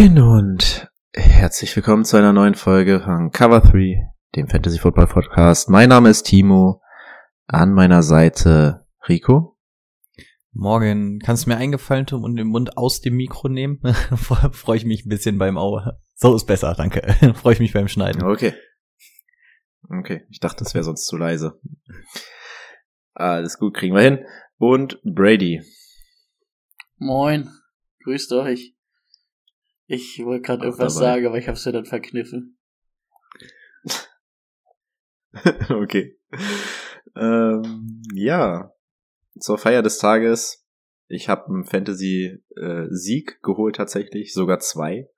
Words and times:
Moin 0.00 0.18
und 0.18 0.90
herzlich 1.12 1.76
willkommen 1.76 2.06
zu 2.06 2.16
einer 2.16 2.32
neuen 2.32 2.54
Folge 2.54 3.00
von 3.00 3.32
Cover 3.32 3.60
3, 3.60 4.08
dem 4.34 4.48
Fantasy 4.48 4.78
Football 4.78 5.08
Podcast. 5.08 5.68
Mein 5.68 5.90
Name 5.90 6.08
ist 6.08 6.22
Timo, 6.22 6.80
an 7.46 7.74
meiner 7.74 8.02
Seite 8.02 8.86
Rico. 9.06 9.58
Morgen, 10.52 11.18
kannst 11.18 11.44
du 11.44 11.50
mir 11.50 11.58
eingefallen 11.58 12.06
tun 12.06 12.24
und 12.24 12.36
den 12.36 12.46
Mund 12.46 12.78
aus 12.78 13.02
dem 13.02 13.16
Mikro 13.16 13.50
nehmen? 13.50 13.78
Freue 14.52 14.78
ich 14.78 14.86
mich 14.86 15.04
ein 15.04 15.10
bisschen 15.10 15.36
beim 15.36 15.58
Aue. 15.58 16.00
So 16.14 16.34
ist 16.34 16.46
besser, 16.46 16.72
danke. 16.74 17.02
Freue 17.34 17.52
ich 17.52 17.60
mich 17.60 17.74
beim 17.74 17.88
Schneiden. 17.88 18.22
Okay. 18.22 18.54
Okay, 19.90 20.24
ich 20.30 20.40
dachte, 20.40 20.64
das 20.64 20.72
wäre 20.72 20.84
sonst 20.84 21.04
zu 21.04 21.18
leise. 21.18 21.60
Alles 23.12 23.58
gut, 23.58 23.74
kriegen 23.74 23.94
wir 23.94 24.02
hin. 24.02 24.24
Und 24.56 24.98
Brady. 25.04 25.62
Moin, 26.96 27.50
grüßt 28.02 28.32
euch. 28.32 28.79
Ich 29.92 30.24
wollte 30.24 30.42
gerade 30.42 30.64
irgendwas 30.66 30.94
dabei. 30.94 31.06
sagen, 31.06 31.26
aber 31.26 31.38
ich 31.38 31.48
hab's 31.48 31.64
ja 31.64 31.72
dann 31.72 31.84
verkniffen. 31.84 32.56
okay. 35.68 36.16
Ähm, 37.16 38.00
ja, 38.14 38.72
zur 39.40 39.58
Feier 39.58 39.82
des 39.82 39.98
Tages. 39.98 40.64
Ich 41.08 41.28
habe 41.28 41.46
einen 41.46 41.64
Fantasy-Sieg 41.64 43.42
geholt 43.42 43.74
tatsächlich, 43.74 44.32
sogar 44.32 44.60
zwei. 44.60 45.08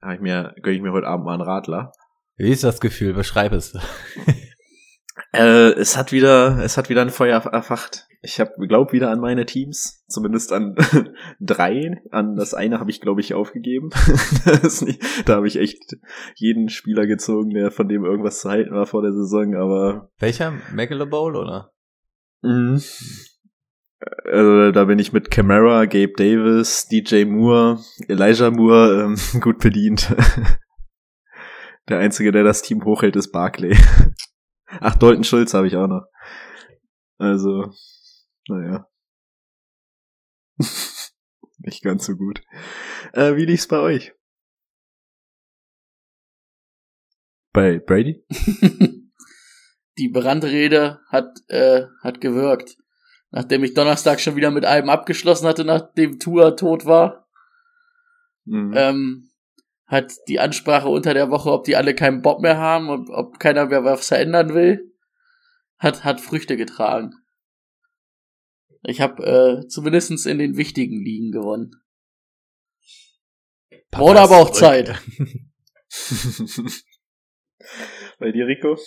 Hab 0.00 0.14
ich 0.14 0.20
mir, 0.20 0.54
gönn 0.62 0.74
ich 0.74 0.82
mir 0.82 0.92
heute 0.92 1.08
Abend 1.08 1.26
mal 1.26 1.34
einen 1.34 1.42
Radler. 1.42 1.90
Wie 2.36 2.52
ist 2.52 2.62
das 2.62 2.80
Gefühl? 2.80 3.12
Beschreib 3.12 3.50
es. 3.50 3.76
Äh, 5.36 5.72
es 5.72 5.96
hat 5.96 6.12
wieder, 6.12 6.58
es 6.62 6.78
hat 6.78 6.88
wieder 6.88 7.02
ein 7.02 7.10
Feuer 7.10 7.40
erfacht. 7.40 8.06
Ich 8.22 8.40
habe 8.40 8.52
glaub 8.66 8.92
wieder 8.92 9.10
an 9.10 9.20
meine 9.20 9.44
Teams, 9.44 10.04
zumindest 10.08 10.52
an 10.52 10.74
drei. 11.40 12.00
An 12.10 12.36
das 12.36 12.54
eine 12.54 12.80
habe 12.80 12.90
ich 12.90 13.00
glaube 13.00 13.20
ich 13.20 13.34
aufgegeben. 13.34 13.90
nicht, 14.80 15.28
da 15.28 15.36
habe 15.36 15.46
ich 15.46 15.56
echt 15.56 15.96
jeden 16.36 16.68
Spieler 16.70 17.06
gezogen, 17.06 17.50
der 17.50 17.70
von 17.70 17.88
dem 17.88 18.04
irgendwas 18.04 18.40
zu 18.40 18.48
halten 18.48 18.74
war 18.74 18.86
vor 18.86 19.02
der 19.02 19.12
Saison. 19.12 19.54
Aber 19.54 20.10
Welcher? 20.18 20.54
Megalo 20.72 21.06
Bowl 21.06 21.36
oder? 21.36 21.72
Mhm. 22.42 22.80
Also, 24.24 24.72
da 24.72 24.84
bin 24.84 24.98
ich 24.98 25.12
mit 25.12 25.30
Camara, 25.30 25.84
Gabe 25.86 26.12
Davis, 26.16 26.86
DJ 26.88 27.24
Moore, 27.24 27.80
Elijah 28.08 28.50
Moore 28.50 29.02
ähm, 29.04 29.16
gut 29.40 29.58
bedient. 29.58 30.14
der 31.88 31.98
einzige, 31.98 32.32
der 32.32 32.44
das 32.44 32.62
Team 32.62 32.84
hochhält, 32.84 33.16
ist 33.16 33.32
Barclay. 33.32 33.76
Ach, 34.66 34.96
Dalton 34.96 35.24
Schulz 35.24 35.54
habe 35.54 35.66
ich 35.66 35.76
auch 35.76 35.86
noch. 35.86 36.06
Also, 37.18 37.72
naja. 38.48 38.88
Nicht 41.58 41.82
ganz 41.82 42.06
so 42.06 42.16
gut. 42.16 42.42
Äh, 43.12 43.36
wie 43.36 43.46
lief's 43.46 43.68
bei 43.68 43.78
euch? 43.78 44.14
Bei 47.52 47.78
Brady? 47.78 48.24
Die 49.98 50.08
Brandrede 50.10 51.00
hat, 51.08 51.38
äh, 51.48 51.86
hat 52.02 52.20
gewirkt. 52.20 52.76
Nachdem 53.30 53.64
ich 53.64 53.74
Donnerstag 53.74 54.20
schon 54.20 54.36
wieder 54.36 54.50
mit 54.50 54.64
einem 54.64 54.90
abgeschlossen 54.90 55.46
hatte, 55.46 55.64
nachdem 55.64 56.18
Tua 56.18 56.52
tot 56.52 56.84
war, 56.86 57.26
Mhm. 58.48 58.72
ähm, 58.76 59.25
hat 59.86 60.12
die 60.28 60.40
Ansprache 60.40 60.88
unter 60.88 61.14
der 61.14 61.30
Woche, 61.30 61.50
ob 61.50 61.64
die 61.64 61.76
alle 61.76 61.94
keinen 61.94 62.22
Bock 62.22 62.40
mehr 62.40 62.58
haben 62.58 62.88
und 62.88 63.08
ob 63.10 63.38
keiner 63.38 63.66
mehr 63.66 63.84
was 63.84 64.08
verändern 64.08 64.54
will, 64.54 64.92
hat, 65.78 66.04
hat 66.04 66.20
Früchte 66.20 66.56
getragen. 66.56 67.14
Ich 68.82 69.00
habe 69.00 69.62
äh, 69.64 69.68
zumindest 69.68 70.26
in 70.26 70.38
den 70.38 70.56
wichtigen 70.56 71.02
Ligen 71.02 71.32
gewonnen. 71.32 71.72
Wurde 73.92 74.20
aber 74.20 74.38
auch 74.38 74.50
Zeit. 74.50 74.88
Bei 78.18 78.32
dir, 78.32 78.46
Rico? 78.46 78.78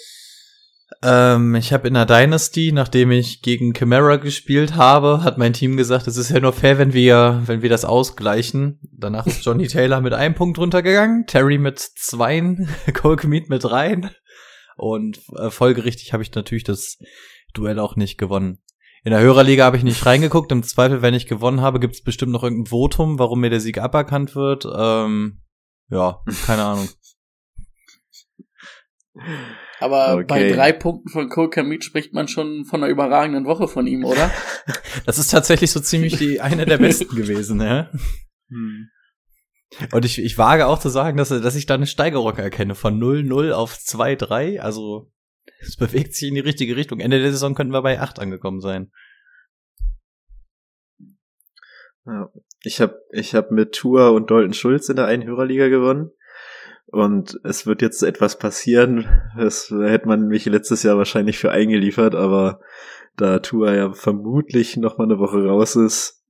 Ähm, 1.02 1.56
ich 1.56 1.72
habe 1.72 1.88
in 1.88 1.94
der 1.94 2.06
Dynasty, 2.06 2.72
nachdem 2.72 3.12
ich 3.12 3.42
gegen 3.42 3.74
Chimera 3.74 4.18
gespielt 4.18 4.76
habe, 4.76 5.24
hat 5.24 5.38
mein 5.38 5.54
Team 5.54 5.78
gesagt, 5.78 6.08
es 6.08 6.18
ist 6.18 6.30
ja 6.30 6.40
nur 6.40 6.52
fair, 6.52 6.78
wenn 6.78 6.94
wir, 6.94 7.42
wenn 7.46 7.62
wir 7.62 7.70
das 7.70 7.86
ausgleichen. 7.86 8.80
Danach 8.92 9.26
ist 9.28 9.46
Johnny 9.46 9.68
Taylor 9.70 10.02
mit 10.02 10.14
einem 10.14 10.36
Punkt 10.36 10.58
runtergegangen, 10.58 11.26
Terry 11.26 11.58
mit 11.58 11.80
zweien, 11.80 12.70
Cole 12.94 13.18
Kmet 13.18 13.50
mit 13.50 13.64
dreien. 13.64 14.10
Und 14.76 15.20
äh, 15.38 15.50
folgerichtig 15.50 16.14
habe 16.14 16.24
ich 16.24 16.34
natürlich 16.34 16.64
das 16.64 16.98
Duell 17.54 17.80
auch 17.80 17.96
nicht 17.96 18.18
gewonnen. 18.18 18.60
In 19.04 19.12
der 19.12 19.22
Hörerliga 19.22 19.64
habe 19.66 19.78
ich 19.78 19.84
nicht 19.84 20.06
reingeguckt. 20.06 20.52
Im 20.52 20.64
Zweifel, 20.64 21.02
wenn 21.02 21.14
ich 21.14 21.28
gewonnen 21.28 21.62
habe, 21.62 21.80
gibt 21.80 21.96
es 21.96 22.04
bestimmt 22.04 22.32
noch 22.32 22.44
irgendein 22.44 22.70
Votum, 22.70 23.18
warum 23.18 23.40
mir 23.40 23.50
der 23.50 23.62
Sieg 23.62 23.78
aberkannt 23.78 24.36
wird. 24.36 24.68
Ähm, 24.72 25.42
ja, 25.90 26.20
keine 26.46 26.64
Ahnung. 26.64 26.90
Aber 29.80 30.16
Okay. 30.16 30.26
bei 30.28 30.52
drei 30.52 30.74
Punkten 30.74 31.10
von 31.10 31.30
Cole 31.30 31.50
Kamit 31.50 31.84
spricht 31.84 32.14
man 32.14 32.28
schon 32.28 32.66
von 32.66 32.84
einer 32.84 32.92
überragenden 32.92 33.46
Woche 33.46 33.68
von 33.68 33.88
ihm, 33.88 34.04
oder? 34.06 34.30
Das 35.06 35.18
ist 35.18 35.32
tatsächlich 35.32 35.72
so 35.72 35.80
ziemlich 35.80 36.18
die 36.18 36.42
eine 36.42 36.66
der 36.66 36.78
besten 36.78 37.16
gewesen, 37.16 37.62
ja. 37.62 37.90
Und 39.92 40.04
ich, 40.06 40.20
ich 40.20 40.38
wage 40.38 40.68
auch 40.68 40.80
zu 40.80 40.90
sagen, 40.90 41.18
dass, 41.18 41.30
dass 41.30 41.56
ich 41.56 41.66
da 41.66 41.76
eine 41.76 41.88
Steigerung 41.88 42.36
erkenne 42.36 42.76
von 42.76 43.00
0-0 43.00 43.52
auf 43.52 43.74
2-3. 43.76 44.60
Also 44.60 45.12
es 45.62 45.78
bewegt 45.78 46.14
sich 46.14 46.28
in 46.30 46.36
die 46.36 46.42
richtige 46.42 46.76
Richtung. 46.76 47.00
Ende 47.00 47.22
der 47.22 47.32
Saison 47.32 47.56
könnten 47.56 47.74
wir 47.74 47.82
bei 47.82 48.00
8 48.00 48.20
angekommen 48.20 48.60
sein. 48.62 48.92
Ja. 52.06 52.30
Ich 52.64 52.82
habe 52.82 53.00
ich 53.12 53.36
hab 53.36 53.52
mit 53.52 53.74
Tour 53.74 54.12
und 54.12 54.30
Dalton 54.32 54.54
Schulz 54.54 54.90
in 54.90 54.98
der 54.98 55.06
einen 55.06 55.24
Hörerliga 55.26 55.68
gewonnen. 55.70 56.12
Und 56.92 57.40
es 57.44 57.68
wird 57.68 57.82
jetzt 57.82 58.02
etwas 58.02 58.40
passieren. 58.40 59.06
Das 59.38 59.70
hätte 59.70 60.08
man 60.08 60.28
mich 60.28 60.46
letztes 60.46 60.84
Jahr 60.84 60.98
wahrscheinlich 60.98 61.38
für 61.38 61.52
eingeliefert, 61.52 62.16
aber 62.16 62.60
da 63.16 63.40
Tour 63.40 63.74
ja 63.74 63.94
vermutlich 63.94 64.78
noch 64.78 64.98
mal 64.98 65.04
eine 65.04 65.20
Woche 65.20 65.46
raus 65.46 65.76
ist, 65.76 66.24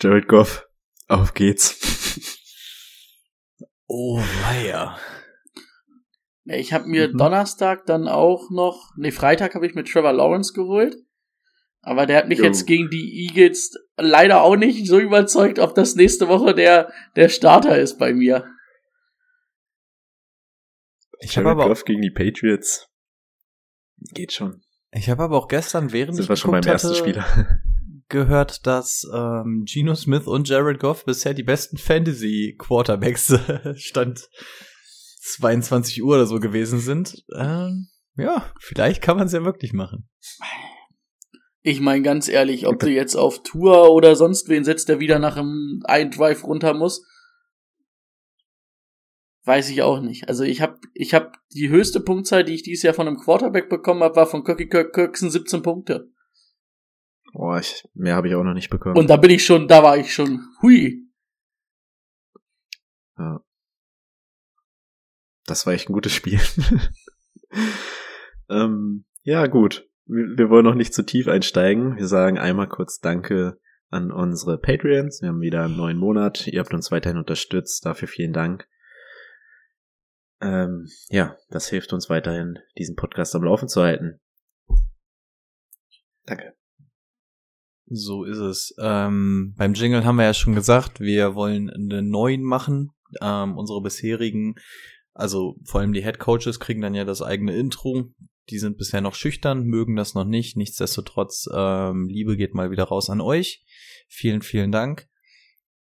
Jared 0.00 0.28
Goff, 0.28 0.66
auf 1.08 1.34
geht's. 1.34 1.78
Oh, 3.94 4.18
weia. 4.18 4.96
Ich 6.46 6.72
habe 6.72 6.86
mir 6.88 7.08
Mhm. 7.08 7.18
Donnerstag 7.18 7.84
dann 7.84 8.08
auch 8.08 8.48
noch, 8.50 8.92
nee, 8.96 9.10
Freitag 9.10 9.54
habe 9.54 9.66
ich 9.66 9.74
mit 9.74 9.86
Trevor 9.86 10.14
Lawrence 10.14 10.54
geholt. 10.54 10.96
Aber 11.82 12.06
der 12.06 12.16
hat 12.16 12.28
mich 12.28 12.38
Jo. 12.38 12.44
jetzt 12.44 12.66
gegen 12.66 12.88
die 12.88 13.26
Eagles 13.28 13.74
leider 13.98 14.40
auch 14.40 14.56
nicht 14.56 14.86
so 14.86 14.98
überzeugt, 14.98 15.58
ob 15.58 15.74
das 15.74 15.94
nächste 15.94 16.28
Woche 16.28 16.54
der, 16.54 16.90
der 17.16 17.28
Starter 17.28 17.78
ist 17.78 17.98
bei 17.98 18.14
mir. 18.14 18.46
Ich 21.22 21.36
habe 21.38 21.50
aber, 21.50 21.64
auch- 21.64 21.68
Goff 21.68 21.84
gegen 21.84 22.02
die 22.02 22.10
Patriots. 22.10 22.88
Geht 24.14 24.32
schon. 24.32 24.62
ich 24.90 25.08
hab 25.08 25.20
aber 25.20 25.36
auch 25.38 25.48
gestern, 25.48 25.92
während 25.92 26.16
Sind 26.16 26.24
ich 26.24 26.28
wir 26.28 26.36
schon 26.36 26.50
beim 26.50 26.62
ersten 26.64 26.94
Spieler. 26.94 27.24
gehört, 28.08 28.66
dass 28.66 29.08
ähm, 29.14 29.64
Geno 29.64 29.94
Smith 29.94 30.26
und 30.26 30.48
Jared 30.48 30.78
Goff 30.80 31.04
bisher 31.04 31.34
die 31.34 31.42
besten 31.42 31.78
Fantasy-Quarterbacks 31.78 33.34
stand 33.76 34.28
22 35.22 36.02
Uhr 36.02 36.16
oder 36.16 36.26
so 36.26 36.38
gewesen 36.38 36.78
sind. 36.78 37.24
Ähm, 37.34 37.88
ja, 38.16 38.52
vielleicht 38.60 39.02
kann 39.02 39.16
man 39.16 39.26
es 39.26 39.32
ja 39.32 39.44
wirklich 39.44 39.72
machen. 39.72 40.08
Ich 41.62 41.80
meine 41.80 42.02
ganz 42.02 42.28
ehrlich, 42.28 42.66
ob 42.66 42.78
du 42.80 42.90
jetzt 42.90 43.14
auf 43.16 43.42
Tour 43.42 43.90
oder 43.92 44.14
sonst 44.16 44.48
wen 44.48 44.64
setzt, 44.64 44.88
der 44.88 45.00
wieder 45.00 45.18
nach 45.18 45.36
einem 45.36 45.80
einen 45.84 46.10
Drive 46.10 46.44
runter 46.44 46.74
muss, 46.74 47.06
weiß 49.44 49.70
ich 49.70 49.82
auch 49.82 50.00
nicht. 50.00 50.28
Also 50.28 50.44
ich 50.44 50.60
habe 50.60 50.78
ich 50.94 51.14
hab 51.14 51.34
die 51.52 51.68
höchste 51.68 52.00
Punktzahl, 52.00 52.44
die 52.44 52.54
ich 52.54 52.62
dieses 52.62 52.82
Jahr 52.82 52.94
von 52.94 53.06
einem 53.06 53.18
Quarterback 53.18 53.68
bekommen 53.68 54.02
habe, 54.02 54.16
war 54.16 54.26
von 54.26 54.44
Kirky 54.44 54.68
Kirk 54.68 54.92
Kirksen 54.92 55.30
17 55.30 55.62
Punkte. 55.62 56.10
Boah, 57.32 57.58
ich, 57.58 57.88
mehr 57.94 58.14
habe 58.14 58.28
ich 58.28 58.34
auch 58.34 58.44
noch 58.44 58.54
nicht 58.54 58.70
bekommen. 58.70 58.96
Und 58.96 59.08
da 59.08 59.16
bin 59.16 59.30
ich 59.30 59.44
schon, 59.44 59.66
da 59.66 59.82
war 59.82 59.96
ich 59.96 60.12
schon, 60.12 60.46
hui. 60.60 61.08
Ja. 63.18 63.40
Das 65.46 65.66
war 65.66 65.72
echt 65.72 65.88
ein 65.88 65.94
gutes 65.94 66.12
Spiel. 66.12 66.40
ähm, 68.50 69.04
ja, 69.22 69.46
gut. 69.46 69.88
Wir, 70.04 70.36
wir 70.36 70.50
wollen 70.50 70.64
noch 70.64 70.74
nicht 70.74 70.92
zu 70.92 71.04
tief 71.04 71.26
einsteigen. 71.26 71.96
Wir 71.96 72.06
sagen 72.06 72.38
einmal 72.38 72.68
kurz 72.68 73.00
Danke 73.00 73.58
an 73.88 74.10
unsere 74.10 74.58
Patreons. 74.58 75.22
Wir 75.22 75.30
haben 75.30 75.40
wieder 75.40 75.64
einen 75.64 75.76
neuen 75.76 75.98
Monat. 75.98 76.46
Ihr 76.46 76.60
habt 76.60 76.74
uns 76.74 76.90
weiterhin 76.90 77.18
unterstützt. 77.18 77.84
Dafür 77.86 78.08
vielen 78.08 78.32
Dank. 78.32 78.68
Ähm, 80.42 80.88
ja, 81.08 81.36
das 81.50 81.68
hilft 81.68 81.92
uns 81.92 82.10
weiterhin, 82.10 82.58
diesen 82.76 82.96
Podcast 82.96 83.34
am 83.36 83.44
Laufen 83.44 83.68
zu 83.68 83.80
halten. 83.80 84.20
Danke. 86.26 86.54
So 87.86 88.24
ist 88.24 88.38
es. 88.38 88.74
Ähm, 88.80 89.54
beim 89.56 89.74
Jingle 89.74 90.04
haben 90.04 90.16
wir 90.16 90.24
ja 90.24 90.34
schon 90.34 90.54
gesagt, 90.54 91.00
wir 91.00 91.34
wollen 91.34 91.70
einen 91.70 92.08
neuen 92.10 92.42
machen. 92.42 92.90
Ähm, 93.20 93.56
unsere 93.56 93.82
bisherigen, 93.82 94.54
also 95.12 95.56
vor 95.64 95.80
allem 95.80 95.92
die 95.92 96.02
Head 96.02 96.18
Coaches 96.18 96.58
kriegen 96.58 96.80
dann 96.80 96.94
ja 96.94 97.04
das 97.04 97.22
eigene 97.22 97.54
Intro. 97.54 98.10
Die 98.48 98.58
sind 98.58 98.78
bisher 98.78 99.00
noch 99.00 99.14
schüchtern, 99.14 99.64
mögen 99.64 99.94
das 99.94 100.14
noch 100.14 100.24
nicht. 100.24 100.56
Nichtsdestotrotz, 100.56 101.46
ähm, 101.54 102.08
Liebe 102.08 102.36
geht 102.36 102.54
mal 102.54 102.70
wieder 102.70 102.84
raus 102.84 103.10
an 103.10 103.20
euch. 103.20 103.64
Vielen, 104.08 104.42
vielen 104.42 104.72
Dank. 104.72 105.08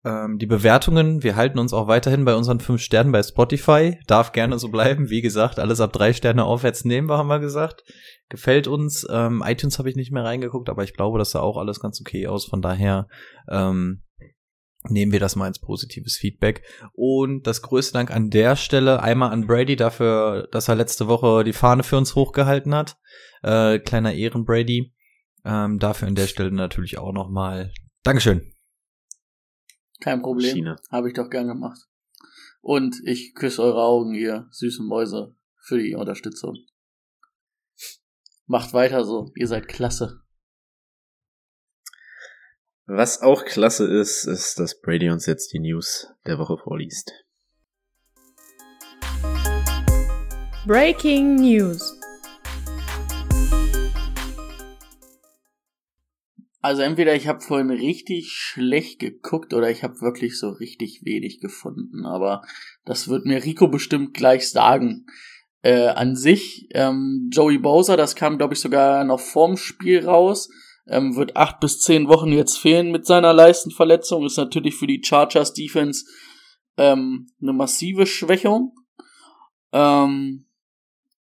Ähm, 0.06 0.38
die 0.38 0.46
Bewertungen, 0.46 1.24
wir 1.24 1.36
halten 1.36 1.57
uns 1.57 1.74
auch 1.74 1.88
weiterhin 1.88 2.25
bei 2.25 2.36
unseren 2.36 2.60
fünf 2.60 2.81
Sternen 2.81 3.12
bei 3.12 3.24
Spotify. 3.24 3.98
Darf 4.06 4.34
gerne 4.34 4.60
so 4.60 4.69
bleiben. 4.69 5.10
Wie 5.10 5.22
gesagt, 5.22 5.57
alles 5.57 5.81
ab 5.81 5.94
drei 5.94 6.13
Sterne 6.13 6.46
aufwärts 6.46 6.86
nehmen 6.86 7.10
wir, 7.10 7.18
haben 7.18 7.28
wir 7.28 7.40
gesagt. 7.40 7.84
Gefällt 8.30 8.68
uns. 8.68 9.06
Ähm, 9.10 9.44
iTunes 9.46 9.80
habe 9.80 9.90
ich 9.90 9.96
nicht 9.96 10.12
mehr 10.12 10.24
reingeguckt, 10.24 10.69
aber 10.69 10.84
ich 10.84 10.94
glaube, 10.94 11.18
das 11.18 11.31
sah 11.31 11.40
auch 11.40 11.57
alles 11.57 11.80
ganz 11.80 12.00
okay 12.00 12.28
aus. 12.28 12.46
Von 12.46 12.62
daher 12.62 13.07
ähm, 13.50 14.04
nehmen 14.88 15.12
wir 15.12 15.19
das 15.19 15.36
mal 15.36 15.46
als 15.46 15.60
positives 15.60 16.18
Feedback. 16.18 16.62
Und 16.94 17.48
das 17.48 17.63
größte 17.63 17.94
Dank 17.94 18.12
an 18.12 18.30
der 18.30 18.56
Stelle 18.56 19.01
einmal 19.01 19.31
an 19.31 19.48
Brady 19.48 19.75
dafür, 19.75 20.48
dass 20.51 20.68
er 20.68 20.75
letzte 20.75 21.08
Woche 21.08 21.44
die 21.44 21.54
Fahne 21.54 21.81
für 21.81 21.98
uns 21.98 22.13
hochgehalten 22.13 22.75
hat. 22.75 22.98
Äh, 23.42 23.80
kleiner 23.80 24.13
Ehren 24.13 24.46
Brady. 24.46 24.94
Ähm, 25.44 25.80
dafür 25.80 26.08
an 26.08 26.16
der 26.16 26.28
Stelle 26.28 26.51
natürlich 26.51 27.00
auch 27.00 27.12
nochmal 27.12 27.72
Dankeschön. 28.04 28.55
Kein 30.00 30.21
Problem. 30.21 30.53
China. 30.53 30.75
Habe 30.92 31.09
ich 31.09 31.13
doch 31.13 31.30
gern 31.30 31.47
gemacht. 31.47 31.80
Und 32.62 32.95
ich 33.03 33.33
küsse 33.36 33.62
eure 33.62 33.83
Augen, 33.83 34.13
ihr 34.15 34.47
süßen 34.51 34.86
Mäuse, 34.86 35.36
für 35.62 35.77
die 35.77 35.95
Unterstützung. 35.95 36.56
Macht 38.47 38.74
weiter 38.74 39.03
so. 39.03 39.31
Ihr 39.36 39.47
seid 39.47 39.68
klasse. 39.68 40.21
Was 42.88 43.21
auch 43.21 43.45
klasse 43.45 43.88
ist, 43.88 44.25
ist, 44.25 44.59
dass 44.59 44.80
Brady 44.80 45.09
uns 45.09 45.25
jetzt 45.25 45.53
die 45.53 45.59
News 45.59 46.07
der 46.27 46.38
Woche 46.38 46.57
vorliest. 46.57 47.12
Breaking 50.68 51.36
News. 51.36 51.94
Also 56.65 56.81
entweder 56.81 57.13
ich 57.13 57.27
habe 57.27 57.41
vorhin 57.41 57.69
richtig 57.69 58.31
schlecht 58.31 58.97
geguckt 58.97 59.53
oder 59.53 59.69
ich 59.69 59.83
habe 59.83 60.01
wirklich 60.01 60.39
so 60.39 60.50
richtig 60.50 61.06
wenig 61.06 61.39
gefunden. 61.39 62.07
Aber 62.07 62.41
das 62.85 63.07
wird 63.07 63.27
mir 63.27 63.44
Rico 63.45 63.67
bestimmt 63.67 64.15
gleich 64.15 64.50
sagen. 64.50 65.06
Äh, 65.62 65.89
an 65.89 66.15
sich, 66.15 66.67
ähm, 66.71 67.29
Joey 67.31 67.59
Bowser, 67.59 67.97
das 67.97 68.15
kam 68.15 68.39
glaube 68.39 68.56
ich 68.56 68.62
sogar 68.62 69.03
noch 69.03 69.19
vorm 69.19 69.57
Spiel 69.57 70.06
raus, 70.06 70.50
ähm, 70.88 71.15
wird 71.15 71.38
acht 71.38 71.59
bis 71.59 71.81
zehn 71.81 72.07
Wochen 72.07 72.31
jetzt 72.31 72.57
fehlen 72.57 72.91
mit 72.91 73.06
seiner 73.06 73.31
Leistenverletzung. 73.31 74.25
Ist 74.25 74.38
natürlich 74.38 74.73
für 74.73 74.88
die 74.88 75.03
Chargers 75.06 75.53
Defense 75.53 76.06
ähm, 76.77 77.27
eine 77.44 77.53
massive 77.53 78.07
Schwächung. 78.07 78.73
Ähm, 79.71 80.47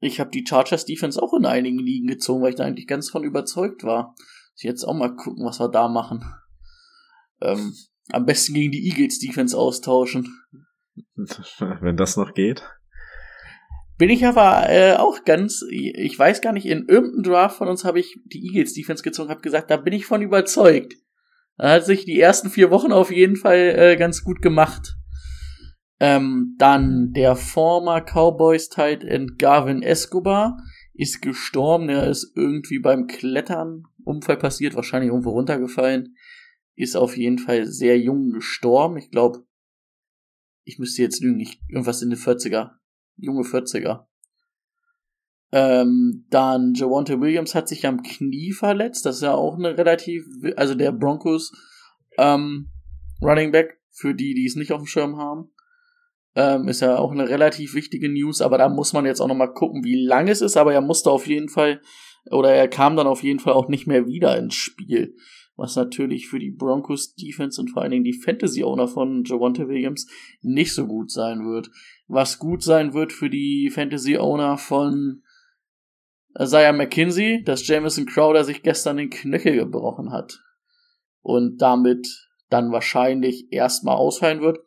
ich 0.01 0.21
habe 0.21 0.31
die 0.31 0.47
Chargers 0.49 0.87
Defense 0.87 1.23
auch 1.23 1.35
in 1.35 1.45
einigen 1.45 1.81
Ligen 1.81 2.07
gezogen, 2.07 2.43
weil 2.43 2.51
ich 2.51 2.57
da 2.57 2.65
eigentlich 2.65 2.87
ganz 2.87 3.11
von 3.11 3.25
überzeugt 3.25 3.85
war. 3.85 4.15
Jetzt 4.63 4.85
auch 4.85 4.95
mal 4.95 5.15
gucken, 5.15 5.45
was 5.45 5.61
wir 5.61 5.69
da 5.69 5.89
machen. 5.89 6.25
Ähm, 7.41 7.75
am 8.11 8.27
besten 8.27 8.55
gegen 8.55 8.73
die 8.73 8.89
Eagles 8.89 9.19
Defense 9.19 9.57
austauschen. 9.57 10.29
Wenn 11.59 11.97
das 11.97 12.17
noch 12.17 12.35
geht. 12.35 12.63
Bin 13.97 14.11
ich 14.11 14.27
aber 14.27 14.69
äh, 14.69 14.95
auch 14.95 15.25
ganz, 15.25 15.65
ich 15.71 16.19
weiß 16.19 16.41
gar 16.41 16.53
nicht, 16.53 16.67
in 16.67 16.89
irgendeinem 16.89 17.23
Draft 17.23 17.59
von 17.59 17.69
uns 17.69 17.85
habe 17.85 18.01
ich 18.01 18.19
die 18.25 18.45
Eagles 18.45 18.75
Defense 18.75 19.03
gezogen, 19.03 19.31
habe 19.31 19.41
gesagt, 19.41 19.71
da 19.71 19.77
bin 19.77 19.93
ich 19.93 20.07
von 20.07 20.21
überzeugt. 20.21 20.95
Da 21.57 21.71
hat 21.71 21.85
sich 21.85 22.05
die 22.05 22.21
ersten 22.21 22.51
vier 22.51 22.71
Wochen 22.71 22.93
auf 22.93 23.13
jeden 23.13 23.37
Fall 23.37 23.75
äh, 23.77 23.97
ganz 23.97 24.25
gut 24.25 24.43
gemacht. 24.43 24.97
Ähm, 26.01 26.57
dann 26.59 27.13
der 27.13 27.37
former 27.37 28.01
Cowboys 28.01 28.69
Tight 28.69 29.05
End 29.05 29.39
Garvin 29.39 29.83
Escobar 29.83 30.59
ist 30.93 31.23
gestorben. 31.23 31.89
Er 31.89 32.09
ist 32.09 32.33
irgendwie 32.35 32.81
beim 32.81 33.07
Klettern 33.07 33.85
Unfall 34.05 34.37
passiert, 34.37 34.75
wahrscheinlich 34.75 35.11
irgendwo 35.11 35.31
runtergefallen. 35.31 36.17
Ist 36.77 36.97
auf 36.97 37.17
jeden 37.17 37.39
Fall 37.39 37.67
sehr 37.67 37.99
jung 37.99 38.31
gestorben. 38.31 38.97
Ich 38.97 39.11
glaube, 39.11 39.47
ich 40.65 40.79
müsste 40.79 41.03
jetzt 41.03 41.21
lügen, 41.21 41.41
ich, 41.41 41.61
irgendwas 41.69 42.03
in 42.03 42.11
den 42.11 42.19
40er. 42.19 42.73
Junge 43.17 43.43
40er. 43.43 44.07
Ähm, 45.53 46.27
dann 46.31 46.75
Javante 46.75 47.21
Williams 47.21 47.55
hat 47.55 47.69
sich 47.69 47.87
am 47.87 48.03
Knie 48.03 48.53
verletzt. 48.53 49.07
Das 49.07 49.17
ist 49.17 49.23
ja 49.23 49.35
auch 49.35 49.57
eine 49.57 49.79
relativ, 49.79 50.25
also 50.57 50.75
der 50.75 50.91
Broncos 50.91 51.53
ähm, 52.19 52.71
Running 53.23 53.53
Back, 53.53 53.81
für 53.93 54.15
die, 54.15 54.35
die 54.35 54.47
es 54.47 54.57
nicht 54.57 54.73
auf 54.73 54.81
dem 54.81 54.87
Schirm 54.87 55.17
haben. 55.17 55.51
Ähm, 56.35 56.67
ist 56.67 56.81
ja 56.81 56.99
auch 56.99 57.13
eine 57.13 57.29
relativ 57.29 57.75
wichtige 57.75 58.09
News, 58.09 58.43
aber 58.43 58.59
da 58.59 58.69
muss 58.69 58.93
man 58.93 59.07
jetzt 59.07 59.21
auch 59.21 59.29
nochmal 59.29 59.53
gucken, 59.53 59.85
wie 59.85 60.05
lang 60.05 60.27
es 60.27 60.41
ist, 60.41 60.57
aber 60.57 60.75
er 60.75 60.81
musste 60.81 61.11
auf 61.11 61.29
jeden 61.29 61.49
Fall, 61.49 61.81
oder 62.31 62.51
er 62.51 62.69
kam 62.69 62.97
dann 62.97 63.07
auf 63.07 63.23
jeden 63.23 63.39
Fall 63.39 63.53
auch 63.53 63.69
nicht 63.69 63.87
mehr 63.87 64.07
wieder 64.07 64.37
ins 64.39 64.55
Spiel. 64.55 65.17
Was 65.57 65.77
natürlich 65.77 66.27
für 66.27 66.41
die 66.41 66.51
Broncos 66.51 67.15
Defense 67.15 67.61
und 67.61 67.71
vor 67.71 67.83
allen 67.83 67.93
Dingen 67.93 68.05
die 68.05 68.21
Fantasy 68.21 68.65
Owner 68.65 68.89
von 68.89 69.23
Javante 69.25 69.69
Williams 69.69 70.09
nicht 70.41 70.75
so 70.75 70.87
gut 70.87 71.13
sein 71.13 71.47
wird. 71.47 71.71
Was 72.09 72.39
gut 72.39 72.63
sein 72.63 72.93
wird 72.93 73.13
für 73.13 73.31
die 73.31 73.71
Fantasy 73.73 74.17
Owner 74.19 74.59
von 74.59 75.23
Isaiah 76.37 76.73
McKinsey, 76.73 77.45
dass 77.45 77.67
Jamison 77.67 78.07
Crowder 78.07 78.43
sich 78.43 78.63
gestern 78.63 78.97
den 78.97 79.11
Knöchel 79.11 79.57
gebrochen 79.57 80.11
hat. 80.11 80.43
Und 81.21 81.63
damit 81.63 82.09
dann 82.51 82.73
wahrscheinlich 82.73 83.53
erstmal 83.53 83.97
ausfallen 83.97 84.41
wird. 84.41 84.59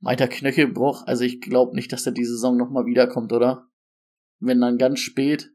Weiter 0.00 0.28
Knöchelbruch, 0.28 1.06
also 1.06 1.24
ich 1.24 1.40
glaube 1.40 1.74
nicht, 1.74 1.92
dass 1.92 2.06
er 2.06 2.12
die 2.12 2.24
Saison 2.24 2.56
nochmal 2.56 2.86
wiederkommt, 2.86 3.32
oder? 3.32 3.68
Wenn 4.38 4.60
dann 4.60 4.78
ganz 4.78 5.00
spät. 5.00 5.52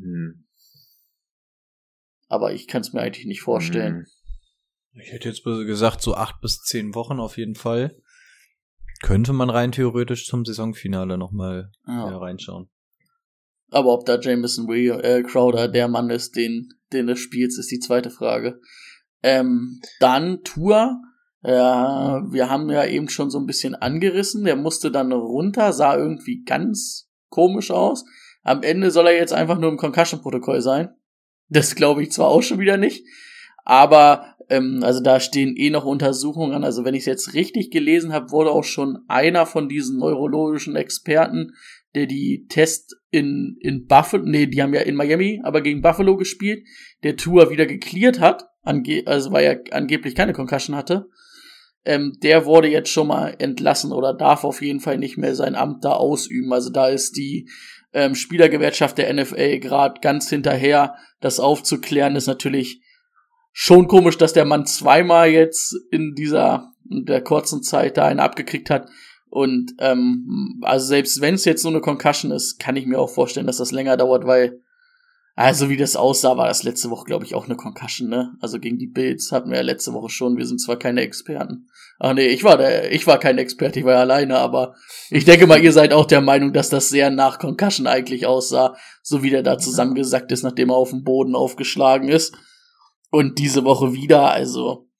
Hm. 0.00 0.44
Aber 2.30 2.54
ich 2.54 2.68
kann 2.68 2.80
es 2.80 2.92
mir 2.92 3.02
eigentlich 3.02 3.26
nicht 3.26 3.42
vorstellen. 3.42 4.06
Hm. 4.92 5.02
Ich 5.02 5.12
hätte 5.12 5.28
jetzt 5.28 5.44
gesagt, 5.44 6.00
so 6.00 6.14
acht 6.14 6.40
bis 6.40 6.62
zehn 6.62 6.94
Wochen 6.94 7.20
auf 7.20 7.36
jeden 7.36 7.56
Fall. 7.56 7.96
Könnte 9.02 9.32
man 9.32 9.50
rein 9.50 9.72
theoretisch 9.72 10.26
zum 10.26 10.44
Saisonfinale 10.44 11.18
nochmal 11.18 11.72
Ja. 11.86 12.10
ja, 12.10 12.18
reinschauen. 12.18 12.70
Aber 13.70 13.92
ob 13.92 14.04
da 14.06 14.18
Jameson 14.18 14.68
William, 14.68 15.00
äh, 15.00 15.22
Crowder 15.22 15.68
der 15.68 15.88
Mann 15.88 16.10
ist, 16.10 16.36
den, 16.36 16.68
den 16.92 17.08
des 17.08 17.18
Spiels, 17.18 17.58
ist 17.58 17.70
die 17.70 17.78
zweite 17.78 18.10
Frage. 18.10 18.60
Ähm, 19.22 19.80
dann 19.98 20.42
Tour. 20.44 21.00
Ja, 21.42 22.22
wir 22.30 22.50
haben 22.50 22.68
ja 22.68 22.84
eben 22.84 23.08
schon 23.08 23.30
so 23.30 23.38
ein 23.38 23.46
bisschen 23.46 23.74
angerissen. 23.74 24.44
Der 24.44 24.56
musste 24.56 24.90
dann 24.90 25.12
runter, 25.12 25.72
sah 25.72 25.96
irgendwie 25.96 26.42
ganz 26.44 27.08
komisch 27.28 27.70
aus. 27.70 28.04
Am 28.42 28.62
Ende 28.62 28.90
soll 28.90 29.06
er 29.06 29.16
jetzt 29.16 29.32
einfach 29.32 29.58
nur 29.58 29.70
im 29.70 29.78
Concussion-Protokoll 29.78 30.60
sein. 30.60 30.90
Das 31.50 31.74
glaube 31.74 32.02
ich 32.02 32.12
zwar 32.12 32.28
auch 32.28 32.42
schon 32.42 32.60
wieder 32.60 32.76
nicht. 32.76 33.04
Aber, 33.64 34.36
ähm, 34.48 34.80
also 34.82 35.02
da 35.02 35.20
stehen 35.20 35.56
eh 35.56 35.70
noch 35.70 35.84
Untersuchungen 35.84 36.54
an. 36.54 36.64
Also 36.64 36.84
wenn 36.84 36.94
ich 36.94 37.00
es 37.00 37.06
jetzt 37.06 37.34
richtig 37.34 37.70
gelesen 37.70 38.12
habe, 38.12 38.30
wurde 38.30 38.50
auch 38.50 38.64
schon 38.64 39.00
einer 39.08 39.44
von 39.46 39.68
diesen 39.68 39.98
neurologischen 39.98 40.76
Experten, 40.76 41.52
der 41.94 42.06
die 42.06 42.46
Test 42.48 42.96
in, 43.10 43.56
in 43.60 43.86
Buffalo, 43.86 44.24
nee, 44.24 44.46
die 44.46 44.62
haben 44.62 44.74
ja 44.74 44.80
in 44.80 44.94
Miami, 44.94 45.40
aber 45.42 45.60
gegen 45.60 45.82
Buffalo 45.82 46.16
gespielt, 46.16 46.64
der 47.02 47.16
Tour 47.16 47.50
wieder 47.50 47.66
geklärt 47.66 48.20
hat, 48.20 48.46
ange 48.62 49.02
also 49.06 49.32
weil 49.32 49.44
er 49.44 49.76
angeblich 49.76 50.14
keine 50.14 50.32
Concussion 50.32 50.76
hatte, 50.76 51.08
ähm, 51.84 52.16
der 52.22 52.44
wurde 52.44 52.68
jetzt 52.68 52.90
schon 52.90 53.08
mal 53.08 53.34
entlassen 53.38 53.92
oder 53.92 54.14
darf 54.14 54.44
auf 54.44 54.62
jeden 54.62 54.80
Fall 54.80 54.98
nicht 54.98 55.16
mehr 55.16 55.34
sein 55.34 55.56
Amt 55.56 55.84
da 55.84 55.92
ausüben. 55.92 56.52
Also 56.52 56.70
da 56.70 56.88
ist 56.88 57.16
die 57.16 57.48
ähm, 57.92 58.14
Spielergewerkschaft 58.14 58.98
der 58.98 59.12
NFL 59.12 59.58
gerade 59.58 60.00
ganz 60.00 60.28
hinterher, 60.28 60.96
das 61.20 61.40
aufzuklären, 61.40 62.16
ist 62.16 62.26
natürlich 62.26 62.80
schon 63.52 63.88
komisch, 63.88 64.16
dass 64.16 64.32
der 64.32 64.44
Mann 64.44 64.66
zweimal 64.66 65.30
jetzt 65.30 65.74
in 65.90 66.14
dieser 66.14 66.72
in 66.88 67.04
der 67.04 67.22
kurzen 67.22 67.62
Zeit 67.62 67.96
da 67.96 68.06
einen 68.06 68.20
abgekriegt 68.20 68.70
hat. 68.70 68.88
Und 69.28 69.74
ähm, 69.78 70.60
also 70.62 70.86
selbst 70.86 71.20
wenn 71.20 71.34
es 71.34 71.44
jetzt 71.44 71.62
nur 71.62 71.72
eine 71.72 71.80
Concussion 71.80 72.32
ist, 72.32 72.58
kann 72.58 72.76
ich 72.76 72.86
mir 72.86 72.98
auch 72.98 73.10
vorstellen, 73.10 73.46
dass 73.46 73.58
das 73.58 73.70
länger 73.70 73.96
dauert, 73.96 74.26
weil 74.26 74.60
also 75.40 75.70
wie 75.70 75.78
das 75.78 75.96
aussah, 75.96 76.36
war 76.36 76.48
das 76.48 76.64
letzte 76.64 76.90
Woche, 76.90 77.06
glaube 77.06 77.24
ich, 77.24 77.34
auch 77.34 77.46
eine 77.46 77.56
Concussion, 77.56 78.10
ne? 78.10 78.36
Also 78.40 78.60
gegen 78.60 78.76
die 78.76 78.86
Bills 78.86 79.32
hatten 79.32 79.48
wir 79.48 79.56
ja 79.56 79.62
letzte 79.62 79.94
Woche 79.94 80.10
schon. 80.10 80.36
Wir 80.36 80.44
sind 80.44 80.60
zwar 80.60 80.76
keine 80.76 81.00
Experten. 81.00 81.70
Ach 81.98 82.12
nee, 82.12 82.26
ich 82.26 82.44
war 82.44 82.58
der, 82.58 82.92
ich 82.92 83.06
war 83.06 83.18
kein 83.18 83.38
Experte, 83.38 83.78
ich 83.78 83.86
war 83.86 83.94
ja 83.94 84.00
alleine, 84.00 84.36
aber 84.36 84.74
ich 85.08 85.24
denke 85.24 85.46
mal, 85.46 85.62
ihr 85.64 85.72
seid 85.72 85.94
auch 85.94 86.04
der 86.04 86.20
Meinung, 86.20 86.52
dass 86.52 86.68
das 86.68 86.90
sehr 86.90 87.08
nach 87.08 87.38
Concussion 87.38 87.86
eigentlich 87.86 88.26
aussah, 88.26 88.76
so 89.02 89.22
wie 89.22 89.30
der 89.30 89.42
da 89.42 89.56
zusammengesackt 89.56 90.30
ist, 90.30 90.42
nachdem 90.42 90.68
er 90.68 90.76
auf 90.76 90.90
dem 90.90 91.04
Boden 91.04 91.34
aufgeschlagen 91.34 92.10
ist. 92.10 92.36
Und 93.10 93.38
diese 93.38 93.64
Woche 93.64 93.94
wieder, 93.94 94.30
also 94.30 94.90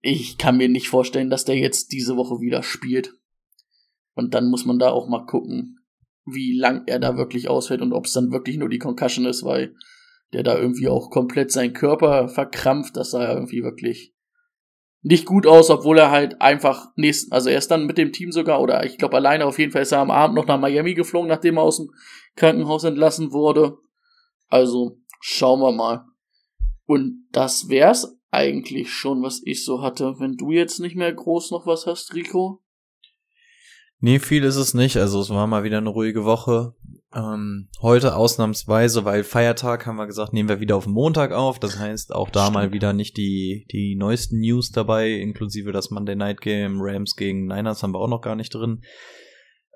ich 0.00 0.38
kann 0.38 0.56
mir 0.56 0.70
nicht 0.70 0.88
vorstellen, 0.88 1.28
dass 1.28 1.44
der 1.44 1.58
jetzt 1.58 1.92
diese 1.92 2.16
Woche 2.16 2.40
wieder 2.40 2.62
spielt. 2.62 3.12
Und 4.14 4.32
dann 4.32 4.48
muss 4.48 4.64
man 4.64 4.78
da 4.78 4.90
auch 4.90 5.08
mal 5.08 5.26
gucken, 5.26 5.79
wie 6.34 6.58
lang 6.58 6.84
er 6.86 6.98
da 6.98 7.16
wirklich 7.16 7.48
ausfällt 7.48 7.82
und 7.82 7.92
ob 7.92 8.06
es 8.06 8.12
dann 8.12 8.32
wirklich 8.32 8.56
nur 8.56 8.68
die 8.68 8.78
Concussion 8.78 9.26
ist, 9.26 9.44
weil 9.44 9.74
der 10.32 10.42
da 10.42 10.56
irgendwie 10.56 10.88
auch 10.88 11.10
komplett 11.10 11.50
seinen 11.50 11.72
Körper 11.72 12.28
verkrampft. 12.28 12.96
Das 12.96 13.10
sah 13.10 13.22
ja 13.22 13.34
irgendwie 13.34 13.62
wirklich 13.62 14.14
nicht 15.02 15.24
gut 15.26 15.46
aus, 15.46 15.70
obwohl 15.70 15.98
er 15.98 16.10
halt 16.10 16.40
einfach 16.40 16.88
nächsten, 16.96 17.32
also 17.32 17.48
er 17.48 17.58
ist 17.58 17.70
dann 17.70 17.86
mit 17.86 17.98
dem 17.98 18.12
Team 18.12 18.32
sogar, 18.32 18.60
oder 18.60 18.84
ich 18.84 18.98
glaube 18.98 19.16
alleine 19.16 19.46
auf 19.46 19.58
jeden 19.58 19.72
Fall 19.72 19.82
ist 19.82 19.92
er 19.92 20.00
am 20.00 20.10
Abend 20.10 20.36
noch 20.36 20.46
nach 20.46 20.60
Miami 20.60 20.94
geflogen, 20.94 21.28
nachdem 21.28 21.56
er 21.56 21.62
aus 21.62 21.78
dem 21.78 21.90
Krankenhaus 22.36 22.84
entlassen 22.84 23.32
wurde. 23.32 23.78
Also 24.48 24.98
schauen 25.20 25.60
wir 25.60 25.72
mal. 25.72 26.04
Und 26.84 27.26
das 27.32 27.68
wär's 27.68 28.16
eigentlich 28.30 28.92
schon, 28.92 29.22
was 29.22 29.40
ich 29.44 29.64
so 29.64 29.82
hatte. 29.82 30.16
Wenn 30.18 30.36
du 30.36 30.50
jetzt 30.50 30.80
nicht 30.80 30.96
mehr 30.96 31.12
groß 31.12 31.50
noch 31.50 31.66
was 31.66 31.86
hast, 31.86 32.14
Rico? 32.14 32.62
Nee, 34.00 34.18
viel 34.18 34.44
ist 34.44 34.56
es 34.56 34.72
nicht. 34.72 34.96
Also 34.96 35.20
es 35.20 35.28
war 35.28 35.46
mal 35.46 35.62
wieder 35.62 35.78
eine 35.78 35.90
ruhige 35.90 36.24
Woche. 36.24 36.74
Ähm, 37.14 37.68
heute 37.82 38.16
ausnahmsweise, 38.16 39.04
weil 39.04 39.24
Feiertag 39.24 39.84
haben 39.84 39.96
wir 39.96 40.06
gesagt, 40.06 40.32
nehmen 40.32 40.48
wir 40.48 40.60
wieder 40.60 40.76
auf 40.76 40.86
Montag 40.86 41.32
auf. 41.32 41.58
Das 41.58 41.78
heißt, 41.78 42.14
auch 42.14 42.30
da 42.30 42.44
Stimmt. 42.44 42.54
mal 42.54 42.72
wieder 42.72 42.94
nicht 42.94 43.18
die, 43.18 43.66
die 43.70 43.96
neuesten 43.96 44.40
News 44.40 44.70
dabei, 44.70 45.10
inklusive 45.10 45.72
das 45.72 45.90
Monday 45.90 46.16
Night 46.16 46.40
Game, 46.40 46.78
Rams 46.80 47.14
gegen 47.14 47.46
Niners 47.46 47.82
haben 47.82 47.92
wir 47.92 47.98
auch 47.98 48.08
noch 48.08 48.22
gar 48.22 48.36
nicht 48.36 48.54
drin. 48.54 48.82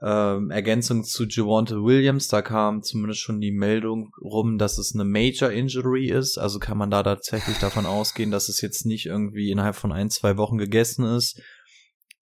Ähm, 0.02 0.50
Ergänzung 0.50 1.04
zu 1.04 1.25
Javante 1.25 1.83
Williams, 1.83 2.28
da 2.28 2.40
kam 2.40 2.83
zumindest 2.83 3.21
schon 3.21 3.40
die 3.40 3.52
Meldung 3.52 4.12
rum, 4.23 4.57
dass 4.57 4.78
es 4.78 4.95
eine 4.95 5.04
Major 5.04 5.50
Injury 5.50 6.09
ist. 6.09 6.38
Also 6.38 6.59
kann 6.59 6.78
man 6.78 6.90
da 6.90 7.02
tatsächlich 7.02 7.59
davon 7.59 7.85
ausgehen, 7.85 8.31
dass 8.31 8.49
es 8.49 8.61
jetzt 8.62 8.87
nicht 8.87 9.07
irgendwie 9.07 9.50
innerhalb 9.50 9.76
von 9.76 9.93
ein, 9.93 10.09
zwei 10.09 10.38
Wochen 10.38 10.57
gegessen 10.57 11.04
ist 11.04 11.40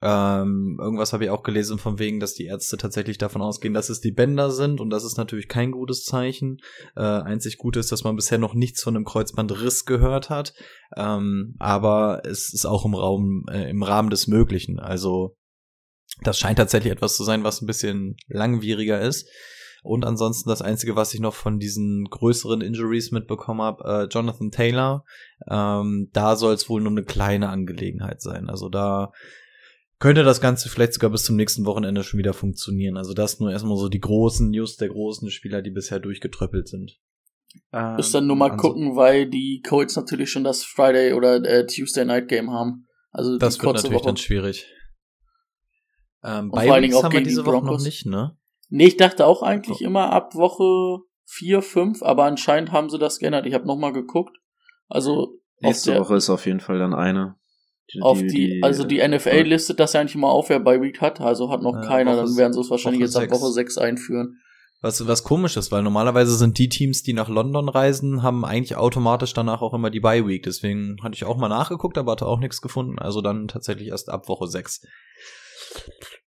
ähm, 0.03 0.79
irgendwas 0.81 1.13
habe 1.13 1.25
ich 1.25 1.31
auch 1.31 1.45
gelesen 1.45 1.79
von 1.79 2.01
wegen, 2.01 2.19
dass 2.19 2.35
die 2.35 2.47
Ärzte 2.47 2.77
tatsächlich 2.77 3.19
davon 3.19 3.41
ausgehen, 3.41 3.73
dass 3.73 3.89
es 3.89 4.01
die 4.01 4.11
Bänder 4.11 4.51
sind 4.51 4.81
und 4.81 4.91
das 4.91 5.05
ist 5.05 5.17
natürlich 5.17 5.47
kein 5.47 5.71
gutes 5.71 6.05
Zeichen. 6.05 6.59
Äh, 6.97 7.03
einzig 7.03 7.57
gut 7.57 7.77
ist, 7.77 7.93
dass 7.93 8.03
man 8.03 8.17
bisher 8.17 8.39
noch 8.39 8.55
nichts 8.55 8.83
von 8.83 8.97
einem 8.97 9.05
Kreuzbandriss 9.05 9.85
gehört 9.85 10.29
hat, 10.29 10.55
ähm, 10.97 11.55
aber 11.61 12.23
es 12.25 12.53
ist 12.53 12.67
auch 12.67 12.85
im 12.85 12.95
Raum, 12.95 13.45
äh, 13.49 13.71
im 13.71 13.85
Rahmen 13.85 14.11
des 14.11 14.27
Möglichen. 14.27 14.81
Also 14.81 15.37
das 16.23 16.37
scheint 16.37 16.59
tatsächlich 16.59 16.93
etwas 16.93 17.17
zu 17.17 17.23
sein, 17.23 17.45
was 17.45 17.63
ein 17.63 17.67
bisschen 17.67 18.17
langwieriger 18.27 19.01
ist. 19.01 19.29
Und 19.85 20.05
ansonsten 20.05 20.49
das 20.49 20.63
Einzige, 20.63 20.95
was 20.95 21.15
ich 21.15 21.21
noch 21.21 21.35
von 21.35 21.59
diesen 21.59 22.05
größeren 22.05 22.61
Injuries 22.61 23.11
mitbekommen 23.11 23.63
habe, 23.63 23.85
äh, 23.85 24.07
Jonathan 24.07 24.51
Taylor, 24.51 25.05
ähm, 25.49 26.09
da 26.13 26.37
soll 26.37 26.55
es 26.55 26.69
wohl 26.69 26.81
nur 26.81 26.93
eine 26.93 27.05
kleine 27.05 27.49
Angelegenheit 27.49 28.21
sein. 28.21 28.49
Also 28.49 28.69
da 28.69 29.13
könnte 30.03 30.25
das 30.25 30.41
Ganze 30.41 30.69
vielleicht 30.69 30.95
sogar 30.95 31.11
bis 31.11 31.23
zum 31.23 31.37
nächsten 31.37 31.65
Wochenende 31.65 32.03
schon 32.03 32.19
wieder 32.19 32.33
funktionieren. 32.33 32.97
Also 32.97 33.15
das 33.15 33.39
nur 33.39 33.53
erstmal 33.53 33.77
so 33.77 33.89
die 33.89 34.01
großen 34.01 34.51
News 34.51 34.77
der 34.77 34.89
großen 34.89 35.31
Spieler, 35.31 35.63
die 35.63 35.71
bisher 35.71 36.01
durchgetröppelt 36.01 36.67
sind. 36.67 36.99
Ähm, 37.73 37.95
Müsst 37.95 38.13
dann 38.13 38.27
nur 38.27 38.35
mal 38.35 38.51
also, 38.51 38.69
gucken, 38.69 38.97
weil 38.97 39.31
die 39.31 39.63
Colts 39.65 39.95
natürlich 39.95 40.29
schon 40.29 40.43
das 40.43 40.65
Friday 40.65 41.13
oder 41.13 41.37
äh, 41.45 41.67
Tuesday 41.69 42.05
Night 42.05 42.27
Game 42.27 42.51
haben. 42.51 42.89
Also 43.13 43.39
das 43.39 43.63
wird 43.63 43.77
natürlich 43.77 43.99
Woche. 43.99 44.07
dann 44.07 44.17
schwierig. 44.17 44.67
Ähm, 46.25 46.51
bei 46.51 46.65
vor 46.65 46.75
allen 46.75 46.83
Dingen 46.83 46.95
auch 46.97 47.05
haben 47.05 47.13
wir 47.13 47.23
diese 47.23 47.47
Woche 47.47 47.65
noch 47.65 47.81
nicht, 47.81 48.05
ne? 48.05 48.37
Nee, 48.71 48.87
ich 48.87 48.97
dachte 48.97 49.25
auch 49.25 49.45
eigentlich 49.45 49.83
oh. 49.83 49.85
immer 49.85 50.11
ab 50.11 50.35
Woche 50.35 51.05
4, 51.27 51.63
5, 51.63 52.03
aber 52.03 52.25
anscheinend 52.25 52.73
haben 52.73 52.91
sie 52.91 52.99
das 52.99 53.21
geändert. 53.21 53.47
Ich 53.47 53.55
habe 53.55 53.69
nochmal 53.69 53.93
geguckt. 53.93 54.37
Also 54.89 55.39
nächste 55.61 55.97
Woche 56.01 56.17
ist 56.17 56.29
auf 56.29 56.45
jeden 56.47 56.59
Fall 56.59 56.81
dann 56.81 56.93
eine. 56.93 57.37
Auf 58.01 58.21
die, 58.21 58.61
also 58.63 58.85
die 58.85 59.07
NFL 59.07 59.43
listet 59.43 59.79
das 59.81 59.93
ja 59.93 60.01
eigentlich 60.01 60.15
immer 60.15 60.31
auf, 60.31 60.49
wer 60.49 60.61
bei 60.61 60.81
Week 60.81 61.01
hat, 61.01 61.21
also 61.21 61.51
hat 61.51 61.63
noch 61.63 61.75
ja, 61.75 61.87
keiner, 61.87 62.17
dann 62.17 62.37
werden 62.37 62.53
sie 62.53 62.61
es 62.61 62.71
wahrscheinlich 62.71 63.01
Woche 63.01 63.23
jetzt 63.23 63.33
ab 63.33 63.41
Woche 63.41 63.53
6 63.53 63.79
einführen. 63.79 64.39
Was, 64.81 65.07
was 65.07 65.23
komisch 65.23 65.57
ist, 65.57 65.71
weil 65.71 65.83
normalerweise 65.85 66.37
sind 66.37 66.59
die 66.59 66.69
Teams, 66.69 67.05
die 67.05 67.13
nach 67.13 67.29
London 67.29 67.69
reisen, 67.69 68.25
haben 68.25 68.45
eigentlich 68.45 68.77
automatisch 68.77 69.33
danach 69.33 69.63
auch 69.63 69.75
immer 69.75 69.91
die 69.91 70.01
Bye 70.01 70.27
Week. 70.27 70.43
Deswegen 70.43 70.97
hatte 71.05 71.15
ich 71.15 71.25
auch 71.25 71.37
mal 71.37 71.49
nachgeguckt, 71.49 71.99
aber 71.99 72.13
hatte 72.13 72.27
auch 72.27 72.41
nichts 72.41 72.61
gefunden. 72.61 72.99
Also 72.99 73.21
dann 73.21 73.47
tatsächlich 73.47 73.89
erst 73.89 74.09
ab 74.09 74.29
Woche 74.29 74.49
6. 74.49 74.81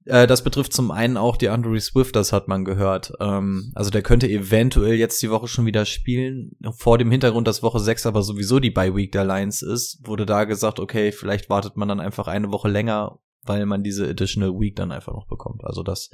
Äh, 0.06 0.28
das 0.28 0.44
betrifft 0.44 0.74
zum 0.74 0.92
einen 0.92 1.18
auch 1.18 1.36
die 1.36 1.50
Andrew 1.50 1.78
Swift, 1.80 2.16
das 2.16 2.32
hat 2.32 2.48
man 2.48 2.64
gehört. 2.64 3.14
Ähm, 3.20 3.72
also 3.76 3.90
der 3.90 4.04
könnte 4.04 4.30
eventuell 4.30 4.96
jetzt 4.96 5.22
die 5.22 5.32
Woche 5.32 5.48
schon 5.48 5.66
wieder 5.66 5.86
spielen. 5.86 6.52
Vor 6.78 6.98
dem 6.98 7.12
Hintergrund, 7.12 7.48
dass 7.48 7.64
Woche 7.64 7.80
6 7.80 8.06
aber 8.06 8.22
sowieso 8.22 8.60
die 8.60 8.72
Bye 8.72 8.96
Week 8.96 9.12
der 9.12 9.26
Lions 9.26 9.62
ist, 9.62 10.00
wurde 10.06 10.26
da 10.26 10.46
gesagt, 10.46 10.80
okay, 10.80 11.12
vielleicht 11.12 11.50
wartet 11.50 11.76
man 11.76 11.88
dann 11.88 12.00
einfach 12.00 12.28
eine 12.28 12.52
Woche 12.52 12.70
länger, 12.70 13.20
weil 13.42 13.66
man 13.66 13.84
diese 13.84 14.08
Additional 14.08 14.52
Week 14.60 14.76
dann 14.76 14.92
einfach 14.92 15.14
noch 15.14 15.28
bekommt. 15.28 15.64
Also 15.64 15.82
das 15.82 16.12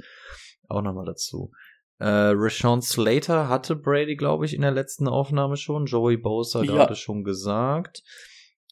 auch 0.68 0.82
nochmal 0.82 1.06
dazu. 1.06 1.52
Äh, 1.98 2.32
Rashawn 2.34 2.80
Slater 2.82 3.48
hatte 3.48 3.76
Brady, 3.76 4.16
glaube 4.16 4.46
ich, 4.46 4.54
in 4.54 4.62
der 4.62 4.72
letzten 4.72 5.06
Aufnahme 5.06 5.56
schon. 5.56 5.84
Joey 5.84 6.16
Bosa 6.16 6.62
ja. 6.64 6.72
gerade 6.72 6.96
schon 6.96 7.24
gesagt. 7.24 8.02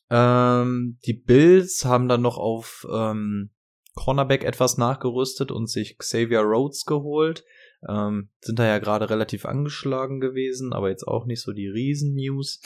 Ähm, 0.09 0.99
die 1.07 1.12
Bills 1.12 1.85
haben 1.85 2.09
dann 2.09 2.23
noch 2.23 2.39
auf 2.39 2.87
ähm, 2.93 3.50
Cornerback 3.94 4.44
etwas 4.44 4.78
nachgerüstet 4.78 5.50
und 5.50 5.68
sich 5.68 5.99
Xavier 5.99 6.40
Rhodes 6.40 6.85
geholt. 6.85 7.44
Ähm, 7.88 8.30
sind 8.40 8.59
da 8.59 8.66
ja 8.66 8.78
gerade 8.78 9.09
relativ 9.09 9.47
angeschlagen 9.47 10.20
gewesen, 10.20 10.73
aber 10.73 10.90
jetzt 10.90 11.06
auch 11.06 11.26
nicht 11.26 11.42
so 11.42 11.52
die 11.52 11.68
Riesen-News. 11.68 12.61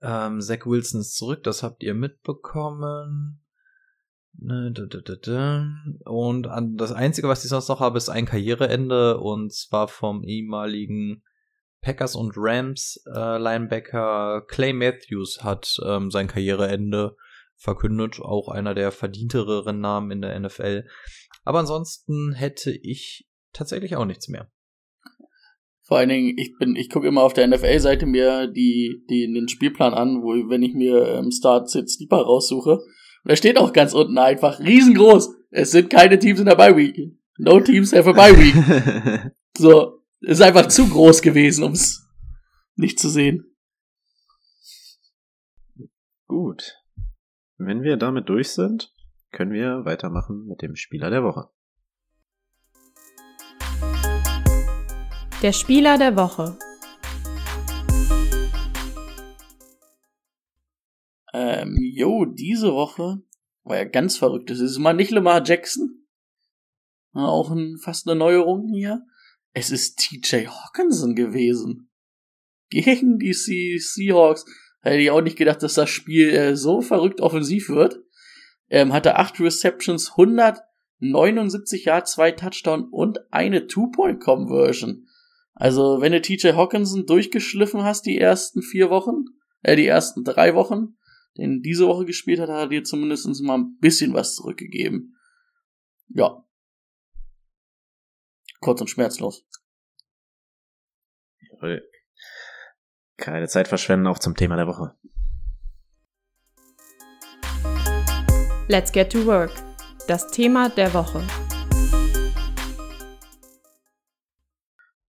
Ähm, 0.00 0.40
Zach 0.40 0.66
Wilson 0.66 1.00
ist 1.00 1.16
zurück, 1.16 1.42
das 1.44 1.62
habt 1.62 1.82
ihr 1.82 1.94
mitbekommen. 1.94 3.44
Ne, 4.40 4.72
und 6.04 6.48
das 6.76 6.92
Einzige, 6.92 7.26
was 7.26 7.42
ich 7.42 7.50
sonst 7.50 7.68
noch 7.68 7.80
habe, 7.80 7.98
ist 7.98 8.08
ein 8.08 8.26
Karriereende 8.26 9.18
und 9.18 9.52
zwar 9.52 9.88
vom 9.88 10.22
ehemaligen 10.22 11.24
Packers 11.80 12.14
und 12.14 12.34
Rams 12.36 13.02
äh, 13.12 13.38
Linebacker 13.38 14.44
Clay 14.46 14.72
Matthews 14.72 15.42
hat 15.42 15.76
ähm, 15.84 16.10
sein 16.10 16.28
Karriereende 16.28 17.16
verkündet, 17.58 18.20
auch 18.20 18.48
einer 18.48 18.74
der 18.74 18.92
verdientereren 18.92 19.80
Namen 19.80 20.10
in 20.10 20.22
der 20.22 20.38
NFL. 20.38 20.84
Aber 21.44 21.58
ansonsten 21.58 22.32
hätte 22.32 22.70
ich 22.70 23.28
tatsächlich 23.52 23.96
auch 23.96 24.04
nichts 24.04 24.28
mehr. 24.28 24.50
Vor 25.82 25.96
allen 25.96 26.10
Dingen, 26.10 26.34
ich 26.36 26.54
bin, 26.58 26.76
ich 26.76 26.90
gucke 26.90 27.08
immer 27.08 27.22
auf 27.22 27.32
der 27.32 27.48
NFL-Seite 27.48 28.06
mir 28.06 28.46
die, 28.46 29.04
die, 29.08 29.32
den 29.32 29.48
Spielplan 29.48 29.94
an, 29.94 30.22
wo, 30.22 30.50
wenn 30.50 30.62
ich 30.62 30.74
mir 30.74 31.06
ähm, 31.08 31.30
Start 31.30 31.70
Sit 31.70 31.90
Sleeper 31.90 32.18
raussuche. 32.18 32.72
Und 32.72 32.84
da 33.24 33.34
steht 33.36 33.56
auch 33.56 33.72
ganz 33.72 33.94
unten 33.94 34.18
einfach 34.18 34.60
riesengroß. 34.60 35.30
Es 35.50 35.70
sind 35.70 35.90
keine 35.90 36.18
Teams 36.18 36.40
in 36.40 36.46
der 36.46 36.56
Bye 36.56 36.76
Week. 36.76 37.18
No 37.38 37.58
teams 37.60 37.92
have 37.92 38.08
a 38.08 38.12
Bye 38.12 38.36
Week. 38.36 39.32
so, 39.56 40.02
ist 40.20 40.42
einfach 40.42 40.68
zu 40.68 40.88
groß 40.88 41.22
gewesen, 41.22 41.64
um 41.64 41.72
es 41.72 42.06
nicht 42.76 43.00
zu 43.00 43.08
sehen. 43.08 43.56
Gut. 46.26 46.77
Wenn 47.60 47.82
wir 47.82 47.96
damit 47.96 48.28
durch 48.28 48.50
sind, 48.50 48.94
können 49.32 49.50
wir 49.50 49.84
weitermachen 49.84 50.46
mit 50.46 50.62
dem 50.62 50.76
Spieler 50.76 51.10
der 51.10 51.24
Woche. 51.24 51.50
Der 55.42 55.52
Spieler 55.52 55.98
der 55.98 56.14
Woche. 56.14 56.56
Ähm, 61.34 61.76
jo, 61.80 62.26
diese 62.26 62.72
Woche 62.72 63.22
war 63.64 63.76
ja 63.76 63.84
ganz 63.84 64.16
verrückt. 64.16 64.50
Es 64.52 64.60
ist 64.60 64.78
mal 64.78 64.92
nicht 64.92 65.10
Lamar 65.10 65.42
Jackson. 65.44 66.06
Auch 67.12 67.50
ein, 67.50 67.76
fast 67.82 68.06
eine 68.06 68.16
Neuerung 68.16 68.68
hier. 68.72 69.04
Es 69.52 69.72
ist 69.72 69.98
TJ 69.98 70.46
Hawkinson 70.46 71.16
gewesen. 71.16 71.90
Gegen 72.70 73.18
die 73.18 73.32
Seahawks. 73.32 74.44
Hätte 74.80 74.98
ich 74.98 75.10
auch 75.10 75.20
nicht 75.20 75.36
gedacht, 75.36 75.62
dass 75.62 75.74
das 75.74 75.90
Spiel 75.90 76.30
äh, 76.30 76.56
so 76.56 76.80
verrückt 76.80 77.20
offensiv 77.20 77.68
wird. 77.68 78.00
Ähm, 78.70 78.92
hatte 78.92 79.16
acht 79.16 79.40
Receptions, 79.40 80.12
179 80.12 81.86
Yards, 81.86 82.12
zwei 82.12 82.32
Touchdown 82.32 82.88
und 82.90 83.20
eine 83.32 83.66
Two-Point-Conversion. 83.66 85.06
Also, 85.54 86.00
wenn 86.00 86.12
du 86.12 86.20
TJ 86.20 86.52
Hawkinson 86.52 87.06
durchgeschliffen 87.06 87.82
hast 87.82 88.06
die 88.06 88.18
ersten 88.18 88.62
vier 88.62 88.90
Wochen, 88.90 89.24
äh, 89.62 89.74
die 89.74 89.86
ersten 89.86 90.22
drei 90.22 90.54
Wochen, 90.54 90.96
den 91.36 91.62
diese 91.62 91.86
Woche 91.86 92.04
gespielt 92.04 92.38
hat, 92.40 92.48
hat 92.48 92.58
er 92.58 92.68
dir 92.68 92.84
zumindest 92.84 93.26
mal 93.42 93.58
ein 93.58 93.78
bisschen 93.78 94.14
was 94.14 94.36
zurückgegeben. 94.36 95.16
Ja. 96.08 96.44
Kurz 98.60 98.80
und 98.80 98.88
schmerzlos. 98.88 99.44
Jawohl. 101.40 101.88
Keine 103.18 103.48
Zeit 103.48 103.66
verschwenden, 103.66 104.06
auch 104.06 104.20
zum 104.20 104.36
Thema 104.36 104.56
der 104.56 104.68
Woche. 104.68 104.94
Let's 108.68 108.92
get 108.92 109.10
to 109.12 109.26
work. 109.26 109.50
Das 110.06 110.30
Thema 110.30 110.68
der 110.68 110.94
Woche. 110.94 111.22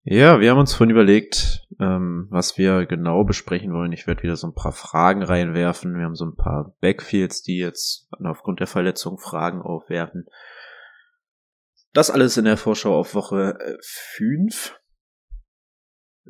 Ja, 0.03 0.39
wir 0.39 0.49
haben 0.49 0.57
uns 0.57 0.73
vorhin 0.73 0.89
überlegt, 0.89 1.67
ähm, 1.79 2.25
was 2.31 2.57
wir 2.57 2.87
genau 2.87 3.23
besprechen 3.25 3.73
wollen. 3.73 3.91
Ich 3.91 4.07
werde 4.07 4.23
wieder 4.23 4.37
so 4.37 4.47
ein 4.47 4.55
paar 4.55 4.71
Fragen 4.71 5.21
reinwerfen. 5.21 5.95
Wir 5.95 6.05
haben 6.05 6.15
so 6.15 6.25
ein 6.25 6.35
paar 6.35 6.73
Backfields, 6.81 7.43
die 7.43 7.59
jetzt 7.59 8.09
aufgrund 8.23 8.59
der 8.59 8.67
Verletzung 8.67 9.19
Fragen 9.19 9.61
aufwerfen. 9.61 10.25
Das 11.93 12.09
alles 12.09 12.37
in 12.37 12.45
der 12.45 12.57
Vorschau 12.57 12.97
auf 12.97 13.13
Woche 13.13 13.77
5. 13.81 14.79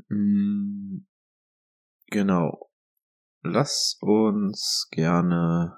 Mm, 0.09 1.05
genau. 2.11 2.69
Lass 3.41 3.97
uns 4.01 4.87
gerne 4.91 5.77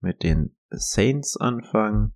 mit 0.00 0.22
den 0.22 0.56
Saints 0.70 1.36
anfangen. 1.36 2.14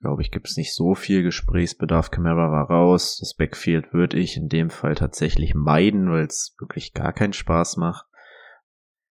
Glaube 0.00 0.22
ich, 0.22 0.30
gibt 0.30 0.48
es 0.48 0.56
nicht 0.56 0.74
so 0.74 0.94
viel 0.94 1.22
Gesprächsbedarf. 1.22 2.10
Camara 2.10 2.50
war 2.50 2.70
raus. 2.70 3.18
Das 3.20 3.34
Backfield 3.34 3.92
würde 3.92 4.18
ich 4.18 4.36
in 4.36 4.48
dem 4.48 4.70
Fall 4.70 4.94
tatsächlich 4.94 5.54
meiden, 5.54 6.10
weil 6.10 6.26
es 6.26 6.54
wirklich 6.58 6.94
gar 6.94 7.12
keinen 7.12 7.34
Spaß 7.34 7.76
macht. 7.76 8.06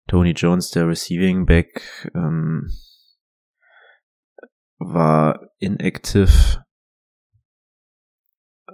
Tony 0.06 0.30
Jones, 0.30 0.70
der 0.70 0.86
Receiving 0.86 1.46
Back, 1.46 2.10
ähm, 2.14 2.70
war 4.78 5.50
inactive. 5.58 6.64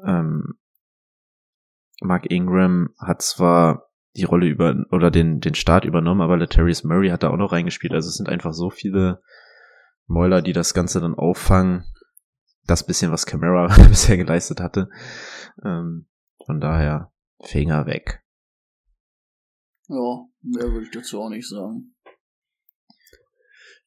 Ähm, 0.07 0.59
Mark 2.02 2.31
Ingram 2.31 2.95
hat 2.99 3.23
zwar 3.23 3.92
die 4.16 4.25
Rolle 4.25 4.47
über 4.47 4.85
oder 4.90 5.11
den 5.11 5.40
den 5.40 5.54
Start 5.54 5.85
übernommen, 5.85 6.21
aber 6.21 6.37
Latarius 6.37 6.85
Murray 6.85 7.09
hat 7.09 7.23
da 7.23 7.31
auch 7.31 7.37
noch 7.37 7.52
reingespielt. 7.52 7.92
Also 7.92 8.09
es 8.09 8.16
sind 8.16 8.28
einfach 8.28 8.52
so 8.52 8.71
viele 8.71 9.23
Mäuler, 10.07 10.42
die 10.42 10.52
das 10.52 10.75
Ganze 10.75 11.00
dann 11.00 11.14
auffangen. 11.14 11.85
Das 12.66 12.87
bisschen, 12.87 13.11
was 13.11 13.26
Camara 13.26 13.66
bisher 13.88 14.16
geleistet 14.16 14.61
hatte. 14.61 14.88
Ähm, 15.64 16.07
von 16.45 16.61
daher 16.61 17.12
Finger 17.45 17.87
weg. 17.87 18.23
Ja, 19.88 20.26
mehr 20.42 20.71
würde 20.71 20.85
ich 20.85 20.90
dazu 20.90 21.21
auch 21.21 21.28
nicht 21.28 21.49
sagen. 21.49 21.95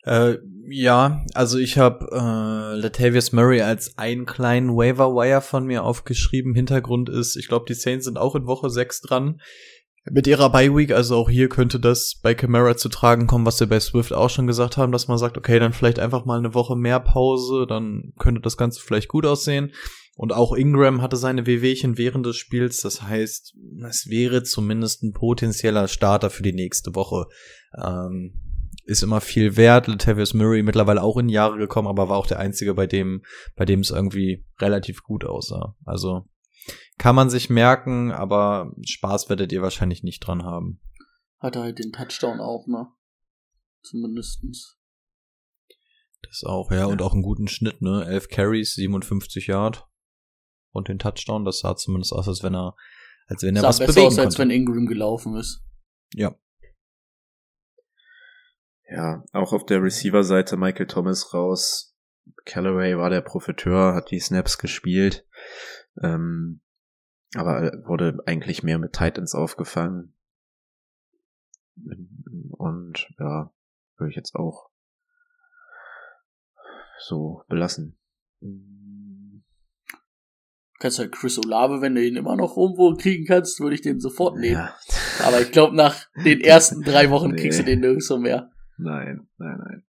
Äh, 0.04 0.38
ja, 0.68 1.26
also 1.34 1.58
ich 1.58 1.80
habe 1.80 2.08
äh, 2.12 2.80
Latavius 2.80 3.32
Murray 3.32 3.62
als 3.62 3.98
einen 3.98 4.28
kleinen 4.28 4.76
Waiver 4.76 5.16
Wire 5.16 5.42
von 5.42 5.66
mir 5.66 5.84
aufgeschrieben. 5.84 6.54
Hintergrund 6.54 7.10
ist, 7.10 7.36
ich 7.36 7.48
glaube, 7.48 7.66
die 7.68 7.74
Saints 7.74 8.06
sind 8.06 8.20
auch 8.20 8.36
in 8.36 8.46
Woche 8.46 8.70
6 8.70 9.02
dran. 9.02 9.42
Mit 10.12 10.28
ihrer 10.28 10.52
Bye 10.52 10.76
Week, 10.76 10.92
also 10.92 11.16
auch 11.16 11.30
hier 11.30 11.50
könnte 11.50 11.80
das 11.80 12.20
bei 12.22 12.36
Camara 12.36 12.78
zu 12.78 12.90
tragen 12.90 13.26
kommen, 13.26 13.46
was 13.46 13.60
wir 13.60 13.68
bei 13.68 13.80
Swift 13.80 14.14
auch 14.14 14.30
schon 14.30 14.46
gesagt 14.46 14.78
haben, 14.78 14.92
dass 14.92 15.08
man 15.08 15.18
sagt, 15.18 15.36
okay, 15.36 15.58
dann 15.58 15.74
vielleicht 15.74 15.98
einfach 15.98 16.26
mal 16.26 16.38
eine 16.38 16.54
Woche 16.54 16.76
mehr 16.76 17.00
Pause, 17.00 17.66
dann 17.68 18.14
könnte 18.20 18.42
das 18.42 18.56
Ganze 18.56 18.82
vielleicht 18.82 19.08
gut 19.08 19.26
aussehen. 19.26 19.72
Und 20.16 20.32
auch 20.32 20.54
Ingram 20.54 21.02
hatte 21.02 21.18
seine 21.18 21.46
WWchen 21.46 21.98
während 21.98 22.26
des 22.26 22.38
Spiels. 22.38 22.82
Das 22.82 23.02
heißt, 23.02 23.56
es 23.90 24.08
wäre 24.10 24.44
zumindest 24.44 25.04
ein 25.04 25.12
potenzieller 25.12 25.88
Starter 25.88 26.30
für 26.30 26.44
die 26.44 26.54
nächste 26.54 26.96
Woche. 26.96 27.26
Ähm, 27.84 28.34
ist 28.86 29.04
immer 29.04 29.20
viel 29.20 29.58
wert. 29.58 29.88
Latavius 29.88 30.34
Murray 30.34 30.64
mittlerweile 30.64 31.02
auch 31.02 31.18
in 31.18 31.28
Jahre 31.28 31.58
gekommen, 31.58 31.88
aber 31.88 32.08
war 32.08 32.18
auch 32.18 32.28
der 32.28 32.40
einzige, 32.40 32.74
bei 32.76 32.88
dem, 32.88 33.24
bei 33.56 33.66
dem 33.66 33.82
es 33.82 33.90
irgendwie 33.90 34.46
relativ 34.60 35.04
gut 35.04 35.26
aussah. 35.26 35.76
Also 35.84 36.26
kann 36.98 37.16
man 37.16 37.30
sich 37.30 37.50
merken, 37.50 38.12
aber 38.12 38.72
Spaß 38.86 39.30
werdet 39.30 39.52
ihr 39.52 39.62
wahrscheinlich 39.62 40.04
nicht 40.04 40.22
dran 40.22 40.44
haben. 40.44 40.80
Hat 41.40 41.56
er 41.56 41.64
halt 41.64 41.80
den 41.80 41.92
Touchdown 41.92 42.40
auch, 42.40 42.68
ne? 42.68 42.88
Zumindestens. 43.84 44.80
Das 46.24 46.44
auch, 46.44 46.72
ja, 46.72 46.86
und 46.86 47.02
auch 47.02 47.14
einen 47.14 47.22
guten 47.22 47.48
Schnitt, 47.48 47.82
ne? 47.82 48.06
11 48.08 48.30
Carries, 48.30 48.74
57 48.74 49.48
Yard. 49.48 49.88
Und 50.72 50.88
den 50.88 51.00
Touchdown, 51.00 51.46
das 51.46 51.60
sah 51.60 51.76
zumindest 51.76 52.14
aus, 52.14 52.28
als 52.28 52.44
wenn 52.44 52.56
er, 52.56 52.76
als 53.28 53.44
wenn 53.44 53.56
er 53.56 53.62
Sah 53.62 53.68
was 53.70 53.80
besser 53.80 53.94
bewegen 53.94 54.08
aus, 54.08 54.20
als 54.20 54.36
konnte. 54.36 54.40
wenn 54.40 54.50
Ingram 54.50 54.86
gelaufen 54.88 55.36
ist. 55.36 55.64
ja. 56.14 56.36
Ja, 58.88 59.24
auch 59.34 59.52
auf 59.52 59.66
der 59.66 59.82
Receiver-Seite 59.82 60.58
Michael 60.58 60.86
Thomas 60.86 61.34
raus. 61.34 61.96
Callaway 62.46 62.96
war 62.98 63.10
der 63.10 63.22
Profiteur, 63.22 63.96
hat 63.96 64.12
die 64.12 64.20
Snaps 64.20 64.60
gespielt, 64.60 65.28
ähm, 66.04 66.62
aber 67.36 67.72
wurde 67.86 68.20
eigentlich 68.26 68.64
mehr 68.64 68.78
mit 68.80 68.94
Titans 68.94 69.36
aufgefangen. 69.36 70.14
Und 72.58 73.08
ja, 73.20 73.52
würde 73.98 74.10
ich 74.10 74.16
jetzt 74.16 74.36
auch 74.36 74.70
so 77.00 77.44
belassen. 77.48 77.98
kannst 80.80 81.00
halt 81.00 81.12
Chris 81.12 81.38
Olave, 81.40 81.82
wenn 81.82 81.96
du 81.96 82.06
ihn 82.06 82.16
immer 82.16 82.36
noch 82.36 82.56
irgendwo 82.58 82.96
kriegen 82.96 83.26
kannst, 83.26 83.60
würde 83.60 83.76
ich 83.76 83.82
den 83.82 84.00
sofort 84.00 84.38
nehmen. 84.38 84.56
Ja. 84.56 84.76
Aber 85.26 85.42
ich 85.42 85.52
glaube, 85.52 85.76
nach 85.76 86.06
den 86.24 86.42
ersten 86.42 86.82
drei 86.82 87.10
Wochen 87.10 87.32
Nee. 87.32 87.42
kriegst 87.42 87.60
du 87.60 87.64
den 87.64 87.80
nirgendwo 87.80 88.18
mehr. 88.18 88.52
Nein, 88.78 89.28
nein, 89.38 89.58
nein. 89.58 89.84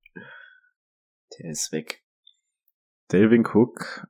Der 1.38 1.50
ist 1.50 1.72
weg. 1.72 2.02
Delvin 3.10 3.44
Cook 3.44 4.06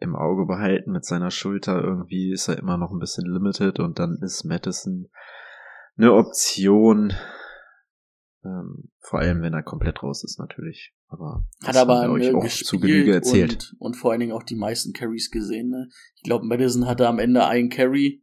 im 0.00 0.16
Auge 0.16 0.46
behalten 0.46 0.92
mit 0.92 1.04
seiner 1.04 1.30
Schulter. 1.30 1.82
Irgendwie 1.82 2.32
ist 2.32 2.48
er 2.48 2.58
immer 2.58 2.76
noch 2.76 2.90
ein 2.90 2.98
bisschen 2.98 3.26
limited 3.26 3.78
und 3.78 3.98
dann 3.98 4.18
ist 4.22 4.44
Madison 4.44 5.08
eine 5.96 6.14
Option. 6.14 7.12
Ähm, 8.42 8.90
vor 9.00 9.20
allem, 9.20 9.42
wenn 9.42 9.52
er 9.52 9.62
komplett 9.62 10.02
raus 10.02 10.24
ist, 10.24 10.38
natürlich. 10.38 10.94
Aber 11.08 11.44
Hat 11.62 11.76
aber 11.76 12.00
haben 12.00 12.14
wir 12.14 12.18
ne, 12.18 12.28
euch 12.28 12.34
auch 12.34 12.42
gespielt 12.42 12.66
zu 12.66 12.80
Genüge 12.80 13.12
erzählt. 13.12 13.74
Und, 13.78 13.88
und 13.88 13.94
vor 13.94 14.12
allen 14.12 14.20
Dingen 14.20 14.32
auch 14.32 14.42
die 14.42 14.56
meisten 14.56 14.92
Carries 14.94 15.30
gesehen. 15.30 15.68
Ne? 15.68 15.88
Ich 16.16 16.22
glaube, 16.22 16.46
Madison 16.46 16.86
hatte 16.86 17.06
am 17.06 17.18
Ende 17.18 17.46
einen 17.46 17.68
Carry. 17.68 18.22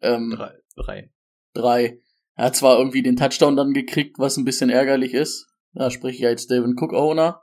Ähm, 0.00 0.32
Drei. 0.34 0.54
Drei. 0.76 1.12
drei. 1.52 2.00
Er 2.36 2.46
hat 2.46 2.56
zwar 2.56 2.78
irgendwie 2.78 3.02
den 3.02 3.16
Touchdown 3.16 3.56
dann 3.56 3.72
gekriegt, 3.74 4.18
was 4.18 4.36
ein 4.36 4.44
bisschen 4.44 4.70
ärgerlich 4.70 5.12
ist. 5.12 5.46
Da 5.72 5.90
spreche 5.90 6.18
ich 6.18 6.26
als 6.26 6.46
Devin 6.46 6.76
Cook 6.78 6.92
Owner. 6.92 7.42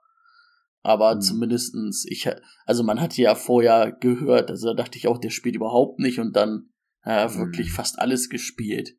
Aber 0.84 1.16
Mhm. 1.16 1.22
zumindestens, 1.22 2.06
ich, 2.08 2.28
also 2.66 2.84
man 2.84 3.00
hat 3.00 3.18
ja 3.18 3.36
vorher 3.36 3.92
gehört, 3.92 4.50
also 4.50 4.70
da 4.70 4.74
dachte 4.74 4.98
ich 4.98 5.08
auch, 5.08 5.18
der 5.20 5.30
spielt 5.30 5.56
überhaupt 5.56 6.00
nicht 6.00 6.20
und 6.20 6.36
dann 6.36 6.70
er 7.04 7.34
wirklich 7.36 7.70
Mhm. 7.70 7.74
fast 7.74 8.00
alles 8.00 8.30
gespielt. 8.30 8.96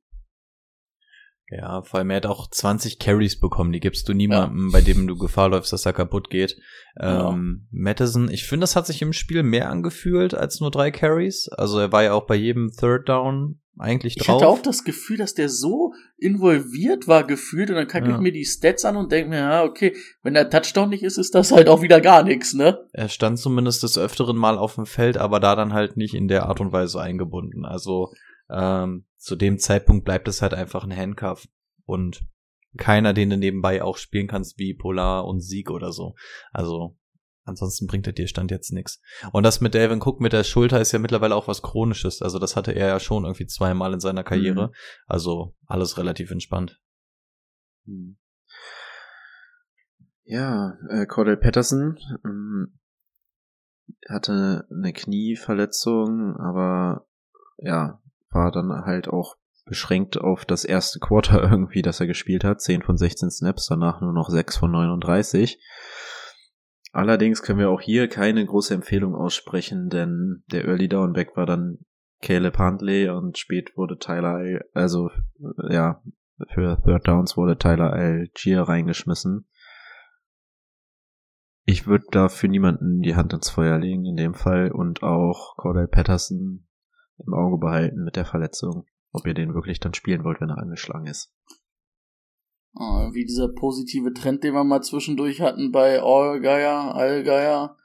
Ja, 1.51 1.83
vor 1.83 1.99
allem 1.99 2.09
er 2.11 2.17
hat 2.17 2.27
auch 2.27 2.49
20 2.49 2.99
Carries 2.99 3.39
bekommen. 3.39 3.73
Die 3.73 3.81
gibst 3.81 4.09
du 4.09 4.15
niemandem, 4.15 4.71
bei 4.73 4.81
dem 4.81 5.07
du 5.07 5.17
Gefahr 5.19 5.51
läufst, 5.51 5.73
dass 5.73 5.85
er 5.85 5.93
kaputt 5.93 6.31
geht. 6.31 6.57
Ja. 6.99 7.29
Ähm, 7.31 7.69
Madison, 7.71 8.31
ich 8.31 8.45
finde, 8.45 8.63
das 8.65 8.75
hat 8.75 8.87
sich 8.87 9.03
im 9.03 9.13
Spiel 9.13 9.43
mehr 9.43 9.69
angefühlt 9.69 10.33
als 10.35 10.61
nur 10.61 10.71
drei 10.71 10.91
Carries. 10.91 11.49
Also 11.51 11.79
er 11.79 11.93
war 11.93 12.03
ja 12.05 12.15
auch 12.15 12.27
bei 12.27 12.37
jedem 12.37 12.71
Third 12.73 13.07
Down 13.09 13.61
eigentlich 13.79 14.17
Ich 14.19 14.25
drauf. 14.25 14.37
hatte 14.37 14.49
auch 14.49 14.61
das 14.63 14.85
Gefühl, 14.85 15.17
dass 15.17 15.35
der 15.35 15.49
so 15.49 15.93
involviert 16.19 17.09
war 17.09 17.25
gefühlt 17.27 17.71
und 17.71 17.77
dann 17.77 17.89
kacke 17.89 18.09
Ja. 18.11 18.15
ich 18.17 18.21
mir 18.21 18.33
die 18.33 18.45
Stats 18.45 18.85
an 18.85 18.97
und 18.97 19.11
denke 19.13 19.31
mir, 19.31 19.39
ja, 19.39 19.65
okay, 19.65 19.95
wenn 20.23 20.35
der 20.35 20.51
Touchdown 20.51 20.91
nicht 20.91 21.03
ist, 21.03 21.19
ist 21.19 21.35
das 21.35 21.53
halt 21.53 21.69
auch 21.69 21.83
wieder 21.83 22.01
gar 22.01 22.23
nichts, 22.23 22.55
ne? 22.55 22.87
Er 22.93 23.09
stand 23.09 23.39
zumindest 23.39 23.83
des 23.83 23.97
öfteren 23.99 24.37
Mal 24.37 24.59
auf 24.59 24.75
dem 24.77 24.87
Feld, 24.87 25.17
aber 25.17 25.41
da 25.41 25.57
dann 25.57 25.73
halt 25.73 25.97
nicht 25.97 26.15
in 26.15 26.29
der 26.29 26.47
Art 26.47 26.61
und 26.61 26.73
Weise 26.73 27.01
eingebunden. 27.01 27.65
Also 27.65 28.13
ähm, 28.51 29.07
zu 29.17 29.37
dem 29.37 29.59
Zeitpunkt 29.59 30.05
bleibt 30.05 30.29
es 30.29 30.43
halt 30.43 30.55
einfach 30.55 30.85
ein 30.85 30.95
Handcuff 30.97 31.47
und 31.85 32.23
keiner, 32.79 33.13
den 33.13 33.31
du 33.31 33.37
nebenbei 33.37 33.83
auch 33.83 33.97
spielen 33.99 34.29
kannst, 34.29 34.59
wie 34.59 34.75
Polar 34.75 35.27
und 35.27 35.41
Sieg 35.41 35.71
oder 35.71 35.93
so. 35.93 36.15
Also 36.53 36.97
ansonsten 37.45 37.87
bringt 37.87 38.07
er 38.07 38.13
dir 38.13 38.27
Stand 38.27 38.51
jetzt 38.51 38.73
nichts. 38.73 39.01
Und 39.33 39.45
das 39.45 39.61
mit 39.61 39.75
Delvin 39.75 40.01
Cook 40.03 40.21
mit 40.21 40.33
der 40.33 40.45
Schulter 40.45 40.81
ist 40.81 40.93
ja 40.93 40.99
mittlerweile 40.99 41.35
auch 41.35 41.49
was 41.49 41.63
Chronisches. 41.63 42.23
Also 42.23 42.39
das 42.39 42.57
hatte 42.57 42.73
er 42.73 42.89
ja 42.89 43.01
schon 43.01 43.25
irgendwie 43.25 43.47
zweimal 43.47 43.93
in 43.93 44.01
seiner 44.01 44.25
Karriere. 44.25 44.69
Mhm. 44.69 44.75
Also 45.07 45.55
alles 45.67 45.99
relativ 45.99 46.31
entspannt. 46.31 46.81
Hm. 47.87 48.17
Ja, 50.25 50.77
äh, 50.89 51.07
Cordell 51.07 51.37
Patterson 51.37 51.99
ähm, 52.25 52.79
hatte 54.09 54.67
eine 54.71 54.93
Knieverletzung, 54.93 56.37
aber 56.37 57.07
ja, 57.59 58.01
war 58.31 58.51
dann 58.51 58.71
halt 58.85 59.09
auch 59.09 59.37
beschränkt 59.65 60.19
auf 60.19 60.45
das 60.45 60.65
erste 60.65 60.99
Quarter 61.01 61.43
irgendwie, 61.51 61.83
das 61.83 62.01
er 62.01 62.07
gespielt 62.07 62.45
hat. 62.45 62.61
10 62.61 62.83
von 62.83 62.97
16 62.97 63.31
Snaps, 63.31 63.67
danach 63.67 64.01
nur 64.01 64.13
noch 64.13 64.29
6 64.29 64.57
von 64.57 64.71
39. 64.71 65.61
Allerdings 66.95 67.43
können 67.43 67.59
wir 67.59 67.71
auch 67.71 67.81
hier 67.81 68.07
keine 68.07 68.45
große 68.45 68.75
Empfehlung 68.75 69.15
aussprechen, 69.15 69.89
denn 69.89 70.45
der 70.53 70.67
Early 70.67 70.89
Downback 70.89 71.37
war 71.37 71.47
dann 71.47 71.79
Caleb 72.21 72.59
Huntley 72.59 73.09
und 73.09 73.39
spät 73.39 73.77
wurde 73.77 73.99
Tyler, 73.99 74.35
Al- 74.35 74.65
also 74.75 75.09
äh, 75.09 75.75
ja, 75.75 76.03
für 76.53 76.81
Third 76.85 77.09
Downs 77.09 77.37
wurde 77.37 77.57
Tyler 77.57 77.93
Algier 77.93 78.63
reingeschmissen. 78.63 79.49
Ich 81.65 81.87
würde 81.87 82.05
da 82.11 82.29
für 82.29 82.49
niemanden 82.49 83.01
die 83.01 83.17
Hand 83.17 83.33
ins 83.33 83.49
Feuer 83.49 83.79
legen 83.79 84.05
in 84.05 84.17
dem 84.17 84.35
Fall 84.35 84.71
und 84.71 85.03
auch 85.03 85.57
Cordell 85.57 85.89
Patterson 85.89 86.69
im 87.19 87.35
Auge 87.35 87.59
behalten 87.59 88.05
mit 88.05 88.17
der 88.17 88.25
Verletzung, 88.25 88.87
ob 89.13 89.27
ihr 89.27 89.35
den 89.35 89.55
wirklich 89.55 89.81
dann 89.81 89.95
spielen 89.95 90.25
wollt, 90.25 90.41
wenn 90.41 90.51
er 90.51 90.59
angeschlagen 90.59 91.07
ist. 91.07 91.35
Ah, 92.75 93.11
Wie 93.13 93.25
dieser 93.27 93.49
positive 93.49 94.13
Trend, 94.15 94.43
den 94.45 94.55
wir 94.55 94.65
mal 94.65 94.81
zwischendurch 94.83 95.41
hatten 95.41 95.73
bei 95.73 96.01
Allgeier, 96.01 96.95
Allgeier, 96.95 97.77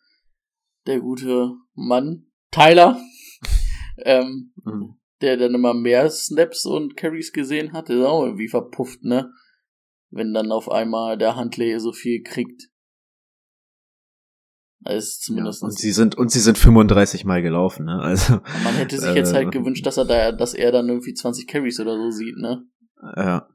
der 0.85 1.01
gute 1.01 1.55
Mann, 1.73 2.27
Tyler, 2.51 2.99
ähm, 4.05 4.53
Mhm. 4.63 4.95
der 5.21 5.35
dann 5.37 5.53
immer 5.55 5.73
mehr 5.73 6.09
Snaps 6.09 6.65
und 6.65 6.95
Carries 6.95 7.33
gesehen 7.33 7.73
hat, 7.73 7.89
ist 7.89 8.01
auch 8.05 8.23
irgendwie 8.23 8.47
verpufft, 8.47 9.03
ne? 9.03 9.31
Wenn 10.09 10.33
dann 10.33 10.51
auf 10.53 10.71
einmal 10.71 11.17
der 11.17 11.35
Handley 11.35 11.77
so 11.79 11.91
viel 11.91 12.23
kriegt. 12.23 12.69
Das 14.79 15.03
ist 15.03 15.17
Ja, 15.23 15.25
zumindest. 15.35 15.63
und 15.63 15.77
sie 15.77 15.91
sind 15.91 16.15
und 16.17 16.31
sie 16.31 16.39
sind 16.39 16.57
35 16.57 17.25
Mal 17.25 17.41
gelaufen, 17.41 17.85
ne? 17.87 17.99
Also 17.99 18.35
man 18.63 18.75
hätte 18.75 18.97
sich 18.97 19.13
jetzt 19.15 19.33
halt 19.33 19.47
äh, 19.47 19.51
gewünscht, 19.51 19.85
dass 19.85 19.97
er 19.97 20.05
da, 20.05 20.31
dass 20.31 20.53
er 20.53 20.71
dann 20.71 20.87
irgendwie 20.87 21.13
20 21.13 21.45
Carries 21.47 21.79
oder 21.81 21.97
so 21.97 22.09
sieht, 22.09 22.37
ne? 22.37 22.63
ja. 23.17 23.49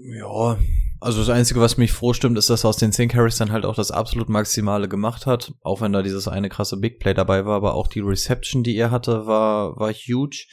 Ja, 0.00 0.58
also 1.00 1.20
das 1.20 1.28
Einzige, 1.28 1.60
was 1.60 1.76
mich 1.76 1.92
froh 1.92 2.12
stimmt, 2.12 2.38
ist, 2.38 2.50
dass 2.50 2.64
er 2.64 2.70
aus 2.70 2.76
den 2.76 2.92
10 2.92 3.08
Carries 3.08 3.36
dann 3.36 3.52
halt 3.52 3.64
auch 3.64 3.74
das 3.74 3.90
absolut 3.90 4.28
Maximale 4.28 4.88
gemacht 4.88 5.26
hat. 5.26 5.54
Auch 5.62 5.80
wenn 5.80 5.92
da 5.92 6.02
dieses 6.02 6.28
eine 6.28 6.48
krasse 6.48 6.76
Big 6.76 6.98
Play 6.98 7.14
dabei 7.14 7.44
war, 7.46 7.56
aber 7.56 7.74
auch 7.74 7.86
die 7.86 8.00
Reception, 8.00 8.62
die 8.62 8.76
er 8.76 8.90
hatte, 8.90 9.26
war, 9.26 9.76
war 9.78 9.92
huge. 9.92 10.46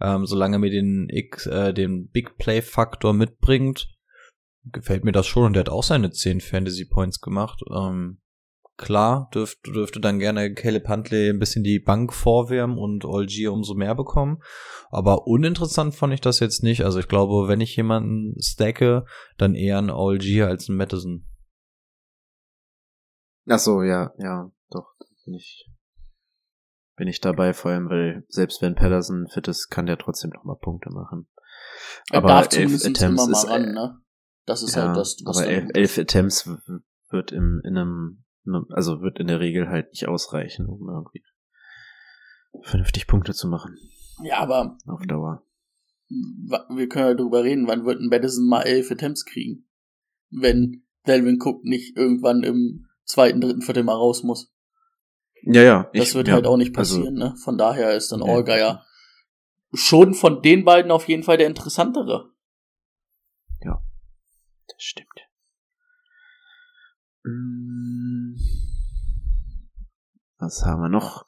Ähm, 0.00 0.24
solange 0.24 0.56
er 0.56 0.58
mir 0.60 0.70
den, 0.70 1.08
X, 1.10 1.46
äh, 1.46 1.74
den 1.74 2.08
Big 2.08 2.38
Play 2.38 2.62
Faktor 2.62 3.12
mitbringt, 3.12 3.88
gefällt 4.64 5.04
mir 5.04 5.12
das 5.12 5.26
schon. 5.26 5.44
Und 5.44 5.52
der 5.52 5.60
hat 5.60 5.68
auch 5.68 5.82
seine 5.82 6.10
10 6.10 6.40
Fantasy 6.40 6.86
Points 6.86 7.20
gemacht. 7.20 7.60
Ähm, 7.70 8.19
klar, 8.80 9.30
dürfte, 9.34 9.70
dürfte 9.70 10.00
dann 10.00 10.18
gerne 10.18 10.54
Caleb 10.54 10.88
Huntley 10.88 11.28
ein 11.28 11.38
bisschen 11.38 11.62
die 11.62 11.78
Bank 11.78 12.12
vorwärmen 12.12 12.78
und 12.78 13.04
Algier 13.04 13.52
umso 13.52 13.74
mehr 13.74 13.94
bekommen. 13.94 14.42
Aber 14.90 15.26
uninteressant 15.26 15.94
fand 15.94 16.14
ich 16.14 16.20
das 16.20 16.40
jetzt 16.40 16.62
nicht. 16.62 16.84
Also 16.84 16.98
ich 16.98 17.06
glaube, 17.06 17.46
wenn 17.46 17.60
ich 17.60 17.76
jemanden 17.76 18.34
stacke, 18.40 19.04
dann 19.38 19.54
eher 19.54 19.78
ein 19.78 19.90
Algier 19.90 20.48
als 20.48 20.68
ein 20.68 20.76
Madison. 20.76 21.26
Ach 23.48 23.58
so, 23.58 23.82
ja, 23.82 24.12
ja, 24.18 24.50
doch, 24.70 24.94
bin 25.24 25.34
ich 25.34 25.66
bin 26.96 27.08
ich 27.08 27.20
dabei, 27.20 27.54
vor 27.54 27.70
allem, 27.70 27.88
weil 27.88 28.24
selbst 28.28 28.60
wenn 28.60 28.74
Patterson 28.74 29.26
fit 29.32 29.48
ist, 29.48 29.70
kann 29.70 29.86
der 29.86 29.96
trotzdem 29.96 30.32
noch 30.34 30.44
mal 30.44 30.58
Punkte 30.60 30.90
machen. 30.90 31.26
Er 32.10 32.20
darf 32.20 32.50
zumindest 32.50 32.86
Attempts 32.86 33.22
immer 33.22 33.26
mal 33.26 33.38
ist, 33.38 33.48
ran, 33.48 33.64
äh, 33.64 33.72
ne? 33.72 34.00
Das 34.44 34.62
ist 34.62 34.76
ja, 34.76 34.88
halt 34.88 34.98
das, 34.98 35.16
was 35.24 35.38
aber 35.38 35.46
elf, 35.46 35.70
elf. 35.72 35.98
Attempts 35.98 36.46
wird 37.10 37.32
im, 37.32 37.62
in 37.64 37.78
einem, 37.78 38.24
also 38.70 39.00
wird 39.02 39.18
in 39.18 39.26
der 39.26 39.40
Regel 39.40 39.68
halt 39.68 39.90
nicht 39.90 40.06
ausreichen, 40.08 40.66
um 40.66 40.88
irgendwie 40.88 41.22
vernünftig 42.62 43.06
Punkte 43.06 43.32
zu 43.32 43.48
machen 43.48 43.76
Ja, 44.22 44.38
aber 44.38 44.76
auf 44.86 45.02
Dauer. 45.06 45.42
wir 46.08 46.88
können 46.88 47.06
ja 47.08 47.14
drüber 47.14 47.44
reden, 47.44 47.66
wann 47.68 47.84
wird 47.84 48.00
ein 48.00 48.08
Madison 48.08 48.46
mal 48.48 48.62
elf 48.62 48.90
Attempts 48.90 49.24
kriegen? 49.24 49.68
Wenn 50.30 50.84
Delvin 51.06 51.38
Cook 51.40 51.64
nicht 51.64 51.96
irgendwann 51.96 52.42
im 52.42 52.86
zweiten, 53.04 53.40
dritten, 53.40 53.62
vierten 53.62 53.86
Mal 53.86 53.94
raus 53.94 54.22
muss. 54.22 54.52
Ja, 55.42 55.62
ja. 55.62 55.90
Das 55.94 56.08
ich- 56.08 56.14
wird 56.14 56.28
ja, 56.28 56.34
halt 56.34 56.46
auch 56.46 56.56
nicht 56.56 56.76
also- 56.76 56.96
passieren, 56.98 57.14
ne? 57.14 57.34
Von 57.42 57.56
daher 57.58 57.94
ist 57.94 58.12
dann 58.12 58.20
Nee. 58.20 58.30
Allgeier 58.30 58.84
schon 59.72 60.14
von 60.14 60.42
den 60.42 60.64
beiden 60.64 60.90
auf 60.90 61.08
jeden 61.08 61.22
Fall 61.22 61.36
der 61.38 61.46
interessantere. 61.46 62.30
Das 63.62 64.82
stimmt. 64.84 65.09
Mm. 67.24 68.36
Was 70.38 70.64
haben 70.64 70.80
wir 70.80 70.88
noch? 70.88 71.26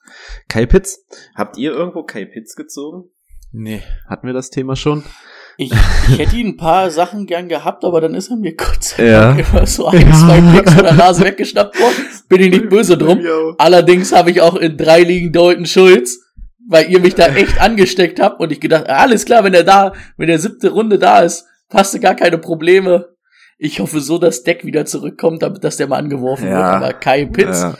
Kai 0.49 0.65
Pitts. 0.67 1.05
Habt 1.35 1.59
ihr 1.59 1.73
irgendwo 1.73 2.03
Kai 2.03 2.25
Pitts 2.25 2.57
gezogen? 2.57 3.11
Nee. 3.53 3.83
Hatten 4.09 4.27
wir 4.27 4.33
das 4.33 4.49
Thema 4.49 4.75
schon? 4.77 5.05
Ich, 5.59 5.71
ich 6.09 6.19
hätte 6.19 6.35
ihn 6.37 6.47
ein 6.49 6.57
paar 6.57 6.91
Sachen 6.91 7.27
gern 7.27 7.47
gehabt, 7.51 7.85
aber 7.85 8.01
dann 8.01 8.15
ist 8.15 8.31
er 8.31 8.37
mir 8.39 8.57
kurz 8.57 8.97
Ja. 8.97 9.33
immer 9.37 9.67
so 9.67 9.87
ein, 9.89 10.11
zwei 10.15 10.41
Klicks 10.41 10.73
von 10.73 10.85
der 10.85 10.95
Nase 10.95 11.25
weggeschnappt 11.25 11.79
worden. 11.79 12.07
Bin 12.31 12.41
ich 12.41 12.51
nicht 12.51 12.71
böse 12.71 12.97
drum. 12.97 13.21
Allerdings 13.59 14.13
habe 14.13 14.31
ich 14.31 14.41
auch 14.41 14.57
in 14.57 14.79
drei 14.79 15.03
Ligen 15.03 15.31
Dalton 15.31 15.67
Schulz, 15.67 16.21
weil 16.67 16.91
ihr 16.91 17.01
mich 17.01 17.15
da 17.15 17.27
echt 17.27 17.61
angesteckt 17.61 18.19
habt 18.19 18.41
und 18.41 18.51
ich 18.51 18.61
gedacht, 18.61 18.89
alles 18.89 19.27
klar, 19.27 19.45
wenn 19.45 19.53
er 19.53 19.65
da, 19.65 19.93
wenn 20.17 20.29
der 20.29 20.39
siebte 20.39 20.71
Runde 20.71 20.99
da 20.99 21.21
ist, 21.21 21.45
hast 21.71 21.93
du 21.93 22.01
gar 22.01 22.15
keine 22.15 22.39
Probleme. 22.39 23.12
Ich 23.65 23.79
hoffe 23.79 24.01
so, 24.01 24.19
dass 24.19 24.43
Deck 24.43 24.65
wieder 24.65 24.87
zurückkommt, 24.87 25.43
damit 25.43 25.63
dass 25.63 25.77
der 25.77 25.87
mal 25.87 25.99
angeworfen 25.99 26.47
wird. 26.47 26.59
Ja. 26.59 26.73
Aber 26.73 26.93
Kai 26.95 27.27
Pitts, 27.27 27.63
Ja. 27.63 27.79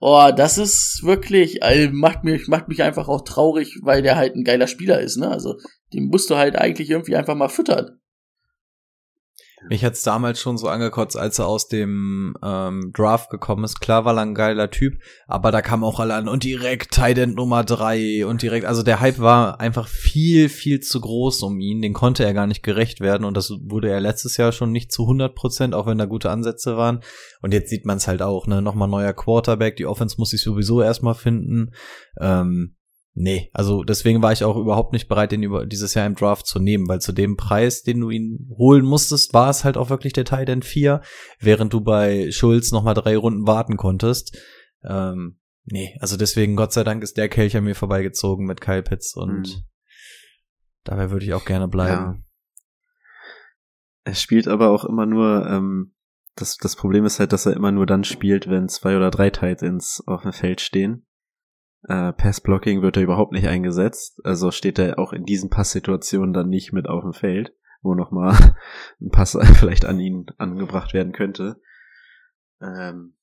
oh, 0.00 0.30
das 0.36 0.58
ist 0.58 1.02
wirklich, 1.04 1.62
also 1.62 1.90
macht 1.92 2.24
mich, 2.24 2.48
macht 2.48 2.66
mich 2.66 2.82
einfach 2.82 3.06
auch 3.06 3.22
traurig, 3.22 3.78
weil 3.82 4.02
der 4.02 4.16
halt 4.16 4.34
ein 4.34 4.42
geiler 4.42 4.66
Spieler 4.66 4.98
ist, 4.98 5.16
ne? 5.16 5.30
Also, 5.30 5.58
den 5.92 6.06
musst 6.08 6.28
du 6.28 6.36
halt 6.36 6.56
eigentlich 6.56 6.90
irgendwie 6.90 7.14
einfach 7.14 7.36
mal 7.36 7.48
füttern. 7.48 8.00
Mich 9.68 9.84
hat's 9.84 10.02
damals 10.02 10.40
schon 10.40 10.58
so 10.58 10.68
angekotzt, 10.68 11.16
als 11.16 11.38
er 11.38 11.46
aus 11.46 11.68
dem 11.68 12.36
ähm, 12.42 12.92
Draft 12.94 13.30
gekommen 13.30 13.64
ist. 13.64 13.80
Klar 13.80 14.04
war 14.04 14.16
er 14.16 14.22
ein 14.22 14.34
geiler 14.34 14.70
Typ, 14.70 14.98
aber 15.26 15.50
da 15.50 15.60
kam 15.60 15.82
auch 15.82 15.98
alle 15.98 16.14
an 16.14 16.28
und 16.28 16.44
direkt 16.44 16.92
Tight 16.92 17.16
Nummer 17.34 17.64
drei 17.64 18.24
und 18.26 18.42
direkt, 18.42 18.66
also 18.66 18.82
der 18.82 19.00
Hype 19.00 19.18
war 19.18 19.60
einfach 19.60 19.88
viel, 19.88 20.48
viel 20.48 20.80
zu 20.80 21.00
groß 21.00 21.42
um 21.42 21.58
ihn. 21.60 21.82
Den 21.82 21.94
konnte 21.94 22.24
er 22.24 22.34
gar 22.34 22.46
nicht 22.46 22.62
gerecht 22.62 23.00
werden 23.00 23.24
und 23.24 23.36
das 23.36 23.50
wurde 23.50 23.90
er 23.90 24.00
letztes 24.00 24.36
Jahr 24.36 24.52
schon 24.52 24.70
nicht 24.70 24.92
zu 24.92 25.02
100 25.02 25.34
Prozent, 25.34 25.74
auch 25.74 25.86
wenn 25.86 25.98
da 25.98 26.04
gute 26.04 26.30
Ansätze 26.30 26.76
waren. 26.76 27.00
Und 27.42 27.52
jetzt 27.52 27.70
sieht 27.70 27.86
man 27.86 27.96
es 27.96 28.06
halt 28.06 28.22
auch, 28.22 28.46
ne? 28.46 28.62
Nochmal 28.62 28.88
neuer 28.88 29.12
Quarterback, 29.12 29.76
die 29.76 29.86
Offense 29.86 30.16
muss 30.18 30.32
ich 30.32 30.42
sowieso 30.42 30.82
erstmal 30.82 31.14
finden. 31.14 31.72
Ähm, 32.20 32.75
Nee, 33.18 33.48
also 33.54 33.82
deswegen 33.82 34.20
war 34.20 34.32
ich 34.32 34.44
auch 34.44 34.58
überhaupt 34.58 34.92
nicht 34.92 35.08
bereit, 35.08 35.32
den 35.32 35.42
über 35.42 35.64
dieses 35.64 35.94
Jahr 35.94 36.04
im 36.04 36.16
Draft 36.16 36.46
zu 36.46 36.58
nehmen, 36.58 36.86
weil 36.86 37.00
zu 37.00 37.12
dem 37.12 37.38
Preis, 37.38 37.82
den 37.82 38.00
du 38.00 38.10
ihn 38.10 38.46
holen 38.58 38.84
musstest, 38.84 39.32
war 39.32 39.48
es 39.48 39.64
halt 39.64 39.78
auch 39.78 39.88
wirklich 39.88 40.12
der 40.12 40.26
Tight 40.26 40.50
End 40.50 40.66
4, 40.66 41.00
während 41.40 41.72
du 41.72 41.80
bei 41.80 42.30
Schulz 42.30 42.72
noch 42.72 42.84
mal 42.84 42.92
drei 42.92 43.16
Runden 43.16 43.46
warten 43.46 43.78
konntest. 43.78 44.36
Ähm, 44.84 45.38
nee, 45.64 45.96
also 45.98 46.18
deswegen, 46.18 46.56
Gott 46.56 46.74
sei 46.74 46.84
Dank, 46.84 47.02
ist 47.02 47.16
der 47.16 47.30
Kelch 47.30 47.56
an 47.56 47.64
mir 47.64 47.74
vorbeigezogen 47.74 48.44
mit 48.44 48.60
Kyle 48.60 48.82
Pitts 48.82 49.16
und 49.16 49.48
Mhm. 49.48 49.62
dabei 50.84 51.10
würde 51.10 51.24
ich 51.24 51.32
auch 51.32 51.46
gerne 51.46 51.68
bleiben. 51.68 52.26
Er 54.04 54.14
spielt 54.14 54.46
aber 54.46 54.68
auch 54.68 54.84
immer 54.84 55.06
nur, 55.06 55.46
ähm, 55.48 55.94
das, 56.34 56.58
das 56.58 56.76
Problem 56.76 57.06
ist 57.06 57.18
halt, 57.18 57.32
dass 57.32 57.46
er 57.46 57.54
immer 57.54 57.72
nur 57.72 57.86
dann 57.86 58.04
spielt, 58.04 58.50
wenn 58.50 58.68
zwei 58.68 58.94
oder 58.94 59.10
drei 59.10 59.30
Titans 59.30 60.02
auf 60.06 60.20
dem 60.20 60.34
Feld 60.34 60.60
stehen. 60.60 61.06
Äh, 61.88 62.12
Passblocking 62.12 62.82
wird 62.82 62.96
er 62.96 63.02
überhaupt 63.04 63.32
nicht 63.32 63.46
eingesetzt, 63.46 64.20
also 64.24 64.50
steht 64.50 64.78
er 64.78 64.98
auch 64.98 65.12
in 65.12 65.24
diesen 65.24 65.50
Passsituationen 65.50 66.32
dann 66.32 66.48
nicht 66.48 66.72
mit 66.72 66.88
auf 66.88 67.02
dem 67.02 67.12
Feld, 67.12 67.54
wo 67.80 67.94
nochmal 67.94 68.56
ein 69.00 69.10
Pass 69.10 69.38
vielleicht 69.58 69.84
an 69.84 70.00
ihn 70.00 70.26
angebracht 70.38 70.94
werden 70.94 71.12
könnte. 71.12 71.60
Ähm, 72.60 73.14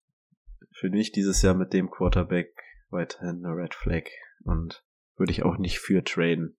für 0.72 0.90
mich 0.90 1.12
dieses 1.12 1.42
Jahr 1.42 1.56
mit 1.56 1.74
dem 1.74 1.90
Quarterback 1.92 2.54
weiterhin 2.90 3.46
eine 3.46 3.56
Red 3.56 3.74
Flag 3.76 4.04
und 4.44 4.84
würde 5.18 5.32
ich 5.32 5.44
auch 5.44 5.58
nicht 5.58 5.80
für 5.80 6.04
traden. 6.04 6.58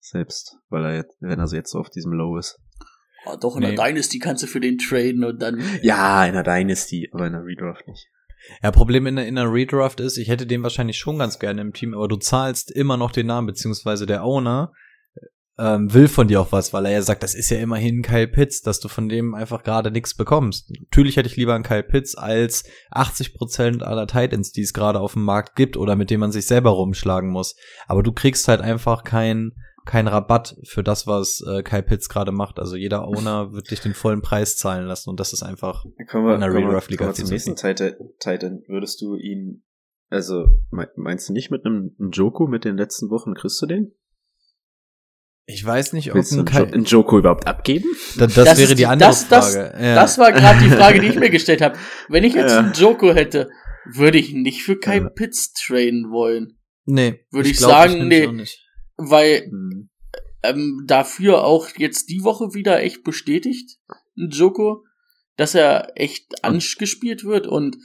Selbst, 0.00 0.58
weil 0.68 0.84
er 0.84 0.94
jetzt, 0.96 1.16
wenn 1.20 1.38
er 1.38 1.46
so 1.48 1.56
jetzt 1.56 1.70
so 1.70 1.78
auf 1.78 1.90
diesem 1.90 2.12
Low 2.12 2.36
ist. 2.38 2.60
Oh, 3.24 3.36
doch, 3.40 3.56
in 3.56 3.62
Nee. 3.62 3.74
der 3.74 3.86
Dynasty 3.86 4.18
kannst 4.20 4.42
du 4.42 4.46
für 4.46 4.60
den 4.60 4.78
traden 4.78 5.24
und 5.24 5.40
dann. 5.42 5.60
Ja, 5.82 6.24
in 6.26 6.34
der 6.34 6.44
Dynasty, 6.44 7.08
aber 7.12 7.26
in 7.26 7.32
der 7.32 7.44
Redraft 7.44 7.88
nicht. 7.88 8.08
Ja, 8.62 8.70
Problem 8.70 9.06
in 9.06 9.16
der, 9.16 9.26
in 9.26 9.36
der 9.36 9.52
Redraft 9.52 10.00
ist, 10.00 10.18
ich 10.18 10.28
hätte 10.28 10.46
den 10.46 10.62
wahrscheinlich 10.62 10.98
schon 10.98 11.18
ganz 11.18 11.38
gerne 11.38 11.60
im 11.60 11.72
Team, 11.72 11.94
aber 11.94 12.08
du 12.08 12.16
zahlst 12.16 12.70
immer 12.70 12.96
noch 12.96 13.10
den 13.10 13.26
Namen, 13.26 13.46
beziehungsweise 13.46 14.06
der 14.06 14.24
Owner 14.24 14.72
ähm, 15.58 15.92
will 15.92 16.08
von 16.08 16.28
dir 16.28 16.40
auch 16.40 16.52
was, 16.52 16.72
weil 16.72 16.84
er 16.84 16.92
ja 16.92 17.02
sagt, 17.02 17.22
das 17.22 17.34
ist 17.34 17.50
ja 17.50 17.58
immerhin 17.58 18.02
Kyle 18.02 18.28
Pitts, 18.28 18.60
dass 18.60 18.78
du 18.80 18.88
von 18.88 19.08
dem 19.08 19.34
einfach 19.34 19.62
gerade 19.62 19.90
nichts 19.90 20.14
bekommst. 20.14 20.70
Natürlich 20.70 21.16
hätte 21.16 21.28
ich 21.28 21.36
lieber 21.36 21.54
einen 21.54 21.64
Kyle 21.64 21.82
Pitts 21.82 22.14
als 22.14 22.64
80% 22.92 23.82
aller 23.82 24.06
Titans, 24.06 24.52
die 24.52 24.62
es 24.62 24.74
gerade 24.74 25.00
auf 25.00 25.14
dem 25.14 25.22
Markt 25.22 25.56
gibt 25.56 25.76
oder 25.76 25.96
mit 25.96 26.10
denen 26.10 26.20
man 26.20 26.32
sich 26.32 26.46
selber 26.46 26.70
rumschlagen 26.70 27.30
muss. 27.30 27.56
Aber 27.86 28.02
du 28.02 28.12
kriegst 28.12 28.48
halt 28.48 28.60
einfach 28.60 29.02
kein 29.04 29.52
kein 29.86 30.08
Rabatt 30.08 30.56
für 30.64 30.82
das, 30.82 31.06
was 31.06 31.42
äh, 31.48 31.62
Kyle 31.62 31.82
Pitts 31.82 32.08
gerade 32.08 32.32
macht. 32.32 32.58
Also 32.58 32.76
jeder 32.76 33.06
Owner 33.06 33.52
wird 33.54 33.70
dich 33.70 33.80
den 33.80 33.94
vollen 33.94 34.20
Preis 34.20 34.56
zahlen 34.56 34.84
lassen 34.86 35.08
und 35.10 35.18
das 35.20 35.32
ist 35.32 35.42
einfach 35.42 35.84
Kommen 36.10 36.26
wir, 36.26 36.34
In 36.34 36.40
der 36.40 36.52
wir, 36.52 36.66
Redraft 36.66 36.90
Liga 36.90 37.12
zum 37.14 37.28
nächsten 37.28 37.56
Titan. 37.56 37.94
Titan. 38.20 38.62
Würdest 38.68 39.00
du 39.00 39.14
ihn, 39.16 39.62
also 40.10 40.46
me- 40.70 40.90
meinst 40.96 41.28
du 41.28 41.32
nicht 41.32 41.50
mit 41.50 41.64
einem 41.64 41.96
Joku 42.12 42.46
mit 42.46 42.64
den 42.64 42.76
letzten 42.76 43.08
Wochen, 43.10 43.34
kriegst 43.34 43.62
du 43.62 43.66
den? 43.66 43.92
Ich 45.48 45.64
weiß 45.64 45.92
nicht, 45.92 46.10
ob 46.10 46.16
Willst 46.16 46.32
ein 46.32 46.40
einen, 46.40 46.46
jo 46.48 46.52
Kyle, 46.64 46.72
einen 46.74 46.84
Joku 46.84 47.18
überhaupt 47.18 47.46
abgeben? 47.46 47.84
das, 48.18 48.34
das, 48.34 48.44
Das 48.44 48.58
wäre 48.58 48.70
die 48.70 48.74
die- 48.74 48.86
andere 48.86 49.10
das- 49.10 49.28
das- 49.28 49.54
Frage. 49.54 49.84
ja. 49.84 49.94
Das 49.94 50.18
war 50.18 50.32
gerade 50.32 50.58
die 50.64 50.70
Frage, 50.70 51.00
die 51.00 51.06
ich 51.06 51.16
mir 51.20 51.30
gestellt 51.30 51.62
habe. 51.62 51.78
Wenn 52.08 52.24
ich 52.24 52.34
jetzt 52.34 52.50
Ja. 52.52 52.58
einen 52.58 52.72
Joko 52.72 53.12
hätte, 53.14 53.48
würde 53.94 54.18
ich 54.18 54.32
nicht 54.32 54.62
für 54.64 54.76
Kai 54.76 54.96
Ja. 54.98 55.08
Pitts 55.08 55.52
traden 55.52 56.10
wollen. 56.10 56.58
nee, 56.86 57.24
würde 57.30 57.48
ich 57.48 57.58
glaub, 57.58 57.70
sagen, 57.70 58.08
nämlich 58.08 58.32
nee. 58.32 58.65
Weil 58.96 59.46
Hm. 59.50 59.88
ähm, 60.42 60.84
dafür 60.86 61.44
auch 61.44 61.68
jetzt 61.76 62.08
die 62.10 62.22
Woche 62.22 62.54
wieder 62.54 62.80
echt 62.82 63.04
bestätigt, 63.04 63.78
ein 64.16 64.30
Joko, 64.30 64.84
dass 65.36 65.54
er 65.54 65.92
echt 65.96 66.44
angespielt 66.44 67.24
wird 67.24 67.46
und 67.46 67.76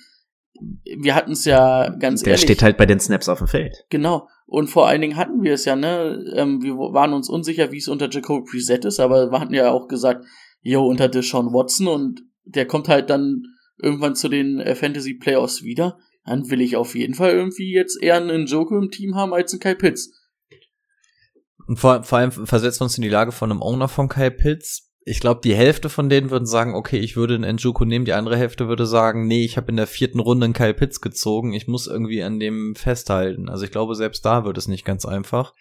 wir 0.83 1.15
hatten 1.15 1.31
es 1.31 1.45
ja 1.45 1.89
ganz 1.89 2.21
Der 2.21 2.31
ehrlich. 2.33 2.43
steht 2.43 2.61
halt 2.61 2.77
bei 2.77 2.85
den 2.85 2.99
Snaps 2.99 3.27
auf 3.29 3.39
dem 3.39 3.47
Feld. 3.47 3.85
Genau. 3.89 4.27
Und 4.45 4.69
vor 4.69 4.87
allen 4.87 5.01
Dingen 5.01 5.15
hatten 5.17 5.41
wir 5.43 5.53
es 5.53 5.65
ja, 5.65 5.75
ne? 5.75 6.23
Ähm, 6.35 6.61
wir 6.61 6.75
waren 6.75 7.13
uns 7.13 7.29
unsicher, 7.29 7.71
wie 7.71 7.77
es 7.77 7.87
unter 7.87 8.09
Jacoby 8.09 8.49
Preset 8.49 8.85
ist, 8.85 8.99
aber 8.99 9.31
wir 9.31 9.39
hatten 9.39 9.53
ja 9.53 9.71
auch 9.71 9.87
gesagt, 9.87 10.25
yo, 10.61 10.85
unter 10.85 11.07
Deshaun 11.07 11.47
Watson 11.53 11.87
und 11.87 12.21
der 12.45 12.67
kommt 12.67 12.89
halt 12.89 13.09
dann 13.09 13.43
irgendwann 13.81 14.15
zu 14.15 14.29
den 14.29 14.59
äh, 14.59 14.75
Fantasy 14.75 15.15
Playoffs 15.15 15.63
wieder, 15.63 15.97
dann 16.25 16.49
will 16.51 16.61
ich 16.61 16.75
auf 16.75 16.93
jeden 16.95 17.15
Fall 17.15 17.31
irgendwie 17.31 17.73
jetzt 17.73 18.01
eher 18.01 18.17
einen 18.17 18.45
Joker 18.45 18.77
im 18.77 18.91
Team 18.91 19.15
haben 19.15 19.33
als 19.33 19.53
einen 19.53 19.61
Kai 19.61 19.73
Pitts. 19.73 20.11
Und 21.67 21.77
vor, 21.77 22.03
vor 22.03 22.17
allem 22.17 22.31
versetzen 22.31 22.81
wir 22.81 22.85
uns 22.85 22.97
in 22.97 23.03
die 23.03 23.09
Lage 23.09 23.31
von 23.31 23.51
einem 23.51 23.61
Owner 23.61 23.87
von 23.87 24.09
Kai 24.09 24.29
Pitts. 24.29 24.89
Ich 25.03 25.19
glaube, 25.19 25.41
die 25.43 25.55
Hälfte 25.55 25.89
von 25.89 26.09
denen 26.09 26.29
würden 26.29 26.45
sagen, 26.45 26.75
okay, 26.75 26.99
ich 26.99 27.15
würde 27.15 27.35
einen 27.35 27.55
Njoku 27.55 27.85
nehmen. 27.85 28.05
Die 28.05 28.13
andere 28.13 28.37
Hälfte 28.37 28.67
würde 28.67 28.85
sagen, 28.85 29.25
nee, 29.25 29.43
ich 29.43 29.57
habe 29.57 29.71
in 29.71 29.77
der 29.77 29.87
vierten 29.87 30.19
Runde 30.19 30.45
einen 30.45 30.53
Kyle 30.53 30.75
Pitts 30.75 31.01
gezogen. 31.01 31.53
Ich 31.53 31.67
muss 31.67 31.87
irgendwie 31.87 32.21
an 32.21 32.39
dem 32.39 32.75
festhalten. 32.75 33.49
Also 33.49 33.65
ich 33.65 33.71
glaube, 33.71 33.95
selbst 33.95 34.23
da 34.25 34.45
wird 34.45 34.57
es 34.59 34.67
nicht 34.67 34.85
ganz 34.85 35.05
einfach. 35.05 35.53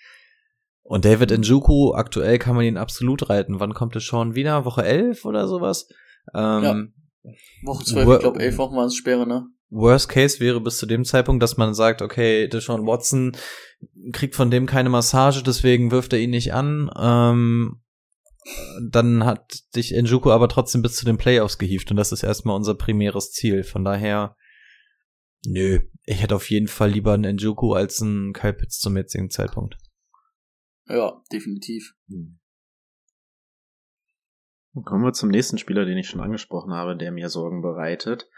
Und 0.82 1.04
David 1.04 1.30
Njoku, 1.30 1.94
aktuell 1.94 2.38
kann 2.38 2.56
man 2.56 2.64
ihn 2.64 2.76
absolut 2.76 3.30
reiten. 3.30 3.60
Wann 3.60 3.74
kommt 3.74 3.96
es 3.96 4.02
schon 4.02 4.34
wieder? 4.34 4.64
Woche 4.64 4.84
11 4.84 5.24
oder 5.24 5.48
sowas? 5.48 5.88
Ähm, 6.34 6.62
ja. 7.22 7.32
Woche 7.62 7.84
12, 7.84 8.08
ich 8.08 8.18
glaube 8.18 8.40
11 8.40 8.58
Wochen 8.58 8.76
waren 8.76 8.86
es 8.88 8.96
Sperre, 8.96 9.26
ne? 9.26 9.46
Worst 9.70 10.09
Case 10.09 10.40
wäre 10.40 10.61
bis 10.61 10.78
zu 10.78 10.87
dem 10.87 11.04
Zeitpunkt, 11.04 11.42
dass 11.42 11.56
man 11.56 11.74
sagt, 11.74 12.02
okay, 12.02 12.48
Deshaun 12.48 12.87
Watson 12.87 13.37
kriegt 14.12 14.35
von 14.35 14.50
dem 14.50 14.66
keine 14.66 14.88
Massage, 14.88 15.42
deswegen 15.42 15.90
wirft 15.90 16.12
er 16.12 16.18
ihn 16.18 16.30
nicht 16.30 16.52
an. 16.52 16.90
Ähm, 16.98 17.80
dann 18.83 19.24
hat 19.24 19.62
dich 19.76 19.92
Njoku 19.92 20.30
aber 20.30 20.48
trotzdem 20.48 20.83
bis 20.83 20.96
zu 20.96 21.04
den 21.04 21.18
Playoffs 21.18 21.59
gehievt 21.59 21.90
und 21.90 21.96
das 21.96 22.11
ist 22.11 22.22
erstmal 22.22 22.56
unser 22.56 22.74
primäres 22.74 23.30
Ziel. 23.30 23.62
Von 23.62 23.85
daher, 23.85 24.37
nö, 25.46 25.80
ich 26.04 26.22
hätte 26.22 26.37
auf 26.37 26.50
jeden 26.50 26.68
Fall 26.68 26.90
lieber 26.90 27.14
einen 27.14 27.37
Njoku 27.37 27.74
als 27.74 28.02
einen 28.02 28.33
Kyle 28.33 28.54
Pitts 28.54 28.80
zum 28.80 28.96
jetzigen 28.96 29.30
Zeitpunkt. 29.30 29.76
Ja, 30.87 31.22
definitiv. 31.33 31.94
Kommen 34.85 35.04
wir 35.04 35.12
zum 35.12 35.28
nächsten 35.28 35.59
Spieler, 35.59 35.85
den 35.85 35.98
ich 35.98 36.09
schon 36.09 36.20
angesprochen 36.20 36.72
habe, 36.72 36.96
der 36.96 37.12
mir 37.12 37.28
Sorgen 37.28 37.62
bereitet. 37.62 38.28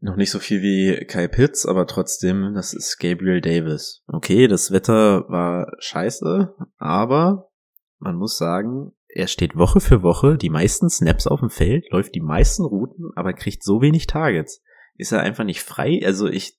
Noch 0.00 0.16
nicht 0.16 0.30
so 0.30 0.38
viel 0.38 0.62
wie 0.62 1.04
Kai 1.06 1.28
Pitts, 1.28 1.66
aber 1.66 1.86
trotzdem, 1.86 2.54
das 2.54 2.72
ist 2.72 2.98
Gabriel 2.98 3.40
Davis. 3.40 4.02
Okay, 4.06 4.46
das 4.46 4.70
Wetter 4.70 5.28
war 5.28 5.72
scheiße, 5.78 6.54
aber 6.78 7.50
man 7.98 8.16
muss 8.16 8.38
sagen, 8.38 8.92
er 9.08 9.26
steht 9.26 9.56
Woche 9.56 9.80
für 9.80 10.02
Woche 10.02 10.36
die 10.36 10.50
meisten 10.50 10.90
Snaps 10.90 11.26
auf 11.26 11.40
dem 11.40 11.50
Feld, 11.50 11.90
läuft 11.90 12.14
die 12.14 12.20
meisten 12.20 12.64
Routen, 12.64 13.10
aber 13.16 13.32
kriegt 13.32 13.62
so 13.62 13.80
wenig 13.80 14.06
Targets. 14.06 14.62
Ist 14.96 15.12
er 15.12 15.20
einfach 15.20 15.44
nicht 15.44 15.62
frei? 15.62 16.00
Also 16.04 16.28
ich, 16.28 16.58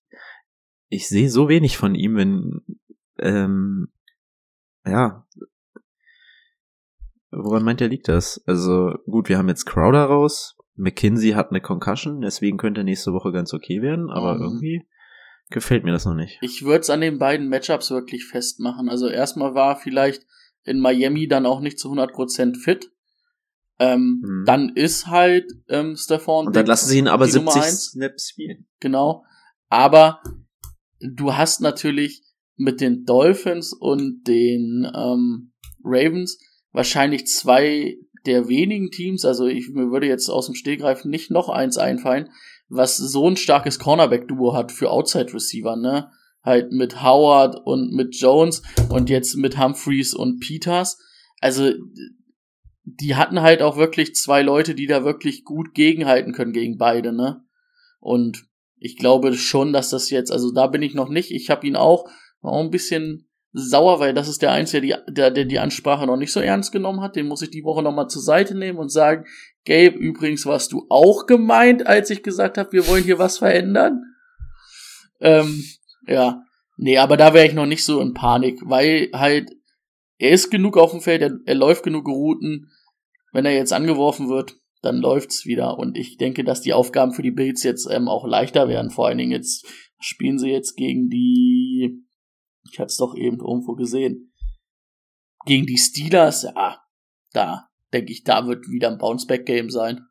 ich 0.90 1.08
sehe 1.08 1.30
so 1.30 1.50
wenig 1.50 1.78
von 1.78 1.96
ihm, 1.96 2.16
wenn, 2.16 2.62
ähm, 3.20 3.90
ja, 4.86 5.28
woran 7.32 7.64
meint 7.64 7.82
er 7.82 7.90
liegt 7.90 8.08
das? 8.08 8.42
Also 8.46 8.96
gut, 9.06 9.30
wir 9.30 9.38
haben 9.38 9.50
jetzt 9.50 9.66
Crowder 9.66 10.06
raus, 10.06 10.57
McKinsey 10.78 11.32
hat 11.32 11.50
eine 11.50 11.62
Concussion, 11.62 12.22
deswegen 12.22 12.58
könnte 12.58 12.84
nächste 12.84 13.12
Woche 13.12 13.32
ganz 13.32 13.54
okay 13.54 13.82
werden, 13.82 14.10
aber 14.10 14.36
um, 14.36 14.42
irgendwie 14.42 14.88
gefällt 15.50 15.84
mir 15.84 15.92
das 15.92 16.06
noch 16.06 16.14
nicht. 16.14 16.38
Ich 16.42 16.64
würde 16.64 16.82
es 16.82 16.90
an 16.90 17.02
den 17.02 17.20
beiden 17.20 17.50
Matchups 17.50 17.92
wirklich 17.92 18.26
festmachen. 18.26 18.90
Also 18.90 19.08
erstmal 19.08 19.56
war 19.56 19.76
vielleicht 19.78 20.26
in 20.64 20.80
Miami 20.80 21.28
dann 21.28 21.46
auch 21.46 21.62
nicht 21.62 21.80
zu 21.80 21.92
100% 21.92 22.58
fit. 22.58 22.92
Ähm, 23.80 24.22
hm. 24.24 24.44
Dann 24.46 24.70
ist 24.76 25.08
halt 25.08 25.46
ähm, 25.70 25.96
Stefan. 25.96 26.48
Und 26.48 26.56
dann 26.56 26.66
lassen 26.66 26.90
sie 26.90 26.98
ihn 27.00 27.08
aber 27.08 27.28
70 27.28 27.62
Snaps 27.64 28.30
spielen. 28.30 28.68
Genau. 28.80 29.24
Aber 29.70 30.22
du 31.00 31.36
hast 31.36 31.62
natürlich 31.62 32.24
mit 32.56 32.82
den 32.82 33.06
Dolphins 33.06 33.74
und 33.74 34.24
den 34.28 34.92
ähm, 34.94 35.54
Ravens 35.84 36.40
wahrscheinlich 36.72 37.28
zwei 37.28 37.98
der 38.28 38.48
wenigen 38.48 38.92
Teams, 38.92 39.26
also 39.26 39.48
ich 39.48 39.70
mir 39.70 39.92
würde 39.92 40.08
jetzt 40.08 40.30
aus 40.30 40.46
dem 40.46 40.56
Stehgreif 40.56 41.06
nicht 41.06 41.32
noch 41.32 41.50
eins 41.50 41.78
einfallen, 41.78 42.30
was 42.70 42.98
so 42.98 43.28
ein 43.30 43.38
starkes 43.38 43.80
Cornerback-Duo 43.80 44.54
hat 44.54 44.72
für 44.72 44.92
Outside-Receiver, 44.92 45.76
ne? 45.78 46.12
Halt 46.44 46.72
mit 46.72 47.02
Howard 47.02 47.60
und 47.66 47.94
mit 47.94 48.16
Jones 48.16 48.62
und 48.90 49.10
jetzt 49.10 49.36
mit 49.36 49.58
Humphreys 49.58 50.14
und 50.14 50.40
Peters. 50.40 51.00
Also, 51.40 51.72
die 52.84 53.16
hatten 53.16 53.42
halt 53.42 53.62
auch 53.62 53.78
wirklich 53.78 54.16
zwei 54.16 54.42
Leute, 54.42 54.76
die 54.76 54.88
da 54.88 55.04
wirklich 55.04 55.44
gut 55.44 55.74
gegenhalten 55.74 56.34
können 56.34 56.54
gegen 56.54 56.78
beide, 56.78 57.14
ne? 57.14 57.44
Und 58.00 58.46
ich 58.80 58.98
glaube 58.98 59.34
schon, 59.34 59.74
dass 59.74 59.90
das 59.90 60.10
jetzt, 60.10 60.32
also 60.32 60.52
da 60.52 60.68
bin 60.68 60.82
ich 60.82 60.94
noch 60.94 61.10
nicht. 61.10 61.32
Ich 61.32 61.50
habe 61.50 61.66
ihn 61.66 61.76
auch, 61.76 62.08
auch 62.42 62.64
ein 62.64 62.72
bisschen 62.72 63.27
sauer, 63.58 64.00
weil 64.00 64.14
das 64.14 64.28
ist 64.28 64.42
der 64.42 64.52
Einzige, 64.52 65.04
der 65.10 65.32
der 65.32 65.46
die 65.46 65.60
Ansprache 65.60 66.06
noch 66.06 66.16
nicht 66.16 66.32
so 66.32 66.40
ernst 66.40 66.72
genommen 66.72 67.02
hat. 67.02 67.16
Den 67.16 67.28
muss 67.28 67.42
ich 67.42 67.50
die 67.50 67.64
Woche 67.64 67.82
nochmal 67.82 68.08
zur 68.08 68.22
Seite 68.22 68.56
nehmen 68.56 68.78
und 68.78 68.92
sagen, 68.92 69.26
Gabe, 69.66 69.98
übrigens 69.98 70.46
warst 70.46 70.72
du 70.72 70.86
auch 70.90 71.26
gemeint, 71.26 71.86
als 71.88 72.10
ich 72.10 72.24
gesagt 72.24 72.58
habe, 72.58 72.72
wir 72.72 72.88
wollen 72.88 73.04
hier 73.04 73.20
was 73.20 73.40
verändern. 73.40 74.04
Ähm, 75.20 75.64
ja. 76.06 76.44
Nee, 76.78 77.00
aber 77.00 77.18
da 77.18 77.34
wäre 77.34 77.48
ich 77.48 77.54
noch 77.54 77.66
nicht 77.66 77.84
so 77.84 78.00
in 78.00 78.14
Panik, 78.14 78.60
weil 78.64 79.10
halt, 79.12 79.50
er 80.20 80.30
ist 80.32 80.52
genug 80.52 80.78
auf 80.78 80.92
dem 80.92 81.02
Feld, 81.02 81.24
er, 81.24 81.32
er 81.46 81.56
läuft 81.56 81.84
genug 81.84 82.08
Routen. 82.08 82.72
Wenn 83.34 83.46
er 83.46 83.54
jetzt 83.54 83.74
angeworfen 83.74 84.30
wird, 84.30 84.56
dann 84.84 84.98
läuft's 84.98 85.46
wieder. 85.46 85.78
Und 85.80 85.98
ich 85.98 86.18
denke, 86.18 86.44
dass 86.44 86.62
die 86.62 86.74
Aufgaben 86.74 87.14
für 87.14 87.24
die 87.24 87.32
Bills 87.32 87.64
jetzt 87.64 87.90
ähm, 87.92 88.08
auch 88.08 88.28
leichter 88.28 88.68
werden. 88.68 88.92
Vor 88.92 89.08
allen 89.08 89.18
Dingen 89.18 89.32
jetzt 89.32 89.66
spielen 90.00 90.38
sie 90.38 90.50
jetzt 90.50 90.76
gegen 90.76 91.10
die 91.10 91.57
ich 92.72 92.80
hatte 92.80 92.88
es 92.88 92.98
doch 92.98 93.16
eben 93.16 93.40
irgendwo 93.40 93.74
gesehen. 93.76 94.34
Gegen 95.46 95.66
die 95.66 95.78
Steelers, 95.78 96.44
ja, 96.44 96.82
da 97.32 97.70
denke 97.94 98.12
ich, 98.12 98.24
da 98.24 98.48
wird 98.48 98.68
wieder 98.68 98.90
ein 98.90 98.98
Bounceback-Game 98.98 99.70
sein. 99.70 100.08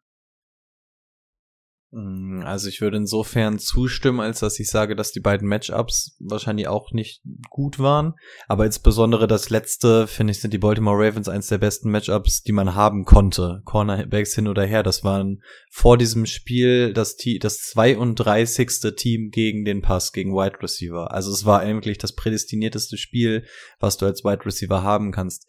Mm, 1.97 2.43
also 2.45 2.69
ich 2.69 2.83
würde 2.83 2.99
insofern 2.99 3.59
zustimmen, 3.59 4.21
als 4.21 4.41
dass 4.41 4.61
ich 4.61 4.69
sage, 4.69 4.95
dass 4.95 5.13
die 5.13 5.21
beiden 5.21 5.49
Matchups 5.49 6.15
wahrscheinlich 6.21 6.69
auch 6.69 6.93
nicht 6.93 7.23
gut 7.49 7.79
waren. 7.79 8.13
Aber 8.49 8.67
insbesondere 8.67 9.27
das 9.27 9.49
letzte, 9.49 10.07
finde 10.07 10.33
ich, 10.33 10.41
sind 10.41 10.53
die 10.53 10.59
Baltimore 10.59 10.99
Ravens 10.99 11.29
eins 11.29 11.47
der 11.47 11.57
besten 11.57 11.91
Matchups, 11.91 12.43
die 12.43 12.53
man 12.53 12.75
haben 12.75 13.07
konnte. 13.07 13.63
Cornerbacks 13.65 14.35
hin 14.35 14.47
oder 14.47 14.67
her. 14.67 14.83
Das 14.83 15.05
waren 15.05 15.43
vor 15.71 15.97
diesem 15.97 16.27
Spiel 16.27 16.93
das, 16.93 17.17
das 17.41 17.63
32. 17.63 18.95
Team 18.95 19.31
gegen 19.31 19.65
den 19.65 19.81
Pass, 19.81 20.13
gegen 20.13 20.35
Wide 20.35 20.63
Receiver. 20.63 21.13
Also 21.13 21.33
es 21.33 21.47
war 21.47 21.61
eigentlich 21.61 21.97
das 21.97 22.15
prädestinierteste 22.15 22.99
Spiel, 22.99 23.47
was 23.81 23.97
du 23.97 24.05
als 24.05 24.23
Wide 24.23 24.45
Receiver 24.45 24.83
haben 24.83 25.13
kannst 25.13 25.47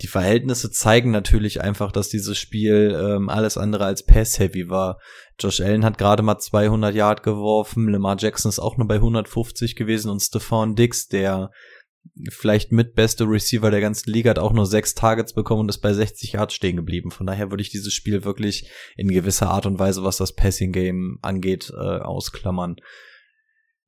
die 0.00 0.06
Verhältnisse 0.06 0.70
zeigen 0.70 1.10
natürlich 1.10 1.60
einfach, 1.60 1.90
dass 1.90 2.08
dieses 2.08 2.38
Spiel 2.38 2.96
ähm, 3.00 3.28
alles 3.28 3.58
andere 3.58 3.84
als 3.84 4.04
pass-heavy 4.04 4.68
war. 4.68 5.00
Josh 5.40 5.60
Allen 5.60 5.84
hat 5.84 5.98
gerade 5.98 6.22
mal 6.22 6.38
200 6.38 6.94
Yard 6.94 7.22
geworfen, 7.22 7.88
Lamar 7.88 8.16
Jackson 8.18 8.48
ist 8.48 8.60
auch 8.60 8.76
nur 8.76 8.86
bei 8.86 8.96
150 8.96 9.74
gewesen 9.74 10.10
und 10.10 10.20
Stephon 10.20 10.76
Dix, 10.76 11.08
der 11.08 11.50
vielleicht 12.30 12.72
mitbeste 12.72 13.24
Receiver 13.24 13.70
der 13.70 13.80
ganzen 13.80 14.10
Liga, 14.10 14.30
hat 14.30 14.38
auch 14.38 14.52
nur 14.52 14.66
sechs 14.66 14.94
Targets 14.94 15.32
bekommen 15.32 15.62
und 15.62 15.68
ist 15.68 15.78
bei 15.78 15.92
60 15.92 16.32
Yards 16.32 16.54
stehen 16.54 16.76
geblieben. 16.76 17.10
Von 17.10 17.26
daher 17.26 17.50
würde 17.50 17.62
ich 17.62 17.70
dieses 17.70 17.92
Spiel 17.92 18.24
wirklich 18.24 18.70
in 18.96 19.08
gewisser 19.08 19.50
Art 19.50 19.66
und 19.66 19.78
Weise, 19.78 20.04
was 20.04 20.16
das 20.16 20.32
Passing-Game 20.32 21.18
angeht, 21.22 21.72
äh, 21.74 21.98
ausklammern. 21.98 22.76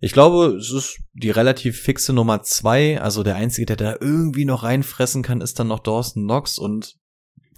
Ich 0.03 0.13
glaube, 0.13 0.57
es 0.57 0.73
ist 0.73 0.99
die 1.13 1.31
relativ 1.31 1.79
fixe 1.79 2.15
Nummer 2.15 2.43
zwei. 2.43 3.01
Also 3.01 3.23
der 3.23 3.37
einzige, 3.37 3.67
der 3.67 3.77
da 3.77 3.97
irgendwie 4.01 4.47
noch 4.47 4.63
reinfressen 4.63 5.23
kann, 5.23 5.43
ist 5.43 5.59
dann 5.59 5.69
noch 5.69 5.81
Dawson 5.81 6.25
Knox 6.25 6.59
und 6.59 6.97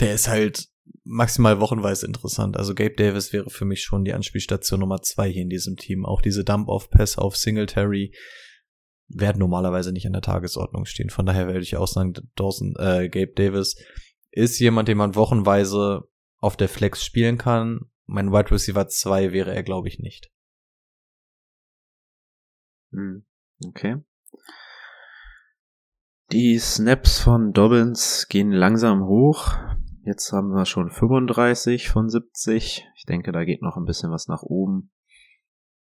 der 0.00 0.14
ist 0.14 0.28
halt 0.28 0.68
maximal 1.04 1.60
wochenweise 1.60 2.04
interessant. 2.06 2.56
Also 2.56 2.74
Gabe 2.74 2.96
Davis 2.96 3.32
wäre 3.32 3.48
für 3.48 3.64
mich 3.64 3.82
schon 3.82 4.04
die 4.04 4.12
Anspielstation 4.12 4.80
Nummer 4.80 5.02
zwei 5.02 5.30
hier 5.30 5.42
in 5.42 5.50
diesem 5.50 5.76
Team. 5.76 6.04
Auch 6.04 6.20
diese 6.20 6.44
Dump-Off-Pass 6.44 7.16
auf 7.16 7.36
Singletary 7.36 8.12
werden 9.08 9.38
normalerweise 9.38 9.92
nicht 9.92 10.06
an 10.06 10.12
der 10.12 10.22
Tagesordnung 10.22 10.84
stehen. 10.84 11.10
Von 11.10 11.26
daher 11.26 11.46
werde 11.46 11.60
ich 11.60 11.76
auch 11.76 11.86
sagen, 11.86 12.14
Dawson, 12.34 12.74
äh, 12.76 13.08
Gabe 13.08 13.32
Davis 13.34 13.76
ist 14.32 14.58
jemand, 14.58 14.88
den 14.88 14.98
man 14.98 15.14
wochenweise 15.14 16.08
auf 16.38 16.56
der 16.56 16.68
Flex 16.68 17.04
spielen 17.04 17.38
kann. 17.38 17.90
Mein 18.06 18.32
Wide 18.32 18.50
Receiver 18.50 18.88
2 18.88 19.32
wäre 19.32 19.54
er, 19.54 19.62
glaube 19.62 19.86
ich, 19.86 20.00
nicht. 20.00 20.31
Hm, 22.92 23.24
okay. 23.66 23.96
Die 26.30 26.58
Snaps 26.58 27.20
von 27.20 27.52
Dobbins 27.52 28.26
gehen 28.28 28.52
langsam 28.52 29.04
hoch. 29.04 29.52
Jetzt 30.04 30.32
haben 30.32 30.48
wir 30.54 30.64
schon 30.64 30.90
35 30.90 31.90
von 31.90 32.08
70. 32.08 32.88
Ich 32.96 33.04
denke, 33.04 33.32
da 33.32 33.44
geht 33.44 33.62
noch 33.62 33.76
ein 33.76 33.84
bisschen 33.84 34.10
was 34.10 34.28
nach 34.28 34.42
oben. 34.42 34.90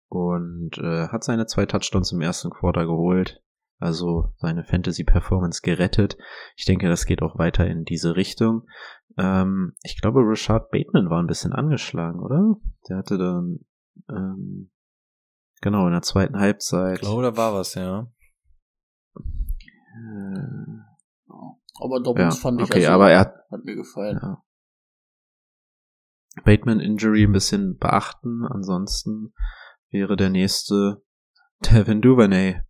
Und 0.08 0.78
äh, 0.78 1.08
hat 1.08 1.24
seine 1.24 1.46
zwei 1.46 1.64
Touchdowns 1.66 2.12
im 2.12 2.20
ersten 2.20 2.50
Quarter 2.50 2.86
geholt. 2.86 3.42
Also 3.78 4.32
seine 4.36 4.64
Fantasy-Performance 4.64 5.60
gerettet. 5.62 6.16
Ich 6.56 6.66
denke, 6.66 6.88
das 6.88 7.06
geht 7.06 7.22
auch 7.22 7.38
weiter 7.38 7.66
in 7.66 7.84
diese 7.84 8.16
Richtung. 8.16 8.66
Ähm, 9.18 9.74
ich 9.82 10.00
glaube, 10.00 10.20
Richard 10.20 10.70
Bateman 10.70 11.08
war 11.08 11.20
ein 11.20 11.26
bisschen 11.26 11.52
angeschlagen, 11.52 12.20
oder? 12.20 12.56
Der 12.88 12.98
hatte 12.98 13.16
dann 13.16 13.60
ähm, 14.08 14.70
Genau, 15.62 15.86
in 15.86 15.92
der 15.92 16.02
zweiten 16.02 16.38
Halbzeit. 16.38 16.96
Ich 16.96 17.00
glaube, 17.00 17.22
da 17.22 17.36
war 17.36 17.54
was, 17.54 17.74
ja. 17.74 18.10
Äh, 19.16 20.82
aber 21.80 22.00
Dobbins 22.02 22.34
ja, 22.34 22.40
fand 22.40 22.60
ich 22.60 22.66
okay, 22.66 22.80
also, 22.80 22.90
aber 22.90 23.10
er 23.10 23.20
hat, 23.20 23.34
hat 23.50 23.64
mir 23.64 23.76
gefallen. 23.76 24.18
Ja. 24.20 24.42
Bateman 26.44 26.80
Injury 26.80 27.24
ein 27.24 27.32
bisschen 27.32 27.78
beachten. 27.78 28.44
Ansonsten 28.44 29.32
wäre 29.90 30.16
der 30.16 30.30
nächste 30.30 31.02
Devin 31.60 32.02
Duvernay. 32.02 32.62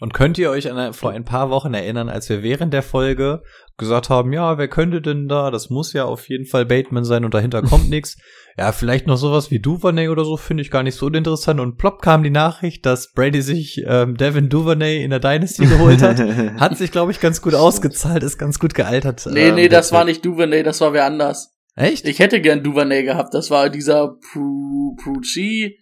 Und 0.00 0.12
könnt 0.12 0.38
ihr 0.38 0.50
euch 0.50 0.70
an, 0.70 0.92
vor 0.92 1.12
ein 1.12 1.24
paar 1.24 1.50
Wochen 1.50 1.72
erinnern, 1.72 2.08
als 2.08 2.28
wir 2.28 2.42
während 2.42 2.74
der 2.74 2.82
Folge 2.82 3.42
gesagt 3.78 4.10
haben, 4.10 4.32
ja, 4.32 4.58
wer 4.58 4.66
könnte 4.66 5.00
denn 5.00 5.28
da? 5.28 5.52
Das 5.52 5.70
muss 5.70 5.92
ja 5.92 6.04
auf 6.04 6.28
jeden 6.28 6.46
Fall 6.46 6.66
Bateman 6.66 7.04
sein 7.04 7.24
und 7.24 7.32
dahinter 7.32 7.62
kommt 7.70 7.90
nichts. 7.90 8.16
Ja, 8.58 8.72
vielleicht 8.72 9.06
noch 9.06 9.16
sowas 9.16 9.50
wie 9.52 9.60
Duvernay 9.60 10.08
oder 10.08 10.24
so 10.24 10.36
finde 10.36 10.62
ich 10.62 10.70
gar 10.72 10.82
nicht 10.82 10.96
so 10.96 11.06
uninteressant. 11.06 11.60
Und 11.60 11.76
plopp 11.76 12.02
kam 12.02 12.22
die 12.24 12.30
Nachricht, 12.30 12.84
dass 12.86 13.12
Brady 13.12 13.40
sich 13.40 13.82
ähm, 13.86 14.16
Devin 14.16 14.48
Duvernay 14.48 15.02
in 15.02 15.10
der 15.10 15.20
Dynasty 15.20 15.64
geholt 15.66 16.02
hat. 16.02 16.18
hat 16.18 16.76
sich, 16.76 16.90
glaube 16.90 17.12
ich, 17.12 17.20
ganz 17.20 17.40
gut 17.40 17.54
ausgezahlt, 17.54 18.22
ist 18.24 18.36
ganz 18.38 18.58
gut 18.58 18.74
gealtert. 18.74 19.24
Nee, 19.30 19.48
ähm, 19.48 19.54
nee, 19.54 19.68
das 19.68 19.92
war 19.92 20.04
nicht 20.04 20.24
Duvernay, 20.24 20.64
das 20.64 20.80
war 20.80 20.92
wer 20.92 21.04
anders. 21.06 21.54
Echt? 21.76 22.06
Ich 22.06 22.18
hätte 22.18 22.40
gern 22.40 22.62
Duvernay 22.64 23.04
gehabt. 23.04 23.32
Das 23.34 23.50
war 23.50 23.70
dieser 23.70 24.16
Pru 24.32 24.96
Prucci, 25.02 25.78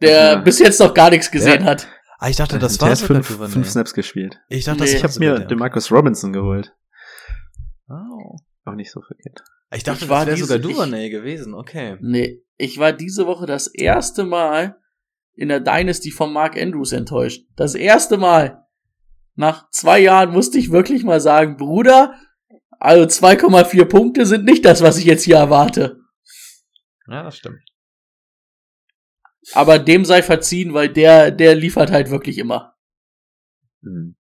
der 0.00 0.32
Ja. 0.32 0.36
bis 0.36 0.58
jetzt 0.58 0.80
noch 0.80 0.94
gar 0.94 1.10
nichts 1.10 1.30
gesehen 1.30 1.62
Ja. 1.62 1.70
hat. 1.70 1.88
Ah, 2.22 2.28
ich 2.28 2.36
dachte, 2.36 2.58
das 2.58 2.74
der 2.76 2.82
war 2.82 2.90
hat 2.90 2.98
sogar 2.98 3.22
fünf, 3.22 3.52
fünf 3.52 3.68
Snaps 3.70 3.94
gespielt. 3.94 4.38
Ich 4.48 4.64
dachte, 4.66 4.82
Nee. 4.84 4.92
das 4.92 4.94
Ich 4.94 5.02
habe 5.04 5.18
mir 5.18 5.40
DeMarcus 5.46 5.90
Robinson 5.90 6.32
geholt. 6.32 6.74
Oh. 7.88 8.36
Auch 8.66 8.74
nicht 8.74 8.90
so 8.90 9.00
verkehrt. 9.00 9.42
Ich 9.72 9.84
dachte, 9.84 10.04
Ich 10.04 10.10
war 10.10 10.26
das 10.26 10.36
wäre 10.38 10.46
sogar 10.46 10.56
ich- 10.58 10.62
Duvernay 10.62 11.08
gewesen. 11.10 11.54
Okay. 11.54 11.96
Nee, 12.00 12.42
ich 12.58 12.78
war 12.78 12.92
diese 12.92 13.26
Woche 13.26 13.46
das 13.46 13.66
erste 13.68 14.24
Mal 14.24 14.76
in 15.34 15.48
der 15.48 15.60
Dynasty 15.60 16.10
von 16.10 16.32
Mark 16.32 16.56
Andrews 16.60 16.92
enttäuscht. 16.92 17.46
Das 17.56 17.74
erste 17.74 18.18
Mal. 18.18 18.66
Nach 19.36 19.70
zwei 19.70 20.00
Jahren 20.00 20.32
musste 20.32 20.58
ich 20.58 20.70
wirklich 20.70 21.02
mal 21.04 21.20
sagen, 21.20 21.56
Bruder, 21.56 22.14
also 22.78 23.04
2,4 23.06 23.86
Punkte 23.86 24.26
sind 24.26 24.44
nicht 24.44 24.64
das, 24.66 24.82
was 24.82 24.98
ich 24.98 25.04
jetzt 25.04 25.22
hier 25.22 25.36
erwarte. 25.36 26.00
Ja, 27.08 27.22
das 27.22 27.38
stimmt. 27.38 27.60
Aber 29.52 29.78
dem 29.78 30.04
sei 30.04 30.22
verziehen, 30.22 30.74
weil 30.74 30.88
der, 30.88 31.30
der 31.30 31.54
liefert 31.54 31.90
halt 31.90 32.10
wirklich 32.10 32.38
immer. 32.38 32.74
Hm. 33.82 34.16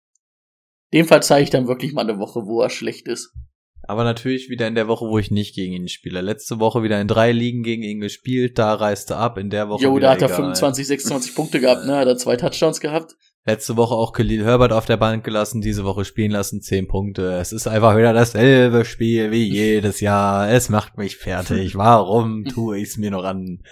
Dem 0.92 1.06
verzeih 1.06 1.42
ich 1.42 1.50
dann 1.50 1.68
wirklich 1.68 1.92
mal 1.92 2.08
eine 2.08 2.18
Woche, 2.18 2.46
wo 2.46 2.62
er 2.62 2.70
schlecht 2.70 3.08
ist. 3.08 3.34
Aber 3.82 4.04
natürlich 4.04 4.50
wieder 4.50 4.66
in 4.66 4.74
der 4.74 4.88
Woche, 4.88 5.06
wo 5.06 5.18
ich 5.18 5.30
nicht 5.30 5.54
gegen 5.54 5.72
ihn 5.72 5.88
spiele. 5.88 6.20
Letzte 6.20 6.60
Woche 6.60 6.82
wieder 6.82 7.00
in 7.00 7.08
drei 7.08 7.32
Ligen 7.32 7.62
gegen 7.62 7.82
ihn 7.82 8.00
gespielt, 8.00 8.58
da 8.58 8.74
reiste 8.74 9.16
ab, 9.16 9.38
in 9.38 9.50
der 9.50 9.68
Woche 9.68 9.84
Jo, 9.84 9.98
da 9.98 10.10
hat 10.10 10.20
er 10.20 10.26
egal. 10.26 10.36
25, 10.36 10.86
26 10.86 11.34
Punkte 11.34 11.60
gehabt, 11.60 11.86
ne? 11.86 11.96
Hat 11.96 12.06
er 12.06 12.18
zwei 12.18 12.36
Touchdowns 12.36 12.80
gehabt. 12.80 13.16
Letzte 13.46 13.78
Woche 13.78 13.94
auch 13.94 14.12
Khalil 14.12 14.44
Herbert 14.44 14.72
auf 14.72 14.84
der 14.84 14.98
Bank 14.98 15.24
gelassen, 15.24 15.62
diese 15.62 15.84
Woche 15.84 16.04
spielen 16.04 16.32
lassen, 16.32 16.60
zehn 16.60 16.86
Punkte. 16.86 17.38
Es 17.38 17.50
ist 17.52 17.66
einfach 17.66 17.96
wieder 17.96 18.12
dasselbe 18.12 18.84
Spiel 18.84 19.30
wie 19.30 19.44
jedes 19.50 20.00
Jahr. 20.00 20.50
Es 20.50 20.68
macht 20.68 20.98
mich 20.98 21.16
fertig. 21.16 21.74
Warum 21.74 22.44
tue 22.44 22.78
ich 22.78 22.90
es 22.90 22.96
mir 22.98 23.10
noch 23.10 23.24
an? 23.24 23.62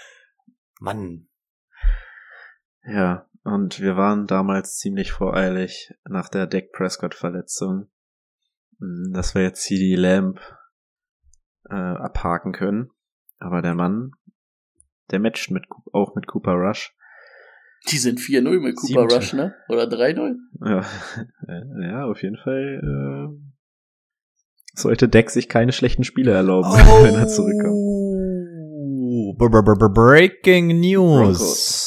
Mann. 0.80 1.25
Ja, 2.86 3.26
und 3.42 3.80
wir 3.80 3.96
waren 3.96 4.26
damals 4.26 4.76
ziemlich 4.78 5.12
voreilig 5.12 5.92
nach 6.08 6.28
der 6.28 6.46
Dak 6.46 6.72
Prescott-Verletzung, 6.72 7.88
hm, 8.78 9.12
dass 9.12 9.34
wir 9.34 9.42
jetzt 9.42 9.62
CD 9.62 9.96
Lamb 9.96 10.40
äh, 11.68 11.74
abhaken 11.74 12.52
können. 12.52 12.90
Aber 13.38 13.60
der 13.60 13.74
Mann, 13.74 14.12
der 15.10 15.20
matcht 15.20 15.50
mit, 15.50 15.64
auch 15.92 16.14
mit 16.14 16.26
Cooper 16.26 16.52
Rush. 16.52 16.94
Die 17.90 17.98
sind 17.98 18.18
4-0 18.18 18.60
mit 18.60 18.76
Cooper 18.76 19.02
Siebte. 19.02 19.14
Rush, 19.16 19.32
ne? 19.34 19.54
Oder 19.68 19.84
3-0? 19.84 20.36
Ja, 20.64 20.84
ja 21.82 22.04
auf 22.06 22.22
jeden 22.22 22.36
Fall 22.36 22.80
äh, 22.82 23.56
sollte 24.74 25.08
Dak 25.08 25.30
sich 25.30 25.48
keine 25.48 25.72
schlechten 25.72 26.04
Spiele 26.04 26.32
erlauben, 26.32 26.70
wenn 27.02 27.14
er 27.14 27.28
zurückkommt. 27.28 27.74
Oh, 29.08 29.34
Breaking 29.34 30.80
News. 30.80 31.38
Broncos. 31.38 31.85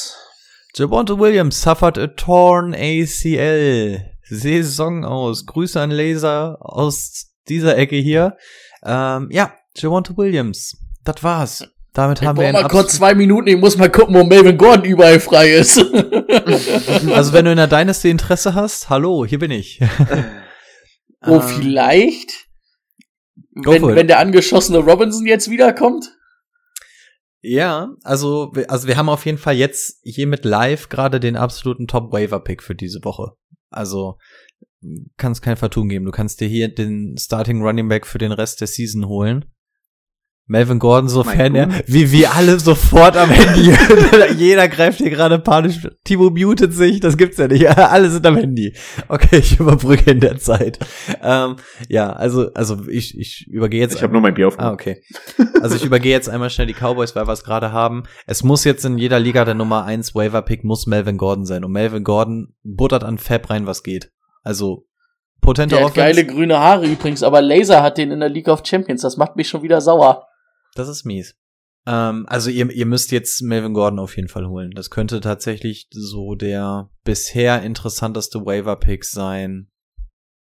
Javonte 0.74 1.18
Williams 1.18 1.60
suffered 1.60 1.98
a 1.98 2.06
torn 2.08 2.74
ACL. 2.74 4.02
Saison 4.22 5.04
aus. 5.04 5.46
Grüße 5.46 5.80
an 5.80 5.90
Laser 5.90 6.58
aus 6.60 7.32
dieser 7.48 7.76
Ecke 7.76 7.96
hier. 7.96 8.36
Ähm, 8.84 9.28
ja, 9.30 9.52
Javonte 9.76 10.16
Williams. 10.16 10.76
Das 11.04 11.22
war's. 11.22 11.64
Damit 11.92 12.20
Ich 12.20 12.26
haben 12.26 12.36
wir 12.36 12.44
brauch 12.44 12.54
einen 12.54 12.62
mal 12.62 12.68
kurz 12.68 12.94
zwei 12.94 13.14
Minuten, 13.14 13.48
ich 13.48 13.56
muss 13.56 13.76
mal 13.76 13.90
gucken, 13.90 14.14
wo 14.14 14.22
Melvin 14.22 14.56
Gordon 14.56 14.84
überall 14.84 15.18
frei 15.18 15.50
ist. 15.50 15.78
Also 17.12 17.32
wenn 17.32 17.44
du 17.44 17.50
in 17.50 17.56
der 17.56 17.66
Dynasty 17.66 18.10
Interesse 18.10 18.54
hast, 18.54 18.88
hallo, 18.88 19.26
hier 19.26 19.38
bin 19.38 19.50
ich. 19.50 19.80
oh, 21.26 21.34
Ähm, 21.34 21.42
vielleicht, 21.42 22.46
wenn, 23.54 23.84
wenn 23.86 24.06
der 24.06 24.20
angeschossene 24.20 24.78
Robinson 24.78 25.26
jetzt 25.26 25.50
wiederkommt. 25.50 26.06
Ja, 27.42 27.94
also, 28.02 28.52
also 28.68 28.86
wir 28.86 28.96
haben 28.96 29.08
auf 29.08 29.24
jeden 29.24 29.38
Fall 29.38 29.54
jetzt 29.54 30.00
hiermit 30.02 30.44
live 30.44 30.88
gerade 30.88 31.20
den 31.20 31.36
absoluten 31.36 31.86
Top-Waiver-Pick 31.86 32.62
für 32.62 32.74
diese 32.74 33.02
Woche. 33.02 33.32
Also 33.70 34.18
kann 35.16 35.32
es 35.32 35.42
kein 35.42 35.56
Vertun 35.56 35.88
geben. 35.88 36.04
Du 36.04 36.10
kannst 36.10 36.40
dir 36.40 36.48
hier 36.48 36.72
den 36.72 37.16
Starting 37.18 37.62
Running 37.62 37.88
Back 37.88 38.06
für 38.06 38.18
den 38.18 38.32
Rest 38.32 38.60
der 38.60 38.68
Season 38.68 39.06
holen. 39.06 39.46
Melvin 40.50 40.80
Gordon, 40.80 41.08
sofern 41.08 41.54
er, 41.54 41.68
wie 41.86 42.10
wir 42.10 42.34
alle 42.34 42.58
sofort 42.58 43.16
am 43.16 43.30
Handy. 43.30 43.72
Jeder 44.36 44.66
greift 44.66 44.98
hier 44.98 45.10
gerade 45.10 45.38
panisch. 45.38 45.86
Timo 46.02 46.28
mutet 46.30 46.74
sich, 46.74 46.98
das 46.98 47.16
gibt's 47.16 47.38
ja 47.38 47.46
nicht. 47.46 47.68
alle 47.78 48.10
sind 48.10 48.26
am 48.26 48.36
Handy. 48.36 48.74
Okay, 49.06 49.38
ich 49.38 49.60
überbrücke 49.60 50.10
in 50.10 50.18
der 50.18 50.38
Zeit. 50.38 50.80
Ähm, 51.22 51.54
ja, 51.88 52.12
also, 52.12 52.52
also 52.52 52.78
ich, 52.88 53.16
ich 53.16 53.46
übergehe 53.48 53.80
jetzt. 53.80 53.94
Ich 53.94 54.02
habe 54.02 54.12
nur 54.12 54.22
mein 54.22 54.34
Bier 54.34 54.46
Ah, 54.46 54.48
aufgemacht. 54.48 54.72
okay. 54.74 55.02
Also 55.62 55.76
ich 55.76 55.84
übergehe 55.84 56.10
jetzt 56.10 56.28
einmal 56.28 56.50
schnell 56.50 56.66
die 56.66 56.74
Cowboys, 56.74 57.14
weil 57.14 57.28
wir 57.28 57.32
es 57.32 57.44
gerade 57.44 57.70
haben. 57.70 58.02
Es 58.26 58.42
muss 58.42 58.64
jetzt 58.64 58.84
in 58.84 58.98
jeder 58.98 59.20
Liga 59.20 59.44
der 59.44 59.54
Nummer 59.54 59.84
1 59.84 60.16
Waiver-Pick 60.16 60.64
muss 60.64 60.88
Melvin 60.88 61.16
Gordon 61.16 61.46
sein. 61.46 61.64
Und 61.64 61.70
Melvin 61.70 62.02
Gordon 62.02 62.54
buttert 62.64 63.04
an 63.04 63.18
Fab 63.18 63.50
rein, 63.50 63.66
was 63.66 63.84
geht. 63.84 64.10
Also, 64.42 64.86
potente 65.40 65.76
Der 65.76 65.84
hat 65.84 65.92
Offense. 65.92 66.06
geile 66.22 66.26
grüne 66.26 66.58
Haare 66.58 66.86
übrigens, 66.86 67.22
aber 67.22 67.40
Laser 67.40 67.84
hat 67.84 67.98
den 67.98 68.10
in 68.10 68.18
der 68.18 68.28
League 68.30 68.48
of 68.48 68.62
Champions. 68.64 69.02
Das 69.02 69.16
macht 69.16 69.36
mich 69.36 69.48
schon 69.48 69.62
wieder 69.62 69.80
sauer. 69.80 70.26
Das 70.74 70.88
ist 70.88 71.04
mies. 71.04 71.36
Ähm, 71.86 72.26
also 72.28 72.50
ihr, 72.50 72.70
ihr 72.70 72.86
müsst 72.86 73.10
jetzt 73.12 73.42
Melvin 73.42 73.74
Gordon 73.74 73.98
auf 73.98 74.16
jeden 74.16 74.28
Fall 74.28 74.46
holen. 74.46 74.72
Das 74.72 74.90
könnte 74.90 75.20
tatsächlich 75.20 75.88
so 75.90 76.34
der 76.34 76.90
bisher 77.04 77.62
interessanteste 77.62 78.44
Waiver-Pick 78.44 79.04
sein. 79.04 79.68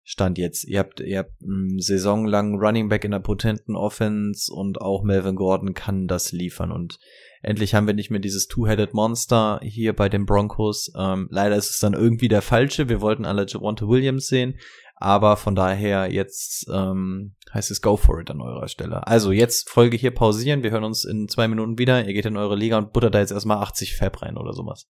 Stand 0.04 0.38
jetzt. 0.38 0.66
Ihr 0.66 0.80
habt, 0.80 1.00
ihr 1.00 1.20
habt 1.20 1.34
einen 1.42 1.80
saisonlangen 1.80 2.60
Running 2.60 2.90
Back 2.90 3.06
in 3.06 3.12
der 3.12 3.20
potenten 3.20 3.76
Offense 3.76 4.52
und 4.52 4.82
auch 4.82 5.04
Melvin 5.04 5.36
Gordon 5.36 5.74
kann 5.74 6.08
das 6.08 6.32
liefern 6.32 6.72
und 6.72 7.00
endlich 7.44 7.76
haben 7.76 7.88
wir 7.88 7.94
nicht 7.94 8.10
mehr 8.10 8.20
dieses 8.20 8.48
Two-Headed 8.48 8.94
Monster 8.94 9.60
hier 9.64 9.96
bei 9.96 10.10
den 10.10 10.26
Broncos. 10.26 10.92
Ähm, 10.98 11.28
leider 11.32 11.56
ist 11.56 11.70
es 11.70 11.80
dann 11.80 11.94
irgendwie 11.94 12.28
der 12.28 12.42
falsche. 12.42 12.90
Wir 12.90 13.00
wollten 13.00 13.26
alle 13.26 13.46
Javonte 13.48 13.88
Williams 13.88 14.28
sehen. 14.28 14.58
Aber 15.02 15.36
von 15.36 15.56
daher 15.56 16.12
jetzt 16.12 16.68
ähm, 16.72 17.36
heißt 17.52 17.72
es 17.72 17.82
Go 17.82 17.98
for 17.98 18.20
it 18.22 18.30
an 18.30 18.40
eurer 18.40 18.68
Stelle. 18.68 19.08
Also 19.08 19.32
jetzt 19.32 19.70
Folge 19.70 19.98
hier 19.98 20.12
pausieren. 20.12 20.62
Wir 20.62 20.70
hören 20.70 20.84
uns 20.84 21.06
in 21.06 21.28
zwei 21.28 21.48
Minuten 21.48 21.80
wieder. 21.80 22.06
Ihr 22.06 22.14
geht 22.14 22.28
in 22.28 22.38
eure 22.38 22.56
Liga 22.56 22.78
und 22.78 22.94
buttert 22.94 23.16
da 23.16 23.20
jetzt 23.20 23.32
erstmal 23.32 23.58
80 23.58 23.98
Fab 23.98 24.22
rein 24.22 24.38
oder 24.38 24.54
sowas. 24.54 24.88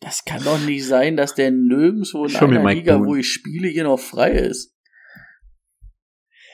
Das 0.00 0.24
kann 0.24 0.42
doch 0.42 0.58
nicht 0.58 0.86
sein, 0.86 1.18
dass 1.18 1.34
der 1.34 1.50
nirgendwo 1.50 2.24
in 2.24 2.32
mit 2.32 2.58
einer 2.58 2.72
Liga, 2.72 2.96
Boone. 2.96 3.08
wo 3.08 3.14
ich 3.16 3.30
spiele, 3.30 3.68
hier 3.68 3.84
noch 3.84 4.00
frei 4.00 4.30
ist. 4.32 4.74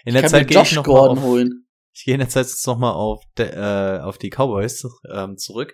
In 0.05 0.09
Ich 0.09 0.13
der 0.15 0.23
kann 0.23 0.31
Zeit 0.31 0.43
mir 0.43 0.55
gehe 0.55 0.63
ich 0.63 0.75
noch 0.75 0.87
mal 0.87 0.93
Gordon 0.93 1.19
auf, 1.19 1.25
holen. 1.25 1.67
Ich 1.93 2.05
gehe 2.05 2.15
in 2.15 2.21
der 2.21 2.29
Zeit 2.29 2.47
jetzt 2.47 2.67
noch 2.67 2.79
mal 2.79 2.93
auf, 2.93 3.23
de, 3.39 3.49
äh, 3.49 4.01
auf 4.01 4.19
die 4.19 4.31
Cowboys 4.31 4.85
ähm, 5.13 5.37
zurück. 5.37 5.73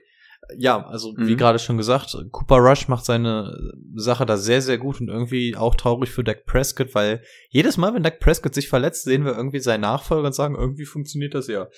Ja, 0.57 0.87
also 0.87 1.15
wie 1.17 1.33
Mhm. 1.33 1.37
gerade 1.37 1.59
schon 1.59 1.77
gesagt, 1.77 2.17
Cooper 2.31 2.57
Rush 2.59 2.89
macht 2.89 3.05
seine 3.05 3.73
Sache 3.95 4.27
da 4.27 4.37
sehr, 4.37 4.63
sehr 4.63 4.79
gut 4.79 5.01
und 5.01 5.09
irgendwie 5.09 5.57
auch 5.57 5.75
traurig 5.75 6.11
für 6.11 6.23
Dak 6.25 6.47
Prescott, 6.47 6.95
weil 6.95 7.23
jedes 7.51 7.77
Mal, 7.77 7.95
wenn 7.95 8.03
Dak 8.03 8.21
Prescott 8.21 8.55
sich 8.55 8.69
verletzt, 8.69 9.05
sehen 9.05 9.25
wir 9.25 9.37
irgendwie 9.37 9.61
seinen 9.61 9.81
Nachfolger 9.83 10.27
und 10.29 10.35
sagen, 10.35 10.55
irgendwie 10.55 10.85
funktioniert 10.85 11.35
das 11.35 11.49
ja 11.49 11.69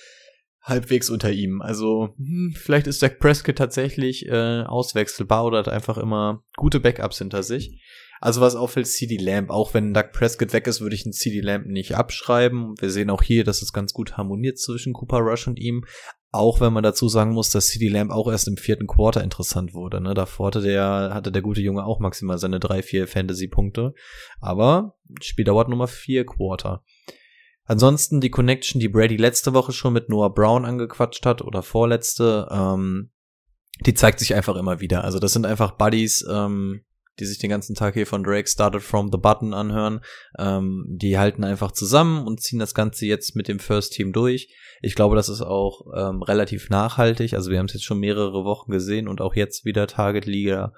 halbwegs 0.61 1.09
unter 1.09 1.31
ihm. 1.31 1.61
Also 1.61 2.13
hm, 2.17 2.53
vielleicht 2.55 2.87
ist 2.87 3.01
Dak 3.01 3.19
Prescott 3.19 3.55
tatsächlich 3.57 4.27
äh, 4.27 4.63
auswechselbar 4.63 5.45
oder 5.45 5.59
hat 5.59 5.69
einfach 5.69 5.97
immer 5.97 6.43
gute 6.57 6.79
Backups 6.79 7.17
hinter 7.19 7.43
sich. 7.43 7.81
Also 8.21 8.41
was 8.41 8.55
auffällt, 8.55 8.87
CD 8.87 9.15
Lamb. 9.15 9.49
Auch 9.49 9.73
wenn 9.73 9.93
Doug 9.93 10.11
Prescott 10.11 10.51
weg 10.51 10.67
ist, 10.67 10.81
würde 10.81 10.93
ich 10.93 11.05
einen 11.05 11.13
CD 11.13 11.39
Lamb 11.39 11.67
nicht 11.67 11.95
abschreiben. 11.95 12.75
Wir 12.79 12.89
sehen 12.89 13.09
auch 13.09 13.23
hier, 13.23 13.45
dass 13.45 13.61
es 13.61 13.71
ganz 13.71 13.93
gut 13.93 14.17
harmoniert 14.17 14.59
zwischen 14.59 14.91
Cooper 14.91 15.19
Rush 15.19 15.47
und 15.47 15.57
ihm. 15.57 15.85
Auch 16.31 16.61
wenn 16.61 16.73
man 16.73 16.83
dazu 16.83 17.09
sagen 17.09 17.31
muss, 17.31 17.49
dass 17.49 17.67
CD 17.67 17.87
Lamb 17.87 18.11
auch 18.11 18.31
erst 18.31 18.47
im 18.47 18.57
vierten 18.57 18.85
Quarter 18.85 19.23
interessant 19.23 19.73
wurde. 19.73 19.99
Ne? 19.99 20.13
Davor 20.13 20.47
hatte 20.47 20.61
der, 20.61 21.09
hatte 21.11 21.31
der 21.31 21.41
gute 21.41 21.61
Junge 21.61 21.83
auch 21.83 21.99
maximal 21.99 22.37
seine 22.37 22.59
drei, 22.59 22.83
vier 22.83 23.07
Fantasy-Punkte. 23.07 23.93
Aber 24.39 24.95
Spiel 25.21 25.45
dauert 25.45 25.69
Nummer 25.69 25.87
vier 25.87 26.25
Quarter. 26.25 26.83
Ansonsten 27.65 28.21
die 28.21 28.29
Connection, 28.29 28.79
die 28.79 28.89
Brady 28.89 29.15
letzte 29.15 29.53
Woche 29.53 29.71
schon 29.71 29.93
mit 29.93 30.09
Noah 30.09 30.33
Brown 30.33 30.65
angequatscht 30.65 31.25
hat 31.25 31.41
oder 31.41 31.63
vorletzte, 31.63 32.47
ähm, 32.51 33.11
die 33.85 33.93
zeigt 33.93 34.19
sich 34.19 34.35
einfach 34.35 34.55
immer 34.55 34.79
wieder. 34.79 35.03
Also 35.03 35.19
das 35.19 35.33
sind 35.33 35.45
einfach 35.45 35.71
Buddies, 35.71 36.25
ähm, 36.29 36.83
die 37.19 37.25
sich 37.25 37.37
den 37.37 37.49
ganzen 37.49 37.75
Tag 37.75 37.93
hier 37.93 38.07
von 38.07 38.23
Drake 38.23 38.47
Started 38.47 38.81
from 38.81 39.11
the 39.11 39.17
Button 39.17 39.53
anhören. 39.53 40.01
Ähm, 40.37 40.85
die 40.87 41.17
halten 41.17 41.43
einfach 41.43 41.71
zusammen 41.71 42.25
und 42.25 42.41
ziehen 42.41 42.59
das 42.59 42.73
Ganze 42.73 43.05
jetzt 43.05 43.35
mit 43.35 43.47
dem 43.47 43.59
First 43.59 43.93
Team 43.93 44.13
durch. 44.13 44.53
Ich 44.81 44.95
glaube, 44.95 45.15
das 45.15 45.29
ist 45.29 45.41
auch 45.41 45.81
ähm, 45.95 46.21
relativ 46.21 46.69
nachhaltig. 46.69 47.33
Also 47.33 47.51
wir 47.51 47.59
haben 47.59 47.65
es 47.65 47.73
jetzt 47.73 47.85
schon 47.85 47.99
mehrere 47.99 48.45
Wochen 48.45 48.71
gesehen 48.71 49.07
und 49.07 49.21
auch 49.21 49.35
jetzt 49.35 49.65
wieder 49.65 49.87
Target 49.87 50.25
Liga. 50.25 50.73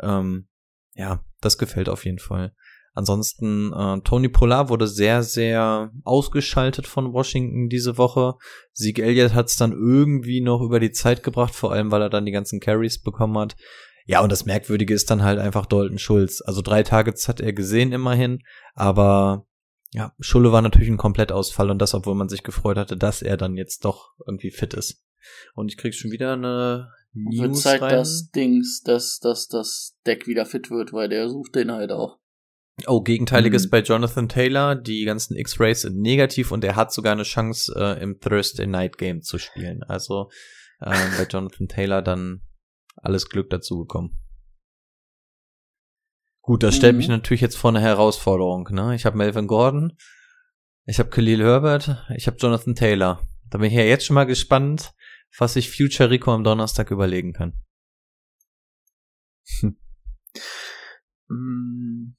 Ähm, 0.00 0.48
ja, 0.94 1.24
das 1.40 1.58
gefällt 1.58 1.88
auf 1.88 2.04
jeden 2.04 2.18
Fall. 2.18 2.54
Ansonsten, 2.94 3.72
äh, 3.72 4.00
Tony 4.02 4.28
Pollard 4.28 4.68
wurde 4.68 4.86
sehr, 4.86 5.22
sehr 5.22 5.90
ausgeschaltet 6.04 6.86
von 6.86 7.14
Washington 7.14 7.68
diese 7.68 7.96
Woche. 7.96 8.34
Sieg 8.72 8.98
Elliott 8.98 9.32
hat 9.32 9.46
es 9.46 9.56
dann 9.56 9.72
irgendwie 9.72 10.42
noch 10.42 10.60
über 10.60 10.78
die 10.78 10.92
Zeit 10.92 11.22
gebracht, 11.22 11.54
vor 11.54 11.72
allem 11.72 11.90
weil 11.90 12.02
er 12.02 12.10
dann 12.10 12.26
die 12.26 12.32
ganzen 12.32 12.60
Carries 12.60 13.00
bekommen 13.00 13.38
hat. 13.38 13.56
Ja, 14.06 14.20
und 14.20 14.32
das 14.32 14.44
Merkwürdige 14.44 14.94
ist 14.94 15.10
dann 15.10 15.22
halt 15.22 15.38
einfach 15.38 15.66
Dalton 15.66 15.98
Schulz. 15.98 16.42
Also 16.44 16.60
drei 16.62 16.82
Targets 16.82 17.28
hat 17.28 17.40
er 17.40 17.52
gesehen 17.52 17.92
immerhin, 17.92 18.40
aber 18.74 19.46
ja, 19.92 20.12
Schulle 20.20 20.52
war 20.52 20.62
natürlich 20.62 20.88
ein 20.88 20.96
Komplettausfall 20.96 21.70
und 21.70 21.78
das, 21.78 21.94
obwohl 21.94 22.14
man 22.14 22.28
sich 22.28 22.42
gefreut 22.42 22.78
hatte, 22.78 22.96
dass 22.96 23.22
er 23.22 23.36
dann 23.36 23.56
jetzt 23.56 23.84
doch 23.84 24.12
irgendwie 24.26 24.50
fit 24.50 24.74
ist. 24.74 25.04
Und 25.54 25.68
ich 25.68 25.76
krieg 25.76 25.94
schon 25.94 26.10
wieder 26.10 26.32
eine 26.32 26.88
News 27.12 27.40
Wird 27.42 27.56
Zeit, 27.56 27.82
rein. 27.82 27.90
dass 27.90 28.30
Dings, 28.30 28.82
dass, 28.82 29.18
dass 29.20 29.46
das 29.48 29.96
Deck 30.06 30.26
wieder 30.26 30.46
fit 30.46 30.70
wird, 30.70 30.92
weil 30.92 31.08
der 31.08 31.28
sucht 31.28 31.54
den 31.54 31.70
halt 31.70 31.92
auch. 31.92 32.18
Oh, 32.86 33.02
Gegenteiliges 33.02 33.66
Mhm. 33.66 33.70
bei 33.70 33.80
Jonathan 33.82 34.28
Taylor. 34.30 34.74
Die 34.74 35.04
ganzen 35.04 35.36
X-Rays 35.36 35.82
sind 35.82 36.00
negativ 36.00 36.50
und 36.52 36.64
er 36.64 36.74
hat 36.74 36.90
sogar 36.92 37.12
eine 37.12 37.22
Chance, 37.24 37.72
äh, 37.76 38.02
im 38.02 38.18
Thursday 38.18 38.66
Night 38.66 38.96
Game 38.96 39.20
zu 39.20 39.36
spielen. 39.38 39.82
Also 39.82 40.30
ähm, 40.80 41.10
bei 41.18 41.24
Jonathan 41.30 41.68
Taylor 41.68 42.00
dann 42.00 42.40
alles 43.02 43.28
Glück 43.28 43.50
dazu 43.50 43.80
gekommen. 43.80 44.18
Gut, 46.40 46.62
das 46.62 46.74
stellt 46.74 46.94
Mhm. 46.94 46.98
mich 46.98 47.08
natürlich 47.08 47.40
jetzt 47.40 47.56
vor 47.56 47.70
eine 47.70 47.80
Herausforderung. 47.80 48.68
Ne? 48.72 48.94
Ich 48.94 49.04
habe 49.04 49.16
Melvin 49.16 49.46
Gordon, 49.46 49.96
ich 50.86 50.98
habe 50.98 51.10
Khalil 51.10 51.42
Herbert, 51.42 52.04
ich 52.16 52.26
habe 52.26 52.36
Jonathan 52.38 52.74
Taylor. 52.74 53.22
Da 53.50 53.58
bin 53.58 53.68
ich 53.68 53.74
ja 53.74 53.82
jetzt 53.84 54.06
schon 54.06 54.14
mal 54.14 54.24
gespannt, 54.24 54.94
was 55.38 55.52
sich 55.54 55.70
Future 55.74 56.10
Rico 56.10 56.32
am 56.32 56.42
Donnerstag 56.42 56.90
überlegen 56.90 57.32
kann. 57.32 57.52
Mhm. 61.28 62.14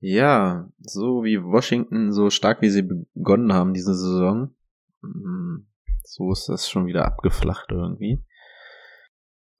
Ja, 0.00 0.70
so 0.78 1.24
wie 1.24 1.42
Washington, 1.42 2.12
so 2.12 2.30
stark 2.30 2.62
wie 2.62 2.70
sie 2.70 2.82
begonnen 2.82 3.52
haben 3.52 3.74
diese 3.74 3.94
Saison, 3.94 4.54
mm, 5.02 5.66
so 6.04 6.32
ist 6.32 6.48
das 6.48 6.68
schon 6.68 6.86
wieder 6.86 7.04
abgeflacht 7.04 7.70
irgendwie. 7.70 8.24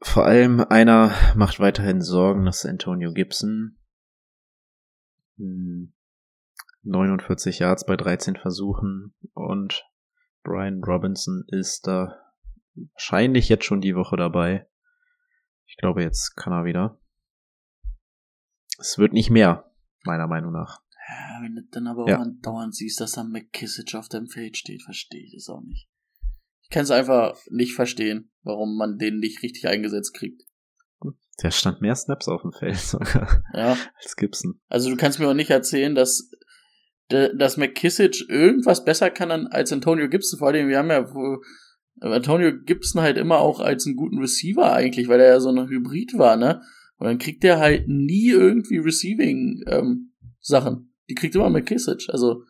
Vor 0.01 0.25
allem 0.27 0.61
einer 0.61 1.13
macht 1.35 1.59
weiterhin 1.61 2.01
Sorgen, 2.01 2.45
das 2.45 2.65
ist 2.65 2.71
Antonio 2.71 3.13
Gibson. 3.13 3.79
Hm, 5.37 5.93
49 6.83 7.59
Yards 7.59 7.85
bei 7.85 7.97
13 7.97 8.37
Versuchen 8.37 9.15
und 9.35 9.85
Brian 10.45 10.83
Robinson 10.85 11.45
ist 11.49 11.87
da 11.87 12.17
wahrscheinlich 12.75 13.49
jetzt 13.49 13.65
schon 13.65 13.81
die 13.81 13.97
Woche 13.97 14.17
dabei. 14.17 14.69
Ich 15.67 15.77
glaube, 15.77 16.03
jetzt 16.03 16.37
kann 16.37 16.53
er 16.53 16.65
wieder. 16.65 17.01
Es 18.79 18.99
wird 18.99 19.13
nicht 19.13 19.31
mehr, 19.31 19.71
meiner 20.05 20.29
Meinung 20.29 20.53
nach. 20.53 20.81
Ja, 21.09 21.43
wenn 21.43 21.57
du 21.57 21.63
dann 21.71 21.87
aber 21.89 22.09
Ja. 22.09 22.17
auch 22.17 22.23
andauernd 22.23 22.75
siehst, 22.75 23.01
dass 23.01 23.13
da 23.13 23.25
McKissick 23.25 23.95
auf 23.95 24.09
dem 24.09 24.29
Feld 24.29 24.57
steht, 24.57 24.83
verstehe 24.83 25.25
ich 25.25 25.35
das 25.35 25.49
auch 25.49 25.61
nicht. 25.63 25.88
Ich 26.71 26.75
kann 26.75 26.85
es 26.85 26.91
einfach 26.91 27.35
nicht 27.51 27.73
verstehen, 27.75 28.31
warum 28.43 28.77
man 28.77 28.99
den 28.99 29.19
nicht 29.21 29.43
richtig 29.43 29.67
eingesetzt 29.69 30.13
kriegt. 30.15 30.43
Der 31.43 31.51
stand 31.51 31.81
mehr 31.81 31.95
Snaps 31.95 32.29
auf 32.29 32.43
dem 32.43 32.53
Feld 32.53 32.77
sogar 32.77 33.43
Ja, 33.55 33.77
als 34.03 34.17
Gibson. 34.17 34.61
also 34.69 34.91
du 34.91 34.97
kannst 34.97 35.19
mir 35.19 35.29
auch 35.29 35.35
nicht 35.35 35.51
erzählen, 35.51 35.95
dass 35.95 36.31
dass 37.09 37.57
McKissick 37.57 38.29
irgendwas 38.29 38.85
besser 38.85 39.09
kann 39.09 39.31
an- 39.31 39.47
als 39.47 39.73
Antonio 39.73 40.11
Gibson. 40.11 40.39
Vor 40.39 40.49
allem, 40.49 40.69
wir 40.69 40.77
haben 40.77 40.91
ja 40.91 41.07
Antonio 42.01 42.53
Gibson 42.67 43.01
halt 43.01 43.17
immer 43.17 43.39
auch 43.39 43.61
als 43.61 43.87
einen 43.87 43.97
guten 43.97 44.19
Receiver 44.19 44.71
eigentlich, 44.75 45.09
weil 45.09 45.21
er 45.21 45.29
ja 45.29 45.41
so 45.41 45.49
ein 45.49 45.69
Hybrid 45.69 46.19
war, 46.19 46.37
ne? 46.37 46.61
Und 46.99 47.07
dann 47.07 47.17
kriegt 47.19 47.45
er 47.45 47.61
halt 47.61 47.89
nie 47.89 48.29
irgendwie 48.29 48.77
Receiving 48.77 49.63
ähm, 49.69 50.13
Sachen. 50.41 50.93
Die 51.09 51.15
kriegt 51.15 51.35
immer 51.35 51.49
McKissick. 51.49 52.03
Also 52.11 52.43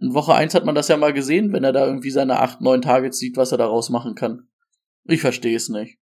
in 0.00 0.14
Woche 0.14 0.34
1 0.34 0.54
hat 0.54 0.64
man 0.64 0.74
das 0.74 0.88
ja 0.88 0.96
mal 0.96 1.12
gesehen, 1.12 1.52
wenn 1.52 1.64
er 1.64 1.72
da 1.72 1.86
irgendwie 1.86 2.10
seine 2.10 2.40
8, 2.40 2.60
9 2.60 2.82
Targets 2.82 3.18
sieht, 3.18 3.36
was 3.36 3.52
er 3.52 3.58
daraus 3.58 3.88
machen 3.88 4.14
kann. 4.14 4.48
Ich 5.04 5.20
verstehe 5.20 5.56
es 5.56 5.68
nicht. 5.68 5.98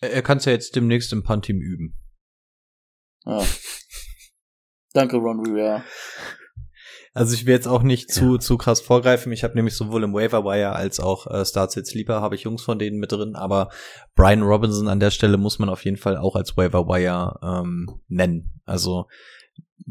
Er, 0.00 0.12
er 0.12 0.22
kann 0.22 0.38
es 0.38 0.44
ja 0.44 0.52
jetzt 0.52 0.76
demnächst 0.76 1.12
im 1.12 1.22
Punt-Team 1.22 1.60
üben. 1.60 1.96
Ja. 3.24 3.44
Danke, 4.92 5.16
Ron 5.16 5.40
Rivera. 5.40 5.84
Also 7.12 7.34
ich 7.34 7.44
will 7.44 7.54
jetzt 7.54 7.66
auch 7.66 7.82
nicht 7.82 8.12
zu 8.12 8.38
zu 8.38 8.56
krass 8.56 8.80
vorgreifen. 8.80 9.32
Ich 9.32 9.42
habe 9.42 9.56
nämlich 9.56 9.74
sowohl 9.74 10.04
im 10.04 10.14
Waiver 10.14 10.44
Wire 10.44 10.76
als 10.76 11.00
auch 11.00 11.26
äh, 11.26 11.44
Start 11.44 11.72
Sit 11.72 11.86
Sleeper 11.86 12.20
habe 12.20 12.36
ich 12.36 12.42
Jungs 12.42 12.62
von 12.62 12.78
denen 12.78 12.98
mit 12.98 13.10
drin, 13.10 13.34
aber 13.34 13.70
Brian 14.14 14.42
Robinson 14.42 14.86
an 14.86 15.00
der 15.00 15.10
Stelle 15.10 15.36
muss 15.36 15.58
man 15.58 15.68
auf 15.68 15.84
jeden 15.84 15.96
Fall 15.96 16.16
auch 16.16 16.36
als 16.36 16.56
Waiver 16.56 16.86
Wire 16.86 17.38
ähm, 17.42 18.00
nennen. 18.06 18.60
Also 18.64 19.06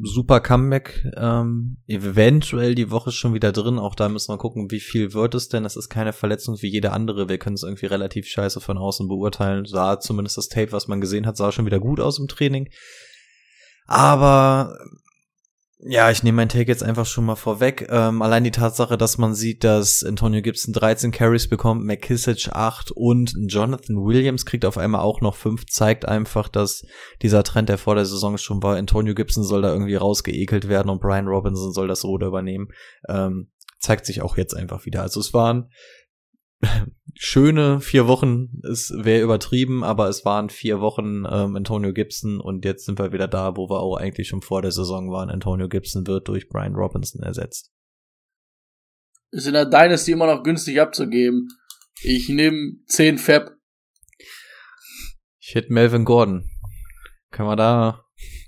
super 0.01 0.39
Comeback, 0.39 1.05
ähm, 1.17 1.77
eventuell 1.87 2.75
die 2.75 2.91
Woche 2.91 3.11
schon 3.11 3.33
wieder 3.33 3.51
drin. 3.51 3.79
Auch 3.79 3.95
da 3.95 4.09
müssen 4.09 4.33
wir 4.33 4.37
gucken, 4.37 4.71
wie 4.71 4.79
viel 4.79 5.13
wird 5.13 5.35
es 5.35 5.49
denn. 5.49 5.65
Es 5.65 5.75
ist 5.75 5.89
keine 5.89 6.13
Verletzung 6.13 6.61
wie 6.61 6.69
jede 6.69 6.91
andere. 6.91 7.29
Wir 7.29 7.37
können 7.37 7.55
es 7.55 7.63
irgendwie 7.63 7.87
relativ 7.87 8.27
scheiße 8.27 8.61
von 8.61 8.77
außen 8.77 9.07
beurteilen. 9.07 9.65
Sah 9.65 9.99
zumindest 9.99 10.37
das 10.37 10.47
Tape, 10.47 10.71
was 10.71 10.87
man 10.87 11.01
gesehen 11.01 11.25
hat, 11.25 11.37
sah 11.37 11.51
schon 11.51 11.65
wieder 11.65 11.79
gut 11.79 11.99
aus 11.99 12.19
im 12.19 12.27
Training. 12.27 12.69
Aber 13.85 14.77
ja, 15.81 16.11
ich 16.11 16.23
nehme 16.23 16.35
mein 16.35 16.49
Take 16.49 16.67
jetzt 16.67 16.83
einfach 16.83 17.05
schon 17.05 17.23
mal 17.23 17.37
vorweg. 17.37 17.87
Ähm, 17.89 18.21
allein 18.21 18.43
die 18.43 18.51
Tatsache, 18.51 18.97
dass 18.97 19.17
man 19.17 19.33
sieht, 19.33 19.63
dass 19.63 20.03
Antonio 20.03 20.41
Gibson 20.41 20.73
13 20.73 21.11
Carries 21.11 21.47
bekommt, 21.47 21.85
McKissick 21.85 22.49
8 22.51 22.91
und 22.91 23.33
Jonathan 23.47 23.95
Williams 23.95 24.45
kriegt 24.45 24.65
auf 24.65 24.77
einmal 24.77 25.01
auch 25.01 25.21
noch 25.21 25.35
5, 25.35 25.67
zeigt 25.67 26.05
einfach, 26.05 26.49
dass 26.49 26.85
dieser 27.21 27.43
Trend, 27.43 27.69
der 27.69 27.77
vor 27.77 27.95
der 27.95 28.05
Saison 28.05 28.37
schon 28.37 28.61
war, 28.61 28.75
Antonio 28.75 29.15
Gibson 29.15 29.45
soll 29.45 29.61
da 29.61 29.71
irgendwie 29.71 29.95
rausgeekelt 29.95 30.67
werden 30.67 30.89
und 30.89 30.99
Brian 30.99 31.27
Robinson 31.27 31.71
soll 31.71 31.87
das 31.87 32.03
Ruder 32.03 32.27
übernehmen, 32.27 32.67
ähm, 33.07 33.49
zeigt 33.79 34.05
sich 34.05 34.21
auch 34.21 34.35
jetzt 34.35 34.57
einfach 34.57 34.85
wieder. 34.85 35.01
Also 35.01 35.21
es 35.21 35.33
waren 35.33 35.69
schöne 37.15 37.81
vier 37.81 38.07
Wochen, 38.07 38.61
es 38.69 38.91
wäre 38.95 39.23
übertrieben, 39.23 39.83
aber 39.83 40.07
es 40.07 40.25
waren 40.25 40.49
vier 40.49 40.79
Wochen 40.79 41.25
ähm, 41.29 41.55
Antonio 41.55 41.93
Gibson 41.93 42.39
und 42.39 42.65
jetzt 42.65 42.85
sind 42.85 42.99
wir 42.99 43.11
wieder 43.11 43.27
da, 43.27 43.57
wo 43.57 43.69
wir 43.69 43.79
auch 43.79 43.97
eigentlich 43.97 44.27
schon 44.27 44.41
vor 44.41 44.61
der 44.61 44.71
Saison 44.71 45.11
waren. 45.11 45.29
Antonio 45.29 45.67
Gibson 45.67 46.07
wird 46.07 46.27
durch 46.27 46.47
Brian 46.47 46.75
Robinson 46.75 47.21
ersetzt. 47.21 47.71
Ist 49.31 49.47
in 49.47 49.53
der 49.53 49.65
Dynasty 49.65 50.13
immer 50.13 50.33
noch 50.33 50.43
günstig 50.43 50.79
abzugeben. 50.81 51.49
Ich 52.01 52.29
nehme 52.29 52.75
10 52.87 53.17
Fab. 53.17 53.51
Ich 55.39 55.55
hätte 55.55 55.73
Melvin 55.73 56.05
Gordon. 56.05 56.49
Können 57.31 57.49
wir 57.49 57.55
da. 57.55 58.05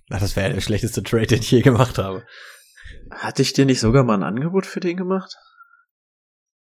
Ach, 0.09 0.19
das 0.19 0.35
wäre 0.35 0.53
der 0.53 0.61
schlechteste 0.61 1.03
Trade, 1.03 1.27
den 1.27 1.39
ich 1.39 1.51
je 1.51 1.61
gemacht 1.61 1.97
habe. 1.97 2.25
Hatte 3.11 3.41
ich 3.41 3.53
dir 3.53 3.65
nicht 3.65 3.79
sogar 3.79 4.03
mal 4.03 4.15
ein 4.15 4.23
Angebot 4.23 4.65
für 4.65 4.79
den 4.79 4.97
gemacht? 4.97 5.35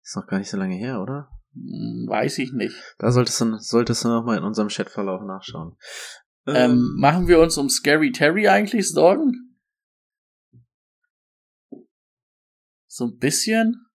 Ist 0.04 0.16
noch 0.16 0.26
gar 0.26 0.38
nicht 0.38 0.50
so 0.50 0.56
lange 0.58 0.76
her, 0.76 1.00
oder? 1.00 1.30
Hm, 1.54 2.04
Weiß 2.08 2.38
ich 2.38 2.52
nicht. 2.52 2.76
Da 2.98 3.10
solltest 3.10 3.40
du, 3.40 3.56
solltest 3.58 4.04
du 4.04 4.08
noch 4.08 4.24
mal 4.24 4.36
in 4.36 4.44
unserem 4.44 4.68
Chatverlauf 4.68 5.22
nachschauen. 5.22 5.76
Ähm, 6.46 6.94
machen 6.98 7.26
wir 7.26 7.40
uns 7.40 7.56
um 7.56 7.70
Scary 7.70 8.12
Terry 8.12 8.48
eigentlich 8.48 8.90
Sorgen? 8.90 9.56
So 12.86 13.06
ein 13.06 13.18
bisschen? 13.18 13.86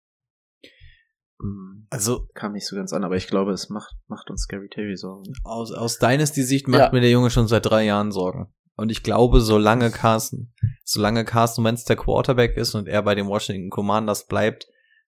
hm, 1.41 1.87
Also 1.91 2.27
kam 2.35 2.53
nicht 2.53 2.67
so 2.67 2.75
ganz 2.75 2.93
an, 2.93 3.05
aber 3.05 3.17
ich 3.17 3.29
glaube, 3.29 3.53
es 3.53 3.69
macht, 3.69 3.95
macht 4.09 4.31
uns 4.31 4.43
Scary 4.43 4.69
Terry 4.69 4.97
Sorgen. 4.97 5.31
aus, 5.45 5.73
aus 5.73 5.99
Dynasty-Sicht 5.99 6.69
macht 6.69 6.81
Ja. 6.81 6.91
mir 6.93 7.01
der 7.01 7.11
Junge 7.11 7.31
schon 7.31 7.49
seit 7.49 7.67
drei 7.67 7.85
Jahren 7.85 8.13
Sorgen. 8.13 8.53
Und 8.77 8.91
ich 8.91 9.03
glaube, 9.03 9.41
solange 9.41 9.91
Carsten, 9.91 10.55
solange 10.85 11.25
Carsten 11.25 11.65
Wentz 11.65 11.85
der 11.85 11.97
Quarterback 11.97 12.57
ist 12.57 12.75
und 12.75 12.89
er 12.89 13.03
bei 13.03 13.15
den 13.15 13.27
Washington 13.27 13.71
Commanders 13.71 14.27
bleibt, 14.27 14.69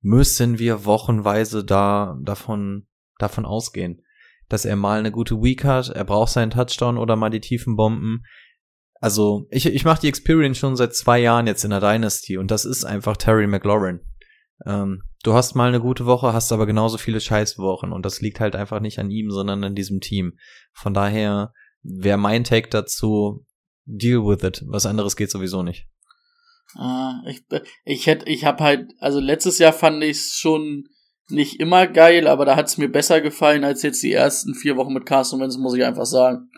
müssen 0.02 0.58
wir 0.58 0.84
wochenweise 0.84 1.64
da 1.64 2.18
davon, 2.22 2.86
davon 3.18 3.46
ausgehen, 3.46 4.02
dass 4.48 4.64
er 4.64 4.76
mal 4.76 4.98
eine 4.98 5.12
gute 5.12 5.40
Week 5.40 5.64
hat, 5.64 5.88
er 5.88 6.04
braucht 6.04 6.32
seinen 6.32 6.50
Touchdown 6.50 6.98
oder 6.98 7.16
mal 7.16 7.30
die 7.30 7.40
tiefen 7.40 7.76
Bomben. 7.76 8.24
Also, 9.00 9.46
ich, 9.50 9.66
ich 9.66 9.84
mache 9.84 10.02
die 10.02 10.08
Experience 10.08 10.58
schon 10.58 10.76
seit 10.76 10.94
zwei 10.94 11.18
Jahren 11.20 11.46
jetzt 11.46 11.64
in 11.64 11.70
der 11.70 11.80
Dynasty 11.80 12.36
und 12.36 12.50
das 12.50 12.64
ist 12.64 12.84
einfach 12.84 13.16
Terry 13.16 13.46
McLaurin. 13.46 14.00
Ähm, 14.66 15.02
du 15.22 15.34
hast 15.34 15.54
mal 15.54 15.68
eine 15.68 15.80
gute 15.80 16.06
Woche, 16.06 16.32
hast 16.32 16.52
aber 16.52 16.66
genauso 16.66 16.98
viele 16.98 17.20
Scheißwochen 17.20 17.92
und 17.92 18.04
das 18.04 18.20
liegt 18.20 18.40
halt 18.40 18.54
einfach 18.54 18.80
nicht 18.80 18.98
an 18.98 19.10
ihm, 19.10 19.30
sondern 19.30 19.64
an 19.64 19.74
diesem 19.74 20.00
Team. 20.00 20.34
Von 20.72 20.94
daher 20.94 21.52
wäre 21.82 22.18
mein 22.18 22.44
Take 22.44 22.68
dazu, 22.68 23.44
deal 23.84 24.24
with 24.24 24.44
it. 24.44 24.62
Was 24.66 24.86
anderes 24.86 25.16
geht 25.16 25.30
sowieso 25.30 25.62
nicht. 25.62 25.88
Ah, 26.76 27.22
ich, 27.26 27.44
ich 27.84 28.06
hätte, 28.06 28.28
ich 28.28 28.44
habe 28.44 28.64
halt, 28.64 28.92
also 28.98 29.20
letztes 29.20 29.58
Jahr 29.58 29.72
fand 29.72 30.02
ich 30.02 30.18
es 30.18 30.34
schon 30.36 30.84
nicht 31.28 31.60
immer 31.60 31.86
geil, 31.86 32.26
aber 32.26 32.44
da 32.44 32.56
hat 32.56 32.66
es 32.66 32.78
mir 32.78 32.90
besser 32.90 33.20
gefallen 33.20 33.64
als 33.64 33.82
jetzt 33.82 34.02
die 34.02 34.12
ersten 34.12 34.54
vier 34.54 34.76
Wochen 34.76 34.92
mit 34.92 35.06
Carsten 35.06 35.40
Wentz, 35.40 35.56
muss 35.56 35.74
ich 35.74 35.84
einfach 35.84 36.06
sagen. 36.06 36.50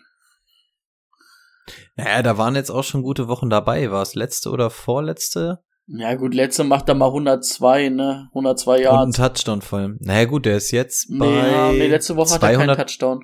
Naja, 1.97 2.23
da 2.23 2.39
waren 2.39 2.57
jetzt 2.57 2.71
auch 2.71 2.85
schon 2.85 3.03
gute 3.03 3.29
Wochen 3.29 3.51
dabei. 3.51 3.91
War 3.91 4.03
es 4.03 4.15
letzte 4.15 4.51
oder 4.51 4.71
vorletzte? 4.71 5.63
Ja, 5.87 6.15
gut, 6.15 6.35
letzte 6.35 6.65
macht 6.65 6.89
er 6.89 6.95
mal 6.95 7.07
102, 7.07 7.91
ne? 7.91 8.29
102 8.31 8.73
Und 8.73 8.79
ein 8.79 8.83
Yards. 8.83 9.17
Touchdown 9.17 9.63
vor 9.63 9.79
allem. 9.81 9.99
Naja, 10.01 10.25
gut, 10.25 10.47
der 10.47 10.57
ist 10.57 10.71
jetzt 10.71 11.09
bei 11.11 11.27
Nee, 11.27 11.79
nee, 11.79 11.87
letzte 11.89 12.17
Woche 12.17 12.35
hat 12.35 12.43
er 12.43 12.55
200, 12.55 12.77
keinen 12.77 12.87
Touchdown. 12.87 13.21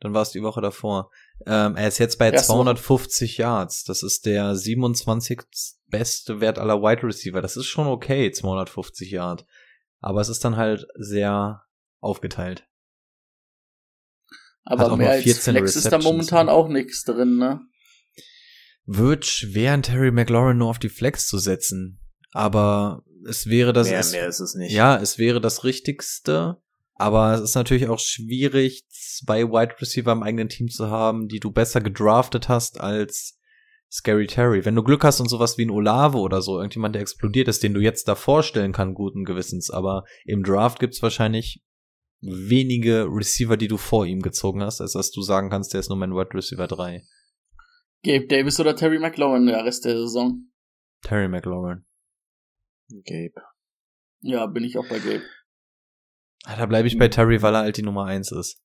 Dann 0.00 0.14
war 0.14 0.22
es 0.22 0.30
die 0.30 0.42
Woche 0.42 0.60
davor. 0.60 1.10
Ähm, 1.46 1.76
er 1.76 1.88
ist 1.88 1.98
jetzt 1.98 2.18
bei 2.18 2.32
Woche. 2.32 2.42
250 2.42 3.38
Yards. 3.38 3.84
Das 3.84 4.02
ist 4.02 4.26
der 4.26 4.54
27. 4.54 5.40
beste 5.88 6.40
Wert 6.40 6.58
aller 6.58 6.80
Wide 6.82 7.02
Receiver. 7.02 7.42
Das 7.42 7.56
ist 7.56 7.66
schon 7.66 7.86
okay, 7.86 8.30
250 8.30 9.10
Yards. 9.10 9.44
Aber 10.00 10.20
es 10.20 10.28
ist 10.28 10.44
dann 10.44 10.56
halt 10.56 10.86
sehr 10.94 11.62
aufgeteilt. 12.00 12.66
Aber 14.64 14.88
noch 14.88 14.96
mehr 14.96 15.10
als 15.10 15.24
14 15.24 15.54
Flex 15.54 15.76
ist 15.76 15.86
da 15.86 15.96
Receptions, 15.96 16.04
momentan 16.04 16.46
ne? 16.46 16.52
auch 16.52 16.68
nichts 16.68 17.04
drin, 17.04 17.36
ne? 17.36 17.60
Wird 18.84 19.26
schwer, 19.26 19.72
einen 19.72 19.82
Terry 19.82 20.10
McLaurin 20.10 20.58
nur 20.58 20.68
auf 20.68 20.78
die 20.78 20.88
Flex 20.88 21.26
zu 21.26 21.38
setzen. 21.38 22.00
Aber 22.32 23.04
es 23.26 23.46
wäre 23.46 23.72
das. 23.72 23.88
mehr, 23.88 23.98
es, 23.98 24.12
mehr 24.12 24.26
ist 24.26 24.40
es 24.40 24.54
nicht. 24.54 24.72
Ja, 24.72 24.96
es 24.96 25.18
wäre 25.18 25.40
das 25.40 25.64
Richtigste. 25.64 26.62
Aber 26.94 27.34
es 27.34 27.40
ist 27.40 27.54
natürlich 27.54 27.88
auch 27.88 27.98
schwierig, 27.98 28.84
zwei 28.88 29.44
Wide 29.44 29.80
Receiver 29.80 30.12
im 30.12 30.22
eigenen 30.22 30.48
Team 30.48 30.68
zu 30.68 30.88
haben, 30.88 31.28
die 31.28 31.40
du 31.40 31.50
besser 31.50 31.80
gedraftet 31.80 32.48
hast 32.48 32.80
als 32.80 33.38
Scary 33.90 34.26
Terry. 34.26 34.64
Wenn 34.64 34.74
du 34.74 34.82
Glück 34.82 35.04
hast 35.04 35.20
und 35.20 35.28
sowas 35.28 35.58
wie 35.58 35.66
ein 35.66 35.70
Olave 35.70 36.18
oder 36.18 36.40
so, 36.40 36.56
irgendjemand, 36.56 36.94
der 36.94 37.02
explodiert 37.02 37.48
ist, 37.48 37.62
den 37.62 37.74
du 37.74 37.80
jetzt 37.80 38.08
da 38.08 38.14
vorstellen 38.14 38.72
kann, 38.72 38.94
guten 38.94 39.24
Gewissens. 39.24 39.70
Aber 39.70 40.04
im 40.24 40.42
Draft 40.42 40.80
gibt's 40.80 41.02
wahrscheinlich 41.02 41.62
wenige 42.22 43.06
Receiver, 43.08 43.56
die 43.56 43.68
du 43.68 43.76
vor 43.76 44.06
ihm 44.06 44.22
gezogen 44.22 44.62
hast, 44.62 44.80
als 44.80 44.92
dass 44.92 45.10
du 45.10 45.22
sagen 45.22 45.50
kannst, 45.50 45.74
der 45.74 45.80
ist 45.80 45.88
nur 45.88 45.98
mein 45.98 46.14
Wide 46.14 46.34
Receiver 46.34 46.66
3. 46.66 47.02
Gabe 48.04 48.26
Davis 48.26 48.58
oder 48.60 48.74
Terry 48.74 48.98
McLaurin 48.98 49.46
der 49.46 49.64
Rest 49.64 49.84
der 49.84 49.96
Saison. 49.96 50.50
Terry 51.02 51.28
McLaurin. 51.28 51.84
Gabe. 52.88 53.42
Ja, 54.20 54.46
bin 54.46 54.64
ich 54.64 54.78
auch 54.78 54.88
bei 54.88 54.98
Gabe. 54.98 55.22
Ah, 56.44 56.56
Da 56.56 56.66
bleibe 56.66 56.88
ich 56.88 56.98
bei 56.98 57.08
Terry, 57.08 57.42
weil 57.42 57.54
er 57.54 57.62
halt 57.62 57.76
die 57.76 57.82
Nummer 57.82 58.06
eins 58.06 58.32
ist. 58.32 58.60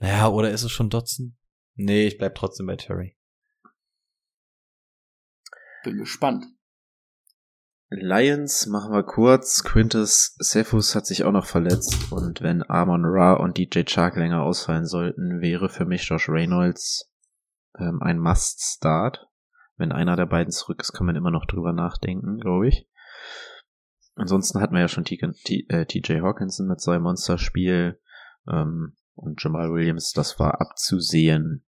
Ja, 0.00 0.28
oder 0.28 0.50
ist 0.50 0.62
es 0.62 0.70
schon 0.70 0.90
Dotson? 0.90 1.36
Nee, 1.74 2.06
ich 2.06 2.18
bleib 2.18 2.34
trotzdem 2.34 2.66
bei 2.66 2.76
Terry. 2.76 3.16
Bin 5.84 5.98
gespannt. 5.98 6.44
Lions 7.90 8.66
machen 8.66 8.92
wir 8.92 9.02
kurz. 9.02 9.64
Quintus 9.64 10.36
Cephus 10.42 10.94
hat 10.94 11.06
sich 11.06 11.24
auch 11.24 11.32
noch 11.32 11.46
verletzt 11.46 12.12
und 12.12 12.42
wenn 12.42 12.68
Amon 12.68 13.04
Ra 13.04 13.34
und 13.34 13.56
DJ 13.56 13.84
Chark 13.84 14.16
länger 14.16 14.42
ausfallen 14.42 14.84
sollten, 14.84 15.40
wäre 15.40 15.70
für 15.70 15.86
mich 15.86 16.06
Josh 16.06 16.28
Reynolds 16.28 17.10
ähm, 17.78 18.02
ein 18.02 18.18
Must-Start. 18.18 19.26
Wenn 19.76 19.92
einer 19.92 20.16
der 20.16 20.26
beiden 20.26 20.52
zurück 20.52 20.82
ist, 20.82 20.92
kann 20.92 21.06
man 21.06 21.16
immer 21.16 21.30
noch 21.30 21.46
drüber 21.46 21.72
nachdenken, 21.72 22.38
glaube 22.38 22.68
ich. 22.68 22.86
Ansonsten 24.18 24.60
hatten 24.60 24.74
wir 24.74 24.80
ja 24.80 24.88
schon 24.88 25.04
TJ 25.04 25.62
äh, 25.68 26.20
Hawkinson 26.20 26.66
mit 26.66 26.80
seinem 26.80 27.02
Monsterspiel 27.02 28.00
ähm, 28.50 28.96
und 29.14 29.42
Jamal 29.42 29.72
Williams, 29.72 30.12
das 30.12 30.40
war 30.40 30.60
abzusehen. 30.60 31.64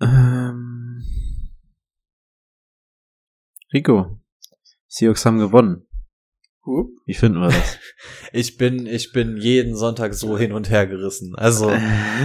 Ähm, 0.00 1.04
Rico, 3.72 4.20
Seahawks 4.88 5.24
haben 5.24 5.38
gewonnen. 5.38 5.86
Wie 7.04 7.14
finden 7.14 7.40
wir 7.40 7.50
das? 7.50 7.78
Ich 8.32 8.56
bin, 8.56 8.86
ich 8.86 9.12
bin 9.12 9.36
jeden 9.36 9.76
Sonntag 9.76 10.14
so 10.14 10.36
hin 10.36 10.52
und 10.52 10.68
her 10.68 10.88
gerissen. 10.88 11.36
Also, 11.36 11.72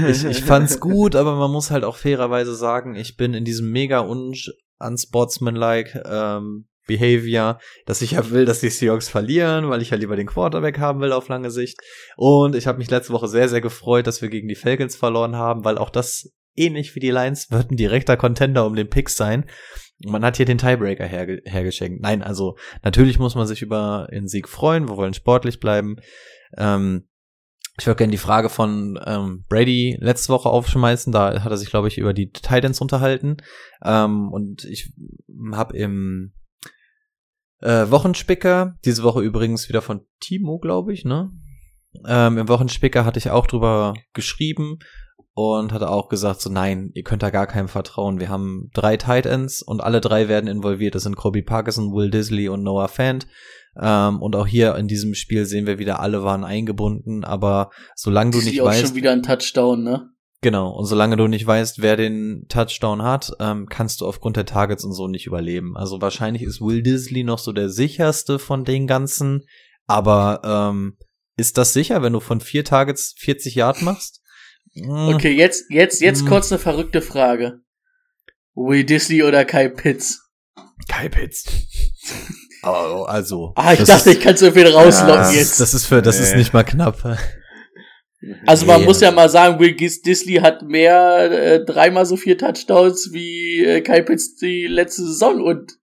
ich, 0.08 0.26
ich 0.26 0.42
fand's 0.44 0.80
gut, 0.80 1.16
aber 1.16 1.36
man 1.36 1.52
muss 1.52 1.70
halt 1.70 1.84
auch 1.84 1.96
fairerweise 1.96 2.56
sagen, 2.56 2.96
ich 2.96 3.18
bin 3.18 3.36
in 3.36 3.46
diesem 3.46 3.72
mega 3.72 4.02
un 4.02 4.34
unsportsmanlike 4.80 6.04
ähm, 6.06 6.66
Behavior, 6.88 7.60
dass 7.86 8.02
ich 8.02 8.12
ja 8.12 8.30
will, 8.30 8.46
dass 8.46 8.60
die 8.60 8.70
Seahawks 8.70 9.10
verlieren, 9.10 9.70
weil 9.70 9.82
ich 9.82 9.92
ja 9.92 9.98
lieber 9.98 10.16
den 10.16 10.28
Quarterback 10.28 10.80
haben 10.80 11.02
will 11.02 11.12
auf 11.12 11.28
lange 11.28 11.52
Sicht. 11.52 11.80
Und 12.18 12.56
ich 12.56 12.68
habe 12.68 12.78
mich 12.78 12.90
letzte 12.90 13.14
Woche 13.14 13.28
sehr, 13.28 13.50
sehr 13.50 13.62
gefreut, 13.62 14.08
dass 14.08 14.22
wir 14.22 14.30
gegen 14.30 14.48
die 14.48 14.56
Falcons 14.56 14.96
verloren 14.96 15.36
haben, 15.36 15.64
weil 15.64 15.78
auch 15.78 15.90
das 15.90 16.34
ähnlich 16.56 16.96
wie 16.96 17.00
die 17.00 17.12
Lions 17.12 17.52
wird 17.52 17.72
ein 17.72 17.78
direkter 17.78 18.18
Contender 18.18 18.66
um 18.66 18.76
den 18.76 18.90
Pick 18.90 19.10
sein. 19.10 19.46
Man 20.04 20.26
hat 20.26 20.38
hier 20.38 20.46
den 20.46 20.58
Tiebreaker 20.58 21.06
herge 21.06 21.42
hergeschenkt. 21.46 22.02
Nein, 22.02 22.24
also 22.24 22.58
natürlich 22.84 23.20
muss 23.20 23.36
man 23.36 23.48
sich 23.48 23.62
über 23.62 24.08
den 24.12 24.28
Sieg 24.28 24.50
freuen. 24.50 24.90
Wir 24.90 24.98
wollen 24.98 25.14
sportlich 25.14 25.60
bleiben. 25.60 25.98
Ähm, 26.58 27.08
ich 27.80 27.88
würde 27.88 27.98
gerne 27.98 28.12
die 28.12 28.18
Frage 28.18 28.50
von 28.50 29.00
ähm, 29.06 29.46
Brady 29.48 29.98
letzte 30.00 30.34
Woche 30.34 30.50
aufschmeißen. 30.50 31.14
Da 31.14 31.44
hat 31.44 31.52
er 31.52 31.58
sich, 31.58 31.70
glaube 31.70 31.88
ich, 31.88 31.98
über 31.98 32.14
die 32.14 32.32
Titans 32.32 32.82
unterhalten. 32.82 33.38
Ähm, 33.84 34.32
und 34.32 34.66
ich 34.66 34.92
habe 35.54 35.78
im 35.78 36.34
äh, 37.62 37.90
Wochenspicker, 37.90 38.76
diese 38.86 39.04
Woche 39.04 39.22
übrigens 39.22 39.70
wieder 39.70 39.82
von 39.82 40.02
Timo, 40.20 40.60
glaube 40.60 40.94
ich, 40.94 41.06
ne? 41.06 41.32
Ähm, 42.08 42.38
Im 42.38 42.48
Wochenspicker 42.48 43.06
hatte 43.06 43.20
ich 43.20 43.30
auch 43.30 43.48
drüber 43.48 43.94
geschrieben 44.14 44.80
und 45.34 45.72
hatte 45.72 45.90
auch 45.90 46.10
gesagt, 46.10 46.42
so 46.42 46.50
nein, 46.50 46.92
ihr 46.94 47.04
könnt 47.04 47.24
da 47.24 47.30
gar 47.30 47.48
keinem 47.48 47.68
vertrauen. 47.68 48.20
Wir 48.20 48.30
haben 48.30 48.70
drei 48.74 48.98
Tight 48.98 49.26
Ends 49.26 49.62
und 49.62 49.82
alle 49.82 50.02
drei 50.02 50.28
werden 50.28 50.50
involviert. 50.50 50.96
Das 50.96 51.04
sind 51.04 51.16
Kobe 51.16 51.44
Parkinson, 51.44 51.94
Will 51.94 52.10
Disley 52.10 52.50
und 52.50 52.64
Noah 52.64 52.88
Fant. 52.88 53.28
Ähm, 53.80 54.22
und 54.22 54.36
auch 54.36 54.48
hier 54.48 54.76
in 54.76 54.88
diesem 54.88 55.14
Spiel 55.14 55.46
sehen 55.46 55.66
wir 55.66 55.80
wieder, 55.80 56.02
alle 56.02 56.24
waren 56.24 56.44
eingebunden, 56.44 57.24
aber 57.24 57.70
solange 57.96 58.32
du 58.32 58.42
nicht 58.42 58.62
auch 58.62 58.68
weißt, 58.68 58.88
schon 58.88 58.96
wieder 58.96 59.12
ein 59.12 59.24
Touchdown, 59.24 59.84
ne? 59.84 60.10
Genau, 60.42 60.70
und 60.72 60.86
solange 60.86 61.16
du 61.18 61.28
nicht 61.28 61.46
weißt, 61.48 61.82
wer 61.82 61.96
den 61.98 62.46
Touchdown 62.50 63.02
hat, 63.02 63.32
ähm, 63.40 63.68
kannst 63.70 64.02
du 64.02 64.06
aufgrund 64.08 64.38
der 64.38 64.46
Targets 64.46 64.84
und 64.84 64.94
so 64.94 65.08
nicht 65.08 65.26
überleben. 65.28 65.76
Also 65.78 66.02
wahrscheinlich 66.02 66.44
ist 66.44 66.62
Will 66.62 66.82
Disley 66.84 67.24
noch 67.24 67.40
so 67.40 67.52
der 67.54 67.70
sicherste 67.70 68.40
von 68.40 68.64
den 68.66 68.88
ganzen, 68.88 69.46
aber 69.88 70.42
ähm, 70.44 70.98
ist 71.38 71.58
das 71.58 71.74
sicher, 71.74 72.02
wenn 72.04 72.14
du 72.14 72.20
von 72.20 72.42
vier 72.42 72.64
Targets 72.66 73.16
40 73.18 73.56
Yard 73.56 73.82
machst? 73.82 74.22
Hm, 74.74 75.16
Okay, 75.16 75.32
jetzt, 75.32 75.66
jetzt, 75.70 76.02
jetzt 76.02 76.22
Hm. 76.22 76.28
kurz 76.28 76.52
eine 76.52 76.60
verrückte 76.60 77.02
Frage. 77.02 77.60
Will 78.54 78.84
Disley 78.84 79.24
oder 79.24 79.46
Kai 79.46 79.70
Pitts? 79.70 80.30
Kai 80.90 81.08
Pitts. 81.10 81.46
Aber 82.64 83.08
also. 83.10 83.54
Ah, 83.56 83.74
ich 83.74 83.80
dachte, 83.80 84.10
ist, 84.12 84.18
ich 84.18 84.22
kann 84.24 84.36
so 84.38 84.52
viel 84.52 84.68
rauslocken 84.68 85.24
Ja, 85.24 85.32
jetzt. 85.32 85.60
Das 85.60 85.74
ist 85.74 85.86
für, 85.86 86.02
das 86.02 86.20
ist 86.20 86.32
Nee. 86.34 86.40
nicht 86.40 86.54
mal 86.54 86.64
knapp. 86.64 87.18
Also 88.46 88.66
man 88.68 88.82
Nee. 88.82 88.86
muss 88.86 89.02
ja 89.02 89.12
mal 89.12 89.30
sagen, 89.30 89.60
Will 89.60 89.74
Disley 89.76 90.36
hat 90.36 90.62
mehr, 90.62 91.32
äh, 91.32 91.66
dreimal 91.66 92.06
so 92.06 92.16
viel 92.18 92.38
Touchdowns 92.38 93.10
wie 93.14 93.64
äh, 93.66 93.82
Kai 93.82 94.02
Pitts 94.02 94.36
die 94.36 94.68
letzte 94.68 95.04
Saison 95.04 95.42
und 95.42 95.74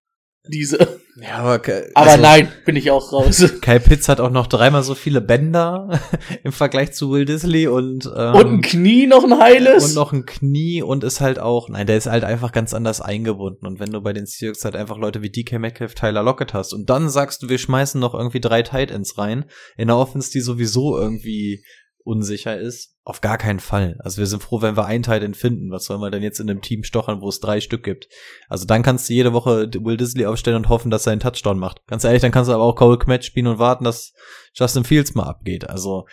diese. 0.51 1.01
Ja, 1.20 1.39
aber, 1.39 1.59
Kai- 1.59 1.91
Aber 1.95 2.11
also, 2.12 2.22
nein, 2.22 2.49
bin 2.64 2.76
ich 2.76 2.91
auch 2.93 3.12
raus. 3.12 3.45
Kai 3.61 3.80
Pitts 3.80 4.09
hat 4.09 4.20
auch 4.20 4.30
noch 4.30 4.47
dreimal 4.47 4.84
so 4.84 4.95
viele 4.95 5.20
Bänder 5.20 6.01
im 6.45 6.53
Vergleich 6.53 6.93
zu 6.93 7.11
Will 7.11 7.24
Disley 7.24 7.66
und, 7.66 8.07
ähm, 8.16 8.34
und 8.34 8.47
ein 8.47 8.61
Knie 8.62 9.09
noch 9.09 9.24
ein 9.24 9.36
heiles. 9.39 9.84
und 9.84 9.95
noch 9.97 10.12
ein 10.12 10.24
Knie 10.24 10.80
und 10.80 11.03
ist 11.03 11.20
halt 11.20 11.41
auch, 11.41 11.68
nein, 11.68 11.89
der 11.89 11.97
ist 11.99 12.07
halt 12.07 12.22
einfach 12.22 12.53
ganz 12.53 12.72
anders 12.72 13.01
eingebunden. 13.01 13.66
Und 13.66 13.80
wenn 13.80 13.91
du 13.91 14.01
bei 14.01 14.12
den 14.12 14.26
Seahawks 14.26 14.64
halt 14.64 14.76
einfach 14.76 14.97
Leute 14.97 15.22
wie 15.22 15.30
DK 15.30 15.59
Metcalf, 15.59 15.95
Tyler 15.95 16.22
Lockett 16.22 16.55
hast 16.55 16.72
und 16.72 16.89
dann 16.89 17.11
sagst 17.11 17.43
du, 17.43 17.49
wir 17.49 17.59
schmeißen 17.59 18.01
noch 18.01 18.14
irgendwie 18.14 18.41
drei 18.41 18.62
Tight 18.62 18.93
Ends 18.93 19.18
rein 19.18 19.45
in 19.76 19.89
der 19.89 19.97
Offense, 19.97 20.30
die 20.30 20.41
sowieso 20.41 20.97
irgendwie 20.97 21.64
unsicher 22.05 22.59
ist, 22.59 22.96
auf 23.05 23.20
gar 23.20 23.38
keinen 23.38 23.61
Fall. 23.61 23.96
Also 24.01 24.18
wir 24.18 24.26
sind 24.26 24.42
froh, 24.42 24.62
wenn 24.62 24.76
wir 24.76 24.86
einen 24.86 25.05
End 25.05 25.36
finden. 25.36 25.70
Was 25.70 25.84
sollen 25.84 26.01
wir 26.01 26.11
denn 26.11 26.22
jetzt 26.22 26.40
in 26.40 26.49
einem 26.49 26.62
Team 26.62 26.82
stochern, 26.82 27.20
wo 27.20 27.28
es 27.28 27.40
drei 27.40 27.61
Stück 27.61 27.82
gibt? 27.82 28.09
Also 28.49 28.66
dann 28.66 28.82
kannst 28.82 29.09
du 29.09 29.14
jede 29.14 29.32
Woche 29.32 29.68
Will 29.80 29.96
Disley 29.96 30.26
aufstellen 30.26 30.57
und 30.57 30.68
hoffen, 30.68 30.90
dass 30.90 31.07
er 31.07 31.12
einen 31.12 31.20
Touchdown 31.20 31.59
macht. 31.59 31.86
Ganz 31.86 32.05
ehrlich, 32.05 32.22
dann 32.22 32.32
kannst 32.32 32.49
du 32.49 32.55
aber 32.55 32.64
auch 32.64 32.76
Cole 32.76 32.99
Kmet 32.99 33.24
spielen 33.24 33.46
und 33.46 33.59
warten, 33.59 33.84
dass 33.84 34.12
Justin 34.55 34.84
Fields 34.84 35.14
mal 35.14 35.24
abgeht. 35.24 35.68
Also 35.68 36.07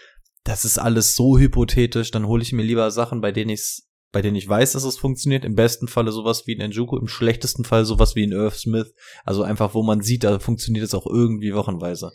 das 0.43 0.65
ist 0.65 0.77
alles 0.77 1.15
so 1.15 1.38
hypothetisch. 1.38 2.11
Dann 2.11 2.27
hole 2.27 2.43
ich 2.43 2.53
mir 2.53 2.63
lieber 2.63 2.91
Sachen, 2.91 3.21
bei 3.21 3.31
denen 3.31 3.51
ich's 3.51 3.89
bei 4.11 4.21
denen 4.21 4.38
ich 4.38 4.47
weiß, 4.47 4.71
dass 4.71 4.86
es 4.86 4.97
funktioniert. 4.97 5.43
Im 5.43 5.55
besten 5.55 5.89
Falle 5.89 6.13
sowas 6.13 6.47
wie 6.47 6.57
ein 6.57 6.69
Njoku, 6.69 6.97
im 6.97 7.09
schlechtesten 7.09 7.65
Fall 7.65 7.83
sowas 7.83 8.15
wie 8.15 8.23
ein 8.25 8.31
Irv 8.31 8.55
Smith. 8.57 8.93
Also 9.25 9.43
einfach, 9.43 9.73
wo 9.73 9.83
man 9.83 9.99
sieht, 9.99 10.23
da 10.23 10.39
funktioniert 10.39 10.86
es 10.86 10.93
auch 10.93 11.05
irgendwie 11.05 11.53
wochenweise. 11.53 12.13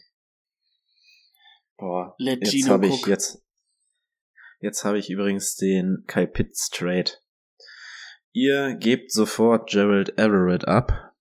Boah, 1.77 2.15
Let 2.17 2.41
jetzt 2.43 2.71
habe 2.71 2.87
ich 2.87 3.05
jetzt 3.05 3.43
jetzt 4.61 4.85
habe 4.85 4.99
ich 4.99 5.11
übrigens 5.11 5.57
den 5.57 6.05
Kai 6.07 6.27
Pitts 6.27 6.71
Trade. 6.71 7.11
Ihr 8.33 8.77
gebt 8.77 9.11
sofort 9.11 9.69
Gerald 9.69 10.19
Everett 10.19 10.69
ab 10.69 11.13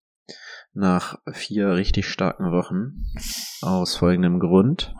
nach 0.73 1.17
vier 1.31 1.73
richtig 1.73 2.07
starken 2.07 2.51
Wochen 2.51 3.05
aus 3.61 3.97
folgendem 3.97 4.39
Grund. 4.39 4.93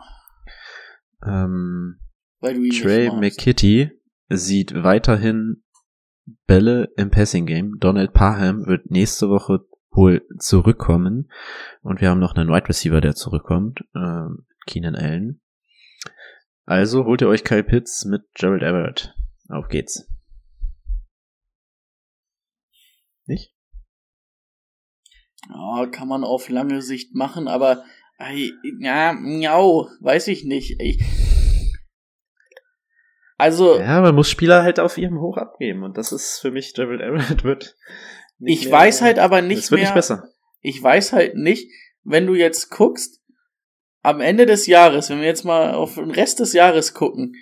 Ähm, 1.24 2.00
Trey. 2.40 3.10
McKitty 3.10 3.90
sieht 4.28 4.74
weiterhin 4.82 5.62
Bälle 6.46 6.88
im 6.96 7.10
Passing 7.10 7.46
Game. 7.46 7.78
Donald 7.78 8.12
Parham 8.12 8.66
wird 8.66 8.90
nächste 8.90 9.28
Woche 9.28 9.60
wohl 9.90 10.26
zurückkommen 10.38 11.30
und 11.82 12.00
wir 12.00 12.10
haben 12.10 12.20
noch 12.20 12.34
einen 12.34 12.48
Wide 12.48 12.68
Receiver, 12.68 13.00
der 13.00 13.14
zurückkommt, 13.14 13.80
ähm, 13.94 14.46
Keenan 14.66 14.94
Allen. 14.94 15.40
Also 16.66 17.04
holt 17.04 17.20
ihr 17.20 17.28
euch 17.28 17.44
Kyle 17.44 17.64
Pitts 17.64 18.04
mit 18.04 18.22
Gerald 18.34 18.62
Everett. 18.62 19.14
Auf 19.48 19.68
geht's. 19.68 20.06
Nicht? 23.26 23.54
Ja, 25.48 25.86
kann 25.86 26.08
man 26.08 26.24
auf 26.24 26.48
lange 26.48 26.82
Sicht 26.82 27.14
machen, 27.14 27.48
aber 27.48 27.84
ey, 28.18 28.52
ja, 28.80 29.12
miau, 29.12 29.88
weiß 30.00 30.28
ich 30.28 30.44
nicht. 30.44 30.80
Ich, 30.80 31.02
also. 33.40 33.78
Ja, 33.78 34.02
man 34.02 34.14
muss 34.14 34.28
Spieler 34.28 34.62
halt 34.62 34.78
auf 34.78 34.98
ihrem 34.98 35.18
Hoch 35.18 35.38
abgeben 35.38 35.82
und 35.82 35.96
das 35.96 36.12
ist 36.12 36.40
für 36.40 36.50
mich 36.50 36.74
Gerald 36.74 37.00
Everett 37.00 37.42
wird. 37.42 37.76
ich 38.38 38.64
mehr, 38.64 38.72
weiß 38.72 39.00
halt 39.00 39.18
aber 39.18 39.40
nicht. 39.40 39.60
Es 39.60 39.70
wird 39.70 39.80
mehr, 39.80 39.88
nicht 39.88 39.94
besser. 39.94 40.28
Ich 40.60 40.82
weiß 40.82 41.14
halt 41.14 41.36
nicht, 41.36 41.70
wenn 42.04 42.26
du 42.26 42.34
jetzt 42.34 42.70
guckst, 42.70 43.19
am 44.02 44.20
Ende 44.20 44.46
des 44.46 44.66
Jahres, 44.66 45.10
wenn 45.10 45.20
wir 45.20 45.26
jetzt 45.26 45.44
mal 45.44 45.74
auf 45.74 45.94
den 45.94 46.10
Rest 46.10 46.40
des 46.40 46.52
Jahres 46.52 46.94
gucken, 46.94 47.34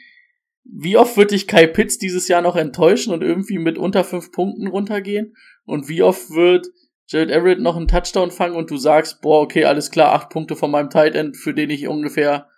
wie 0.65 0.97
oft 0.97 1.17
wird 1.17 1.31
dich 1.31 1.49
Kai 1.49 1.67
Pitts 1.67 1.99
dieses 1.99 2.29
Jahr 2.29 2.43
noch 2.43 2.57
enttäuschen 2.57 3.13
und 3.13 3.23
irgendwie 3.23 3.59
mit 3.59 3.79
unter 3.79 4.05
fünf 4.05 4.33
Punkten 4.33 4.67
runtergehen? 4.67 5.35
Und 5.65 5.89
wie 5.89 6.03
oft 6.03 6.31
wird 6.31 6.67
Jared 7.07 7.31
Everett 7.31 7.61
noch 7.61 7.77
einen 7.77 7.89
Touchdown 7.89 8.31
fangen 8.31 8.55
und 8.55 8.71
du 8.71 8.77
sagst, 8.77 9.23
boah, 9.23 9.41
okay, 9.41 9.65
alles 9.65 9.91
klar, 9.91 10.13
acht 10.13 10.29
Punkte 10.29 10.57
von 10.57 10.71
meinem 10.71 10.91
Tight 10.91 11.15
End, 11.15 11.37
für 11.37 11.55
den 11.55 11.71
ich 11.71 11.89
ungefähr 11.89 12.51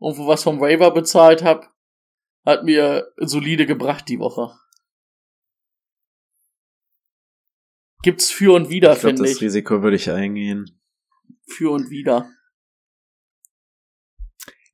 irgendwo 0.00 0.28
was 0.28 0.44
vom 0.44 0.60
Waiver 0.60 0.92
bezahlt 0.92 1.42
habe, 1.42 1.66
hat 2.44 2.64
mir 2.64 3.12
solide 3.16 3.66
gebracht 3.66 4.08
die 4.08 4.20
Woche. 4.20 4.52
Gibt's 8.02 8.30
für 8.30 8.54
und 8.54 8.70
wieder, 8.70 8.92
ich 8.92 9.00
glaube, 9.00 9.16
finde 9.16 9.22
das 9.28 9.38
ich. 9.38 9.42
Risiko 9.42 9.82
würde 9.82 9.96
ich 9.96 10.08
eingehen. 10.08 10.80
Für 11.48 11.72
und 11.72 11.90
wieder. 11.90 12.30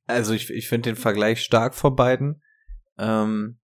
Also 0.05 0.33
ich, 0.33 0.49
ich 0.49 0.67
finde 0.67 0.89
den 0.89 0.95
Vergleich 0.95 1.41
stark 1.41 1.75
von 1.75 1.95
beiden. 1.95 2.41
Ähm, 2.97 3.59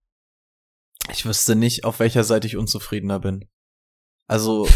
ich 1.11 1.25
wüsste 1.25 1.57
nicht, 1.57 1.85
auf 1.85 2.01
welcher 2.01 2.25
Seite 2.25 2.47
ich 2.47 2.57
unzufriedener 2.57 3.21
bin. 3.21 3.49
Also 4.27 4.69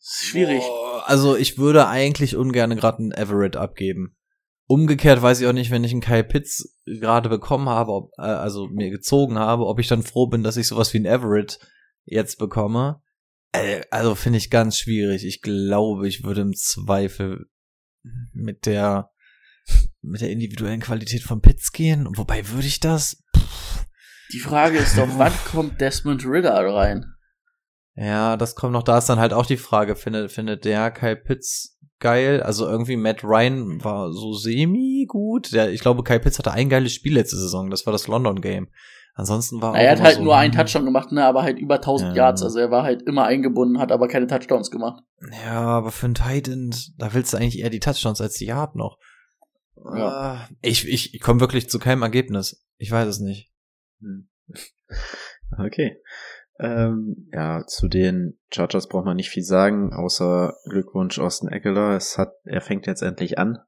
schwierig. 0.00 0.62
Also 1.04 1.36
ich 1.36 1.58
würde 1.58 1.88
eigentlich 1.88 2.36
ungern 2.36 2.76
gerade 2.76 2.98
einen 2.98 3.12
Everett 3.12 3.56
abgeben. 3.56 4.16
Umgekehrt 4.66 5.20
weiß 5.20 5.40
ich 5.40 5.46
auch 5.46 5.52
nicht, 5.52 5.70
wenn 5.70 5.84
ich 5.84 5.92
einen 5.92 6.00
Kyle 6.00 6.24
Pitts 6.24 6.78
gerade 6.86 7.28
bekommen 7.28 7.68
habe, 7.68 7.92
ob, 7.92 8.10
äh, 8.16 8.22
also 8.22 8.68
mir 8.68 8.90
gezogen 8.90 9.38
habe, 9.38 9.66
ob 9.66 9.78
ich 9.80 9.88
dann 9.88 10.02
froh 10.02 10.28
bin, 10.28 10.42
dass 10.42 10.56
ich 10.56 10.68
sowas 10.68 10.94
wie 10.94 10.98
einen 10.98 11.06
Everett 11.06 11.58
jetzt 12.04 12.38
bekomme. 12.38 13.02
Äh, 13.52 13.82
also 13.90 14.14
finde 14.14 14.38
ich 14.38 14.50
ganz 14.50 14.78
schwierig. 14.78 15.24
Ich 15.24 15.42
glaube, 15.42 16.08
ich 16.08 16.24
würde 16.24 16.42
im 16.42 16.54
Zweifel 16.54 17.46
mit 18.32 18.66
der 18.66 19.11
mit 20.02 20.20
der 20.20 20.30
individuellen 20.30 20.80
Qualität 20.80 21.22
von 21.22 21.40
Pitts 21.40 21.72
gehen. 21.72 22.08
Wobei 22.16 22.48
würde 22.48 22.66
ich 22.66 22.80
das? 22.80 23.22
Die 24.32 24.40
Frage 24.40 24.78
ist 24.78 24.98
doch, 24.98 25.08
wann 25.16 25.32
kommt 25.50 25.80
Desmond 25.80 26.24
Ritter 26.26 26.74
rein? 26.74 27.06
Ja, 27.94 28.36
das 28.36 28.54
kommt 28.54 28.72
noch, 28.72 28.82
da 28.82 28.98
ist 28.98 29.08
dann 29.08 29.18
halt 29.18 29.32
auch 29.32 29.46
die 29.46 29.58
Frage, 29.58 29.96
findet, 29.96 30.32
findet 30.32 30.64
der 30.64 30.90
Kyle 30.90 31.16
Pitts 31.16 31.78
geil? 32.00 32.42
Also 32.42 32.66
irgendwie 32.66 32.96
Matt 32.96 33.22
Ryan 33.22 33.82
war 33.84 34.12
so 34.12 34.32
semi 34.32 35.06
gut. 35.06 35.52
Der, 35.52 35.70
ich 35.72 35.80
glaube, 35.80 36.02
Kyle 36.02 36.20
Pitts 36.20 36.38
hatte 36.38 36.52
ein 36.52 36.68
geiles 36.68 36.92
Spiel 36.92 37.14
letzte 37.14 37.36
Saison, 37.36 37.70
das 37.70 37.86
war 37.86 37.92
das 37.92 38.08
London 38.08 38.40
Game. 38.40 38.68
Ansonsten 39.14 39.60
war 39.60 39.76
er 39.76 39.88
auch 39.88 39.98
hat 39.98 40.04
halt 40.04 40.16
so, 40.16 40.22
nur 40.22 40.36
einen 40.36 40.54
Touchdown 40.54 40.86
gemacht, 40.86 41.12
ne, 41.12 41.24
aber 41.24 41.42
halt 41.42 41.58
über 41.58 41.76
1000 41.76 42.10
Ja. 42.10 42.24
Yards. 42.24 42.42
Also 42.42 42.58
er 42.58 42.70
war 42.70 42.82
halt 42.82 43.02
immer 43.02 43.26
eingebunden, 43.26 43.78
hat 43.78 43.92
aber 43.92 44.08
keine 44.08 44.26
Touchdowns 44.26 44.70
gemacht. 44.70 45.02
Ja, 45.44 45.60
aber 45.60 45.90
für 45.90 46.06
einen 46.06 46.14
Tight 46.14 46.48
End, 46.48 46.98
da 46.98 47.12
willst 47.12 47.32
du 47.32 47.36
eigentlich 47.36 47.58
eher 47.58 47.68
die 47.68 47.80
Touchdowns 47.80 48.22
als 48.22 48.34
die 48.34 48.46
Yard 48.46 48.74
noch. 48.74 48.96
Ja. 49.84 50.48
Äh, 50.62 50.68
Ich, 50.68 50.88
ich, 50.88 51.20
komme 51.20 51.40
wirklich 51.40 51.68
zu 51.68 51.78
keinem 51.78 52.02
Ergebnis. 52.02 52.66
Ich 52.76 52.90
weiß 52.90 53.08
es 53.08 53.20
nicht. 53.20 53.52
Hm. 54.00 54.28
Okay. 55.58 55.98
Ähm, 56.58 57.28
ja, 57.30 57.66
zu 57.66 57.86
den 57.86 58.38
Chargers 58.50 58.88
braucht 58.88 59.04
man 59.04 59.16
nicht 59.16 59.28
viel 59.28 59.42
sagen, 59.42 59.92
außer 59.92 60.56
Glückwunsch 60.64 61.18
Austin 61.18 61.50
Eckler. 61.50 61.94
Es 61.94 62.16
hat, 62.16 62.32
er 62.44 62.62
fängt 62.62 62.86
jetzt 62.86 63.02
endlich 63.02 63.38
an 63.38 63.58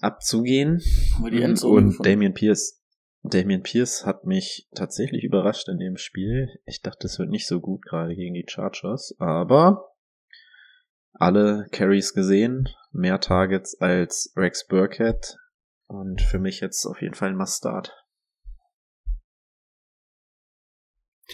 abzugehen. 0.00 0.82
Und 1.22 1.30
gefunden. 1.30 2.02
Damian 2.02 2.34
Pierce, 2.34 2.82
Damian 3.22 3.62
Pierce 3.62 4.04
hat 4.04 4.24
mich 4.24 4.68
tatsächlich 4.74 5.24
überrascht 5.24 5.68
in 5.68 5.78
dem 5.78 5.96
Spiel. 5.96 6.48
Ich 6.64 6.82
dachte, 6.82 7.06
es 7.06 7.18
wird 7.18 7.30
nicht 7.30 7.46
so 7.46 7.60
gut 7.60 7.82
gerade 7.82 8.14
gegen 8.14 8.34
die 8.34 8.46
Chargers, 8.46 9.14
aber 9.18 9.95
alle 11.18 11.66
Carries 11.72 12.14
gesehen, 12.14 12.68
mehr 12.92 13.20
Targets 13.20 13.80
als 13.80 14.32
Rex 14.36 14.66
Burkhead 14.66 15.36
und 15.86 16.20
für 16.22 16.38
mich 16.38 16.60
jetzt 16.60 16.86
auf 16.86 17.00
jeden 17.00 17.14
Fall 17.14 17.30
ein 17.30 17.36
Must-Start. 17.36 17.92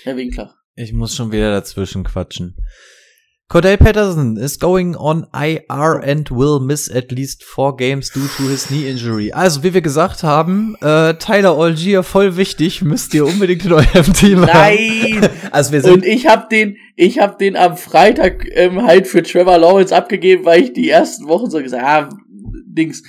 Herr 0.02 0.16
Winkler. 0.16 0.56
Ich 0.74 0.92
muss 0.92 1.14
schon 1.14 1.32
wieder 1.32 1.50
dazwischen 1.50 2.04
quatschen. 2.04 2.56
Cordell 3.52 3.76
Patterson 3.76 4.38
is 4.38 4.58
going 4.58 4.96
on 4.96 5.26
IR 5.34 5.98
and 5.98 6.26
will 6.30 6.58
miss 6.58 6.90
at 6.90 7.12
least 7.12 7.44
four 7.44 7.76
games 7.76 8.08
due 8.08 8.26
to 8.26 8.44
his 8.44 8.70
knee 8.70 8.88
injury. 8.88 9.30
Also, 9.30 9.62
wie 9.62 9.74
wir 9.74 9.82
gesagt 9.82 10.22
haben, 10.22 10.74
äh, 10.80 11.12
Tyler 11.18 11.58
Algier 11.58 12.02
voll 12.02 12.38
wichtig, 12.38 12.80
müsst 12.80 13.12
ihr 13.12 13.26
unbedingt 13.26 13.66
in 13.66 13.74
eurem 13.74 14.12
Team 14.14 14.40
Nein! 14.40 15.20
haben. 15.20 15.28
Also, 15.50 15.72
wir 15.72 15.84
Und 15.84 16.02
sind, 16.02 16.06
ich 16.06 16.26
hab 16.26 16.48
den, 16.48 16.78
ich 16.96 17.18
hab 17.18 17.38
den 17.38 17.54
am 17.56 17.76
Freitag 17.76 18.46
ähm, 18.52 18.84
halt 18.84 19.06
für 19.06 19.22
Trevor 19.22 19.58
Lawrence 19.58 19.94
abgegeben, 19.94 20.46
weil 20.46 20.62
ich 20.62 20.72
die 20.72 20.88
ersten 20.88 21.28
Wochen 21.28 21.50
so 21.50 21.62
gesagt, 21.62 21.84
ah, 21.84 22.08
Dings. 22.64 23.02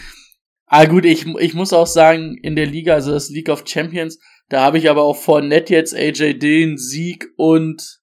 Ah 0.66 0.84
gut, 0.84 1.06
ich, 1.06 1.26
ich 1.26 1.54
muss 1.54 1.72
auch 1.72 1.88
sagen, 1.88 2.36
in 2.44 2.58
der 2.58 2.66
Liga, 2.66 2.96
also 2.96 3.12
das 3.12 3.30
League 3.30 3.48
of 3.48 3.64
Champions, 3.66 4.20
da 4.50 4.60
habe 4.60 4.78
ich 4.78 4.89
aber 4.89 5.04
auch 5.04 5.16
Fournette 5.16 5.74
jetzt, 5.74 5.96
AJ 5.96 6.39
Dillon, 6.39 6.78
Sieg 6.78 7.30
und 7.38 8.03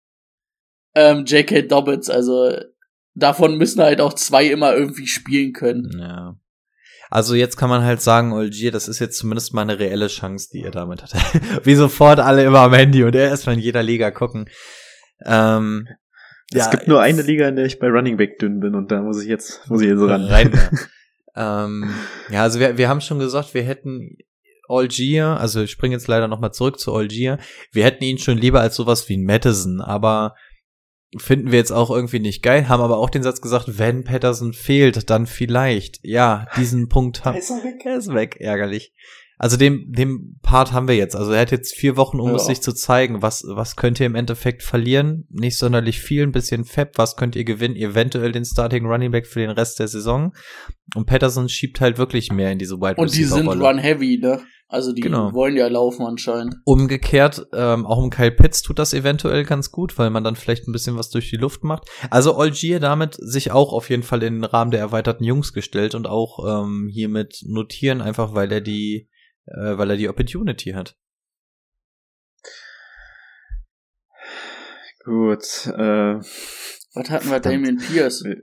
ähm, 0.95 1.25
J.K. 1.25 1.63
Dobbins. 1.63 2.11
Also 2.11 2.53
davon 3.15 3.57
müssen 3.57 3.83
halt 3.83 4.01
auch 4.01 4.15
zwei 4.15 4.47
immer 4.47 4.75
irgendwie 4.75 5.07
spielen 5.07 5.53
können. 5.53 5.91
ja. 5.99 6.37
Also 7.13 7.35
jetzt 7.35 7.57
kann 7.57 7.69
man 7.69 7.83
halt 7.83 8.01
sagen, 8.01 8.33
Algier, 8.33 8.71
das 8.71 8.87
ist 8.87 9.01
jetzt 9.01 9.19
zumindest 9.19 9.53
mal 9.53 9.63
eine 9.63 9.81
reelle 9.81 10.07
Chance, 10.07 10.51
die 10.53 10.61
ihr 10.61 10.71
damit 10.71 11.03
hat. 11.03 11.13
Wie 11.65 11.75
sofort 11.75 12.21
alle 12.21 12.45
immer 12.45 12.61
am 12.61 12.73
Handy 12.73 13.03
und 13.03 13.17
er 13.17 13.29
erstmal 13.31 13.57
in 13.57 13.61
jeder 13.61 13.83
Liga 13.83 14.13
gucken. 14.13 14.49
Ähm, 15.27 15.89
es 16.53 16.71
gibt 16.71 16.87
nur 16.87 17.01
eine 17.01 17.23
Liga, 17.23 17.49
in 17.49 17.57
der 17.57 17.65
ich 17.65 17.81
bei 17.81 17.89
Running 17.89 18.17
Back 18.17 18.39
dünn 18.39 18.61
bin 18.61 18.77
und 18.77 18.93
da 18.93 19.03
muss 19.03 19.21
ich 19.23 19.29
jetzt, 19.29 19.69
muss 19.69 19.83
ich 19.83 19.89
jetzt 19.89 20.01
ran. 20.01 20.25
rein. 20.25 20.53
ähm, 21.37 21.91
ja, 22.31 22.43
also 22.43 22.61
wir, 22.61 22.79
wir 22.79 22.89
haben 22.89 23.01
schon 23.01 23.19
gesagt, 23.19 23.55
wir 23.55 23.63
hätten 23.63 24.17
Algier, 24.69 25.37
also 25.41 25.63
ich 25.63 25.71
springe 25.73 25.97
jetzt 25.97 26.07
leider 26.07 26.29
nochmal 26.29 26.53
zurück 26.53 26.79
zu 26.79 26.95
Algier, 26.95 27.39
wir 27.73 27.85
hätten 27.85 28.05
ihn 28.05 28.19
schon 28.19 28.39
lieber 28.39 28.61
als 28.61 28.77
sowas 28.77 29.09
wie 29.09 29.17
ein 29.17 29.25
Madison, 29.25 29.81
aber 29.81 30.37
finden 31.17 31.51
wir 31.51 31.59
jetzt 31.59 31.73
auch 31.73 31.91
irgendwie 31.91 32.21
nicht 32.21 32.43
geil, 32.43 32.69
haben 32.69 32.83
aber 32.83 32.99
auch 32.99 33.11
den 33.11 33.23
Satz 33.23 33.41
gesagt, 33.41 33.79
wenn 33.79 34.05
Patterson 34.05 34.53
fehlt, 34.53 35.11
dann 35.11 35.27
vielleicht. 35.27 35.99
Ja, 36.03 36.47
diesen 36.57 36.89
Punkt 36.89 37.25
haben. 37.25 37.37
Ist 37.37 37.51
er 37.51 37.65
weg? 37.65 37.85
Er 37.85 37.97
ist 37.97 38.15
weg, 38.15 38.37
ärgerlich. 38.39 38.93
Also 39.43 39.57
dem, 39.57 39.91
dem 39.91 40.37
Part 40.43 40.73
haben 40.75 40.87
wir 40.87 40.97
jetzt. 40.97 41.17
Also 41.17 41.33
er 41.33 41.41
hat 41.41 41.51
jetzt 41.51 41.75
vier 41.75 41.97
Wochen, 41.97 42.21
um 42.21 42.29
Ja. 42.29 42.37
es 42.37 42.45
sich 42.45 42.61
zu 42.61 42.75
zeigen. 42.75 43.23
Was, 43.23 43.43
was 43.49 43.75
könnt 43.75 43.99
ihr 43.99 44.05
im 44.05 44.15
Endeffekt 44.15 44.63
verlieren? 44.63 45.27
Nicht 45.31 45.57
sonderlich 45.57 45.99
viel, 45.99 46.25
ein 46.25 46.31
bisschen 46.33 46.67
Fab. 46.67 46.99
Was 46.99 47.17
könnt 47.17 47.37
ihr 47.37 47.45
gewinnen? 47.45 47.75
Eventuell 47.75 48.33
den 48.33 48.45
Starting 48.45 48.85
Running 48.85 49.11
Back 49.13 49.27
für 49.27 49.41
den 49.41 49.49
Rest 49.49 49.79
der 49.79 49.89
Saison. 49.89 50.35
Und 50.95 51.07
Patterson 51.07 51.49
schiebt 51.49 51.81
halt 51.81 51.97
wirklich 51.97 52.31
mehr 52.31 52.53
in 52.53 52.59
diese 52.59 52.77
Wide 52.77 53.01
Und 53.01 53.17
die 53.17 53.25
sind 53.25 53.49
run 53.49 53.79
heavy, 53.79 54.19
ne? 54.19 54.43
Also 54.69 54.93
die 54.93 55.01
Genau. 55.01 55.33
wollen 55.33 55.57
ja 55.57 55.69
laufen 55.69 56.05
anscheinend. 56.05 56.57
Umgekehrt, 56.65 57.47
ähm, 57.55 57.87
auch 57.87 57.97
um 57.97 58.11
Kyle 58.11 58.31
Pitts 58.33 58.61
tut 58.61 58.79
das 58.79 58.93
eventuell 58.93 59.45
ganz 59.45 59.71
gut, 59.71 59.97
weil 59.99 60.11
man 60.11 60.23
dann 60.23 60.37
vielleicht 60.37 60.69
ein 60.69 60.73
bisschen 60.73 60.99
was 60.99 61.09
durch 61.09 61.31
die 61.31 61.39
Luft 61.39 61.65
macht. 61.65 61.89
Also 62.11 62.37
Algier 62.37 62.79
damit 62.79 63.17
sich 63.19 63.53
auch 63.53 63.73
auf 63.73 63.89
jeden 63.89 64.03
Fall 64.03 64.23
in 64.23 64.35
den 64.35 64.45
Rahmen 64.45 64.71
der 64.71 64.81
erweiterten 64.81 65.25
Jungs 65.25 65.55
gestellt 65.55 65.95
und 65.95 66.07
auch 66.07 66.39
ähm, 66.47 66.89
hiermit 66.93 67.41
notieren, 67.47 68.03
einfach 68.03 68.35
weil 68.35 68.53
er 68.53 68.61
die, 68.61 69.09
äh, 69.47 69.77
weil 69.79 69.91
er 69.91 69.97
die 69.97 70.09
Opportunity 70.09 70.71
hat. 70.73 70.97
Gut, 75.05 75.67
äh, 75.67 76.19
Was 76.95 77.11
hatten 77.11 77.31
wir? 77.31 77.41
Damian 77.41 77.79
Pierce. 77.79 78.25
Äh. 78.27 78.37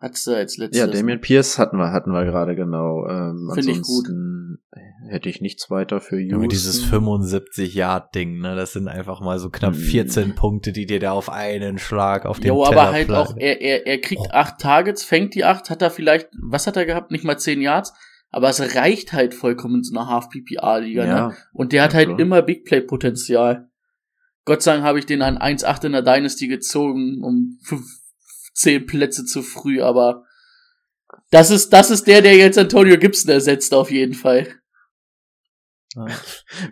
Hat's 0.00 0.24
da 0.24 0.32
als 0.34 0.56
letztes. 0.58 0.78
ja, 0.78 0.86
Damian 0.86 1.20
Pierce 1.20 1.58
hatten 1.58 1.78
wir, 1.78 1.92
hatten 1.92 2.10
wir 2.10 2.24
gerade 2.24 2.56
genau. 2.56 3.06
Ähm, 3.08 3.50
Find 3.54 3.68
ich 3.68 3.80
gut. 3.82 4.06
hätte 5.08 5.28
ich 5.30 5.40
nichts 5.40 5.70
weiter 5.70 6.00
für 6.00 6.16
Houston. 6.18 6.34
Junge, 6.34 6.48
dieses 6.48 6.84
75-Yard-Ding, 6.84 8.40
ne, 8.40 8.56
das 8.56 8.72
sind 8.74 8.88
einfach 8.88 9.20
mal 9.20 9.38
so 9.38 9.48
knapp 9.48 9.74
Mhm. 9.74 9.78
14 9.78 10.34
Punkte, 10.34 10.72
die 10.72 10.84
dir 10.86 10.98
da 11.00 11.12
auf 11.12 11.30
einen 11.30 11.78
Schlag 11.78 12.26
auf 12.26 12.40
den 12.40 12.48
Jo, 12.48 12.64
Teller 12.64 12.82
aber 12.82 12.92
halt 12.92 13.10
auch, 13.12 13.36
er, 13.38 13.60
er, 13.62 13.86
er 13.86 14.00
kriegt 14.00 14.22
Oh. 14.26 14.30
acht 14.32 14.58
Targets, 14.58 15.04
fängt 15.04 15.34
die 15.34 15.44
acht, 15.44 15.70
hat 15.70 15.80
er 15.80 15.90
vielleicht, 15.90 16.28
was 16.42 16.66
hat 16.66 16.76
er 16.76 16.84
gehabt? 16.84 17.10
Nicht 17.10 17.24
mal 17.24 17.38
zehn 17.38 17.62
Yards, 17.62 17.94
aber 18.34 18.48
es 18.48 18.60
reicht 18.74 19.12
halt 19.12 19.32
vollkommen 19.32 19.76
in 19.76 19.84
so 19.84 19.96
einer 19.96 20.08
Half-PPA-Liga, 20.08 21.04
ne? 21.04 21.08
ja, 21.08 21.36
Und 21.52 21.72
der 21.72 21.84
hat 21.84 21.92
Ja, 21.92 21.98
halt 21.98 22.08
klar. 22.08 22.18
immer 22.18 22.42
Big 22.42 22.64
Play-Potenzial. 22.64 23.70
Gott 24.44 24.60
sei 24.60 24.72
Dank 24.72 24.84
habe 24.84 24.98
ich 24.98 25.06
den 25.06 25.22
an 25.22 25.38
1,8 25.38 25.86
in 25.86 25.92
der 25.92 26.02
Dynasty 26.02 26.48
gezogen, 26.48 27.22
um 27.22 27.60
15 27.62 28.86
Plätze 28.86 29.24
zu 29.24 29.42
früh, 29.42 29.80
aber 29.80 30.24
das 31.30 31.52
ist, 31.52 31.72
das 31.72 31.92
ist 31.92 32.08
der, 32.08 32.22
der 32.22 32.34
jetzt 32.36 32.58
Antonio 32.58 32.98
Gibson 32.98 33.30
ersetzt, 33.30 33.72
auf 33.72 33.92
jeden 33.92 34.14
Fall. 34.14 34.48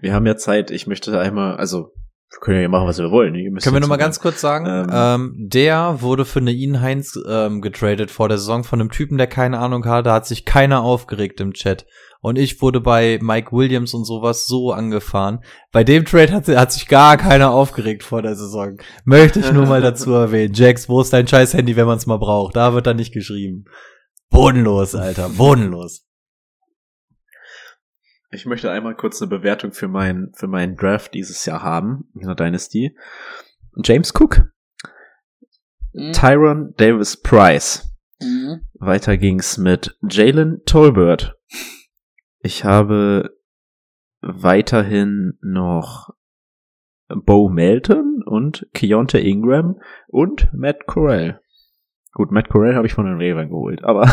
wir 0.01 0.13
haben 0.13 0.27
ja 0.27 0.37
Zeit. 0.37 0.73
Ich 0.73 0.89
möchte 0.89 1.17
einmal, 1.21 1.57
also 1.59 1.93
Wir 2.33 2.41
können 2.41 2.62
ja 2.62 2.68
machen, 2.68 2.89
was 2.89 2.99
wir 2.99 3.11
wollen. 3.11 3.35
Können 3.35 3.76
wir 3.76 3.80
noch 3.80 3.89
mal 3.89 3.97
ganz 3.97 4.18
kurz 4.18 4.41
sagen, 4.41 4.66
Ähm, 4.66 4.91
ähm, 4.93 5.35
der 5.37 6.01
wurde 6.01 6.24
für 6.24 6.41
eine 6.41 6.53
Ian 6.53 6.80
Heinz 6.80 7.18
ähm, 7.28 7.61
getradet 7.61 8.11
vor 8.11 8.28
der 8.28 8.39
Saison 8.39 8.64
von 8.64 8.80
einem 8.80 8.91
Typen, 8.91 9.18
der 9.18 9.26
keine 9.26 9.59
Ahnung 9.59 9.85
hatte, 9.85 10.05
da 10.05 10.14
hat 10.14 10.26
sich 10.26 10.45
keiner 10.45 10.83
aufgeregt 10.83 11.41
im 11.41 11.53
Chat. 11.53 11.87
Und 12.20 12.39
ich 12.39 12.62
wurde 12.62 12.80
bei 12.80 13.18
Mike 13.20 13.51
Williams 13.51 13.95
und 13.95 14.05
sowas 14.05 14.47
so 14.47 14.70
angefahren. 14.72 15.41
Bei 15.72 15.83
dem 15.83 16.05
Trade 16.05 16.33
hat, 16.33 16.47
hat 16.49 16.72
sich 16.72 16.87
gar 16.87 17.16
keiner 17.16 17.51
aufgeregt 17.51 18.05
vor 18.05 18.22
der 18.22 18.37
Saison. 18.37 18.78
Möchte 19.05 19.41
ich 19.41 19.53
nur 19.53 19.66
mal 19.66 19.80
dazu 19.83 20.12
erwähnen. 20.12 20.55
Jax, 20.55 20.89
wo 20.89 21.01
ist 21.01 21.12
dein 21.12 21.26
scheiß 21.26 21.53
Handy, 21.55 21.74
wenn 21.74 21.87
man 21.87 21.99
es 21.99 22.07
mal 22.07 22.18
braucht? 22.18 22.55
Da 22.55 22.74
wird 22.74 22.87
dann 22.87 22.97
nicht 22.97 23.12
geschrieben. 23.12 23.64
Bodenlos, 24.30 24.95
Alter, 24.95 25.28
bodenlos. 25.30 26.07
Ich 28.33 28.47
möchte 28.47 28.70
einmal 28.70 28.95
kurz 28.97 29.20
eine 29.20 29.28
Bewertung 29.28 29.72
für 29.72 29.89
meinen 29.89 30.33
für 30.35 30.49
meinen 30.49 30.76
Draft 30.76 31.14
dieses 31.14 31.45
Jahr 31.45 31.62
haben 31.62 32.09
in 32.14 32.26
der 32.26 32.35
Dynasty. 32.35 32.97
James 33.85 34.12
Cook, 34.14 34.53
Mhm. 35.93 36.12
Tyron 36.12 36.74
Davis 36.76 37.16
Price. 37.20 37.95
Mhm. 38.20 38.62
Weiter 38.74 39.18
ging's 39.18 39.59
mit 39.59 39.99
Jalen 40.09 40.62
Tolbert. 40.64 41.37
Ich 42.41 42.64
habe 42.64 43.37
weiterhin 44.22 45.39
noch 45.43 46.11
Bo 47.09 47.49
Melton 47.51 48.22
und 48.24 48.66
Keontae 48.72 49.20
Ingram 49.20 49.80
und 50.09 50.49
Matt 50.55 50.87
Corral. 50.87 51.41
Gut, 52.15 52.31
Matt 52.31 52.49
Corral 52.51 52.75
habe 52.75 52.87
ich 52.87 52.93
von 52.93 53.07
den 53.07 53.15
Ravens 53.15 53.49
geholt, 53.51 53.83
aber 53.85 54.11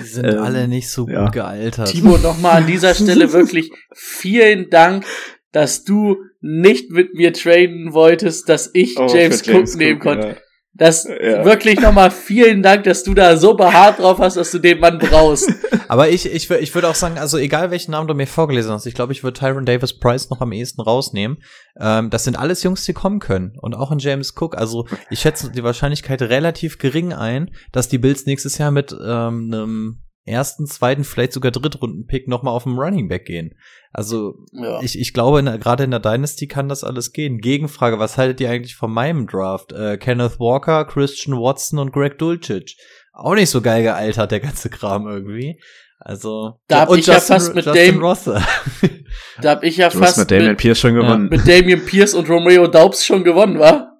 Die 0.00 0.04
sind 0.06 0.26
Ähm, 0.32 0.38
alle 0.40 0.68
nicht 0.68 0.90
so 0.90 1.06
gut 1.06 1.14
ja. 1.14 1.28
gealtert. 1.30 1.88
Timo, 1.88 2.18
nochmal 2.18 2.58
an 2.58 2.66
dieser 2.66 2.94
Stelle 2.94 3.32
wirklich 3.32 3.70
vielen 3.94 4.68
Dank, 4.70 5.04
dass 5.52 5.84
du 5.84 6.18
nicht 6.40 6.90
mit 6.90 7.14
mir 7.14 7.32
traden 7.32 7.94
wolltest, 7.94 8.48
dass 8.48 8.70
ich 8.74 8.98
Oh, 8.98 9.06
James, 9.12 9.40
für 9.42 9.58
Cook 9.60 9.74
nehmen 9.76 9.98
konnte. 10.00 10.28
ja. 10.28 10.34
Das 10.78 11.04
Ja. 11.04 11.44
wirklich 11.44 11.80
nochmal 11.80 12.10
vielen 12.10 12.62
Dank, 12.62 12.84
dass 12.84 13.02
du 13.02 13.12
da 13.12 13.36
so 13.36 13.54
beharrt 13.54 13.98
drauf 13.98 14.18
hast, 14.20 14.36
dass 14.36 14.52
du 14.52 14.60
den 14.60 14.78
Mann 14.78 14.98
brauchst. 14.98 15.52
Aber 15.88 16.08
ich, 16.08 16.24
ich, 16.26 16.48
ich 16.50 16.74
würde 16.74 16.88
auch 16.88 16.94
sagen, 16.94 17.18
also 17.18 17.36
egal 17.36 17.70
welchen 17.70 17.90
Namen 17.90 18.06
du 18.06 18.14
mir 18.14 18.26
vorgelesen 18.28 18.72
hast, 18.72 18.86
ich 18.86 18.94
glaube, 18.94 19.12
ich 19.12 19.24
würde 19.24 19.38
Tyron 19.38 19.66
Davis 19.66 19.98
Price 19.98 20.30
noch 20.30 20.40
am 20.40 20.52
ehesten 20.52 20.80
rausnehmen. 20.80 21.38
Ähm, 21.80 22.10
das 22.10 22.24
sind 22.24 22.38
alles 22.38 22.62
Jungs, 22.62 22.84
die 22.84 22.92
kommen 22.92 23.18
können. 23.18 23.52
Und 23.60 23.74
auch 23.74 23.90
in 23.90 23.98
James 23.98 24.34
Cook. 24.38 24.56
Also 24.56 24.86
ich 25.10 25.20
schätze 25.20 25.50
die 25.50 25.64
Wahrscheinlichkeit 25.64 26.22
relativ 26.22 26.78
gering 26.78 27.12
ein, 27.12 27.50
dass 27.72 27.88
die 27.88 27.98
Bills 27.98 28.26
nächstes 28.26 28.56
Jahr 28.58 28.70
mit 28.70 28.92
ähm, 28.92 29.50
einem 29.52 29.98
ersten, 30.28 30.66
zweiten, 30.66 31.02
vielleicht 31.04 31.32
sogar 31.32 31.50
Drittrunden-Pick 31.50 32.28
nochmal 32.28 32.54
auf 32.54 32.62
dem 32.64 32.78
Running 32.78 33.08
Back 33.08 33.24
gehen. 33.24 33.54
Also 33.92 34.34
Ja. 34.52 34.80
ich, 34.82 34.98
ich 34.98 35.12
glaube, 35.14 35.42
gerade 35.58 35.84
in 35.84 35.90
der 35.90 36.00
Dynasty 36.00 36.46
kann 36.46 36.68
das 36.68 36.84
alles 36.84 37.12
gehen. 37.12 37.38
Gegenfrage, 37.38 37.98
was 37.98 38.16
haltet 38.18 38.40
ihr 38.40 38.50
eigentlich 38.50 38.76
von 38.76 38.92
meinem 38.92 39.26
Draft? 39.26 39.72
Äh, 39.72 39.96
Kenneth 39.96 40.38
Walker, 40.38 40.84
Christian 40.84 41.36
Watson 41.38 41.78
und 41.78 41.92
Greg 41.92 42.18
Dulcich. 42.18 42.76
Auch 43.12 43.34
nicht 43.34 43.50
so 43.50 43.60
geil 43.60 43.82
gealtert, 43.82 44.30
der 44.30 44.40
ganze 44.40 44.70
Kram 44.70 45.08
irgendwie. 45.08 45.58
Also. 45.98 46.60
Da 46.68 46.82
hab 46.82 46.90
und 46.90 46.98
ich 47.00 47.06
ja 47.06 47.18
fast 47.18 47.54
mit 47.56 47.64
Justin 47.66 47.94
Dame- 47.94 48.00
Rosser. 48.06 48.42
Da 49.40 49.50
hab 49.52 49.64
ich 49.64 49.78
ja 49.78 49.88
Du 49.88 49.98
fast 49.98 50.18
mit 50.18 50.30
Damian 50.30 50.50
mit, 50.50 50.58
Pierce 50.58 50.78
schon 50.80 50.94
gewonnen. 50.94 51.28
mit 51.30 51.48
Damian 51.48 51.84
Pierce 51.84 52.12
und 52.14 52.28
Romeo 52.28 52.66
Daubs 52.66 53.04
schon 53.06 53.24
gewonnen, 53.24 53.58
war? 53.58 53.98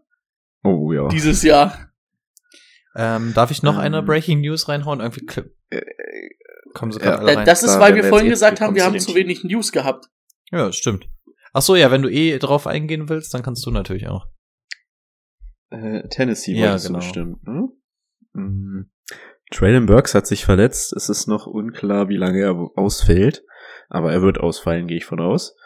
oh 0.64 0.93
ja. 0.93 1.09
Dieses 1.09 1.43
Jahr. 1.43 1.91
ähm, 2.95 3.33
darf 3.35 3.51
ich 3.51 3.62
noch 3.62 3.74
Ähm. 3.74 3.81
eine 3.81 4.03
Breaking 4.03 4.41
News 4.41 4.68
reinhauen? 4.68 5.01
Irgendwie 5.01 5.24
kommen 6.75 6.93
sie 6.93 6.99
ja. 7.01 7.05
gerade 7.07 7.19
alle 7.19 7.33
Da- 7.33 7.39
rein. 7.39 7.47
Das 7.47 7.62
ist, 7.62 7.75
Da 7.75 7.81
weil 7.81 7.95
wir 7.95 8.05
vorhin 8.05 8.27
jetzt- 8.29 8.37
gesagt 8.37 8.61
haben, 8.61 8.75
wir 8.75 8.85
haben 8.85 8.99
zu 8.99 9.14
wenig 9.14 9.45
News 9.45 9.73
gehabt. 9.73 10.07
Ja, 10.51 10.73
stimmt. 10.73 11.09
Ach 11.53 11.62
so, 11.62 11.77
ja, 11.77 11.91
wenn 11.91 12.03
du 12.03 12.09
eh 12.11 12.39
drauf 12.39 12.66
eingehen 12.66 13.09
willst, 13.09 13.33
dann 13.35 13.43
kannst 13.43 13.64
du 13.66 13.71
natürlich 13.71 14.09
auch. 14.09 14.27
Äh, 15.71 16.09
Tennessee 16.09 16.55
Ja, 16.55 16.77
genau. 16.79 16.99
bestimmt, 16.99 17.43
ne? 17.47 17.69
Mhm. 18.33 18.91
Traylon 19.51 19.87
Burks 19.87 20.14
hat 20.14 20.27
sich 20.27 20.45
verletzt. 20.45 20.93
Es 20.95 21.09
ist 21.09 21.27
noch 21.27 21.47
unklar, 21.47 22.09
wie 22.09 22.16
lange 22.16 22.41
er 22.41 22.55
ausfällt. 22.77 23.45
Aber 23.89 24.12
er 24.12 24.21
wird 24.23 24.39
ausfallen, 24.39 24.87
gehe 24.87 24.99
ich 24.99 25.07
von 25.07 25.21
aus. 25.21 25.57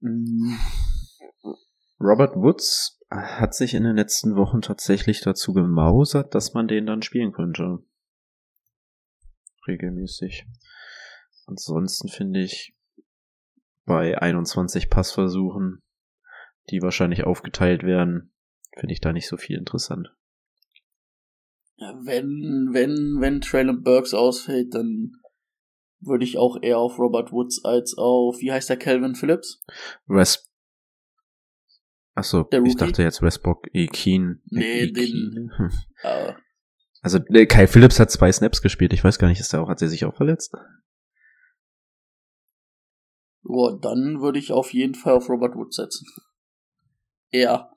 Mhm. 0.00 0.58
Robert 2.00 2.34
Woods 2.34 2.98
hat 3.10 3.54
sich 3.54 3.74
in 3.74 3.84
den 3.84 3.96
letzten 3.96 4.36
Wochen 4.36 4.62
tatsächlich 4.62 5.20
dazu 5.20 5.52
gemausert, 5.52 6.34
dass 6.34 6.54
man 6.54 6.66
den 6.66 6.86
dann 6.86 7.02
spielen 7.02 7.32
könnte. 7.32 7.78
Regelmäßig. 9.66 10.46
Ansonsten 11.46 12.08
finde 12.08 12.42
ich 12.42 12.74
bei 13.84 14.18
21 14.18 14.90
Passversuchen, 14.90 15.82
die 16.70 16.82
wahrscheinlich 16.82 17.24
aufgeteilt 17.24 17.82
werden, 17.82 18.32
finde 18.78 18.92
ich 18.92 19.00
da 19.00 19.12
nicht 19.12 19.26
so 19.26 19.36
viel 19.36 19.58
interessant. 19.58 20.14
Wenn, 21.76 22.70
wenn, 22.72 23.20
wenn 23.20 23.40
Traylon 23.40 23.82
Burks 23.82 24.14
ausfällt, 24.14 24.74
dann 24.74 25.12
würde 26.00 26.24
ich 26.24 26.38
auch 26.38 26.58
eher 26.62 26.78
auf 26.78 26.98
Robert 26.98 27.32
Woods 27.32 27.64
als 27.64 27.96
auf, 27.96 28.40
wie 28.40 28.52
heißt 28.52 28.70
der 28.70 28.76
Calvin 28.76 29.14
Phillips? 29.14 29.62
Wes 30.06 30.48
Achso, 32.14 32.46
ich 32.64 32.76
dachte 32.76 33.02
jetzt 33.02 33.22
Westbrook 33.22 33.68
E. 33.72 33.86
Keen. 33.86 34.42
Nee, 34.50 34.82
E. 34.82 34.92
den-. 34.92 35.50
Äh, 36.02 36.34
Also 37.02 37.18
äh, 37.28 37.46
Kai 37.46 37.66
Phillips 37.66 38.00
hat 38.00 38.10
zwei 38.10 38.32
Snaps 38.32 38.62
gespielt. 38.62 38.92
Ich 38.92 39.04
weiß 39.04 39.18
gar 39.18 39.28
nicht, 39.28 39.40
ist 39.40 39.52
der 39.52 39.62
auch, 39.62 39.68
hat 39.68 39.82
er 39.82 39.88
sich 39.88 40.04
auch 40.04 40.14
verletzt? 40.14 40.54
boah, 43.42 43.78
dann 43.78 44.20
würde 44.20 44.38
ich 44.38 44.52
auf 44.52 44.72
jeden 44.72 44.94
Fall 44.94 45.14
auf 45.14 45.28
Robert 45.28 45.54
Woods 45.54 45.76
setzen. 45.76 46.06
Ja. 47.30 47.70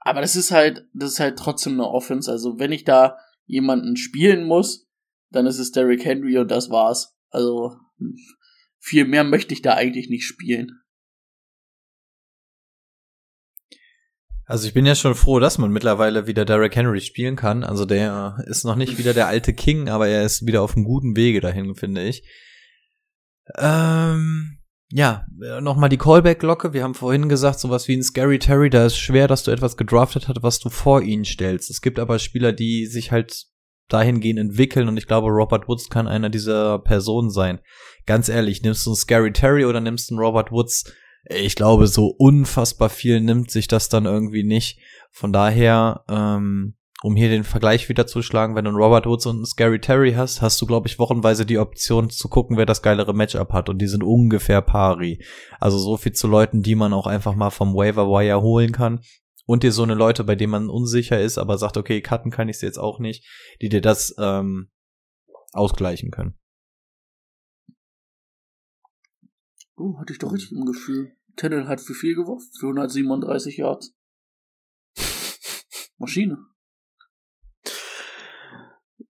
Aber 0.00 0.20
das 0.20 0.36
ist 0.36 0.50
halt, 0.50 0.86
das 0.92 1.12
ist 1.12 1.20
halt 1.20 1.38
trotzdem 1.38 1.74
eine 1.74 1.88
Offense. 1.88 2.30
Also 2.30 2.58
wenn 2.58 2.72
ich 2.72 2.84
da 2.84 3.16
jemanden 3.46 3.96
spielen 3.96 4.44
muss, 4.44 4.86
dann 5.30 5.46
ist 5.46 5.58
es 5.58 5.72
Derrick 5.72 6.04
Henry 6.04 6.38
und 6.38 6.50
das 6.50 6.70
war's. 6.70 7.16
Also 7.30 7.76
viel 8.78 9.06
mehr 9.06 9.24
möchte 9.24 9.54
ich 9.54 9.62
da 9.62 9.74
eigentlich 9.74 10.10
nicht 10.10 10.26
spielen. 10.26 10.80
Also 14.46 14.66
ich 14.66 14.74
bin 14.74 14.84
ja 14.84 14.94
schon 14.94 15.14
froh, 15.14 15.40
dass 15.40 15.58
man 15.58 15.70
mittlerweile 15.70 16.26
wieder 16.26 16.44
Derrick 16.44 16.76
Henry 16.76 17.00
spielen 17.00 17.36
kann. 17.36 17.64
Also 17.64 17.86
der 17.86 18.36
ist 18.46 18.64
noch 18.64 18.76
nicht 18.76 18.98
wieder 18.98 19.14
der 19.14 19.26
alte 19.26 19.54
King, 19.54 19.88
aber 19.88 20.08
er 20.08 20.24
ist 20.24 20.46
wieder 20.46 20.62
auf 20.62 20.76
einem 20.76 20.84
guten 20.84 21.16
Wege 21.16 21.40
dahin, 21.40 21.74
finde 21.74 22.02
ich. 22.02 22.22
Ähm, 23.56 24.58
ja, 24.90 25.24
nochmal 25.60 25.88
die 25.88 25.98
Callback-Glocke. 25.98 26.72
Wir 26.72 26.82
haben 26.82 26.94
vorhin 26.94 27.28
gesagt, 27.28 27.58
sowas 27.58 27.88
wie 27.88 27.96
ein 27.96 28.02
Scary 28.02 28.38
Terry, 28.38 28.68
da 28.68 28.86
ist 28.86 28.98
schwer, 28.98 29.28
dass 29.28 29.44
du 29.44 29.50
etwas 29.50 29.76
gedraftet 29.76 30.28
hast, 30.28 30.42
was 30.42 30.60
du 30.60 30.68
vor 30.68 31.02
ihn 31.02 31.24
stellst. 31.24 31.70
Es 31.70 31.80
gibt 31.80 31.98
aber 31.98 32.18
Spieler, 32.18 32.52
die 32.52 32.86
sich 32.86 33.12
halt 33.12 33.46
dahingehend 33.88 34.38
entwickeln 34.38 34.88
und 34.88 34.96
ich 34.96 35.06
glaube, 35.06 35.28
Robert 35.28 35.68
Woods 35.68 35.90
kann 35.90 36.06
einer 36.06 36.30
dieser 36.30 36.78
Personen 36.78 37.30
sein. 37.30 37.60
Ganz 38.06 38.28
ehrlich, 38.28 38.62
nimmst 38.62 38.86
du 38.86 38.90
einen 38.90 38.96
Scary 38.96 39.32
Terry 39.32 39.64
oder 39.64 39.80
nimmst 39.80 40.10
du 40.10 40.14
einen 40.14 40.24
Robert 40.24 40.52
Woods? 40.52 40.84
Ich 41.26 41.54
glaube, 41.54 41.86
so 41.86 42.08
unfassbar 42.08 42.90
viel 42.90 43.20
nimmt 43.20 43.50
sich 43.50 43.66
das 43.66 43.88
dann 43.88 44.04
irgendwie 44.04 44.44
nicht. 44.44 44.78
Von 45.10 45.32
daher, 45.32 46.04
ähm, 46.08 46.76
um 47.02 47.16
hier 47.16 47.28
den 47.28 47.44
Vergleich 47.44 47.88
wieder 47.88 48.06
zu 48.06 48.22
schlagen, 48.22 48.54
wenn 48.54 48.64
du 48.64 48.70
einen 48.70 48.80
Robert 48.80 49.06
Woods 49.06 49.26
und 49.26 49.36
einen 49.36 49.46
Scary 49.46 49.80
Terry 49.80 50.12
hast, 50.12 50.42
hast 50.42 50.60
du, 50.60 50.66
glaube 50.66 50.88
ich, 50.88 50.98
wochenweise 50.98 51.46
die 51.46 51.58
Option 51.58 52.10
zu 52.10 52.28
gucken, 52.28 52.56
wer 52.56 52.66
das 52.66 52.82
geilere 52.82 53.14
Matchup 53.14 53.52
hat. 53.52 53.68
Und 53.68 53.78
die 53.78 53.86
sind 53.86 54.02
ungefähr 54.02 54.60
pari. 54.60 55.22
Also 55.60 55.78
so 55.78 55.96
viel 55.96 56.12
zu 56.12 56.26
Leuten, 56.26 56.62
die 56.62 56.74
man 56.74 56.92
auch 56.92 57.06
einfach 57.06 57.34
mal 57.34 57.50
vom 57.50 57.74
Waiver 57.74 58.08
Wire 58.08 58.42
holen 58.42 58.72
kann. 58.72 59.00
Und 59.46 59.62
dir 59.62 59.72
so 59.72 59.82
eine 59.82 59.94
Leute, 59.94 60.24
bei 60.24 60.36
denen 60.36 60.52
man 60.52 60.70
unsicher 60.70 61.20
ist, 61.20 61.36
aber 61.36 61.58
sagt, 61.58 61.76
okay, 61.76 62.00
cutten 62.00 62.30
kann 62.30 62.48
ich 62.48 62.58
sie 62.58 62.66
jetzt 62.66 62.78
auch 62.78 62.98
nicht, 62.98 63.26
die 63.60 63.68
dir 63.68 63.82
das 63.82 64.14
ähm, 64.18 64.70
ausgleichen 65.52 66.10
können. 66.10 66.38
Oh, 69.76 69.98
hatte 69.98 70.12
ich 70.12 70.18
doch 70.18 70.32
richtig 70.32 70.52
im 70.52 70.64
Gefühl. 70.64 71.16
Tennel 71.36 71.66
hat 71.66 71.80
für 71.80 71.94
viel 71.94 72.14
geworfen, 72.14 72.48
für 72.58 72.66
137 72.66 73.56
Yards. 73.56 73.94
Maschine. 75.98 76.38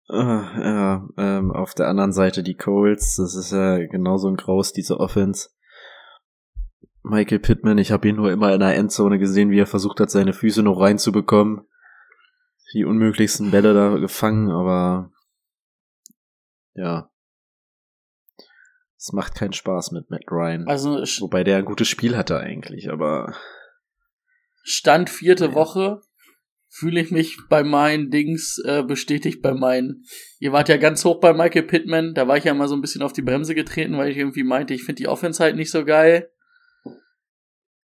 Ah, 0.09 0.61
ja, 0.61 1.09
ähm, 1.17 1.51
auf 1.51 1.75
der 1.75 1.89
anderen 1.89 2.13
Seite 2.13 2.43
die 2.43 2.57
Colts, 2.57 3.17
das 3.17 3.35
ist 3.35 3.53
ja 3.53 3.79
genauso 3.87 4.29
ein 4.29 4.37
Graus, 4.37 4.73
diese 4.73 5.01
Offense. 5.01 5.51
Michael 7.03 7.41
Pittman, 7.41 7.79
ich 7.79 7.91
habe 7.91 8.09
ihn 8.09 8.17
nur 8.17 8.31
immer 8.31 8.53
in 8.55 8.61
der 8.61 8.77
Endzone 8.77 9.19
gesehen, 9.19 9.51
wie 9.51 9.59
er 9.59 9.67
versucht 9.67 10.01
hat, 10.01 10.11
seine 10.11 10.33
Füße 10.33 10.63
noch 10.63 10.81
reinzubekommen. 10.81 11.67
Die 12.73 12.85
unmöglichsten 12.85 13.51
Bälle 13.51 13.75
da 13.75 13.97
gefangen, 13.99 14.51
aber 14.51 15.11
ja. 16.75 17.11
Es 19.05 19.13
macht 19.13 19.35
keinen 19.35 19.53
Spaß 19.53 19.93
mit 19.93 20.09
Matt 20.09 20.31
Ryan. 20.31 20.67
Also 20.67 20.95
Wobei 21.21 21.45
der 21.45 21.59
ein 21.59 21.67
gutes 21.67 21.89
Spiel 21.89 22.17
hatte 22.17 22.39
eigentlich, 22.39 22.91
aber 22.91 23.37
Stand 24.63 25.11
vierte 25.11 25.49
Ja. 25.49 25.55
Woche 25.55 26.01
fühle 26.71 27.03
ich 27.03 27.11
mich 27.11 27.37
bei 27.51 27.63
meinen 27.65 28.11
Dings 28.11 28.59
äh, 28.65 28.83
bestätigt 28.83 29.43
bei 29.43 29.53
meinen. 29.53 30.07
Ihr 30.39 30.53
wart 30.53 30.71
ja 30.71 30.79
ganz 30.79 31.05
hoch 31.05 31.21
bei 31.21 31.35
Michael 31.35 31.65
Pittman, 31.65 32.15
da 32.15 32.27
war 32.29 32.39
ich 32.39 32.45
ja 32.45 32.55
mal 32.55 32.67
so 32.67 32.75
ein 32.75 32.81
bisschen 32.81 33.03
auf 33.03 33.13
die 33.13 33.21
Bremse 33.21 33.55
getreten, 33.55 33.99
weil 33.99 34.11
ich 34.11 34.17
irgendwie 34.17 34.43
meinte, 34.43 34.73
ich 34.73 34.85
finde 34.85 35.03
die 35.03 35.09
Offense 35.09 35.43
halt 35.43 35.57
nicht 35.57 35.71
so 35.71 35.85
geil. 35.85 36.31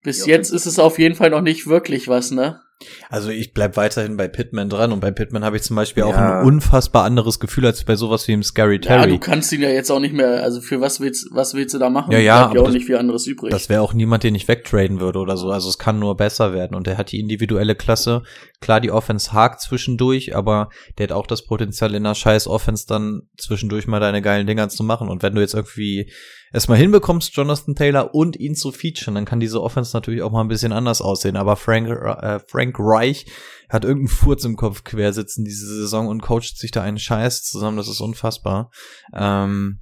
Bis 0.03 0.27
jetzt 0.27 0.51
ist 0.51 0.67
es 0.67 0.79
auf 0.79 0.99
jeden 0.99 1.15
Fall 1.15 1.31
noch 1.31 1.41
nicht 1.41 1.67
wirklich 1.67 2.09
was, 2.09 2.31
ne? 2.31 2.61
Also 3.09 3.31
ich 3.31 3.55
bleib 3.55 3.77
weiterhin 3.79 4.19
bei 4.19 4.29
Pittman 4.29 4.69
dran 4.69 4.93
und 4.93 5.01
bei 5.01 5.11
Pittman 5.11 5.45
habe 5.45 5.57
ich 5.57 5.63
zum 5.63 5.77
Beispiel 5.77 6.03
auch 6.03 6.11
Ja. 6.13 6.41
ein 6.41 6.47
unfassbar 6.47 7.05
anderes 7.05 7.41
Gefühl 7.41 7.65
als 7.65 7.83
bei 7.85 7.97
sowas 7.97 8.29
wie 8.29 8.33
im 8.33 8.43
Scary 8.43 8.75
Ja, 8.75 8.81
Terry. 8.81 9.11
du 9.13 9.19
kannst 9.19 9.51
ihn 9.53 9.63
ja 9.63 9.71
jetzt 9.71 9.91
auch 9.91 9.99
nicht 9.99 10.13
mehr, 10.13 10.43
also 10.43 10.61
für 10.61 10.81
was 10.83 11.01
willst, 11.01 11.29
was 11.33 11.55
willst 11.55 11.75
du 11.75 11.79
da 11.79 11.89
machen? 11.89 12.13
Ja, 12.13 12.19
ja, 12.19 12.47
aber 12.47 12.61
auch 12.61 12.65
das- 12.67 12.75
nicht 12.75 12.85
viel 12.87 12.97
anderes 12.99 13.27
übrig. 13.27 13.51
Das 13.51 13.71
wäre 13.71 13.81
auch 13.81 13.95
niemand, 13.95 14.25
den 14.25 14.35
ich 14.35 14.47
wegtraden 14.47 15.01
würde 15.01 15.21
oder 15.21 15.39
so. 15.39 15.51
Also 15.51 15.71
es 15.71 15.79
kann 15.79 15.99
nur 15.99 16.17
besser 16.19 16.53
werden. 16.53 16.75
Und 16.77 16.87
er 16.87 16.99
hat 16.99 17.13
die 17.13 17.19
individuelle 17.21 17.75
Klasse. 17.77 18.23
Klar, 18.61 18.81
die 18.83 18.91
Offense 18.91 19.33
hakt 19.33 19.63
zwischendurch, 19.63 20.37
aber 20.37 20.69
der 20.99 21.05
hat 21.05 21.13
auch 21.13 21.27
das 21.27 21.47
Potenzial 21.47 21.95
in 21.95 22.05
einer 22.05 22.15
scheiß 22.15 22.47
Offense 22.47 22.85
dann 22.87 23.23
zwischendurch 23.39 23.87
mal 23.87 24.01
deine 24.01 24.21
geilen 24.21 24.47
Dinger 24.47 24.69
zu 24.69 24.85
machen. 24.85 25.09
Und 25.09 25.23
wenn 25.23 25.35
du 25.35 25.41
jetzt 25.41 25.55
irgendwie 25.55 26.11
erstmal 26.53 26.79
hinbekommst, 26.79 27.35
Jonathan 27.35 27.75
Taylor 27.75 28.15
und 28.15 28.37
ihn 28.37 28.55
zu 28.55 28.73
featuren, 28.73 29.15
dann 29.15 29.25
kann 29.25 29.41
diese 29.41 29.63
Offense 29.63 29.97
natürlich 29.97 30.23
auch 30.23 30.31
mal 30.33 30.41
ein 30.43 30.49
bisschen 30.49 30.73
anders 30.73 31.01
aussehen. 31.03 31.37
Aber 31.37 31.57
Frank, 31.57 31.89
äh, 31.89 32.41
Frank 32.49 32.77
Reich 32.79 33.27
hat 33.69 33.85
irgendeinen 33.85 34.09
Furz 34.17 34.45
im 34.45 34.57
Kopf 34.57 34.85
quer 34.85 35.13
sitzen 35.13 35.45
diese 35.45 35.67
Saison 35.67 36.09
und 36.09 36.23
coacht 36.23 36.57
sich 36.57 36.71
da 36.71 36.83
einen 36.83 36.99
Scheiß 36.99 37.43
zusammen. 37.45 37.77
Das 37.77 37.89
ist 37.89 38.01
unfassbar. 38.01 38.71
Ähm, 39.13 39.81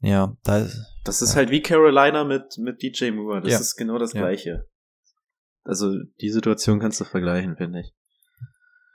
ja, 0.00 0.36
da 0.44 0.68
Das 1.04 1.22
ist 1.22 1.36
halt 1.36 1.50
wie 1.50 1.62
Carolina 1.62 2.24
mit, 2.24 2.58
mit 2.58 2.82
DJ 2.82 3.10
Moore. 3.10 3.40
Das 3.40 3.52
Ja. 3.52 3.58
ist 3.58 3.76
genau 3.76 3.98
das 3.98 4.12
Ja. 4.12 4.20
Gleiche. 4.20 4.68
Also, 5.64 5.94
die 6.20 6.30
Situation 6.30 6.78
kannst 6.78 7.00
du 7.00 7.04
vergleichen, 7.04 7.56
finde 7.56 7.80
ich. 7.80 7.92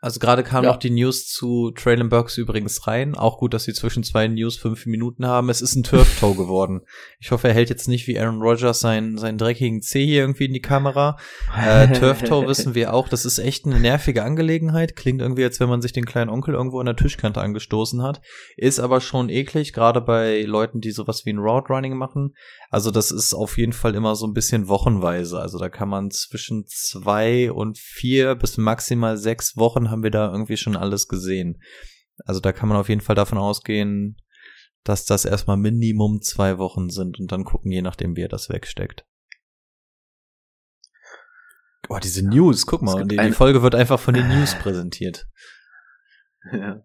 Also 0.04 0.20
gerade 0.20 0.42
kam 0.42 0.64
Ja. 0.64 0.72
noch 0.72 0.78
die 0.78 0.90
News 0.90 1.28
zu 1.28 1.70
Traylon 1.76 2.10
Burks 2.10 2.36
übrigens 2.40 2.88
rein. 2.88 3.14
Auch 3.14 3.38
gut, 3.38 3.54
dass 3.54 3.66
sie 3.66 3.74
zwischen 3.74 4.04
zwei 4.04 4.28
News 4.28 4.58
fünf 4.58 4.88
Minuten 4.88 5.28
haben. 5.28 5.48
Es 5.50 5.62
ist 5.62 5.76
ein 5.76 5.84
Turf-Toe 5.84 6.34
geworden. 6.36 6.82
Ich 7.20 7.30
hoffe, 7.30 7.50
er 7.50 7.54
hält 7.54 7.70
jetzt 7.70 7.88
nicht 7.88 8.08
wie 8.08 8.20
Aaron 8.20 8.42
Rodgers 8.42 8.80
seinen, 8.80 9.20
seinen 9.20 9.38
dreckigen 9.38 9.84
C 9.84 10.04
hier 10.04 10.22
irgendwie 10.22 10.46
in 10.46 10.54
die 10.54 10.60
Kamera. 10.62 11.18
Äh, 11.56 11.88
Turf-Toe 12.00 12.48
wissen 12.48 12.74
wir 12.74 12.96
auch, 12.96 13.10
das 13.10 13.26
ist 13.26 13.38
echt 13.38 13.66
eine 13.68 13.80
nervige 13.80 14.24
Angelegenheit. 14.24 14.96
Klingt 14.96 15.22
irgendwie, 15.22 15.44
als 15.44 15.60
wenn 15.60 15.70
man 15.70 15.84
sich 15.84 15.94
den 15.94 16.06
kleinen 16.06 16.32
Onkel 16.32 16.56
irgendwo 16.56 16.80
an 16.80 16.88
der 16.88 16.96
Tischkante 16.96 17.40
angestoßen 17.40 18.02
hat. 18.02 18.22
Ist 18.58 18.80
aber 18.80 19.02
schon 19.02 19.30
eklig, 19.30 19.72
gerade 19.72 20.02
bei 20.02 20.42
Leuten, 20.42 20.82
die 20.82 20.92
sowas 20.92 21.28
wie 21.28 21.34
ein 21.34 21.38
Route 21.38 21.72
Running 21.72 21.96
machen. 21.96 22.34
Also 22.72 22.90
das 22.90 23.12
ist 23.12 23.36
auf 23.36 23.60
jeden 23.60 23.74
Fall 23.74 23.94
immer 23.94 24.16
so 24.16 24.26
ein 24.26 24.34
bisschen 24.34 24.68
wochenweise. 24.68 25.40
Also 25.40 25.60
da 25.60 25.70
kann 25.70 25.90
man 25.90 26.10
zwischen 26.10 26.66
zwei 26.66 27.52
und 27.52 27.78
vier 27.78 28.34
bis 28.34 28.58
maximal 28.58 29.16
sechs 29.18 29.58
Wochen 29.58 29.91
haben 29.92 30.04
wir 30.04 30.12
da 30.12 30.32
irgendwie 30.32 30.58
schon 30.58 30.76
alles 30.76 31.08
gesehen. 31.08 31.62
Also 32.26 32.40
da 32.40 32.52
kann 32.52 32.70
man 32.70 32.78
auf 32.78 32.90
jeden 32.90 33.02
Fall 33.02 33.16
davon 33.16 33.38
ausgehen, 33.38 34.18
dass 34.84 35.06
das 35.06 35.26
erstmal 35.26 35.58
Minimum 35.58 36.22
zwei 36.22 36.58
Wochen 36.58 36.90
sind 36.90 37.20
und 37.20 37.32
dann 37.32 37.44
gucken, 37.44 37.72
je 37.72 37.82
nachdem, 37.82 38.16
wie 38.16 38.24
er 38.24 38.30
das 38.30 38.50
wegsteckt. 38.50 39.06
Boah, 41.88 42.00
diese 42.00 42.28
News, 42.28 42.66
guck 42.66 42.82
mal, 42.82 43.06
die, 43.06 43.18
die 43.18 43.32
Folge 43.32 43.62
wird 43.62 43.76
einfach 43.76 44.00
von 44.00 44.14
den 44.14 44.28
News 44.28 44.56
präsentiert. 44.56 45.28
Ja. 46.52 46.84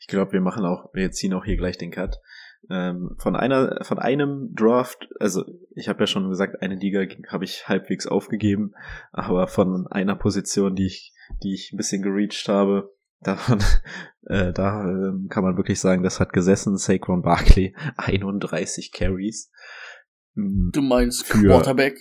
Ich 0.00 0.06
glaube, 0.06 0.32
wir 0.32 0.42
machen 0.42 0.66
auch, 0.66 0.92
wir 0.92 1.10
ziehen 1.12 1.32
auch 1.32 1.46
hier 1.46 1.56
gleich 1.56 1.78
den 1.78 1.90
Cut. 1.90 2.16
Ähm, 2.70 3.14
von 3.18 3.34
einer, 3.34 3.78
von 3.82 3.98
einem 3.98 4.52
Draft, 4.54 5.08
also 5.20 5.44
ich 5.74 5.88
habe 5.88 6.00
ja 6.00 6.06
schon 6.06 6.28
gesagt, 6.28 6.60
eine 6.60 6.74
Liga 6.74 7.04
habe 7.28 7.44
ich 7.44 7.68
halbwegs 7.68 8.06
aufgegeben, 8.06 8.72
aber 9.12 9.46
von 9.46 9.86
einer 9.90 10.16
Position, 10.16 10.74
die 10.74 10.86
ich, 10.86 11.14
die 11.42 11.54
ich 11.54 11.72
ein 11.72 11.76
bisschen 11.78 12.02
gereached 12.02 12.48
habe, 12.48 12.92
davon, 13.20 13.58
äh, 14.26 14.52
da 14.52 14.84
ähm, 14.84 15.28
kann 15.30 15.42
man 15.44 15.56
wirklich 15.56 15.80
sagen, 15.80 16.02
das 16.02 16.20
hat 16.20 16.32
gesessen. 16.32 16.76
Saquon 16.76 17.22
Barkley, 17.22 17.74
31 17.96 18.92
Carries. 18.92 19.50
Mm, 20.34 20.70
du 20.72 20.82
meinst 20.82 21.26
Für- 21.26 21.38
Quarterback? 21.46 21.98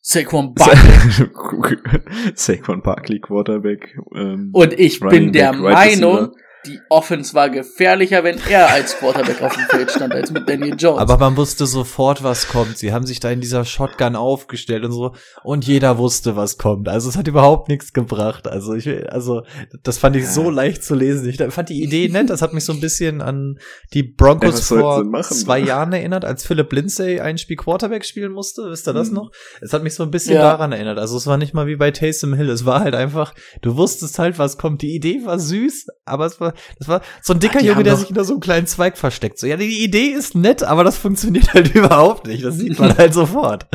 Saquon 0.00 0.54
Barkley. 0.54 2.32
Saquon 2.34 2.82
Barkley 2.82 3.20
Quarterback. 3.20 3.96
Ähm, 4.16 4.50
Und 4.52 4.72
ich 4.72 4.98
bin 5.00 5.32
der 5.32 5.52
Meinung. 5.52 6.34
Die 6.66 6.80
Offense 6.88 7.34
war 7.34 7.50
gefährlicher, 7.50 8.22
wenn 8.24 8.38
er 8.48 8.70
als 8.70 8.96
Quarterback 8.96 9.42
auf 9.42 9.54
dem 9.54 9.64
Feld 9.64 9.90
stand, 9.90 10.14
als 10.14 10.30
mit 10.30 10.48
Daniel 10.48 10.76
Jones. 10.78 11.00
Aber 11.00 11.18
man 11.18 11.36
wusste 11.36 11.66
sofort, 11.66 12.22
was 12.22 12.48
kommt. 12.48 12.78
Sie 12.78 12.92
haben 12.92 13.04
sich 13.06 13.18
da 13.20 13.30
in 13.30 13.40
dieser 13.40 13.64
Shotgun 13.64 14.14
aufgestellt 14.16 14.84
und 14.84 14.92
so. 14.92 15.14
Und 15.42 15.66
jeder 15.66 15.98
wusste, 15.98 16.36
was 16.36 16.58
kommt. 16.58 16.88
Also 16.88 17.08
es 17.08 17.16
hat 17.16 17.26
überhaupt 17.26 17.68
nichts 17.68 17.92
gebracht. 17.92 18.46
Also 18.46 18.74
ich, 18.74 18.88
also 19.12 19.42
das 19.82 19.98
fand 19.98 20.14
ich 20.16 20.28
so 20.28 20.50
leicht 20.50 20.84
zu 20.84 20.94
lesen. 20.94 21.28
Ich 21.28 21.38
fand 21.52 21.68
die 21.68 21.82
Idee 21.82 22.08
nett. 22.08 22.30
Das 22.30 22.42
hat 22.42 22.52
mich 22.52 22.64
so 22.64 22.72
ein 22.72 22.80
bisschen 22.80 23.20
an 23.20 23.58
die 23.92 24.00
Ja, 24.06 24.12
Broncos 24.16 24.68
sollten 24.68 24.82
vor 24.82 25.04
machen? 25.04 25.36
zwei 25.36 25.58
Jahren 25.58 25.92
erinnert, 25.92 26.24
als 26.24 26.44
Philip 26.44 26.72
Lindsay 26.72 27.20
ein 27.20 27.38
Spiel 27.38 27.56
Quarterback 27.56 28.04
spielen 28.04 28.32
musste. 28.32 28.62
Wisst 28.70 28.86
ihr 28.88 28.92
das 28.92 29.08
Mhm. 29.08 29.14
noch? 29.16 29.30
Es 29.60 29.72
hat 29.72 29.82
mich 29.82 29.94
so 29.94 30.02
ein 30.04 30.10
bisschen 30.10 30.34
Ja. 30.36 30.42
daran 30.42 30.72
erinnert. 30.72 30.98
Also 30.98 31.16
es 31.16 31.26
war 31.26 31.38
nicht 31.38 31.54
mal 31.54 31.66
wie 31.66 31.76
bei 31.76 31.90
Taysom 31.90 32.34
Hill. 32.34 32.50
Es 32.50 32.64
war 32.64 32.80
halt 32.80 32.94
einfach, 32.94 33.34
du 33.62 33.76
wusstest 33.76 34.18
halt, 34.18 34.38
was 34.38 34.58
kommt. 34.58 34.82
Die 34.82 34.94
Idee 34.94 35.22
war 35.24 35.38
süß, 35.38 35.86
aber 36.04 36.26
es 36.26 36.40
war, 36.40 36.51
das 36.78 36.88
war 36.88 37.02
so 37.22 37.32
ein 37.32 37.40
dicker 37.40 37.58
Ah, 37.58 37.60
die 37.60 37.66
Junge, 37.66 37.76
haben 37.78 37.84
der 37.84 37.96
sich 37.96 38.06
hinter 38.08 38.24
so 38.24 38.34
einem 38.34 38.40
kleinen 38.40 38.66
Zweig 38.66 38.96
versteckt. 38.98 39.38
So, 39.38 39.46
ja, 39.46 39.56
die 39.56 39.82
Idee 39.84 40.06
ist 40.08 40.34
nett, 40.34 40.62
aber 40.62 40.84
das 40.84 40.98
funktioniert 40.98 41.52
halt 41.54 41.74
überhaupt 41.74 42.26
nicht. 42.26 42.44
Das 42.44 42.56
sieht 42.56 42.78
man 42.78 42.96
halt 42.96 43.14
sofort. 43.14 43.66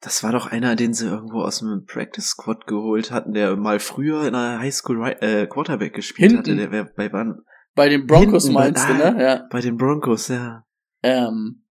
Das 0.00 0.22
war 0.22 0.30
doch 0.32 0.46
einer, 0.46 0.76
den 0.76 0.92
sie 0.94 1.06
irgendwo 1.06 1.42
aus 1.42 1.58
dem 1.60 1.84
Practice 1.86 2.26
Squad 2.26 2.66
geholt 2.66 3.10
hatten, 3.10 3.32
der 3.32 3.56
mal 3.56 3.80
früher 3.80 4.26
in 4.26 4.34
einer 4.34 4.60
Highschool 4.60 5.16
äh, 5.20 5.46
Quarterback 5.46 5.94
gespielt 5.94 6.30
Hinten. 6.32 6.38
hatte. 6.50 6.56
Der 6.56 6.70
wäre 6.70 6.90
bei, 6.96 7.12
wann- 7.12 7.40
Bei 7.74 7.88
den 7.88 8.06
Broncos 8.06 8.44
Hinten, 8.44 8.54
meinst 8.58 8.88
du, 8.88 8.92
ah. 8.92 9.10
ne? 9.10 9.22
Ja. 9.22 9.48
bei 9.50 9.60
den 9.60 9.76
Broncos, 9.76 10.28
ja. 10.28 10.64
Ähm, 11.02 11.64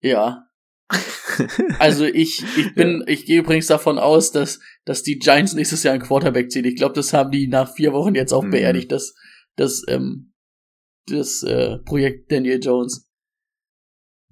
ja. 0.00 0.44
Also 1.78 2.04
ich, 2.04 2.44
ich 2.56 2.74
bin, 2.74 3.04
ich 3.06 3.24
gehe 3.24 3.38
übrigens 3.40 3.66
davon 3.68 3.98
aus, 3.98 4.32
dass, 4.32 4.60
dass 4.84 5.02
die 5.02 5.18
Giants 5.18 5.54
nächstes 5.54 5.82
Jahr 5.82 5.94
einen 5.94 6.02
Quarterback 6.02 6.50
ziehen. 6.50 6.64
Ich 6.64 6.76
glaube, 6.76 6.94
das 6.94 7.12
haben 7.12 7.30
die 7.30 7.46
nach 7.48 7.72
vier 7.74 7.92
Wochen 7.92 8.14
jetzt 8.14 8.32
auch 8.32 8.42
Mhm. 8.44 8.50
beerdigt, 8.50 8.92
das, 8.92 9.14
das, 9.56 9.82
ähm, 9.88 10.32
das 11.06 11.42
äh, 11.42 11.78
Projekt 11.84 12.30
Daniel 12.32 12.60
Jones. 12.62 13.08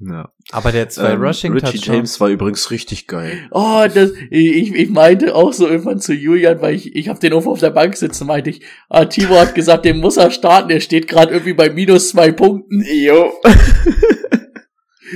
ja. 0.00 0.32
Aber 0.50 0.72
der 0.72 0.88
zwei 0.88 1.12
Ähm, 1.12 1.20
Rushing 1.22 1.52
Richie 1.52 1.64
Touchdowns. 1.78 1.86
James 1.86 2.20
war 2.20 2.28
übrigens 2.30 2.70
richtig 2.70 3.06
geil. 3.06 3.48
Oh, 3.50 3.84
das, 3.92 4.12
ich, 4.30 4.74
ich 4.74 4.90
meinte 4.90 5.34
auch 5.34 5.52
so 5.52 5.66
irgendwann 5.68 6.00
zu 6.00 6.14
Julian, 6.14 6.60
weil 6.62 6.74
ich, 6.74 6.94
ich 6.96 7.08
habe 7.08 7.20
den 7.20 7.32
irgendwo 7.32 7.50
auf 7.52 7.60
der 7.60 7.70
Bank 7.70 7.96
sitzen, 7.96 8.26
meinte 8.26 8.50
ich, 8.50 8.62
ah, 8.88 9.04
Timo 9.04 9.36
hat 9.36 9.54
gesagt, 9.54 9.84
den 9.84 9.98
muss 9.98 10.16
er 10.16 10.30
starten, 10.30 10.68
der 10.68 10.80
steht 10.80 11.06
gerade 11.08 11.32
irgendwie 11.32 11.52
bei 11.54 11.68
minus 11.70 12.10
zwei 12.10 12.32
Punkten. 12.32 12.82
Jo. 12.86 13.32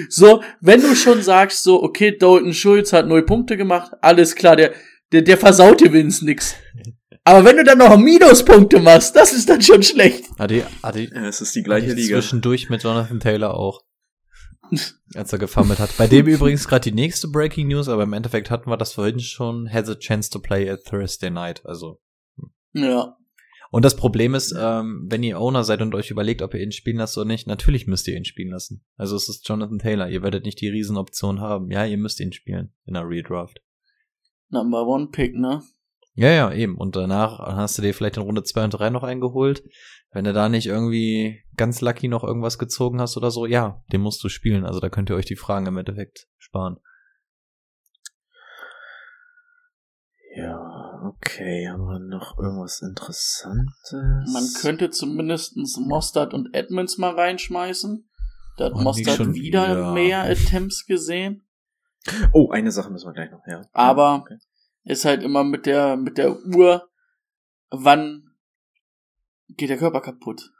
So, 0.09 0.43
wenn 0.61 0.80
du 0.80 0.95
schon 0.95 1.22
sagst, 1.22 1.62
so, 1.62 1.82
okay, 1.82 2.16
Dalton 2.16 2.55
Schulz 2.55 2.93
hat 2.93 3.07
null 3.07 3.24
Punkte 3.24 3.57
gemacht, 3.57 3.93
alles 4.01 4.34
klar, 4.34 4.57
der, 4.57 4.72
der, 5.12 5.22
der 5.22 5.38
versaut 5.38 5.80
dir 5.80 5.93
wenigstens 5.93 6.26
nix. 6.26 6.55
Aber 7.24 7.45
wenn 7.45 7.57
du 7.57 7.64
dann 7.64 7.78
noch 7.78 7.97
Minuspunkte 7.97 8.80
machst, 8.80 9.14
das 9.14 9.32
ist 9.32 9.49
dann 9.49 9.62
schon 9.62 9.82
schlecht. 9.82 10.24
Hatte, 10.38 10.66
hatte, 10.82 11.03
Ja, 11.03 11.26
es 11.26 11.40
ist 11.40 11.55
die 11.55 11.62
gleiche 11.62 11.88
ich 11.88 11.95
Liga. 11.95 12.18
zwischendurch 12.18 12.68
mit 12.68 12.82
Jonathan 12.82 13.20
Taylor 13.20 13.55
auch. 13.55 13.82
Als 15.14 15.32
er 15.32 15.38
gefummelt 15.38 15.78
hat. 15.78 15.97
Bei 15.99 16.07
dem 16.07 16.26
übrigens 16.26 16.66
gerade 16.66 16.90
die 16.90 16.97
nächste 16.97 17.28
Breaking 17.28 17.68
News, 17.68 17.88
aber 17.88 18.05
im 18.05 18.12
Endeffekt 18.12 18.51
hatten 18.51 18.70
wir 18.70 18.76
das 18.76 18.95
vorhin 18.95 19.20
schon, 19.20 19.70
has 19.72 19.88
a 19.88 19.95
chance 19.95 20.30
to 20.30 20.40
play 20.40 20.68
at 20.68 20.84
Thursday 20.84 21.30
night. 21.30 21.61
Also. 21.64 22.01
Ja. 22.72 23.16
Und 23.72 23.86
das 23.86 23.96
Problem 23.96 24.34
ist, 24.34 24.54
ähm, 24.54 25.06
wenn 25.08 25.22
ihr 25.22 25.40
Owner 25.40 25.64
seid 25.64 25.80
und 25.80 25.94
euch 25.94 26.10
überlegt, 26.10 26.42
ob 26.42 26.52
ihr 26.52 26.60
ihn 26.60 26.72
spielen 26.72 26.98
lasst 26.98 27.16
oder 27.16 27.26
nicht, 27.26 27.46
natürlich 27.46 27.86
müsst 27.86 28.06
ihr 28.06 28.14
ihn 28.14 28.26
spielen 28.26 28.50
lassen. 28.50 28.84
Also 28.96 29.16
es 29.16 29.30
ist 29.30 29.48
Jonathan 29.48 29.78
Taylor. 29.78 30.10
Ihr 30.10 30.22
werdet 30.22 30.44
nicht 30.44 30.60
die 30.60 30.68
Riesenoption 30.68 31.40
haben. 31.40 31.70
Ja, 31.70 31.86
ihr 31.86 31.96
müsst 31.96 32.20
ihn 32.20 32.34
spielen 32.34 32.74
in 32.84 32.92
der 32.92 33.08
Redraft. 33.08 33.62
Number 34.50 34.86
one 34.86 35.08
Pick, 35.10 35.34
ne? 35.34 35.62
Ja, 36.12 36.28
ja, 36.28 36.52
eben. 36.52 36.76
Und 36.76 36.96
danach 36.96 37.38
hast 37.38 37.78
du 37.78 37.82
dir 37.82 37.94
vielleicht 37.94 38.18
in 38.18 38.24
Runde 38.24 38.42
2 38.42 38.64
und 38.64 38.74
3 38.74 38.90
noch 38.90 39.04
eingeholt. 39.04 39.64
Wenn 40.10 40.26
du 40.26 40.34
da 40.34 40.50
nicht 40.50 40.66
irgendwie 40.66 41.40
ganz 41.56 41.80
lucky 41.80 42.08
noch 42.08 42.24
irgendwas 42.24 42.58
gezogen 42.58 43.00
hast 43.00 43.16
oder 43.16 43.30
so, 43.30 43.46
ja, 43.46 43.82
den 43.90 44.02
musst 44.02 44.22
du 44.22 44.28
spielen. 44.28 44.66
Also 44.66 44.80
da 44.80 44.90
könnt 44.90 45.08
ihr 45.08 45.16
euch 45.16 45.24
die 45.24 45.36
Fragen 45.36 45.64
im 45.64 45.78
Endeffekt 45.78 46.28
sparen. 46.36 46.76
Okay, 51.24 51.68
haben 51.68 51.84
wir 51.84 51.98
noch 51.98 52.38
irgendwas 52.38 52.82
Interessantes? 52.82 54.32
Man 54.32 54.48
könnte 54.60 54.90
zumindestens 54.90 55.76
Mostard 55.78 56.34
und 56.34 56.54
Edmonds 56.54 56.98
mal 56.98 57.14
reinschmeißen. 57.14 58.08
Da 58.58 58.66
hat 58.66 58.72
Oh, 58.74 58.80
Mostard 58.80 59.16
schon 59.16 59.34
wieder 59.34 59.68
wieder. 59.70 59.92
mehr 59.92 60.22
Attempts 60.22 60.86
gesehen. 60.86 61.46
Oh, 62.32 62.50
eine 62.50 62.72
Sache 62.72 62.90
müssen 62.90 63.06
wir 63.06 63.12
gleich 63.12 63.30
noch, 63.30 63.46
ja. 63.46 63.62
Aber 63.72 64.16
Okay. 64.22 64.38
ist 64.84 65.04
halt 65.04 65.22
immer 65.22 65.44
mit 65.44 65.66
der, 65.66 65.96
mit 65.96 66.18
der 66.18 66.36
Uhr, 66.44 66.88
wann 67.70 68.34
geht 69.48 69.70
der 69.70 69.78
Körper 69.78 70.00
kaputt. 70.00 70.50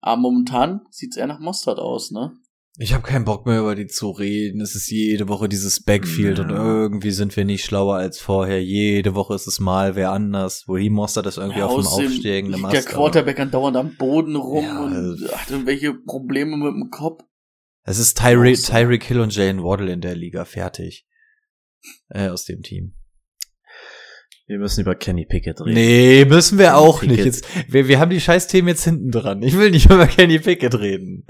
Aber 0.00 0.20
momentan 0.20 0.86
sieht's 0.90 1.16
eher 1.16 1.26
nach 1.26 1.38
Mostard 1.40 1.78
aus, 1.78 2.10
ne? 2.10 2.32
Ich 2.82 2.94
habe 2.94 3.02
keinen 3.06 3.26
Bock 3.26 3.44
mehr 3.44 3.60
über 3.60 3.74
die 3.74 3.88
zu 3.88 4.10
reden. 4.10 4.62
Es 4.62 4.74
ist 4.74 4.90
jede 4.90 5.28
Woche 5.28 5.50
dieses 5.50 5.82
Backfield 5.82 6.38
Ja. 6.38 6.44
und 6.44 6.50
irgendwie 6.50 7.10
sind 7.10 7.36
wir 7.36 7.44
nicht 7.44 7.62
schlauer 7.62 7.96
als 7.96 8.18
vorher. 8.18 8.64
Jede 8.64 9.14
Woche 9.14 9.34
ist 9.34 9.46
es 9.46 9.60
mal 9.60 9.96
wer 9.96 10.12
anders. 10.12 10.64
Wohin 10.66 10.94
Monster 10.94 11.20
das 11.20 11.36
irgendwie 11.36 11.58
Ja, 11.58 11.66
auf 11.66 11.74
dem 11.74 11.86
aufsteigenden 11.86 12.52
liegt 12.52 12.62
Mast. 12.62 12.74
Der 12.74 12.82
Quarterback 12.84 13.38
andauernd 13.38 13.76
am 13.76 13.96
Boden 13.96 14.34
rum 14.34 14.64
Ja, 14.64 14.80
und 14.84 15.20
hat 15.30 15.50
irgendwelche 15.50 15.92
Probleme 15.92 16.56
mit 16.56 16.72
dem 16.72 16.88
Kopf. 16.90 17.22
Es 17.84 17.98
ist 17.98 18.16
Tyreek 18.16 18.56
so. 18.56 18.72
Tyreek 18.72 19.04
Hill 19.04 19.20
und 19.20 19.36
Jalen 19.36 19.62
Waddle 19.62 19.92
in 19.92 20.00
der 20.00 20.16
Liga 20.16 20.46
fertig. 20.46 21.06
Äh, 22.08 22.28
aus 22.28 22.46
dem 22.46 22.62
Team. 22.62 22.94
Wir 24.46 24.58
müssen 24.58 24.80
über 24.80 24.94
Kenny 24.94 25.26
Pickett 25.26 25.60
reden. 25.60 25.74
Nee, 25.74 26.24
müssen 26.24 26.56
wir 26.58 26.68
Kenny 26.68 26.76
auch 26.78 27.02
nicht. 27.02 27.10
Pickett. 27.10 27.26
Jetzt, 27.26 27.46
wir, 27.68 27.88
wir 27.88 28.00
haben 28.00 28.10
die 28.10 28.20
Scheißthemen 28.22 28.68
jetzt 28.68 28.84
hinten 28.84 29.10
dran. 29.10 29.42
Ich 29.42 29.58
will 29.58 29.70
nicht 29.70 29.84
über 29.90 30.06
Kenny 30.06 30.38
Pickett 30.38 30.78
reden. 30.78 31.26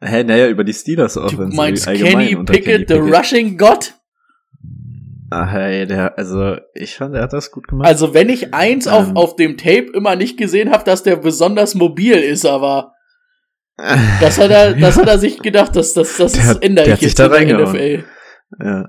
Hä, 0.00 0.22
naja, 0.24 0.48
über 0.48 0.64
die 0.64 0.72
Steelers 0.74 1.14
Du 1.14 1.22
Offense. 1.22 1.56
meinst 1.56 1.88
allgemein 1.88 2.28
Kenny 2.28 2.44
Pickett, 2.44 2.88
the. 2.88 2.94
Rushing 2.94 3.58
God? 3.58 3.94
Ah, 5.30 5.46
hey, 5.46 5.86
der, 5.86 6.16
also, 6.16 6.56
ich 6.74 6.94
fand, 6.96 7.14
er 7.14 7.22
hat 7.22 7.32
das 7.32 7.50
gut 7.50 7.68
gemacht. 7.68 7.86
Also 7.86 8.14
wenn 8.14 8.28
ich 8.30 8.54
eins 8.54 8.86
auf, 8.88 9.08
Ähm. 9.08 9.16
auf 9.16 9.36
dem 9.36 9.56
Tape 9.58 9.88
immer 9.92 10.16
nicht 10.16 10.38
gesehen 10.38 10.70
habe, 10.70 10.84
dass 10.84 11.02
der 11.02 11.16
besonders 11.16 11.74
mobil 11.74 12.14
ist, 12.14 12.46
aber 12.46 12.92
das 14.20 14.38
hat 14.38 14.50
er, 14.50 14.74
das 14.74 14.96
hat 14.96 15.06
er 15.08 15.18
sich 15.18 15.40
gedacht, 15.40 15.76
dass 15.76 15.92
das, 15.94 16.16
das 16.16 16.32
Der 16.32 16.62
ändere 16.62 16.86
der 16.86 16.86
ich 16.86 16.92
hat 16.92 17.00
sich 17.00 17.18
jetzt 17.18 17.40
in 17.42 17.48
der. 17.48 17.60
NFL. 17.66 18.04
Ja. 18.62 18.88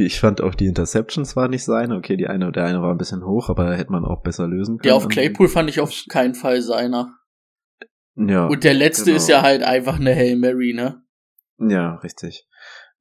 Ich 0.00 0.20
fand 0.20 0.40
auch 0.40 0.54
die 0.54 0.66
Interceptions 0.66 1.34
war 1.34 1.48
nicht 1.48 1.64
seine. 1.64 1.96
Okay, 1.96 2.16
die 2.16 2.28
eine, 2.28 2.52
der 2.52 2.64
eine 2.66 2.80
war 2.82 2.92
ein 2.92 2.98
bisschen 2.98 3.24
hoch, 3.24 3.48
aber 3.48 3.76
hätte 3.76 3.90
man 3.90 4.04
auch 4.04 4.22
besser 4.22 4.46
lösen 4.46 4.78
können. 4.78 4.82
Der 4.84 4.94
auf 4.94 5.08
Claypool 5.08 5.48
fand 5.48 5.68
ich 5.70 5.80
auf 5.80 5.92
keinen 6.08 6.34
Fall 6.34 6.60
seiner. 6.62 7.14
Ja. 8.18 8.46
Und 8.46 8.64
der 8.64 8.74
letzte 8.74 9.06
genau. 9.06 9.16
ist 9.16 9.28
ja 9.28 9.42
halt 9.42 9.62
einfach 9.62 9.98
eine 10.00 10.14
Hail 10.14 10.36
Mary, 10.36 10.72
ne? 10.74 11.02
Ja, 11.58 11.96
richtig. 11.96 12.46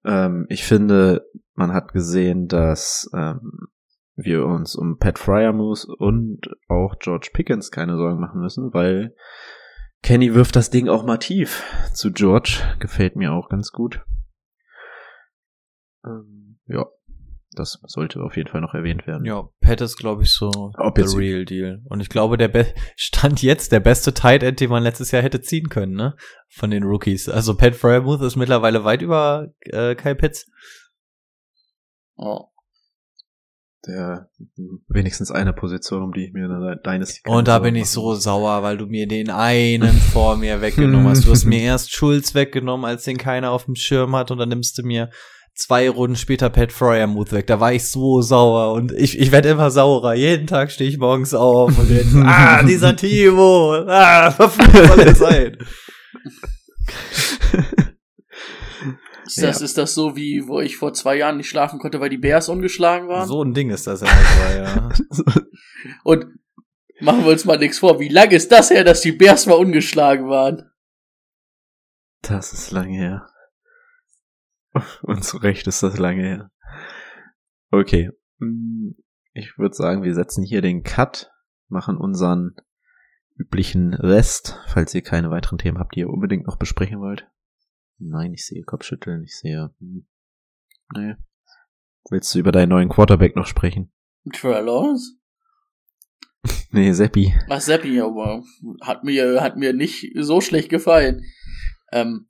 Ähm, 0.06 0.46
ich 0.50 0.64
finde, 0.64 1.26
man 1.54 1.74
hat 1.74 1.92
gesehen, 1.92 2.48
dass 2.48 3.10
ähm, 3.14 3.70
wir 4.16 4.46
uns 4.46 4.76
um 4.76 4.98
Pat 4.98 5.18
Fryermuth 5.18 5.86
und 5.86 6.42
auch 6.68 6.98
George 7.00 7.30
Pickens 7.34 7.72
keine 7.72 7.98
Sorgen 7.98 8.20
machen 8.20 8.42
müssen, 8.42 8.74
weil 8.74 9.16
Kenny 10.04 10.36
wirft 10.36 10.56
das 10.56 10.70
Ding 10.70 10.88
auch 10.88 11.04
mal 11.04 11.18
tief 11.18 11.64
zu 11.94 12.12
George. 12.12 12.62
Gefällt 12.80 13.16
mir 13.16 13.34
auch 13.34 13.50
ganz 13.50 13.72
gut. 13.72 14.04
Ähm, 16.06 16.60
ja, 16.68 16.86
das 17.58 17.80
sollte 17.86 18.22
auf 18.22 18.38
jeden 18.38 18.50
Fall 18.50 18.62
noch 18.62 18.74
erwähnt 18.74 19.08
werden. 19.08 19.26
Ja, 19.26 19.50
Pat 19.60 19.82
ist, 19.82 19.98
glaube 19.98 20.24
ich, 20.24 20.32
so 20.32 20.72
Ob 20.78 20.98
the 20.98 21.18
real 21.18 21.46
deal. 21.46 21.82
Und 21.86 22.00
ich 22.00 22.10
glaube, 22.10 22.38
der 22.38 22.48
Be 22.48 22.68
stand 22.96 23.42
jetzt 23.42 23.72
der 23.72 23.80
beste 23.80 24.14
Tight 24.14 24.44
End, 24.44 24.60
den 24.60 24.70
man 24.70 24.84
letztes 24.84 25.12
Jahr 25.12 25.24
hätte 25.24 25.42
ziehen 25.42 25.70
können, 25.70 25.94
ne? 25.94 26.16
Von 26.50 26.72
den 26.72 26.84
Rookies. 26.84 27.30
Also 27.30 27.56
Pat 27.56 27.76
Fryermuth 27.76 28.22
ist 28.22 28.36
mittlerweile 28.36 28.84
weit 28.84 29.02
über 29.02 29.48
äh, 29.62 29.96
Kyle 29.96 30.16
Pitts. 30.16 30.50
Oh. 32.16 32.46
Der 33.88 34.30
wenigstens 34.88 35.32
eine 35.32 35.54
Position, 35.54 36.04
um 36.04 36.12
die 36.12 36.26
ich 36.26 36.34
mir 36.34 36.46
in 36.46 36.62
der 36.62 36.76
Dynasty 36.76 37.22
Und 37.26 37.48
da 37.48 37.60
bin 37.60 37.76
ich 37.76 37.90
so 37.90 38.16
sauer, 38.16 38.64
weil 38.64 38.78
du 38.78 38.86
mir 38.86 39.08
den 39.08 39.30
einen 39.30 39.94
vor 40.14 40.36
mir 40.36 40.62
weggenommen 40.62 41.08
hast. 41.08 41.26
Du 41.26 41.32
hast 41.32 41.46
mir 41.46 41.62
erst 41.62 41.94
Schulz 41.94 42.36
weggenommen, 42.36 42.86
als 42.86 43.04
den 43.04 43.18
keiner 43.18 43.52
auf 43.52 43.66
dem 43.66 43.76
Schirm 43.76 44.16
hat, 44.16 44.32
und 44.32 44.40
dann 44.40 44.50
nimmst 44.50 44.78
du 44.78 44.84
mir 44.84 45.10
zwei 45.58 45.90
Runden 45.90 46.16
später 46.16 46.50
Pat 46.50 46.72
Fryermuth 46.72 47.32
weg. 47.34 47.48
Da 47.48 47.60
war 47.60 47.74
ich 47.74 47.90
so 47.90 48.22
sauer 48.22 48.74
und 48.74 48.92
ich, 48.94 49.20
ich 49.20 49.32
werde 49.32 49.50
immer 49.50 49.72
saurer. 49.72 50.14
Jeden 50.14 50.48
Tag 50.48 50.72
stehe 50.72 50.90
ich 50.90 50.98
morgens 50.98 51.34
auf 51.34 51.78
und 51.78 51.90
denk, 51.90 52.06
ah, 52.26 52.64
dieser 52.64 52.96
Timo, 52.96 53.74
ah, 53.88 54.32
verflucht 54.36 54.88
soll 54.88 55.00
er 55.00 55.16
sein. 55.16 55.58
Ist 59.26 59.42
das, 59.44 59.60
Ja. 59.60 59.66
ist 59.66 59.78
das 59.78 59.94
so 59.94 60.16
wie, 60.16 60.48
wo 60.48 60.62
ich 60.62 60.78
vor 60.78 60.94
zwei 60.94 61.16
Jahren 61.18 61.38
nicht 61.38 61.50
schlafen 61.50 61.80
konnte, 61.80 62.00
weil 62.00 62.10
die 62.10 62.18
Bears 62.18 62.48
ungeschlagen 62.48 63.10
waren? 63.10 63.28
So 63.28 63.44
ein 63.44 63.54
Ding 63.54 63.70
ist 63.72 63.86
das 63.88 64.02
immer 64.02 64.12
so, 64.12 64.58
ja. 64.58 64.90
Und 66.04 66.28
machen 67.02 67.26
wir 67.26 67.32
uns 67.32 67.44
mal 67.46 67.58
nichts 67.58 67.80
vor, 67.80 68.00
wie 68.00 68.08
lange 68.10 68.36
ist 68.36 68.52
das 68.52 68.70
her, 68.70 68.84
dass 68.86 69.02
die 69.02 69.12
Bears 69.12 69.46
mal 69.48 69.56
ungeschlagen 69.56 70.30
waren? 70.30 70.70
Das 72.22 72.54
ist 72.54 72.72
lange 72.72 72.98
her. 72.98 73.28
Und 75.02 75.24
zu 75.24 75.38
Recht 75.38 75.68
ist 75.68 75.84
das 75.84 75.98
lange 75.98 76.24
her. 76.24 76.52
Okay. 77.72 78.10
Hm, 78.40 78.96
Ich 79.34 79.58
würde 79.58 79.76
sagen, 79.76 80.04
wir 80.04 80.16
setzen 80.16 80.44
hier 80.44 80.62
den 80.62 80.84
Cut, 80.84 81.32
machen 81.68 81.98
unseren 81.98 82.56
üblichen 83.38 83.94
Rest, 83.94 84.60
falls 84.68 84.94
ihr 84.96 85.02
keine 85.04 85.30
weiteren 85.30 85.58
Themen 85.60 85.78
habt, 85.78 85.96
die 85.96 86.00
ihr 86.02 86.10
unbedingt 86.10 86.48
noch 86.48 86.58
besprechen 86.58 87.00
wollt. 87.00 87.28
Nein, 88.00 88.34
ich 88.34 88.46
sehe 88.46 88.64
Kopfschütteln, 88.64 89.24
ich 89.24 89.38
sehe. 89.38 89.74
Hm, 89.80 90.08
nee. 90.96 91.16
Willst 92.10 92.34
du 92.34 92.40
über 92.40 92.52
deinen 92.52 92.70
neuen 92.70 92.90
Quarterback 92.90 93.36
noch 93.36 93.46
sprechen? 93.48 93.92
Trevor 94.34 94.62
Lawrence? 94.62 95.14
Nee, 96.72 96.92
Seppi. 96.92 97.34
Ach, 97.50 97.62
Seppi, 97.62 98.00
aber 98.02 98.44
hat 98.82 99.04
mir, 99.04 99.42
hat 99.42 99.56
mir 99.56 99.74
nicht 99.74 100.12
so 100.16 100.42
schlecht 100.42 100.70
gefallen. 100.70 101.24
Ähm, 101.94 102.28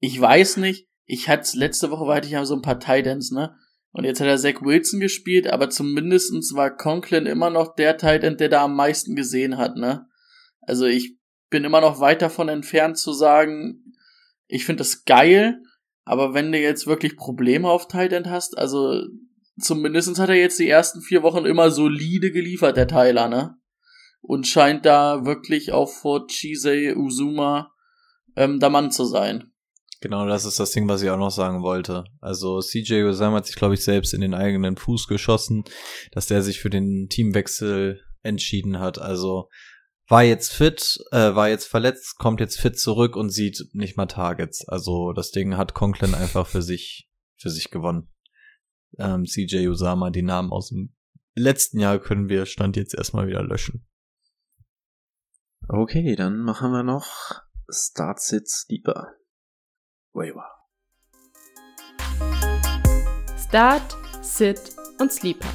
ich 0.00 0.18
weiß 0.20 0.56
nicht, 0.56 0.88
ich 1.06 1.28
hatte 1.28 1.56
letzte 1.58 1.90
Woche 1.90 2.12
hatte 2.12 2.26
ich 2.26 2.32
ja 2.32 2.44
so 2.44 2.54
ein 2.54 2.62
paar 2.62 2.80
Titans, 2.80 3.30
ne? 3.30 3.56
Und 3.92 4.04
jetzt 4.04 4.20
hat 4.20 4.26
er 4.26 4.38
Zach 4.38 4.60
Wilson 4.60 4.98
gespielt, 4.98 5.46
aber 5.46 5.70
zumindestens 5.70 6.54
war 6.54 6.76
Conklin 6.76 7.26
immer 7.26 7.50
noch 7.50 7.76
der 7.76 7.96
Titan, 7.96 8.36
der 8.36 8.48
da 8.48 8.64
am 8.64 8.74
meisten 8.74 9.14
gesehen 9.14 9.56
hat, 9.56 9.76
ne? 9.76 10.08
Also 10.62 10.86
ich 10.86 11.16
bin 11.50 11.64
immer 11.64 11.80
noch 11.80 12.00
weit 12.00 12.22
davon 12.22 12.48
entfernt 12.48 12.98
zu 12.98 13.12
sagen, 13.12 13.94
ich 14.46 14.64
finde 14.64 14.78
das 14.78 15.04
geil, 15.04 15.60
aber 16.04 16.34
wenn 16.34 16.50
du 16.50 16.58
jetzt 16.58 16.86
wirklich 16.86 17.16
Probleme 17.16 17.68
auf 17.68 17.86
Titan 17.86 18.28
hast, 18.28 18.58
also 18.58 19.00
zumindestens 19.60 20.18
hat 20.18 20.28
er 20.28 20.34
jetzt 20.34 20.58
die 20.58 20.68
ersten 20.68 21.00
vier 21.00 21.22
Wochen 21.22 21.44
immer 21.44 21.70
solide 21.70 22.32
geliefert, 22.32 22.76
der 22.76 22.88
Tyler, 22.88 23.28
ne? 23.28 23.56
Und 24.20 24.46
scheint 24.46 24.86
da 24.86 25.24
wirklich 25.26 25.72
auch 25.72 25.90
vor 25.90 26.26
Chisei 26.26 26.96
Uzuma 26.96 27.72
ähm, 28.36 28.58
der 28.58 28.70
Mann 28.70 28.90
zu 28.90 29.04
sein. 29.04 29.53
Genau, 30.04 30.26
das 30.26 30.44
ist 30.44 30.60
das 30.60 30.70
Ding, 30.70 30.86
was 30.86 31.00
ich 31.00 31.08
auch 31.08 31.16
noch 31.16 31.30
sagen 31.30 31.62
wollte. 31.62 32.04
Also 32.20 32.60
CJ 32.60 33.04
Osama 33.04 33.38
hat 33.38 33.46
sich, 33.46 33.56
glaube 33.56 33.72
ich, 33.72 33.82
selbst 33.82 34.12
in 34.12 34.20
den 34.20 34.34
eigenen 34.34 34.76
Fuß 34.76 35.06
geschossen, 35.06 35.64
dass 36.12 36.26
der 36.26 36.42
sich 36.42 36.60
für 36.60 36.68
den 36.68 37.08
Teamwechsel 37.08 38.02
entschieden 38.22 38.80
hat. 38.80 38.98
Also 38.98 39.48
war 40.06 40.22
jetzt 40.22 40.52
fit, 40.52 40.98
äh, 41.10 41.34
war 41.34 41.48
jetzt 41.48 41.64
verletzt, 41.64 42.18
kommt 42.18 42.40
jetzt 42.40 42.60
fit 42.60 42.78
zurück 42.78 43.16
und 43.16 43.30
sieht 43.30 43.70
nicht 43.72 43.96
mal 43.96 44.04
Targets. 44.04 44.68
Also 44.68 45.14
das 45.14 45.30
Ding 45.30 45.56
hat 45.56 45.72
Conklin 45.72 46.14
einfach 46.14 46.46
für 46.46 46.60
sich, 46.60 47.08
für 47.38 47.48
sich 47.48 47.70
gewonnen. 47.70 48.12
Ähm, 48.98 49.24
CJ 49.24 49.68
Osama, 49.68 50.10
die 50.10 50.20
Namen 50.20 50.52
aus 50.52 50.68
dem 50.68 50.94
letzten 51.34 51.78
Jahr 51.78 51.98
können 51.98 52.28
wir 52.28 52.44
Stand 52.44 52.76
jetzt 52.76 52.92
erstmal 52.92 53.26
wieder 53.26 53.42
löschen. 53.42 53.86
Okay, 55.66 56.14
dann 56.14 56.40
machen 56.40 56.72
wir 56.72 56.82
noch 56.82 57.40
Start 57.70 58.20
Sits 58.20 58.66
Deeper. 58.66 59.14
Waiver. 60.14 60.46
Start, 63.36 63.96
Sit 64.22 64.60
und 65.00 65.12
Sleeper. 65.12 65.48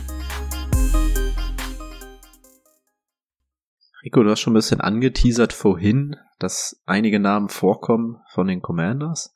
Rico, 4.03 4.23
du 4.23 4.29
hast 4.29 4.41
schon 4.41 4.51
ein 4.51 4.55
bisschen 4.55 4.81
angeteasert 4.81 5.53
vorhin, 5.53 6.15
dass 6.39 6.81
einige 6.85 7.19
Namen 7.19 7.49
vorkommen 7.49 8.17
von 8.29 8.47
den 8.47 8.61
Commanders. 8.61 9.33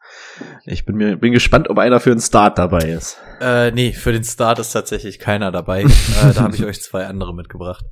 Ich 0.65 0.86
bin 0.86 0.95
mir 0.95 1.17
bin 1.17 1.34
gespannt, 1.34 1.69
ob 1.69 1.78
einer 1.78 1.99
für 1.99 2.11
einen 2.11 2.21
Start 2.21 2.57
dabei 2.57 2.89
ist. 2.89 3.17
Äh, 3.41 3.71
nee, 3.71 3.93
für 3.93 4.11
den 4.11 4.24
Start 4.24 4.59
ist 4.59 4.71
tatsächlich 4.71 5.19
keiner 5.19 5.51
dabei. 5.51 5.84
äh, 5.84 6.34
da 6.34 6.41
habe 6.43 6.55
ich 6.55 6.63
euch 6.65 6.82
zwei 6.82 7.07
andere 7.07 7.34
mitgebracht. 7.34 7.86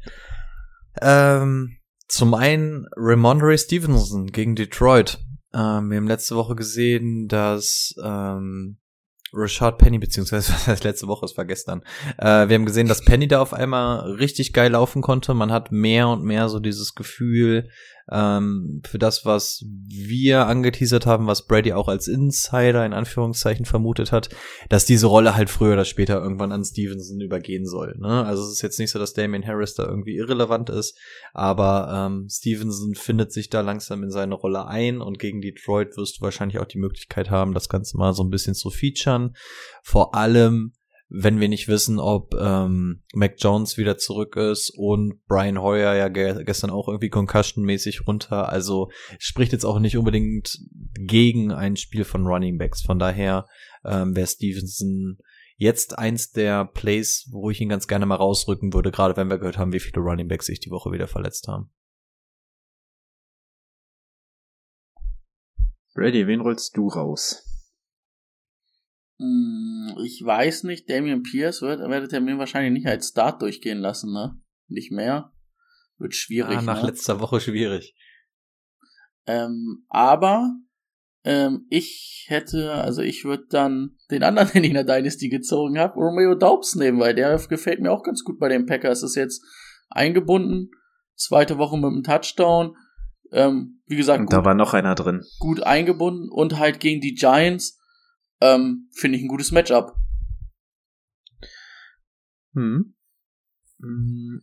Ähm, 1.02 1.78
zum 2.08 2.34
einen 2.34 2.88
Ramondre 2.98 3.58
Stevenson 3.58 4.28
gegen 4.28 4.56
Detroit. 4.56 5.20
Ähm, 5.54 5.90
wir 5.90 5.98
haben 5.98 6.08
letzte 6.08 6.36
Woche 6.36 6.56
gesehen, 6.56 7.28
dass 7.28 7.94
ähm, 8.04 8.78
Rashad 9.34 9.78
Penny, 9.78 10.00
beziehungsweise 10.00 10.52
was 10.54 10.68
heißt 10.68 10.84
letzte 10.84 11.08
Woche, 11.08 11.26
es 11.26 11.38
war 11.38 11.46
gestern. 11.46 11.82
Äh, 12.18 12.50
wir 12.50 12.56
haben 12.56 12.66
gesehen, 12.66 12.88
dass 12.88 13.04
Penny 13.04 13.28
da 13.28 13.42
auf 13.42 13.54
einmal 13.54 14.12
richtig 14.14 14.54
geil 14.54 14.72
laufen 14.72 15.02
konnte. 15.02 15.34
Man 15.34 15.52
hat 15.52 15.72
mehr 15.72 16.08
und 16.10 16.24
mehr 16.24 16.50
so 16.50 16.60
dieses 16.60 16.96
Gefühl, 16.96 17.70
ähm, 18.12 18.82
für 18.86 19.00
das, 19.00 19.26
was 19.26 19.64
wir 19.88 20.46
angeteasert 20.48 21.06
haben, 21.06 21.28
was 21.28 21.46
Brady 21.46 21.74
auch 21.74 21.88
als 21.88 22.08
Insider 22.08 22.86
in 22.86 22.94
Anführungszeichen 22.94 23.66
vermutet 23.66 24.12
hat, 24.12 24.30
dass 24.70 24.86
diese 24.86 25.08
Rolle 25.08 25.36
halt 25.36 25.50
früher 25.50 25.74
oder 25.74 25.86
später 25.86 26.22
irgendwann 26.22 26.52
an 26.52 26.66
Stevenson 26.66 27.22
übergehen 27.22 27.66
soll. 27.66 27.96
Ne? 27.98 28.26
Also 28.26 28.44
es 28.44 28.52
ist 28.52 28.62
jetzt 28.62 28.80
nicht 28.80 28.92
so, 28.92 29.00
dass 29.00 29.14
Damien 29.14 29.46
Harris 29.46 29.76
da 29.76 29.86
irgendwie 29.86 30.16
irrelevant 30.16 30.70
ist, 30.70 30.98
aber 31.34 31.90
ähm, 31.94 32.28
Stevenson 32.30 32.96
findet 32.96 33.32
sich 33.32 33.50
da 33.50 33.62
langsam 33.62 34.04
in 34.04 34.12
seine 34.12 34.36
Rolle 34.36 34.68
ein 34.68 35.02
und 35.02 35.18
gegen 35.18 35.42
Detroit 35.42 35.96
wirst 35.96 36.18
du 36.18 36.22
wahrscheinlich 36.22 36.60
auch 36.60 36.66
die 36.66 36.80
Möglichkeit 36.80 37.30
haben, 37.30 37.54
das 37.54 37.70
Ganze 37.70 37.98
mal 37.98 38.14
so 38.14 38.24
ein 38.24 38.30
bisschen 38.30 38.56
zu 38.56 38.70
featuren. 38.70 39.36
Vor 39.84 40.16
allem, 40.16 40.74
wenn 41.14 41.42
wir 41.42 41.50
nicht 41.50 41.68
wissen, 41.68 42.00
ob 42.00 42.34
ähm, 42.40 43.04
Mac 43.14 43.36
Jones 43.38 43.78
wieder 43.78 43.98
zurück 43.98 44.38
ist 44.38 44.72
und 44.74 45.26
Brian 45.28 45.62
Hoyer 45.62 45.94
ja 45.94 46.08
ge 46.08 46.44
gestern 46.46 46.70
auch 46.70 46.88
irgendwie 46.88 47.10
concussion-mäßig 47.10 48.08
runter. 48.08 48.48
Also 48.48 48.90
spricht 49.20 49.52
jetzt 49.52 49.66
auch 49.66 49.80
nicht 49.80 49.98
unbedingt 49.98 50.58
gegen 50.94 51.52
ein 51.52 51.76
Spiel 51.76 52.06
von 52.06 52.26
Running 52.26 52.58
Backs. 52.58 52.82
Von 52.82 52.98
daher 52.98 53.46
ähm, 53.84 54.16
wäre 54.16 54.26
Stevenson 54.28 55.18
jetzt 55.58 56.00
eins 56.00 56.32
der 56.32 56.64
Plays, 56.64 57.28
wo 57.30 57.50
ich 57.50 57.60
ihn 57.60 57.70
ganz 57.70 57.90
gerne 57.90 58.06
mal 58.06 58.16
rausrücken 58.16 58.74
würde, 58.74 58.90
gerade 58.90 59.18
wenn 59.18 59.30
wir 59.30 59.38
gehört 59.38 59.58
haben, 59.58 59.74
wie 59.74 59.82
viele 59.82 60.02
Running 60.02 60.30
Backs 60.30 60.46
sich 60.46 60.62
die 60.62 60.72
Woche 60.72 60.94
wieder 60.94 61.08
verletzt 61.08 61.50
haben. 61.50 61.72
Ready, 65.94 66.26
wen 66.26 66.40
rollst 66.40 66.78
du 66.78 66.88
raus? 66.88 67.51
Hm, 69.22 69.96
Ich 70.04 70.24
weiß 70.26 70.64
nicht, 70.64 70.90
Damian 70.90 71.22
Pierce 71.24 71.62
wird, 71.62 71.80
werdet 71.88 72.12
ihr 72.12 72.22
mir 72.22 72.38
wahrscheinlich 72.38 72.74
nicht 72.74 72.88
als 72.88 73.10
Start 73.10 73.42
durchgehen 73.42 73.80
lassen, 73.80 74.12
ne? 74.12 74.40
Nicht 74.68 74.92
mehr. 74.92 75.32
Wird 75.98 76.16
schwierig. 76.16 76.58
Ah, 76.58 76.62
nach 76.62 76.82
ne? 76.82 76.88
letzter 76.90 77.20
Woche 77.20 77.40
schwierig. 77.40 77.96
Ähm, 79.28 79.86
aber 79.90 80.52
ähm, 81.24 81.68
ich 81.70 82.26
hätte, 82.28 82.72
also 82.74 83.02
ich 83.04 83.24
würde 83.24 83.46
dann 83.50 83.98
den 84.10 84.24
anderen, 84.24 84.50
den 84.54 84.64
ich 84.64 84.70
in 84.72 84.76
der 84.76 84.84
Dynasty 84.84 85.30
gezogen 85.30 85.78
habe, 85.78 85.94
Romeo 85.96 86.34
Daubs 86.36 86.76
nehmen, 86.76 87.00
weil 87.00 87.14
der 87.14 87.38
gefällt 87.48 87.80
mir 87.80 87.92
auch 87.92 88.04
ganz 88.04 88.24
gut 88.24 88.40
bei 88.40 88.50
den 88.50 88.66
Packers. 88.66 89.04
Ist 89.04 89.16
jetzt 89.16 89.44
eingebunden, 89.90 90.72
zweite 91.16 91.58
Woche 91.60 91.78
mit 91.78 91.86
einem 91.86 92.04
Touchdown. 92.04 92.76
Ähm, 93.32 93.82
wie 93.86 93.96
gesagt, 93.96 94.20
Und 94.20 94.26
gut, 94.26 94.34
da 94.34 94.44
war 94.44 94.56
noch 94.56 94.74
einer 94.74 94.96
drin. 94.96 95.22
gut 95.40 95.62
eingebunden 95.64 96.30
und 96.30 96.58
halt 96.58 96.80
gegen 96.80 97.00
die 97.00 97.14
Giants 97.14 97.80
ähm, 98.42 98.90
finde 98.92 99.18
ich 99.18 99.24
ein 99.24 99.28
gutes 99.28 99.52
Matchup. 99.52 99.96
Hm. 102.54 102.96
Hm. 103.82 104.42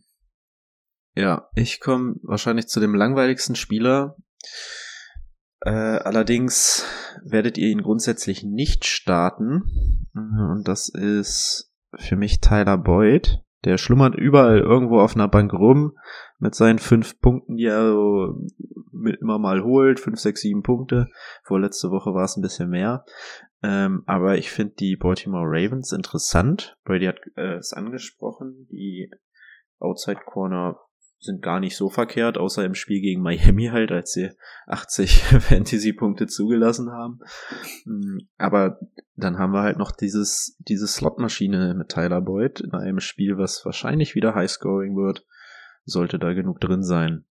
Ja, 1.15 1.49
ich 1.55 1.79
komme 1.79 2.15
wahrscheinlich 2.23 2.67
zu 2.67 2.79
dem 2.79 2.95
langweiligsten 2.95 3.55
Spieler. 3.55 4.15
Äh, 5.61 5.69
allerdings 5.69 6.85
werdet 7.23 7.57
ihr 7.57 7.67
ihn 7.67 7.81
grundsätzlich 7.81 8.43
nicht 8.43 8.85
starten. 8.85 10.07
Und 10.13 10.67
das 10.67 10.89
ist 10.89 11.73
für 11.95 12.15
mich 12.15 12.39
Tyler 12.39 12.77
Boyd. 12.77 13.39
Der 13.65 13.77
schlummert 13.77 14.15
überall 14.15 14.59
irgendwo 14.59 15.01
auf 15.01 15.15
einer 15.15 15.27
Bank 15.27 15.51
rum 15.53 15.97
mit 16.39 16.55
seinen 16.55 16.79
fünf 16.79 17.19
Punkten, 17.19 17.57
die 17.57 17.65
er 17.65 17.91
so 17.91 18.35
mit 18.91 19.21
immer 19.21 19.39
mal 19.39 19.63
holt. 19.63 19.99
Fünf, 19.99 20.19
sechs, 20.19 20.41
sieben 20.41 20.63
Punkte. 20.63 21.09
Vorletzte 21.43 21.91
Woche 21.91 22.13
war 22.13 22.23
es 22.23 22.37
ein 22.37 22.41
bisschen 22.41 22.69
mehr. 22.69 23.05
Ähm, 23.61 24.03
aber 24.05 24.37
ich 24.37 24.51
finde 24.51 24.75
die 24.79 24.95
Baltimore 24.95 25.45
Ravens 25.45 25.91
interessant. 25.91 26.77
Brady 26.85 27.05
hat 27.05 27.19
äh, 27.35 27.55
es 27.55 27.73
angesprochen. 27.73 28.67
Die 28.71 29.11
Outside 29.79 30.21
Corner 30.25 30.79
sind 31.21 31.41
gar 31.41 31.59
nicht 31.59 31.75
so 31.75 31.89
verkehrt, 31.89 32.37
außer 32.37 32.63
im 32.63 32.75
Spiel 32.75 33.01
gegen 33.01 33.21
Miami 33.21 33.67
halt, 33.67 33.91
als 33.91 34.13
sie 34.13 34.29
80 34.67 35.23
Fantasy-Punkte 35.39 36.27
zugelassen 36.27 36.91
haben. 36.91 37.19
Mm, 37.83 38.19
Aber 38.37 38.79
dann 39.17 39.37
haben 39.37 39.51
wir 39.51 39.61
halt 39.61 39.77
noch 39.77 39.91
dieses, 39.91 40.55
diese 40.59 40.87
Slotmaschine 40.87 41.73
mit 41.73 41.89
Tyler 41.89 42.21
Boyd 42.21 42.61
in 42.61 42.71
einem 42.71 43.01
Spiel, 43.01 43.37
was 43.37 43.65
wahrscheinlich 43.65 44.15
wieder 44.15 44.33
Highscoring 44.33 44.95
wird. 44.95 45.25
Sollte 45.89 46.19
da 46.19 46.33
genug 46.33 46.59
drin 46.61 46.83
sein. 46.83 47.25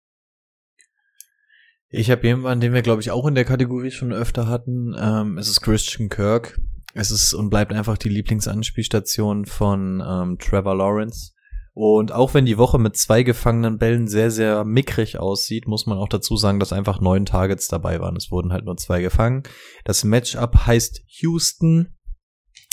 Ich 1.89 2.11
habe 2.11 2.27
jemanden, 2.27 2.61
den 2.61 2.73
wir, 2.73 2.83
glaube 2.83 3.03
ich, 3.03 3.13
auch 3.13 3.27
in 3.27 3.37
der 3.37 3.45
Kategorie 3.45 3.93
schon 3.93 4.13
öfter 4.13 4.49
hatten. 4.49 4.97
Ähm, 4.99 5.39
es 5.39 5.49
ist 5.49 5.61
Christian 5.61 6.09
Kirk. 6.09 6.59
Es 6.93 7.11
ist 7.11 7.35
und 7.35 7.51
bleibt 7.51 7.73
einfach 7.73 7.99
die 7.99 8.09
Lieblingsanspielstation 8.09 9.47
von 9.47 10.03
ähm, 10.05 10.39
Trevor 10.39 10.77
Lawrence. 10.77 11.33
Und 11.73 12.13
auch 12.13 12.35
wenn 12.35 12.47
die 12.47 12.59
Woche 12.59 12.79
mit 12.79 12.97
zwei 12.97 13.25
gefangenen 13.25 13.79
Bällen 13.79 14.07
sehr, 14.07 14.31
sehr 14.31 14.65
mickrig 14.65 15.19
aussieht, 15.19 15.67
muss 15.67 15.87
man 15.87 15.99
auch 15.99 16.09
dazu 16.09 16.37
sagen, 16.37 16.61
dass 16.61 16.73
einfach 16.73 17.01
neun 17.01 17.27
Targets 17.27 17.67
dabei 17.67 18.01
waren. 18.01 18.17
Es 18.17 18.31
wurden 18.31 18.53
halt 18.53 18.65
nur 18.65 18.77
zwei 18.77 19.01
gefangen. 19.01 19.43
Das 19.85 20.05
Matchup 20.05 20.67
heißt 20.67 21.03
Houston. 21.21 21.97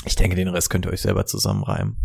Ich 0.05 0.15
denke, 0.15 0.35
den 0.35 0.47
Rest 0.47 0.69
könnt 0.69 0.85
ihr 0.85 0.91
euch 0.91 1.01
selber 1.01 1.25
zusammenreimen. 1.25 1.97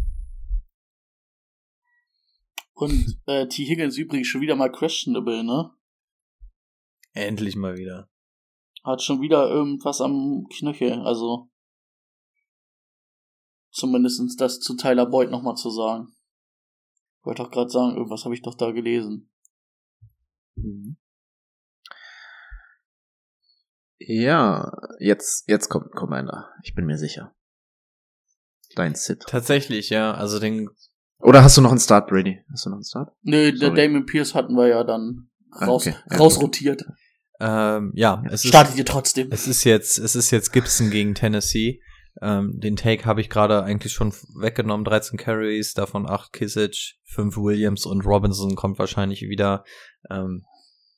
Und 2.76 3.18
äh, 3.24 3.48
T. 3.48 3.64
Higgins 3.64 3.96
übrigens 3.96 4.28
schon 4.28 4.42
wieder 4.42 4.54
mal 4.54 4.70
questionable, 4.70 5.42
ne? 5.42 5.70
Endlich 7.12 7.56
mal 7.56 7.78
wieder. 7.78 8.10
Hat 8.84 9.02
schon 9.02 9.22
wieder 9.22 9.48
irgendwas 9.48 10.02
am 10.02 10.46
Knöchel, 10.50 11.00
also 11.00 11.50
zumindestens 13.70 14.36
das 14.36 14.60
zu 14.60 14.76
Tyler 14.76 15.06
Boyd 15.06 15.30
nochmal 15.30 15.56
zu 15.56 15.70
sagen. 15.70 16.14
Wollte 17.22 17.42
doch 17.42 17.50
gerade 17.50 17.70
sagen, 17.70 17.96
irgendwas 17.96 18.26
habe 18.26 18.34
ich 18.34 18.42
doch 18.42 18.54
da 18.54 18.70
gelesen. 18.72 19.30
Ja, 23.98 24.70
jetzt, 25.00 25.48
jetzt 25.48 25.70
kommt 25.70 25.86
ein 25.86 25.96
Commander. 25.96 26.52
Ich 26.62 26.74
bin 26.74 26.84
mir 26.84 26.98
sicher. 26.98 27.34
Dein 28.74 28.94
Sit. 28.94 29.22
Tatsächlich, 29.22 29.88
ja. 29.88 30.12
Also 30.12 30.38
den 30.38 30.68
Oder 31.20 31.42
hast 31.42 31.56
du 31.56 31.60
noch 31.60 31.70
einen 31.70 31.80
Start, 31.80 32.08
Brady? 32.08 32.40
Hast 32.52 32.66
du 32.66 32.70
noch 32.70 32.76
einen 32.76 32.84
Start? 32.84 33.12
Nö, 33.22 33.50
der 33.50 33.68
Sorry. 33.68 33.74
Damien 33.74 34.06
Pierce 34.06 34.34
hatten 34.34 34.54
wir 34.54 34.68
ja 34.68 34.84
dann 34.84 35.28
raus, 35.60 35.86
Okay, 35.86 35.96
ja, 36.10 36.16
rausrotiert. 36.16 36.84
Ähm, 37.40 37.92
ja, 37.94 38.22
es 38.26 38.44
ist, 38.44 38.48
Startet 38.48 38.76
ihr 38.76 38.84
trotzdem. 38.84 39.28
es 39.30 39.46
ist 39.46 39.64
jetzt, 39.64 39.98
es 39.98 40.14
ist 40.14 40.30
jetzt 40.30 40.52
Gibson 40.52 40.90
gegen 40.90 41.14
Tennessee. 41.14 41.80
Ähm, 42.22 42.58
den 42.58 42.76
Take 42.76 43.04
habe 43.04 43.20
ich 43.20 43.28
gerade 43.28 43.62
eigentlich 43.62 43.92
schon 43.92 44.12
weggenommen. 44.40 44.84
13 44.84 45.18
Carries, 45.18 45.74
davon 45.74 46.08
8 46.08 46.32
Kisic, 46.32 46.94
5 47.04 47.36
Williams 47.36 47.84
und 47.84 48.06
Robinson 48.06 48.54
kommt 48.54 48.78
wahrscheinlich 48.78 49.22
wieder. 49.22 49.64
Ähm, 50.10 50.44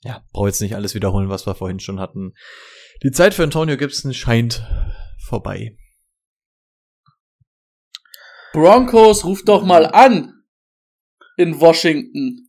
ja, 0.02 0.22
brauche 0.32 0.46
jetzt 0.48 0.60
nicht 0.60 0.76
alles 0.76 0.94
wiederholen, 0.94 1.28
was 1.28 1.46
wir 1.46 1.56
vorhin 1.56 1.80
schon 1.80 1.98
hatten. 1.98 2.34
Die 3.02 3.10
Zeit 3.10 3.34
für 3.34 3.42
Antonio 3.42 3.76
Gibson 3.76 4.14
scheint 4.14 4.64
vorbei. 5.18 5.76
Broncos, 8.52 9.24
ruft 9.24 9.48
doch 9.48 9.64
mal 9.64 9.86
an. 9.86 10.34
In 11.36 11.60
Washington. 11.60 12.48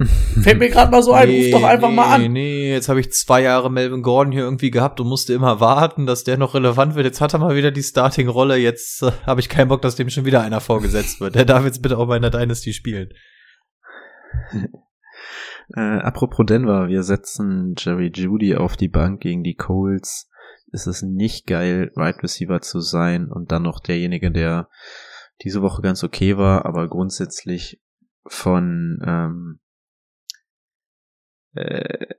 Fällt 0.42 0.58
mir 0.58 0.70
gerade 0.70 0.90
mal 0.90 1.02
so 1.02 1.12
ein, 1.12 1.28
ruf 1.28 1.50
doch 1.50 1.62
einfach 1.62 1.90
nee, 1.90 1.94
mal 1.94 2.14
an. 2.14 2.32
Nee, 2.32 2.72
jetzt 2.72 2.88
habe 2.88 3.00
ich 3.00 3.12
zwei 3.12 3.42
Jahre 3.42 3.70
Melvin 3.70 4.02
Gordon 4.02 4.32
hier 4.32 4.44
irgendwie 4.44 4.70
gehabt 4.70 4.98
und 4.98 5.08
musste 5.08 5.34
immer 5.34 5.60
warten, 5.60 6.06
dass 6.06 6.24
der 6.24 6.38
noch 6.38 6.54
relevant 6.54 6.94
wird. 6.94 7.04
Jetzt 7.04 7.20
hat 7.20 7.34
er 7.34 7.38
mal 7.38 7.54
wieder 7.54 7.70
die 7.70 7.82
Starting-Rolle. 7.82 8.56
Jetzt 8.56 9.02
äh, 9.02 9.12
habe 9.26 9.40
ich 9.40 9.50
keinen 9.50 9.68
Bock, 9.68 9.82
dass 9.82 9.96
dem 9.96 10.08
schon 10.08 10.24
wieder 10.24 10.40
einer 10.40 10.60
vorgesetzt 10.60 11.20
wird. 11.20 11.34
Der 11.34 11.44
darf 11.44 11.64
jetzt 11.64 11.82
bitte 11.82 11.98
auch 11.98 12.06
bei 12.06 12.16
einer 12.16 12.30
Dynasty 12.30 12.72
spielen. 12.72 13.10
Äh, 15.76 16.00
apropos 16.00 16.46
Denver, 16.46 16.88
wir 16.88 17.04
setzen 17.04 17.76
Jerry 17.78 18.10
Judy 18.12 18.56
auf 18.56 18.76
die 18.76 18.88
Bank 18.88 19.20
gegen 19.20 19.44
die 19.44 19.54
Coles. 19.54 20.28
Es 20.72 20.86
ist 20.86 21.02
nicht 21.02 21.46
geil, 21.46 21.90
Wide 21.96 22.22
Receiver 22.22 22.60
zu 22.60 22.80
sein 22.80 23.28
und 23.30 23.50
dann 23.52 23.62
noch 23.62 23.80
derjenige, 23.80 24.30
der 24.30 24.68
diese 25.42 25.62
Woche 25.62 25.82
ganz 25.82 26.04
okay 26.04 26.36
war, 26.36 26.64
aber 26.66 26.88
grundsätzlich 26.88 27.80
von 28.26 28.98
ähm, 29.04 29.60
äh, 31.54 32.14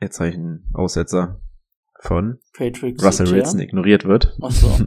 jetzt 0.00 0.18
habe 0.20 0.30
ich 0.30 0.36
einen 0.36 0.70
Aussetzer 0.72 1.40
von 2.00 2.38
Patrick 2.56 3.02
Russell 3.02 3.26
Sinclair. 3.26 3.44
Wilson 3.44 3.60
ignoriert 3.60 4.04
wird. 4.04 4.36
Ach 4.42 4.50
so. 4.50 4.78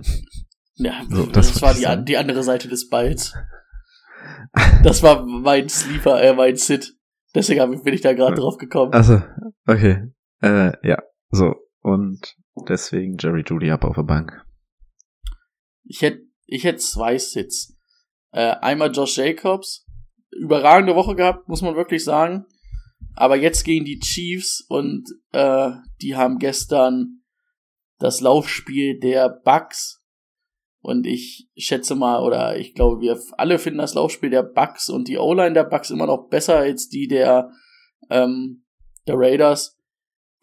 Ja, 0.77 1.03
So, 1.09 1.25
das, 1.27 1.53
das 1.53 1.61
war 1.61 1.73
die, 1.73 1.87
an- 1.87 2.03
die 2.03 2.17
andere 2.17 2.43
Seite 2.43 2.67
des 2.67 2.89
Balls. 2.89 3.33
Das 4.83 5.03
war 5.03 5.25
mein 5.25 5.69
Sleeper, 5.69 6.21
äh, 6.21 6.33
mein 6.33 6.55
Sit. 6.57 6.97
Deswegen 7.33 7.83
bin 7.83 7.93
ich 7.93 8.01
da 8.01 8.13
gerade 8.13 8.35
drauf 8.35 8.57
gekommen. 8.57 8.91
Also, 8.93 9.21
okay. 9.67 10.11
Äh, 10.41 10.73
ja, 10.87 11.01
so. 11.29 11.55
Und 11.81 12.35
deswegen 12.67 13.17
Jerry 13.19 13.43
Judy 13.45 13.71
ab 13.71 13.83
auf 13.83 13.95
der 13.95 14.03
Bank. 14.03 14.45
Ich 15.83 16.01
hätte 16.01 16.23
ich 16.45 16.63
hätt 16.63 16.81
zwei 16.81 17.17
Sits. 17.17 17.77
Äh, 18.31 18.55
einmal 18.61 18.91
Josh 18.91 19.17
Jacobs. 19.17 19.85
Überragende 20.31 20.95
Woche 20.95 21.15
gehabt, 21.15 21.47
muss 21.47 21.61
man 21.61 21.75
wirklich 21.75 22.03
sagen. 22.03 22.45
Aber 23.15 23.37
jetzt 23.37 23.63
gegen 23.63 23.85
die 23.85 23.99
Chiefs 23.99 24.65
und 24.67 25.09
äh, 25.31 25.71
die 26.01 26.15
haben 26.15 26.37
gestern 26.37 27.21
das 27.99 28.21
Laufspiel 28.21 28.99
der 28.99 29.29
Bucks. 29.29 30.01
Und 30.81 31.07
ich 31.07 31.49
schätze 31.55 31.95
mal, 31.95 32.21
oder 32.21 32.57
ich 32.57 32.75
glaube, 32.75 33.01
wir 33.01 33.19
alle 33.37 33.57
finden 33.57 33.79
das 33.79 33.95
Laufspiel 33.95 34.29
der 34.29 34.43
Bucks 34.43 34.89
und 34.89 35.07
die 35.07 35.17
O-Line 35.17 35.53
der 35.53 35.63
Bucks 35.63 35.89
immer 35.89 36.05
noch 36.05 36.27
besser 36.29 36.57
als 36.57 36.89
die 36.89 37.07
der, 37.07 37.51
ähm, 38.09 38.65
der 39.07 39.15
Raiders. 39.17 39.79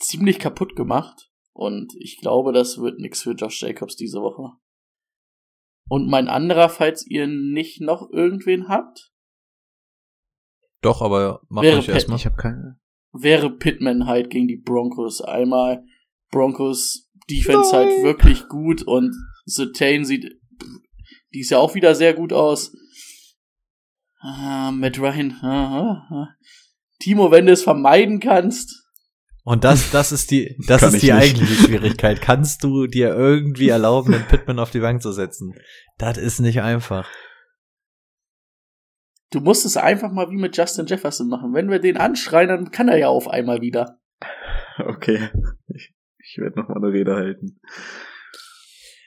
Ziemlich 0.02 0.38
kaputt 0.38 0.76
gemacht. 0.76 1.30
Und 1.54 1.94
ich 1.98 2.18
glaube, 2.20 2.52
das 2.52 2.78
wird 2.78 2.98
nix 2.98 3.22
für 3.22 3.32
Josh 3.32 3.62
Jacobs 3.62 3.96
diese 3.96 4.20
Woche. 4.20 4.56
Und 5.88 6.08
mein 6.08 6.28
anderer, 6.28 6.68
falls 6.68 7.06
ihr 7.06 7.26
nicht 7.26 7.80
noch 7.80 8.10
irgendwen 8.10 8.68
habt, 8.68 9.12
Doch, 10.80 11.02
aber 11.02 11.42
mach 11.48 11.62
Pat- 11.62 11.88
erstmal. 11.88 12.16
Ich 12.18 12.26
habe 12.26 12.36
keine. 12.36 12.80
wäre 13.12 13.50
Pittman 13.50 14.06
halt 14.06 14.30
gegen 14.30 14.48
die 14.48 14.56
Broncos. 14.56 15.20
Einmal 15.20 15.84
Broncos 16.30 17.10
Defense 17.30 17.72
halt 17.72 18.02
wirklich 18.02 18.48
gut 18.48 18.82
und 18.82 19.14
Sertain 19.44 20.04
sieht 20.04 20.40
dies 21.34 21.50
ja 21.50 21.58
auch 21.58 21.74
wieder 21.74 21.94
sehr 21.94 22.14
gut 22.14 22.32
aus. 22.32 22.74
Ah, 24.20 24.70
Matt 24.72 24.98
Ryan. 24.98 25.32
Ah, 25.42 25.80
ah, 25.80 26.06
ah. 26.10 26.28
Timo, 27.00 27.30
wenn 27.30 27.46
du 27.46 27.52
es 27.52 27.62
vermeiden 27.62 28.20
kannst. 28.20 28.81
Und 29.44 29.64
das, 29.64 29.90
das 29.90 30.12
ist 30.12 30.30
die, 30.30 30.56
das 30.66 30.82
ist 30.82 31.02
die 31.02 31.12
eigentliche 31.12 31.54
Schwierigkeit. 31.54 32.20
Kannst 32.20 32.62
du 32.62 32.86
dir 32.86 33.14
irgendwie 33.14 33.68
erlauben, 33.68 34.12
den 34.12 34.26
Pittman 34.26 34.58
auf 34.58 34.70
die 34.70 34.80
Bank 34.80 35.02
zu 35.02 35.12
setzen? 35.12 35.54
Das 35.98 36.16
ist 36.16 36.40
nicht 36.40 36.62
einfach. 36.62 37.08
Du 39.30 39.40
musst 39.40 39.64
es 39.64 39.76
einfach 39.76 40.12
mal 40.12 40.30
wie 40.30 40.36
mit 40.36 40.56
Justin 40.56 40.86
Jefferson 40.86 41.28
machen. 41.28 41.54
Wenn 41.54 41.70
wir 41.70 41.78
den 41.78 41.96
anschreien, 41.96 42.48
dann 42.48 42.70
kann 42.70 42.88
er 42.88 42.98
ja 42.98 43.08
auf 43.08 43.28
einmal 43.28 43.62
wieder. 43.62 43.98
Okay. 44.78 45.30
Ich, 45.68 45.94
ich 46.18 46.38
werde 46.38 46.60
noch 46.60 46.68
mal 46.68 46.76
eine 46.76 46.92
Rede 46.92 47.14
halten. 47.14 47.60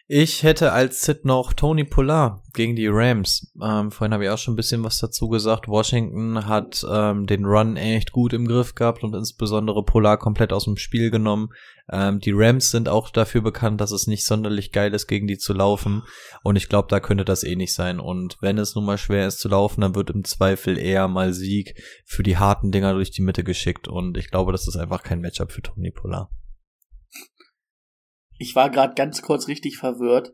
Ich 0.07 0.43
hätte 0.43 0.71
als 0.71 1.01
Sit 1.01 1.25
noch 1.25 1.53
Tony 1.53 1.83
Pollard 1.83 2.39
gegen 2.53 2.75
die 2.75 2.85
Rams. 2.85 3.51
Ähm, 3.59 3.89
vorhin 3.89 4.13
habe 4.13 4.25
ich 4.25 4.29
auch 4.29 4.37
schon 4.37 4.53
ein 4.53 4.57
bisschen 4.57 4.83
was 4.83 4.99
dazu 4.99 5.29
gesagt. 5.29 5.67
Washington 5.67 6.45
hat 6.45 6.85
ähm, 6.87 7.25
den 7.25 7.43
Run 7.43 7.75
echt 7.75 8.11
gut 8.11 8.31
im 8.33 8.47
Griff 8.47 8.75
gehabt 8.75 9.03
und 9.03 9.15
insbesondere 9.15 9.83
Pollard 9.83 10.19
komplett 10.19 10.53
aus 10.53 10.65
dem 10.65 10.77
Spiel 10.77 11.09
genommen. 11.09 11.49
Ähm, 11.91 12.19
die 12.19 12.33
Rams 12.35 12.69
sind 12.69 12.87
auch 12.87 13.09
dafür 13.09 13.41
bekannt, 13.41 13.81
dass 13.81 13.89
es 13.89 14.05
nicht 14.05 14.25
sonderlich 14.25 14.71
geil 14.71 14.93
ist, 14.93 15.07
gegen 15.07 15.25
die 15.25 15.39
zu 15.39 15.53
laufen. 15.53 16.03
Und 16.43 16.55
ich 16.55 16.69
glaube, 16.69 16.87
da 16.87 16.99
könnte 16.99 17.25
das 17.25 17.43
eh 17.43 17.55
nicht 17.55 17.73
sein. 17.73 17.99
Und 17.99 18.37
wenn 18.41 18.59
es 18.59 18.75
nun 18.75 18.85
mal 18.85 18.99
schwer 18.99 19.25
ist 19.25 19.39
zu 19.39 19.49
laufen, 19.49 19.81
dann 19.81 19.95
wird 19.95 20.11
im 20.11 20.23
Zweifel 20.23 20.77
eher 20.77 21.07
mal 21.07 21.33
Sieg 21.33 21.81
für 22.05 22.21
die 22.21 22.37
harten 22.37 22.71
Dinger 22.71 22.93
durch 22.93 23.09
die 23.09 23.23
Mitte 23.23 23.43
geschickt. 23.43 23.87
Und 23.87 24.17
ich 24.17 24.29
glaube, 24.29 24.51
das 24.51 24.67
ist 24.67 24.75
einfach 24.75 25.01
kein 25.01 25.21
Matchup 25.21 25.51
für 25.51 25.63
Tony 25.63 25.89
Pollard. 25.89 26.29
Ich 28.37 28.55
war 28.55 28.69
gerade 28.69 28.95
ganz 28.95 29.21
kurz 29.21 29.47
richtig 29.47 29.77
verwirrt. 29.77 30.33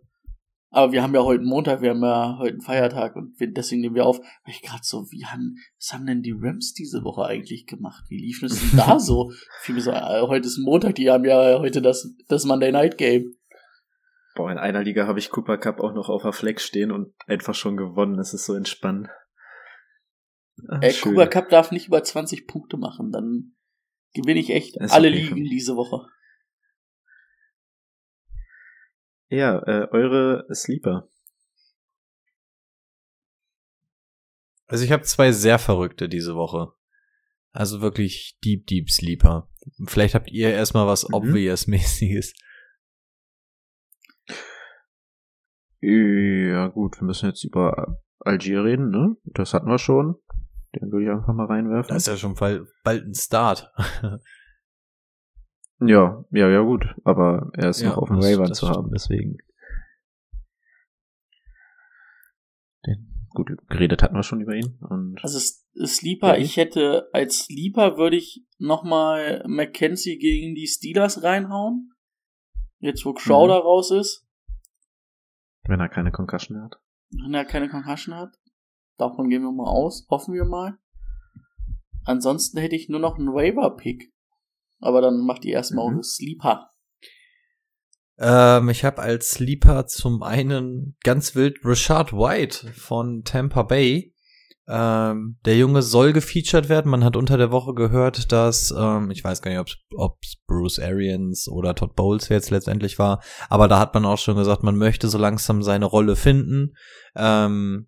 Aber 0.74 0.94
wir 0.94 1.04
haben 1.04 1.14
ja 1.14 1.24
heute 1.24 1.44
Montag, 1.44 1.82
wir 1.82 1.90
haben 1.90 2.02
ja 2.02 2.38
heute 2.40 2.54
einen 2.54 2.62
Feiertag 2.62 3.18
und 3.18 3.36
deswegen 3.40 3.82
nehmen 3.82 3.96
wir 3.96 4.06
auf. 4.06 4.20
Weil 4.20 4.54
ich 4.54 4.62
gerade 4.62 4.84
so, 4.84 5.06
wie 5.12 5.26
haben, 5.26 5.58
was 5.78 5.92
haben 5.92 6.06
denn 6.06 6.22
die 6.22 6.34
Rams 6.34 6.74
diese 6.74 7.04
Woche 7.04 7.26
eigentlich 7.26 7.66
gemacht? 7.66 8.06
Wie 8.08 8.18
liefen 8.18 8.46
es 8.46 8.58
denn 8.58 8.80
da 8.80 8.98
so? 9.00 9.32
Mir 9.68 9.82
so, 9.82 9.92
äh, 9.92 10.22
heute 10.22 10.48
ist 10.48 10.58
Montag, 10.60 10.96
die 10.96 11.10
haben 11.10 11.26
ja 11.26 11.60
heute 11.60 11.82
das, 11.82 12.16
das 12.30 12.46
Monday 12.46 12.72
Night 12.72 12.98
Game. 12.98 13.36
Boah, 14.36 14.50
in 14.50 14.58
einer 14.58 14.82
Liga 14.82 15.08
habe 15.08 15.20
ich 15.20 15.30
Cooper 15.30 15.58
Cup 15.58 15.82
auch 15.82 15.94
noch 15.94 16.08
auf 16.08 16.22
der 16.22 16.32
Flex 16.32 16.64
stehen 16.64 16.92
und 16.92 17.14
einfach 17.28 17.54
schon 17.54 17.76
gewonnen. 17.76 18.18
Es 18.18 18.34
ist 18.34 18.46
so 18.46 18.54
entspannt. 18.54 19.10
Ach, 20.70 20.82
äh, 20.82 20.94
Cooper 20.94 21.28
Cup 21.28 21.50
darf 21.50 21.72
nicht 21.72 21.88
über 21.88 22.02
20 22.02 22.48
Punkte 22.48 22.78
machen, 22.78 23.12
dann 23.12 23.56
gewinne 24.14 24.40
ich 24.40 24.52
echt 24.52 24.80
alle 24.80 25.10
okay 25.10 25.18
Ligen 25.18 25.44
diese 25.50 25.76
Woche. 25.76 26.08
Ja, 29.32 29.60
äh, 29.60 29.88
eure 29.92 30.46
Sleeper. 30.54 31.08
Also 34.68 34.84
ich 34.84 34.92
habe 34.92 35.04
zwei 35.04 35.32
sehr 35.32 35.58
verrückte 35.58 36.10
diese 36.10 36.36
Woche. 36.36 36.74
Also 37.54 37.80
wirklich 37.82 38.38
Deep 38.44 38.68
Deep 38.68 38.90
Sleeper. 38.90 39.50
Vielleicht 39.88 40.16
habt 40.16 40.30
ihr 40.30 40.52
erstmal 40.52 40.86
was 40.86 41.08
mhm. 41.08 41.16
Obvious-mäßiges. 41.16 42.34
Ja 45.80 46.68
gut, 46.68 47.00
wir 47.00 47.06
müssen 47.06 47.30
jetzt 47.30 47.46
über 47.46 48.02
Algier 48.20 48.66
reden, 48.66 48.90
ne? 48.90 49.16
Das 49.24 49.54
hatten 49.54 49.68
wir 49.68 49.80
schon. 49.80 50.16
Den 50.76 50.92
würde 50.92 51.06
ich 51.06 51.12
einfach 51.12 51.34
mal 51.34 51.48
reinwerfen. 51.48 51.88
Das 51.88 52.04
ist 52.04 52.08
ja 52.08 52.18
schon 52.18 52.36
bald, 52.36 52.68
bald 52.84 53.06
ein 53.06 53.16
Start. 53.16 53.72
Ja, 55.82 56.24
ja, 56.30 56.48
ja, 56.48 56.62
gut. 56.62 56.86
Aber 57.04 57.52
er 57.54 57.70
ist 57.70 57.82
ja, 57.82 57.90
noch 57.90 57.98
auf 57.98 58.10
dem 58.10 58.22
Waiver 58.22 58.52
zu 58.52 58.70
haben, 58.70 58.92
deswegen. 58.94 59.38
Den, 62.86 63.28
gut, 63.32 63.50
geredet 63.68 64.04
hatten 64.04 64.16
wir 64.16 64.24
schon 64.24 64.42
über 64.42 64.54
ihn. 64.54 64.78
Und 64.82 65.20
also 65.24 65.40
Sleeper, 65.40 66.38
ich 66.38 66.58
hätte 66.58 67.10
als 67.14 67.46
Sleeper 67.46 67.98
würde 67.98 68.18
ich 68.18 68.46
nochmal 68.60 69.44
McKenzie 69.48 70.20
gegen 70.20 70.54
die 70.54 70.68
Steelers 70.68 71.24
reinhauen. 71.24 71.92
Jetzt 72.80 73.04
wo 73.06 73.14
Crowder 73.14 73.60
mhm. 73.60 73.66
raus 73.66 73.92
ist. 73.92 74.28
Wenn 75.64 75.80
er 75.80 75.90
keine 75.90 76.12
Concussion 76.12 76.62
hat. 76.62 76.80
Wenn 77.10 77.34
er 77.34 77.46
keine 77.46 77.70
Concussion 77.70 78.16
hat. 78.16 78.36
Davon 78.98 79.30
gehen 79.30 79.42
wir 79.42 79.52
mal 79.52 79.70
aus. 79.70 80.06
Hoffen 80.10 80.34
wir 80.36 80.46
mal. 80.46 80.78
Ansonsten 82.04 82.60
hätte 82.60 82.76
ich 82.76 82.90
nur 82.90 83.00
noch 83.00 83.18
einen 83.18 83.34
Waiver-Pick. 83.34 84.11
Aber 84.82 85.02
dann 85.02 85.26
macht 85.26 85.44
die 85.44 85.52
erstmal 85.52 85.94
mhm. 85.94 86.04
Sleeper. 86.04 86.70
Ähm, 88.20 88.70
ich 88.70 88.84
habe 88.84 89.02
als 89.02 89.32
Sleeper 89.32 89.88
zum 89.88 90.22
einen 90.22 90.96
ganz 91.04 91.36
wild 91.36 91.60
Rashad 91.64 92.14
White 92.14 92.72
von 92.74 93.24
Tampa 93.24 93.64
Bay. 93.64 94.14
Ähm, 94.68 95.38
der 95.46 95.58
Junge 95.58 95.82
soll 95.82 96.14
gefeatured 96.14 96.70
werden. 96.70 96.92
Man 96.92 97.04
hat 97.04 97.16
unter 97.16 97.38
der 97.38 97.52
Woche 97.52 97.74
gehört, 97.74 98.32
dass, 98.32 98.74
ähm, 98.78 99.10
ich 99.10 99.24
weiß 99.24 99.42
gar 99.42 99.52
nicht, 99.52 99.78
ob 99.96 100.18
es 100.22 100.38
Bruce 100.46 100.80
Arians 100.80 101.48
oder 101.50 101.74
Todd 101.74 101.96
Bowles 101.96 102.30
jetzt 102.30 102.52
letztendlich 102.52 103.00
war, 103.00 103.22
aber 103.50 103.68
da 103.68 103.80
hat 103.80 103.94
man 103.94 104.06
auch 104.06 104.20
schon 104.20 104.38
gesagt, 104.38 104.64
man 104.64 104.78
möchte 104.78 105.10
so 105.10 105.18
langsam 105.18 105.64
seine 105.64 105.86
Rolle 105.86 106.16
finden. 106.16 106.76
Ähm, 107.16 107.88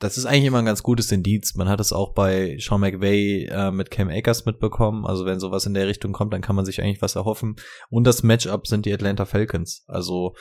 das 0.00 0.16
ist 0.16 0.24
eigentlich 0.24 0.46
immer 0.46 0.58
ein 0.58 0.64
ganz 0.64 0.82
gutes 0.82 1.12
Indiz. 1.12 1.54
Man 1.54 1.68
hat 1.68 1.78
es 1.78 1.92
auch 1.92 2.14
bei 2.14 2.56
Sean 2.58 2.80
McVay 2.80 3.44
äh, 3.44 3.70
mit 3.70 3.90
Cam 3.90 4.08
Akers 4.08 4.46
mitbekommen. 4.46 5.04
Also 5.04 5.26
wenn 5.26 5.38
sowas 5.38 5.66
in 5.66 5.74
der 5.74 5.86
Richtung 5.86 6.12
kommt, 6.12 6.32
dann 6.32 6.40
kann 6.40 6.56
man 6.56 6.64
sich 6.64 6.82
eigentlich 6.82 7.02
was 7.02 7.16
erhoffen. 7.16 7.56
Und 7.90 8.06
das 8.06 8.22
Matchup 8.22 8.66
sind 8.66 8.86
die 8.86 8.94
Atlanta 8.94 9.26
Falcons. 9.26 9.84
Also 9.86 10.34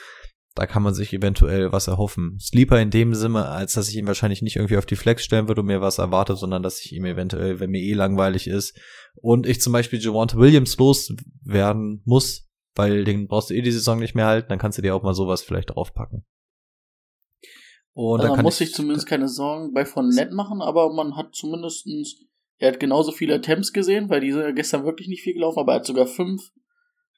da 0.56 0.65
kann 0.65 0.81
man 0.81 0.94
sich 0.94 1.14
eventuell 1.14 1.73
was 1.73 1.88
erhoffen. 1.88 2.38
Sleeper 2.40 2.81
in 2.81 2.90
dem 2.90 3.14
Sinne, 3.14 3.49
als 3.49 3.73
dass 3.73 3.90
ich 3.90 3.98
ihn 3.98 4.07
wahrscheinlich 4.07 4.41
nicht 4.41 4.56
irgendwie 4.56 4.77
auf 4.77 4.86
die 4.86 4.95
Flex 4.95 5.26
stellen 5.26 5.49
würde 5.49 5.61
und 5.61 5.68
mir 5.68 5.81
was 5.81 5.98
erwartet, 5.98 6.38
sondern 6.38 6.64
dass 6.64 6.80
ich 6.80 6.94
ihm 6.94 7.06
eventuell, 7.06 7.60
wenn 7.60 7.69
mir 7.69 7.81
eh 7.81 7.94
langweilig 7.94 8.48
ist 8.48 8.80
und 9.15 9.45
ich 9.45 9.61
zum 9.61 9.73
Beispiel 9.73 9.99
Javante 9.99 10.38
Williams 10.38 10.77
loswerden 10.77 12.02
muss, 12.06 12.49
weil 12.76 13.03
den 13.03 13.27
brauchst 13.27 13.49
du 13.49 13.53
eh 13.53 13.61
die 13.61 13.72
Saison 13.72 13.99
nicht 13.99 14.15
mehr 14.15 14.26
halten, 14.26 14.49
dann 14.49 14.60
kannst 14.60 14.77
du 14.77 14.81
dir 14.81 14.95
auch 14.95 15.03
mal 15.03 15.14
sowas 15.14 15.44
vielleicht 15.44 15.72
draufpacken. 15.72 16.26
Und 18.01 18.21
also 18.21 18.34
man 18.34 18.43
muss 18.43 18.57
sich 18.59 18.73
zumindest 18.73 19.07
keine 19.07 19.27
Sorgen 19.27 19.73
bei 19.73 19.84
von 19.84 20.07
Net 20.07 20.31
machen, 20.31 20.61
aber 20.61 20.93
man 20.93 21.17
hat 21.17 21.35
zumindestens, 21.35 22.15
er 22.57 22.71
hat 22.71 22.80
genauso 22.80 23.11
viele 23.11 23.35
Attempts 23.35 23.73
gesehen, 23.73 24.09
weil 24.09 24.21
die 24.21 24.31
sind 24.31 24.39
ja 24.39 24.51
gestern 24.51 24.85
wirklich 24.85 25.09
nicht 25.09 25.21
viel 25.21 25.34
gelaufen, 25.34 25.59
aber 25.59 25.73
er 25.73 25.80
hat 25.80 25.85
sogar 25.85 26.07
fünf 26.07 26.49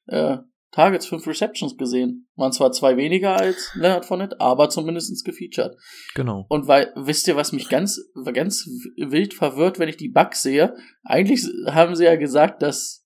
äh, 0.07 0.37
Targets, 0.71 1.05
fünf 1.05 1.27
Receptions 1.27 1.77
gesehen. 1.77 2.27
Waren 2.35 2.51
zwar 2.51 2.71
zwei 2.71 2.97
weniger 2.97 3.35
als 3.35 3.69
Leonard 3.75 4.07
Fournette, 4.07 4.41
aber 4.41 4.69
zumindestens 4.71 5.23
gefeatured. 5.23 5.77
Genau. 6.15 6.47
Und 6.49 6.67
weil, 6.67 6.91
wisst 6.95 7.27
ihr, 7.27 7.35
was 7.35 7.51
mich 7.51 7.69
ganz, 7.69 8.01
ganz 8.33 8.65
wild 8.97 9.35
verwirrt, 9.35 9.77
wenn 9.77 9.89
ich 9.89 9.97
die 9.97 10.09
Bugs 10.09 10.41
sehe? 10.41 10.73
Eigentlich 11.03 11.45
haben 11.67 11.95
sie 11.95 12.05
ja 12.05 12.15
gesagt, 12.15 12.63
dass, 12.63 13.05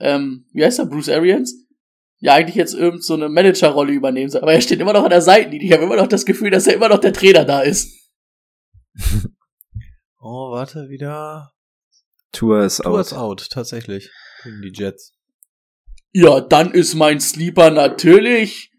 ähm, 0.00 0.44
wie 0.52 0.66
heißt 0.66 0.80
er, 0.80 0.86
Bruce 0.86 1.08
Arians? 1.08 1.65
Ja 2.18 2.34
eigentlich 2.34 2.56
jetzt 2.56 2.74
irgend 2.74 3.04
so 3.04 3.14
eine 3.14 3.28
Managerrolle 3.28 3.92
übernehmen 3.92 4.30
soll. 4.30 4.42
Aber 4.42 4.52
er 4.52 4.60
steht 4.60 4.80
immer 4.80 4.92
noch 4.92 5.04
an 5.04 5.10
der 5.10 5.22
Seitenlinie. 5.22 5.66
Ich 5.66 5.72
habe 5.72 5.84
immer 5.84 5.96
noch 5.96 6.08
das 6.08 6.24
Gefühl, 6.24 6.50
dass 6.50 6.66
er 6.66 6.74
immer 6.74 6.88
noch 6.88 6.98
der 6.98 7.12
Trainer 7.12 7.44
da 7.44 7.60
ist. 7.60 7.92
oh, 10.20 10.50
warte, 10.52 10.88
wieder. 10.88 11.52
Tour 12.32 12.64
ist 12.64 12.78
Tour 12.78 12.92
out. 12.94 13.00
ist 13.00 13.12
out, 13.12 13.48
tatsächlich. 13.50 14.10
Gegen 14.42 14.62
die 14.62 14.72
Jets. 14.74 15.12
Ja, 16.12 16.40
dann 16.40 16.72
ist 16.72 16.94
mein 16.94 17.20
Sleeper 17.20 17.70
natürlich. 17.70 18.72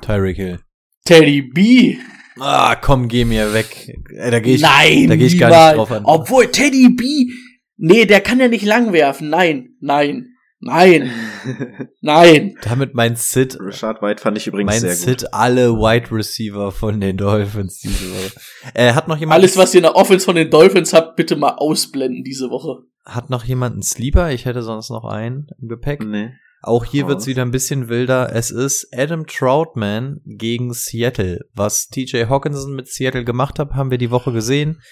Tyreek 0.00 0.36
Hill. 0.36 0.60
Teddy 1.04 1.42
B. 1.42 1.98
Ah, 2.38 2.76
komm, 2.76 3.08
geh 3.08 3.24
mir 3.24 3.52
weg. 3.52 3.98
Da 4.16 4.40
geh 4.40 4.54
ich, 4.54 4.62
Nein, 4.62 5.08
da 5.08 5.16
geh 5.16 5.26
ich 5.26 5.38
gar 5.38 5.48
nicht 5.48 5.78
drauf 5.78 5.90
an. 5.90 6.04
Obwohl 6.04 6.50
Teddy 6.50 6.88
B. 6.88 7.32
Nee, 7.76 8.06
der 8.06 8.20
kann 8.20 8.40
ja 8.40 8.48
nicht 8.48 8.64
lang 8.64 8.92
werfen. 8.92 9.30
Nein, 9.30 9.76
nein. 9.80 10.34
Nein. 10.60 11.10
Nein. 12.02 12.54
Damit 12.62 12.94
mein 12.94 13.16
Sid. 13.16 13.58
Richard 13.60 14.02
White 14.02 14.20
fand 14.20 14.36
ich 14.36 14.46
übrigens 14.46 14.72
mein 14.72 14.80
sehr 14.80 14.94
Sid 14.94 15.20
gut. 15.22 15.28
alle 15.32 15.72
Wide 15.72 16.14
Receiver 16.14 16.70
von 16.70 17.00
den 17.00 17.16
Dolphins 17.16 17.78
diese 17.78 18.10
Woche. 18.10 18.40
Äh, 18.74 18.92
hat 18.92 19.08
noch 19.08 19.16
jemand. 19.16 19.40
Alles, 19.40 19.56
was 19.56 19.74
ihr 19.74 19.78
in 19.78 19.84
der 19.84 19.96
Offense 19.96 20.24
von 20.24 20.36
den 20.36 20.50
Dolphins 20.50 20.92
habt, 20.92 21.16
bitte 21.16 21.36
mal 21.36 21.54
ausblenden 21.56 22.24
diese 22.24 22.50
Woche. 22.50 22.82
Hat 23.06 23.30
noch 23.30 23.44
jemand 23.44 23.72
einen 23.74 23.82
Sleeper? 23.82 24.32
Ich 24.32 24.44
hätte 24.44 24.62
sonst 24.62 24.90
noch 24.90 25.04
einen 25.04 25.46
im 25.60 25.68
Gepäck. 25.68 26.04
Nee. 26.04 26.32
Auch 26.62 26.84
hier 26.84 27.08
wird's 27.08 27.26
wieder 27.26 27.40
ein 27.40 27.52
bisschen 27.52 27.88
wilder. 27.88 28.34
Es 28.34 28.50
ist 28.50 28.88
Adam 28.94 29.26
Troutman 29.26 30.20
gegen 30.26 30.74
Seattle. 30.74 31.40
Was 31.54 31.88
TJ 31.88 32.26
Hawkinson 32.28 32.74
mit 32.74 32.86
Seattle 32.86 33.24
gemacht 33.24 33.58
hat, 33.58 33.70
haben 33.70 33.90
wir 33.90 33.96
die 33.96 34.10
Woche 34.10 34.30
gesehen. 34.32 34.82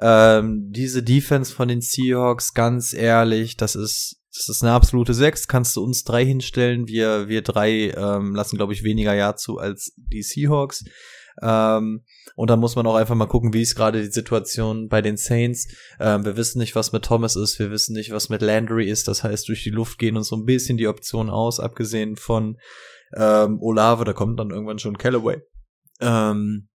Ähm, 0.00 0.70
diese 0.70 1.02
Defense 1.02 1.52
von 1.54 1.68
den 1.68 1.82
Seahawks, 1.82 2.54
ganz 2.54 2.94
ehrlich, 2.94 3.58
das 3.58 3.74
ist 3.74 4.17
das 4.38 4.48
ist 4.48 4.62
eine 4.62 4.72
absolute 4.72 5.14
Sechs. 5.14 5.48
Kannst 5.48 5.76
du 5.76 5.82
uns 5.82 6.04
drei 6.04 6.24
hinstellen? 6.24 6.86
Wir, 6.86 7.28
wir 7.28 7.42
drei 7.42 7.90
ähm, 7.90 8.34
lassen, 8.34 8.56
glaube 8.56 8.72
ich, 8.72 8.84
weniger 8.84 9.14
Ja 9.14 9.36
zu 9.36 9.58
als 9.58 9.92
die 9.96 10.22
Seahawks. 10.22 10.84
Ähm, 11.42 12.04
und 12.36 12.50
dann 12.50 12.60
muss 12.60 12.76
man 12.76 12.86
auch 12.86 12.94
einfach 12.94 13.14
mal 13.14 13.26
gucken, 13.26 13.52
wie 13.52 13.62
ist 13.62 13.74
gerade 13.74 14.00
die 14.00 14.12
Situation 14.12 14.88
bei 14.88 15.02
den 15.02 15.16
Saints. 15.16 15.68
Ähm, 16.00 16.24
wir 16.24 16.36
wissen 16.36 16.58
nicht, 16.58 16.74
was 16.74 16.92
mit 16.92 17.04
Thomas 17.04 17.36
ist, 17.36 17.58
wir 17.58 17.70
wissen 17.70 17.94
nicht, 17.94 18.12
was 18.12 18.28
mit 18.28 18.42
Landry 18.42 18.88
ist. 18.88 19.08
Das 19.08 19.24
heißt, 19.24 19.48
durch 19.48 19.62
die 19.62 19.70
Luft 19.70 19.98
gehen 19.98 20.16
uns 20.16 20.28
so 20.28 20.36
ein 20.36 20.44
bisschen 20.44 20.78
die 20.78 20.88
Optionen 20.88 21.30
aus, 21.30 21.60
abgesehen 21.60 22.16
von 22.16 22.58
ähm, 23.16 23.58
Olave, 23.60 24.04
da 24.04 24.12
kommt 24.12 24.38
dann 24.38 24.50
irgendwann 24.50 24.78
schon 24.78 24.98
Callaway. 24.98 25.40
Ähm, 26.00 26.68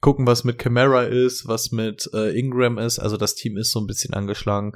gucken, 0.00 0.26
was 0.26 0.44
mit 0.44 0.58
Camara 0.58 1.04
ist, 1.04 1.46
was 1.46 1.72
mit 1.72 2.08
äh, 2.14 2.38
Ingram 2.38 2.78
ist. 2.78 2.98
Also 2.98 3.16
das 3.16 3.34
Team 3.34 3.56
ist 3.56 3.70
so 3.70 3.80
ein 3.80 3.86
bisschen 3.86 4.14
angeschlagen 4.14 4.72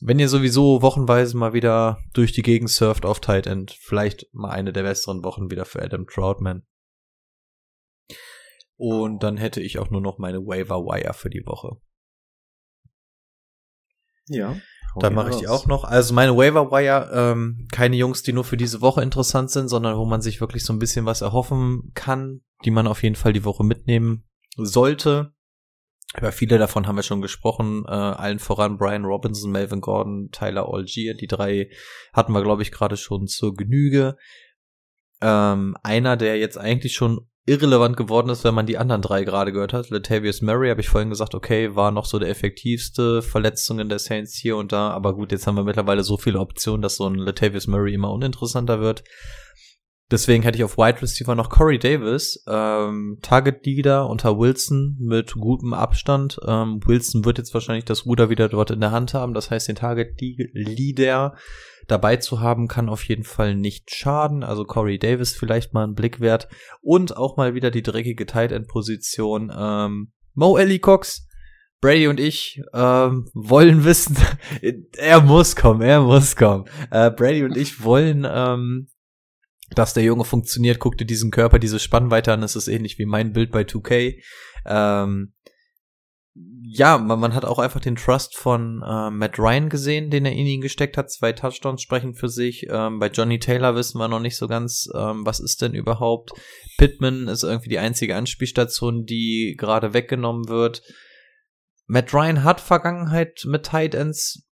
wenn 0.00 0.18
ihr 0.18 0.28
sowieso 0.28 0.82
wochenweise 0.82 1.36
mal 1.36 1.52
wieder 1.52 1.98
durch 2.12 2.32
die 2.32 2.42
Gegend 2.42 2.70
surft 2.70 3.04
auf 3.04 3.20
Tight 3.20 3.46
End, 3.46 3.76
vielleicht 3.80 4.26
mal 4.32 4.50
eine 4.50 4.72
der 4.72 4.82
besseren 4.82 5.24
Wochen 5.24 5.50
wieder 5.50 5.64
für 5.64 5.82
Adam 5.82 6.06
Troutman. 6.06 6.66
Und 8.76 9.22
dann 9.22 9.36
hätte 9.36 9.60
ich 9.60 9.78
auch 9.78 9.90
nur 9.90 10.00
noch 10.00 10.18
meine 10.18 10.38
Waiver 10.38 10.84
Wire 10.84 11.14
für 11.14 11.30
die 11.30 11.44
Woche. 11.44 11.80
Ja. 14.28 14.56
Dann 15.00 15.14
mache 15.14 15.30
ich 15.30 15.36
die 15.36 15.48
auch 15.48 15.66
noch. 15.66 15.84
Also 15.84 16.14
meine 16.14 16.36
Waiver 16.36 16.70
Wire, 16.70 17.10
ähm, 17.12 17.66
keine 17.72 17.96
Jungs, 17.96 18.22
die 18.22 18.32
nur 18.32 18.44
für 18.44 18.56
diese 18.56 18.80
Woche 18.80 19.02
interessant 19.02 19.50
sind, 19.50 19.68
sondern 19.68 19.96
wo 19.96 20.04
man 20.04 20.22
sich 20.22 20.40
wirklich 20.40 20.64
so 20.64 20.72
ein 20.72 20.78
bisschen 20.78 21.06
was 21.06 21.20
erhoffen 21.20 21.90
kann, 21.94 22.40
die 22.64 22.70
man 22.70 22.86
auf 22.86 23.02
jeden 23.02 23.16
Fall 23.16 23.32
die 23.32 23.44
Woche 23.44 23.64
mitnehmen 23.64 24.24
sollte. 24.56 25.32
Über 26.18 26.32
viele 26.32 26.58
davon 26.58 26.86
haben 26.86 26.96
wir 26.96 27.02
schon 27.02 27.22
gesprochen, 27.22 27.84
äh, 27.86 27.90
allen 27.90 28.38
voran 28.38 28.76
Brian 28.76 29.04
Robinson, 29.04 29.52
Melvin 29.52 29.80
Gordon, 29.80 30.30
Tyler 30.32 30.68
Algier, 30.68 31.14
die 31.14 31.26
drei 31.26 31.70
hatten 32.12 32.32
wir, 32.32 32.42
glaube 32.42 32.62
ich, 32.62 32.72
gerade 32.72 32.96
schon 32.96 33.26
zur 33.28 33.54
Genüge. 33.54 34.16
Ähm, 35.20 35.76
einer, 35.82 36.16
der 36.16 36.38
jetzt 36.38 36.58
eigentlich 36.58 36.94
schon 36.94 37.28
irrelevant 37.46 37.96
geworden 37.96 38.28
ist, 38.28 38.44
wenn 38.44 38.54
man 38.54 38.66
die 38.66 38.78
anderen 38.78 39.00
drei 39.00 39.24
gerade 39.24 39.52
gehört 39.52 39.72
hat. 39.72 39.88
Latavius 39.90 40.42
Murray, 40.42 40.68
habe 40.68 40.80
ich 40.80 40.88
vorhin 40.88 41.08
gesagt, 41.08 41.34
okay, 41.34 41.74
war 41.74 41.90
noch 41.90 42.04
so 42.04 42.18
der 42.18 42.28
effektivste 42.28 43.22
Verletzungen 43.22 43.88
der 43.88 43.98
Saints 43.98 44.34
hier 44.36 44.56
und 44.56 44.70
da, 44.70 44.90
aber 44.90 45.14
gut, 45.14 45.32
jetzt 45.32 45.46
haben 45.46 45.56
wir 45.56 45.64
mittlerweile 45.64 46.02
so 46.02 46.18
viele 46.18 46.40
Optionen, 46.40 46.82
dass 46.82 46.96
so 46.96 47.08
ein 47.08 47.14
Latavius 47.14 47.66
Murray 47.66 47.94
immer 47.94 48.12
uninteressanter 48.12 48.80
wird. 48.80 49.02
Deswegen 50.10 50.42
hätte 50.42 50.56
ich 50.56 50.64
auf 50.64 50.78
Wide 50.78 51.02
Receiver 51.02 51.34
noch 51.34 51.50
Corey 51.50 51.78
Davis, 51.78 52.42
ähm, 52.48 53.18
Target 53.20 53.66
Leader 53.66 54.08
unter 54.08 54.38
Wilson 54.38 54.96
mit 54.98 55.34
gutem 55.34 55.74
Abstand. 55.74 56.40
Ähm, 56.46 56.80
Wilson 56.86 57.26
wird 57.26 57.36
jetzt 57.36 57.52
wahrscheinlich 57.52 57.84
das 57.84 58.06
Ruder 58.06 58.30
wieder 58.30 58.48
dort 58.48 58.70
in 58.70 58.80
der 58.80 58.90
Hand 58.90 59.12
haben. 59.12 59.34
Das 59.34 59.50
heißt, 59.50 59.68
den 59.68 59.76
Target 59.76 60.18
Leader 60.20 61.36
dabei 61.88 62.16
zu 62.16 62.40
haben, 62.40 62.68
kann 62.68 62.88
auf 62.88 63.04
jeden 63.04 63.24
Fall 63.24 63.54
nicht 63.54 63.94
schaden. 63.94 64.42
Also 64.44 64.64
Corey 64.64 64.98
Davis 64.98 65.36
vielleicht 65.36 65.74
mal 65.74 65.84
einen 65.84 65.94
Blick 65.94 66.20
wert. 66.20 66.48
Und 66.80 67.14
auch 67.16 67.36
mal 67.36 67.54
wieder 67.54 67.70
die 67.70 67.82
dreckige 67.82 68.24
Tight 68.24 68.50
End 68.50 68.66
Position. 68.66 69.52
Ähm, 69.54 70.12
Mo 70.32 70.56
Ellie 70.56 70.78
Cox. 70.78 71.26
Brady 71.80 72.08
und 72.08 72.18
ich 72.18 72.60
ähm, 72.74 73.28
wollen 73.34 73.84
wissen, 73.84 74.16
er 74.96 75.20
muss 75.20 75.54
kommen, 75.54 75.80
er 75.82 76.00
muss 76.00 76.34
kommen. 76.34 76.64
Äh, 76.90 77.12
Brady 77.12 77.44
und 77.44 77.56
ich 77.56 77.84
wollen 77.84 78.26
ähm, 78.28 78.88
dass 79.74 79.94
der 79.94 80.02
Junge 80.02 80.24
funktioniert, 80.24 80.78
guck 80.78 80.96
dir 80.96 81.04
diesen 81.04 81.30
Körper, 81.30 81.58
diese 81.58 81.78
Spannweite 81.78 82.32
an, 82.32 82.40
das 82.40 82.56
ist 82.56 82.68
ähnlich 82.68 82.98
wie 82.98 83.06
mein 83.06 83.32
Bild 83.32 83.50
bei 83.50 83.62
2K. 83.62 84.22
Ähm, 84.66 85.32
ja, 86.62 86.98
man, 86.98 87.18
man 87.18 87.34
hat 87.34 87.44
auch 87.44 87.58
einfach 87.58 87.80
den 87.80 87.96
Trust 87.96 88.36
von 88.36 88.82
äh, 88.86 89.10
Matt 89.10 89.38
Ryan 89.38 89.68
gesehen, 89.68 90.10
den 90.10 90.24
er 90.24 90.32
in 90.32 90.46
ihn 90.46 90.60
gesteckt 90.60 90.96
hat. 90.96 91.10
Zwei 91.10 91.32
Touchdowns 91.32 91.82
sprechen 91.82 92.14
für 92.14 92.28
sich. 92.28 92.66
Ähm, 92.70 92.98
bei 92.98 93.08
Johnny 93.08 93.38
Taylor 93.38 93.74
wissen 93.74 93.98
wir 93.98 94.08
noch 94.08 94.20
nicht 94.20 94.36
so 94.36 94.46
ganz, 94.46 94.88
ähm, 94.94 95.24
was 95.24 95.40
ist 95.40 95.62
denn 95.62 95.74
überhaupt. 95.74 96.32
Pittman 96.76 97.28
ist 97.28 97.42
irgendwie 97.42 97.70
die 97.70 97.78
einzige 97.78 98.16
Anspielstation, 98.16 99.04
die 99.04 99.56
gerade 99.58 99.94
weggenommen 99.94 100.48
wird. 100.48 100.82
Matt 101.86 102.12
Ryan 102.12 102.44
hat 102.44 102.60
Vergangenheit 102.60 103.44
mit 103.46 103.64
Tight 103.64 103.94
Ends 103.94 104.46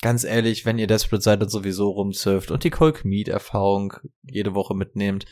ganz 0.00 0.24
ehrlich, 0.24 0.64
wenn 0.64 0.78
ihr 0.78 0.86
desperate 0.86 1.22
seid 1.22 1.42
und 1.42 1.48
sowieso 1.48 1.90
rumsurft 1.90 2.50
und 2.50 2.64
die 2.64 2.70
Cole 2.70 2.94
Mead 3.04 3.28
Erfahrung 3.28 3.94
jede 4.22 4.54
Woche 4.54 4.74
mitnehmt, 4.74 5.26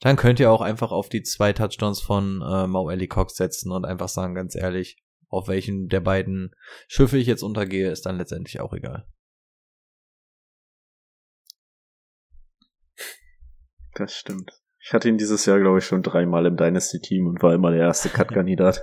dann 0.00 0.16
könnt 0.16 0.40
ihr 0.40 0.50
auch 0.50 0.60
einfach 0.60 0.92
auf 0.92 1.08
die 1.08 1.22
zwei 1.22 1.52
Touchdowns 1.52 2.00
von 2.00 2.42
äh, 2.42 2.66
Mau 2.66 2.90
Ellie 2.90 3.08
Cox 3.08 3.34
setzen 3.36 3.72
und 3.72 3.84
einfach 3.84 4.08
sagen, 4.08 4.34
ganz 4.34 4.54
ehrlich, 4.54 5.02
auf 5.28 5.48
welchen 5.48 5.88
der 5.88 6.00
beiden 6.00 6.54
Schiffe 6.86 7.18
ich 7.18 7.26
jetzt 7.26 7.42
untergehe, 7.42 7.90
ist 7.90 8.06
dann 8.06 8.16
letztendlich 8.16 8.60
auch 8.60 8.72
egal. 8.72 9.06
Das 13.94 14.14
stimmt. 14.14 14.52
Ich 14.80 14.92
hatte 14.92 15.08
ihn 15.08 15.18
dieses 15.18 15.44
Jahr, 15.44 15.58
glaube 15.58 15.78
ich, 15.78 15.84
schon 15.84 16.02
dreimal 16.02 16.46
im 16.46 16.56
Dynasty-Team 16.56 17.26
und 17.26 17.42
war 17.42 17.52
immer 17.52 17.72
der 17.72 17.80
erste 17.80 18.08
Cut-Kandidat. 18.10 18.82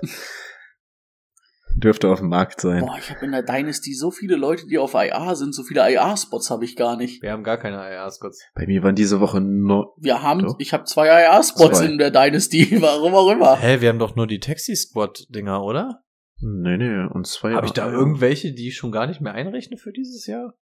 Dürfte 1.77 2.09
auf 2.09 2.19
dem 2.19 2.29
Markt 2.29 2.61
sein. 2.61 2.85
Boah, 2.85 2.97
ich 2.97 3.09
habe 3.09 3.25
in 3.25 3.31
der 3.31 3.43
Dynasty 3.43 3.93
so 3.93 4.09
viele 4.09 4.37
Leute, 4.37 4.65
die 4.65 4.77
auf 4.77 4.93
IA 4.93 5.35
sind. 5.35 5.53
So 5.53 5.63
viele 5.63 5.81
IA-Spots 5.81 6.49
habe 6.49 6.63
ich 6.63 6.75
gar 6.75 6.95
nicht. 6.95 7.21
Wir 7.21 7.31
haben 7.31 7.43
gar 7.43 7.57
keine 7.57 7.77
IA-Spots. 7.77 8.41
Bei 8.55 8.65
mir 8.65 8.81
waren 8.81 8.95
diese 8.95 9.19
Woche 9.19 9.41
nur. 9.41 9.93
Wir 9.97 10.21
haben, 10.21 10.41
Doch. 10.41 10.55
ich 10.59 10.71
habe 10.71 10.85
zwei 10.85 11.07
IA-Spots 11.07 11.81
in 11.81 11.97
der 11.97 12.11
Dynasty. 12.11 12.77
Warum 12.81 13.13
auch 13.13 13.29
immer. 13.29 13.57
Hä, 13.57 13.81
wir 13.81 13.89
haben 13.89 13.99
doch 13.99 14.15
nur 14.15 14.25
die 14.25 14.39
Taxi-Squad-Dinger, 14.39 15.61
oder? 15.61 16.01
Nee, 16.39 16.77
nee, 16.77 17.07
und 17.13 17.27
zwei. 17.27 17.53
Habe 17.53 17.67
ich 17.67 17.73
da 17.73 17.91
irgendwelche, 17.91 18.53
die 18.53 18.69
ich 18.69 18.77
schon 18.77 18.91
gar 18.91 19.07
nicht 19.07 19.21
mehr 19.21 19.33
einrechne 19.33 19.77
für 19.77 19.91
dieses 19.91 20.25
Jahr? 20.27 20.53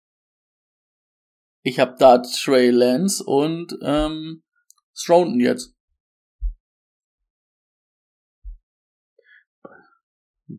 Ich 1.61 1.79
habe 1.79 1.95
da 1.97 2.19
Trey 2.19 2.71
Lance 2.71 3.23
und 3.23 3.77
ähm, 3.83 4.43
Stroughton 4.93 5.39
jetzt. 5.39 5.75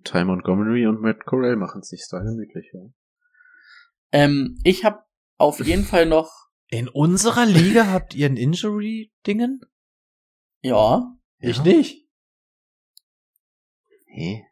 Ty 0.03 0.25
Montgomery 0.25 0.87
und 0.87 1.01
Matt 1.01 1.25
Corral 1.25 1.57
machen 1.57 1.81
es 1.81 1.89
sich 1.89 2.07
da 2.11 2.21
gemütlich. 2.21 2.67
Ja. 2.73 2.81
Ähm, 4.13 4.59
ich 4.65 4.85
habe 4.85 5.03
auf 5.39 5.65
jeden 5.65 5.85
Fall 5.85 6.07
noch. 6.07 6.31
In 6.71 6.89
unserer 6.89 7.47
Liga 7.47 7.87
habt 7.93 8.15
ihr 8.15 8.27
ein 8.27 8.37
Injury-Dingen? 8.37 9.61
Ja. 10.63 11.15
Ich 11.39 11.59
ja. 11.59 11.63
nicht. 11.63 12.09
Hey. 14.07 14.47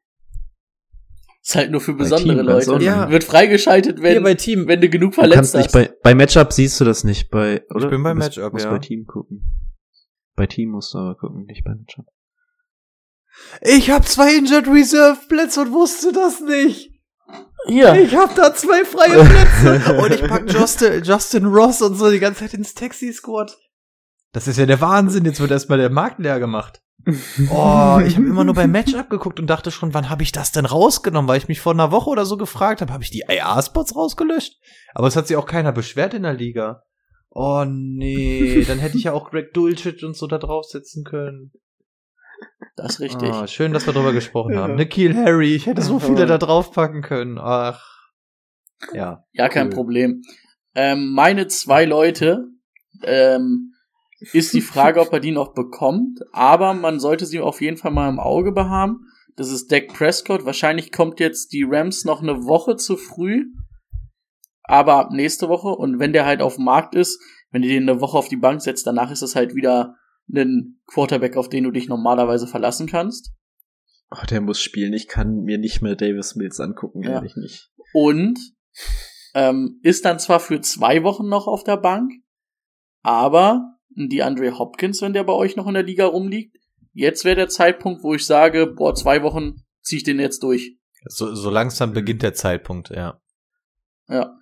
Ist 1.43 1.56
halt 1.56 1.73
nur 1.73 1.81
für 1.81 1.94
besondere 1.94 2.36
Team, 2.36 2.47
Leute. 2.47 2.85
Ja. 2.85 3.10
Wird 3.10 3.24
freigeschaltet, 3.24 4.01
wenn, 4.01 4.23
bei 4.23 4.35
Team. 4.35 4.69
wenn 4.69 4.81
du 4.81 4.89
genug 4.89 5.14
verletzt 5.14 5.55
du 5.55 5.59
hast. 5.59 5.74
Nicht 5.74 5.90
bei, 5.90 5.93
bei 6.02 6.14
Matchup 6.14 6.52
siehst 6.52 6.81
du 6.81 6.85
das 6.85 7.02
nicht. 7.02 7.31
Bei, 7.31 7.64
oder? 7.70 7.86
Ich 7.86 7.90
bin 7.90 8.02
bei 8.02 8.14
Matchup, 8.14 8.52
musst 8.52 8.66
ja. 8.66 8.70
bei 8.70 8.78
Team 8.78 9.06
gucken. 9.06 9.43
Bei 10.36 10.47
Team 10.47 10.70
musst 10.70 10.94
du 10.94 10.98
aber 10.98 11.16
gucken, 11.16 11.47
nicht 11.47 11.64
bei 11.64 11.74
Matchup. 11.74 12.06
Ich 13.60 13.90
habe 13.90 14.04
zwei 14.04 14.34
Injured 14.34 14.68
Reserve 14.68 15.18
Plätze 15.28 15.60
und 15.62 15.72
wusste 15.72 16.12
das 16.12 16.40
nicht. 16.40 16.90
Hier. 17.66 17.94
Ich 17.94 18.14
habe 18.14 18.32
da 18.34 18.54
zwei 18.54 18.84
freie 18.84 19.24
Plätze 19.24 19.94
und 20.02 20.12
ich 20.12 20.22
pack 20.26 20.52
Justin, 20.52 21.02
Justin 21.04 21.46
Ross 21.46 21.80
und 21.80 21.94
so 21.94 22.10
die 22.10 22.18
ganze 22.18 22.40
Zeit 22.40 22.54
ins 22.54 22.74
Taxi 22.74 23.12
Squad. 23.12 23.56
Das 24.32 24.48
ist 24.48 24.59
ja 24.59 24.66
der 24.66 24.80
Wahnsinn. 24.80 25.24
Jetzt 25.24 25.40
wird 25.40 25.50
erstmal 25.50 25.78
der 25.78 25.90
Markt 25.90 26.18
leer 26.18 26.40
gemacht. 26.40 26.82
Oh, 27.50 28.00
ich 28.06 28.16
habe 28.16 28.26
immer 28.26 28.44
nur 28.44 28.54
beim 28.54 28.70
Matchup 28.70 29.10
geguckt 29.10 29.40
und 29.40 29.48
dachte 29.48 29.70
schon, 29.70 29.92
wann 29.92 30.09
habe 30.09 30.22
ich 30.22 30.30
das 30.30 30.52
denn 30.52 30.66
rausgenommen, 30.66 31.28
weil 31.28 31.38
ich 31.38 31.48
mich 31.48 31.60
vor 31.60 31.72
einer 31.72 31.90
Woche 31.90 32.10
oder 32.10 32.24
so 32.24 32.36
gefragt 32.36 32.80
habe, 32.80 32.92
habe 32.92 33.02
ich 33.02 33.10
die 33.10 33.24
IA-Spots 33.28 33.96
rausgelöscht? 33.96 34.54
Aber 34.94 35.09
es 35.09 35.16
hat 35.16 35.26
sich 35.26 35.36
auch 35.36 35.46
keiner 35.46 35.72
beschwert 35.72 36.14
in 36.14 36.22
der 36.22 36.34
Liga. 36.34 36.82
Oh 37.30 37.64
nee, 37.66 38.64
dann 38.66 38.78
hätte 38.78 38.98
ich 38.98 39.04
ja 39.04 39.12
auch 39.12 39.30
Greg 39.30 39.52
Dulcich 39.52 40.04
und 40.04 40.16
so 40.16 40.26
da 40.26 40.38
draufsetzen 40.38 41.02
können. 41.02 41.52
Das 42.77 42.94
ist 42.94 43.01
richtig. 43.01 43.31
Oh, 43.32 43.47
schön, 43.47 43.73
dass 43.73 43.86
wir 43.86 43.93
darüber 43.93 44.12
gesprochen 44.12 44.56
haben. 44.56 44.77
Nikhil 44.77 45.16
Harry, 45.16 45.55
ich 45.55 45.66
hätte 45.66 45.82
so 45.82 45.98
viele 45.98 46.27
da 46.27 46.39
draufpacken 46.39 47.02
können. 47.02 47.39
Ach. 47.39 48.10
Ja. 48.93 49.24
Ja, 49.32 49.48
kein 49.48 49.69
cool. 49.69 49.74
Problem. 49.74 50.23
Ähm, 50.74 51.12
meine 51.12 51.48
zwei 51.48 51.85
Leute, 51.85 52.47
ähm, 53.05 53.73
ist 54.32 54.55
die 54.55 54.60
Frage, 54.60 55.01
ob 55.01 55.12
er 55.12 55.20
die 55.20 55.32
noch 55.32 55.52
bekommt, 55.52 56.20
aber 56.32 56.74
man 56.74 57.01
sollte 57.01 57.27
sie 57.27 57.40
auf 57.40 57.60
jeden 57.60 57.77
Fall 57.77 57.90
mal 57.90 58.09
im 58.09 58.20
Auge 58.20 58.52
behaben. 58.52 59.09
Das 59.36 59.51
ist 59.51 59.73
Dak 59.73 59.89
Prescott. 59.89 60.44
Wahrscheinlich 60.44 60.93
kommt 60.93 61.19
jetzt 61.19 61.52
die 61.52 61.66
Rams 61.69 62.05
noch 62.05 62.23
eine 62.23 62.44
Woche 62.44 62.77
zu 62.77 62.97
früh, 62.97 63.47
aber 64.62 64.94
ab 64.94 65.10
nächste 65.10 65.48
Woche. 65.48 65.69
Und 65.69 65.98
wenn 65.98 66.12
der 66.12 66.24
halt 66.24 66.40
auf 66.40 66.56
dem 66.56 66.64
Markt 66.64 66.94
ist, 66.94 67.20
wenn 67.51 67.62
du 67.62 67.69
den 67.69 67.89
eine 67.89 68.01
Woche 68.01 68.16
auf 68.16 68.28
die 68.28 68.36
Bank 68.36 68.62
setzt, 68.62 68.86
danach 68.86 69.10
ist 69.10 69.23
es 69.23 69.35
halt 69.35 69.55
wieder 69.55 69.97
einen 70.28 70.80
Quarterback, 70.86 71.36
auf 71.36 71.48
den 71.48 71.64
du 71.64 71.70
dich 71.70 71.88
normalerweise 71.88 72.46
verlassen 72.46 72.86
kannst. 72.86 73.32
Oh, 74.10 74.26
der 74.28 74.40
muss 74.40 74.60
spielen. 74.60 74.92
Ich 74.92 75.08
kann 75.08 75.42
mir 75.42 75.58
nicht 75.58 75.80
mehr 75.80 75.96
Davis 75.96 76.34
Mills 76.34 76.60
angucken, 76.60 77.02
ja. 77.02 77.12
ehrlich 77.12 77.36
nicht. 77.36 77.70
Und 77.94 78.38
ähm, 79.34 79.80
ist 79.82 80.04
dann 80.04 80.18
zwar 80.18 80.40
für 80.40 80.60
zwei 80.60 81.02
Wochen 81.02 81.28
noch 81.28 81.46
auf 81.46 81.64
der 81.64 81.78
Bank, 81.78 82.12
aber 83.02 83.78
die 83.88 84.22
Andre 84.22 84.58
Hopkins, 84.58 85.02
wenn 85.02 85.12
der 85.12 85.24
bei 85.24 85.32
euch 85.32 85.56
noch 85.56 85.66
in 85.66 85.74
der 85.74 85.82
Liga 85.82 86.06
rumliegt, 86.06 86.56
jetzt 86.92 87.24
wäre 87.24 87.36
der 87.36 87.48
Zeitpunkt, 87.48 88.02
wo 88.02 88.14
ich 88.14 88.26
sage, 88.26 88.66
boah, 88.66 88.94
zwei 88.94 89.22
Wochen 89.22 89.64
zieh 89.80 89.96
ich 89.96 90.04
den 90.04 90.20
jetzt 90.20 90.42
durch. 90.42 90.78
So, 91.06 91.34
so 91.34 91.50
langsam 91.50 91.92
beginnt 91.92 92.22
der 92.22 92.34
Zeitpunkt, 92.34 92.90
ja. 92.90 93.20
Ja. 94.08 94.38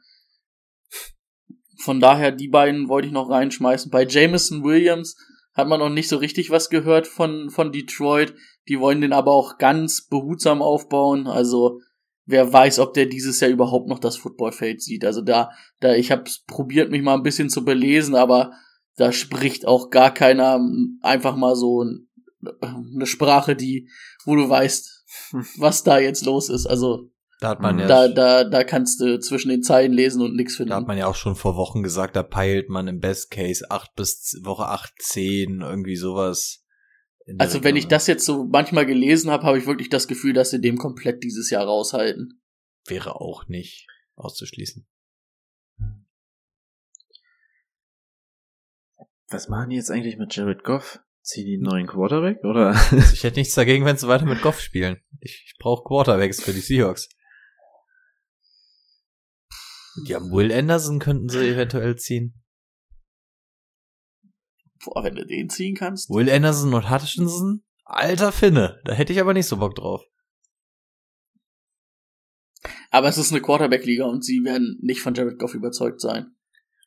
Von 1.83 2.01
daher, 2.01 2.33
die 2.33 2.49
beiden 2.49 2.89
wollte 2.89 3.09
ich 3.09 3.13
noch 3.15 3.31
reinschmeißen. 3.31 3.91
Bei 3.91 4.05
Jameson 4.05 4.63
Williams 4.63 5.17
hat 5.61 5.69
man 5.69 5.81
noch 5.81 5.91
nicht 5.91 6.09
so 6.09 6.17
richtig 6.17 6.51
was 6.51 6.71
gehört 6.71 7.07
von, 7.07 7.51
von 7.51 7.73
Detroit. 7.73 8.35
Die 8.69 8.81
wollen 8.81 9.01
den 9.01 9.13
aber 9.13 9.33
auch 9.33 9.59
ganz 9.59 10.07
behutsam 10.07 10.63
aufbauen. 10.63 11.27
Also 11.27 11.81
wer 12.27 12.53
weiß, 12.53 12.79
ob 12.79 12.95
der 12.95 13.07
dieses 13.07 13.41
Jahr 13.41 13.51
überhaupt 13.51 13.89
noch 13.89 13.99
das 13.99 14.17
Footballfeld 14.17 14.83
sieht. 14.83 15.05
Also 15.05 15.21
da, 15.21 15.51
da 15.81 15.95
ich 15.95 16.11
habe 16.11 16.25
probiert, 16.47 16.91
mich 16.91 17.03
mal 17.03 17.15
ein 17.15 17.23
bisschen 17.23 17.51
zu 17.51 17.65
belesen, 17.65 18.15
aber 18.15 18.53
da 18.97 19.13
spricht 19.13 19.67
auch 19.67 19.91
gar 19.91 20.13
keiner 20.13 20.61
einfach 21.03 21.37
mal 21.37 21.57
so 21.57 21.85
eine 22.63 23.07
Sprache, 23.07 23.57
die, 23.57 23.89
wo 24.25 24.37
du 24.37 24.49
weißt, 24.49 25.05
was 25.59 25.83
da 25.83 25.99
jetzt 25.99 26.25
los 26.25 26.49
ist. 26.49 26.67
Also 26.67 27.11
da 27.41 27.49
hat 27.49 27.61
man 27.61 27.79
ja. 27.79 27.87
Da, 27.87 28.09
da, 28.09 28.45
da 28.45 28.65
kannst 28.65 29.01
du 29.01 29.19
zwischen 29.19 29.49
den 29.49 29.63
Zeilen 29.63 29.93
lesen 29.93 30.23
und 30.23 30.37
nichts 30.37 30.57
finden. 30.57 30.71
Da 30.71 30.77
hat 30.77 30.87
man 30.87 30.99
ja 30.99 31.07
auch 31.07 31.15
schon 31.15 31.37
vor 31.37 31.57
Wochen 31.57 31.83
gesagt, 31.83 32.15
da 32.15 32.23
peilt 32.23 32.69
man 32.69 32.87
im 32.87 33.01
Best 33.01 33.31
Case 33.31 33.71
acht 33.71 33.95
bis 33.95 34.39
Woche 34.43 34.67
acht 34.67 34.93
zehn 34.99 35.61
irgendwie 35.63 35.97
sowas. 35.97 36.65
Also 37.39 37.63
wenn 37.65 37.77
ich 37.77 37.87
das 37.89 38.07
jetzt 38.07 38.25
so 38.27 38.45
manchmal 38.45 38.87
gelesen 38.87 39.31
habe, 39.31 39.45
habe 39.45 39.59
ich 39.59 39.67
wirklich 39.67 39.89
das 39.89 40.09
Gefühl, 40.09 40.33
dass 40.33 40.51
sie 40.51 40.61
dem 40.61 40.77
komplett 40.77 41.23
dieses 41.23 41.49
Jahr 41.51 41.65
raushalten. 41.65 42.43
Wäre 42.87 43.21
auch 43.21 43.47
nicht. 43.49 43.87
auszuschließen. 44.17 44.87
Was 49.29 49.49
machen 49.49 49.71
die 49.71 49.77
jetzt 49.77 49.91
eigentlich 49.91 50.19
mit 50.19 50.35
Jared 50.35 50.65
Goff? 50.65 51.01
Ziehen 51.23 51.47
die 51.47 51.55
einen 51.55 51.63
neuen 51.63 51.87
Quarterback 51.87 52.43
oder? 52.45 52.75
Ich 53.13 53.23
hätte 53.23 53.39
nichts 53.39 53.55
dagegen, 53.55 53.85
wenn 53.85 53.97
sie 53.97 54.09
weiter 54.09 54.27
mit 54.27 54.43
Goff 54.43 54.61
spielen. 54.61 55.01
Ich, 55.21 55.45
ich 55.47 55.55
brauche 55.59 55.85
Quarterbacks 55.85 56.43
für 56.43 56.53
die 56.53 56.61
Seahawks. 56.61 57.09
Ja, 60.05 60.21
Will 60.21 60.53
Anderson 60.53 60.99
könnten 60.99 61.29
sie 61.29 61.49
eventuell 61.49 61.97
ziehen. 61.97 62.35
Boah, 64.85 65.05
wenn 65.05 65.15
du 65.15 65.27
den 65.27 65.51
ziehen 65.51 65.75
kannst. 65.77 66.09
Will 66.11 66.31
Anderson 66.31 66.73
und 66.75 66.91
Hutchinson? 66.91 67.63
Alter 67.85 68.33
Finne, 68.33 68.81
da 68.85 68.93
hätte 68.95 69.13
ich 69.13 69.21
aber 69.21 69.35
nicht 69.35 69.47
so 69.47 69.57
Bock 69.59 69.75
drauf. 69.75 70.03
Aber 72.91 73.09
es 73.09 73.19
ist 73.19 73.33
eine 73.33 73.41
Quarterback-Liga 73.41 74.05
und 74.05 74.25
sie 74.25 74.45
werden 74.45 74.79
nicht 74.83 75.01
von 75.01 75.15
Jared 75.15 75.39
Goff 75.39 75.55
überzeugt 75.55 76.01
sein. 76.01 76.35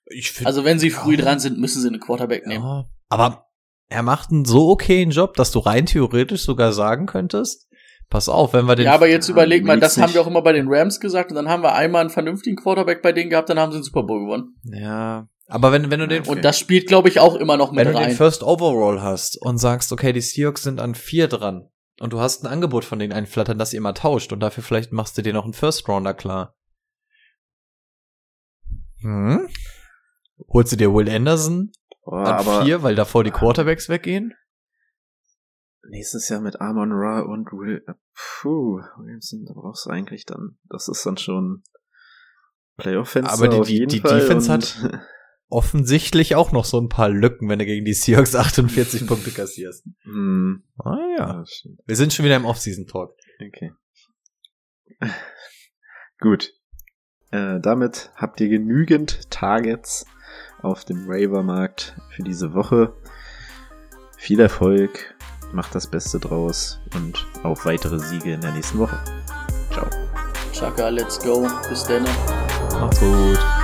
Ich 0.06 0.32
find, 0.32 0.48
Also 0.48 0.66
wenn 0.66 0.80
sie 0.80 0.90
früh 0.90 1.16
Ja. 1.16 1.22
dran 1.24 1.40
sind, 1.40 1.58
müssen 1.60 1.82
sie 1.82 1.88
einen 1.88 2.00
Quarterback 2.00 2.46
nehmen. 2.46 2.64
ja, 2.64 2.90
aber 3.10 3.48
er 3.90 4.04
macht 4.04 4.32
einen 4.32 4.46
so 4.46 4.70
okayen 4.70 5.12
Job, 5.12 5.36
dass 5.36 5.52
du 5.52 5.60
rein 5.60 5.86
theoretisch 5.86 6.42
sogar 6.44 6.74
sagen 6.74 7.06
könntest, 7.06 7.70
pass 8.14 8.30
auf, 8.30 8.54
wenn 8.54 8.66
wir 8.66 8.76
den 8.76 8.86
Ja, 8.86 8.94
aber 8.94 9.10
jetzt 9.10 9.28
überleg 9.28 9.66
mal, 9.66 9.80
das 9.80 9.98
haben 9.98 10.14
wir 10.14 10.22
auch 10.22 10.28
immer 10.28 10.44
bei 10.44 10.54
den 10.54 10.68
Rams 10.70 11.00
gesagt 11.00 11.32
und 11.32 11.36
dann 11.36 11.50
haben 11.50 11.64
wir 11.64 11.74
einmal 11.74 12.02
einen 12.02 12.12
vernünftigen 12.12 12.56
Quarterback 12.56 13.02
bei 13.02 13.12
denen 13.12 13.32
gehabt, 13.32 13.50
dann 13.50 13.58
haben 13.60 13.72
sie 13.72 13.80
den 13.80 13.84
Super 13.84 14.04
Bowl 14.04 14.22
gewonnen. 14.22 14.56
Ja, 14.64 15.28
aber 15.48 15.72
wenn, 15.72 15.90
wenn 15.90 16.00
du 16.00 16.08
den 16.08 16.24
Und 16.24 16.46
das 16.46 16.60
spielt, 16.60 16.88
glaube 16.88 17.10
ich, 17.10 17.20
auch 17.20 17.36
immer 17.36 17.58
noch 17.58 17.72
mit 17.72 17.80
wenn 17.80 17.88
du 17.88 17.94
den 17.94 18.04
rein. 18.04 18.16
First 18.16 18.44
Overall 18.44 19.02
hast 19.02 19.42
und 19.42 19.58
sagst, 19.58 19.92
okay, 19.92 20.14
die 20.14 20.22
Seahawks 20.22 20.62
sind 20.62 20.80
an 20.80 20.94
vier 20.94 21.28
dran 21.28 21.70
und 22.00 22.14
du 22.14 22.20
hast 22.20 22.44
ein 22.44 22.48
Angebot 22.48 22.86
von 22.86 23.00
denen 23.00 23.14
einflattern, 23.14 23.58
das 23.58 23.74
ihr 23.74 23.82
mal 23.82 23.94
tauscht 23.94 24.32
und 24.32 24.40
dafür 24.42 24.64
vielleicht 24.64 24.94
machst 24.94 25.18
du 25.18 25.24
dir 25.24 25.34
noch 25.34 25.46
einen 25.46 25.54
First 25.54 25.90
Rounder 25.90 26.14
klar. 26.14 26.56
Hm? 29.02 29.50
Holst 30.54 30.72
du 30.72 30.76
dir 30.76 30.94
Will 30.94 31.10
Anderson 31.10 31.72
Boah, 32.06 32.28
an 32.28 32.34
aber 32.36 32.64
vier, 32.64 32.84
weil 32.84 32.94
davor 32.94 33.24
die 33.24 33.32
Quarterbacks 33.32 33.90
weggehen? 33.90 34.36
Nächstes 35.90 36.30
Jahr 36.30 36.40
mit 36.42 36.60
Amon 36.62 36.92
Ra 36.92 37.22
und 37.22 37.52
Will, 37.52 37.84
äh, 37.88 37.94
puh, 38.42 38.80
Williamson, 38.98 39.46
da 39.46 39.54
brauchst 39.54 39.86
du 39.86 39.90
eigentlich 39.90 40.26
dann, 40.26 40.58
das 40.70 40.88
ist 40.88 41.06
dann 41.06 41.18
schon 41.18 41.64
Playoff-Fenster 42.78 43.34
Aber 43.34 43.48
die- 43.48 43.58
auf 43.60 43.68
die- 43.68 43.74
jeden 43.78 43.90
die 43.90 44.00
Fall 44.00 44.20
Defense 44.20 44.52
hat- 44.52 45.02
Offensichtlich 45.50 46.34
auch 46.36 46.52
noch 46.52 46.66
so 46.66 46.80
ein 46.82 46.90
paar 46.90 47.10
Lücken, 47.10 47.48
wenn 47.48 47.60
du 47.60 47.66
gegen 47.66 47.86
die 47.86 47.94
Seahawks 47.94 48.34
48 48.36 49.06
Punkte 49.06 49.30
kassierst. 49.30 49.86
Hm, 50.04 50.64
Ah 50.80 50.98
ja. 51.18 51.44
stimmt. 51.46 51.80
Wir 51.86 51.96
sind 51.96 52.12
schon 52.12 52.26
wieder 52.26 52.38
im 52.38 52.46
Off-Season-Talk. 52.46 53.16
Okay. 53.40 53.72
Gut. 56.20 56.54
Äh, 57.32 57.60
damit 57.60 58.12
habt 58.16 58.40
ihr 58.42 58.50
genügend 58.50 59.30
Targets 59.32 60.06
auf 60.62 60.86
dem 60.86 61.06
Raver-Markt 61.08 61.96
für 62.10 62.24
diese 62.24 62.54
Woche. 62.54 62.96
Viel 64.18 64.40
Erfolg, 64.40 65.13
macht 65.54 65.76
das 65.76 65.88
Beste 65.88 66.20
draus 66.20 66.80
und 66.96 67.26
auf 67.44 67.66
weitere 67.66 68.00
Siege 68.00 68.34
in 68.34 68.42
der 68.42 68.52
nächsten 68.52 68.80
Woche. 68.80 68.98
Ciao. 69.72 69.88
Chaka, 70.52 70.90
let's 70.90 71.20
go. 71.20 71.48
Bis 71.70 71.84
dann. 71.84 72.04
Macht's 72.80 73.00
gut. 73.00 73.63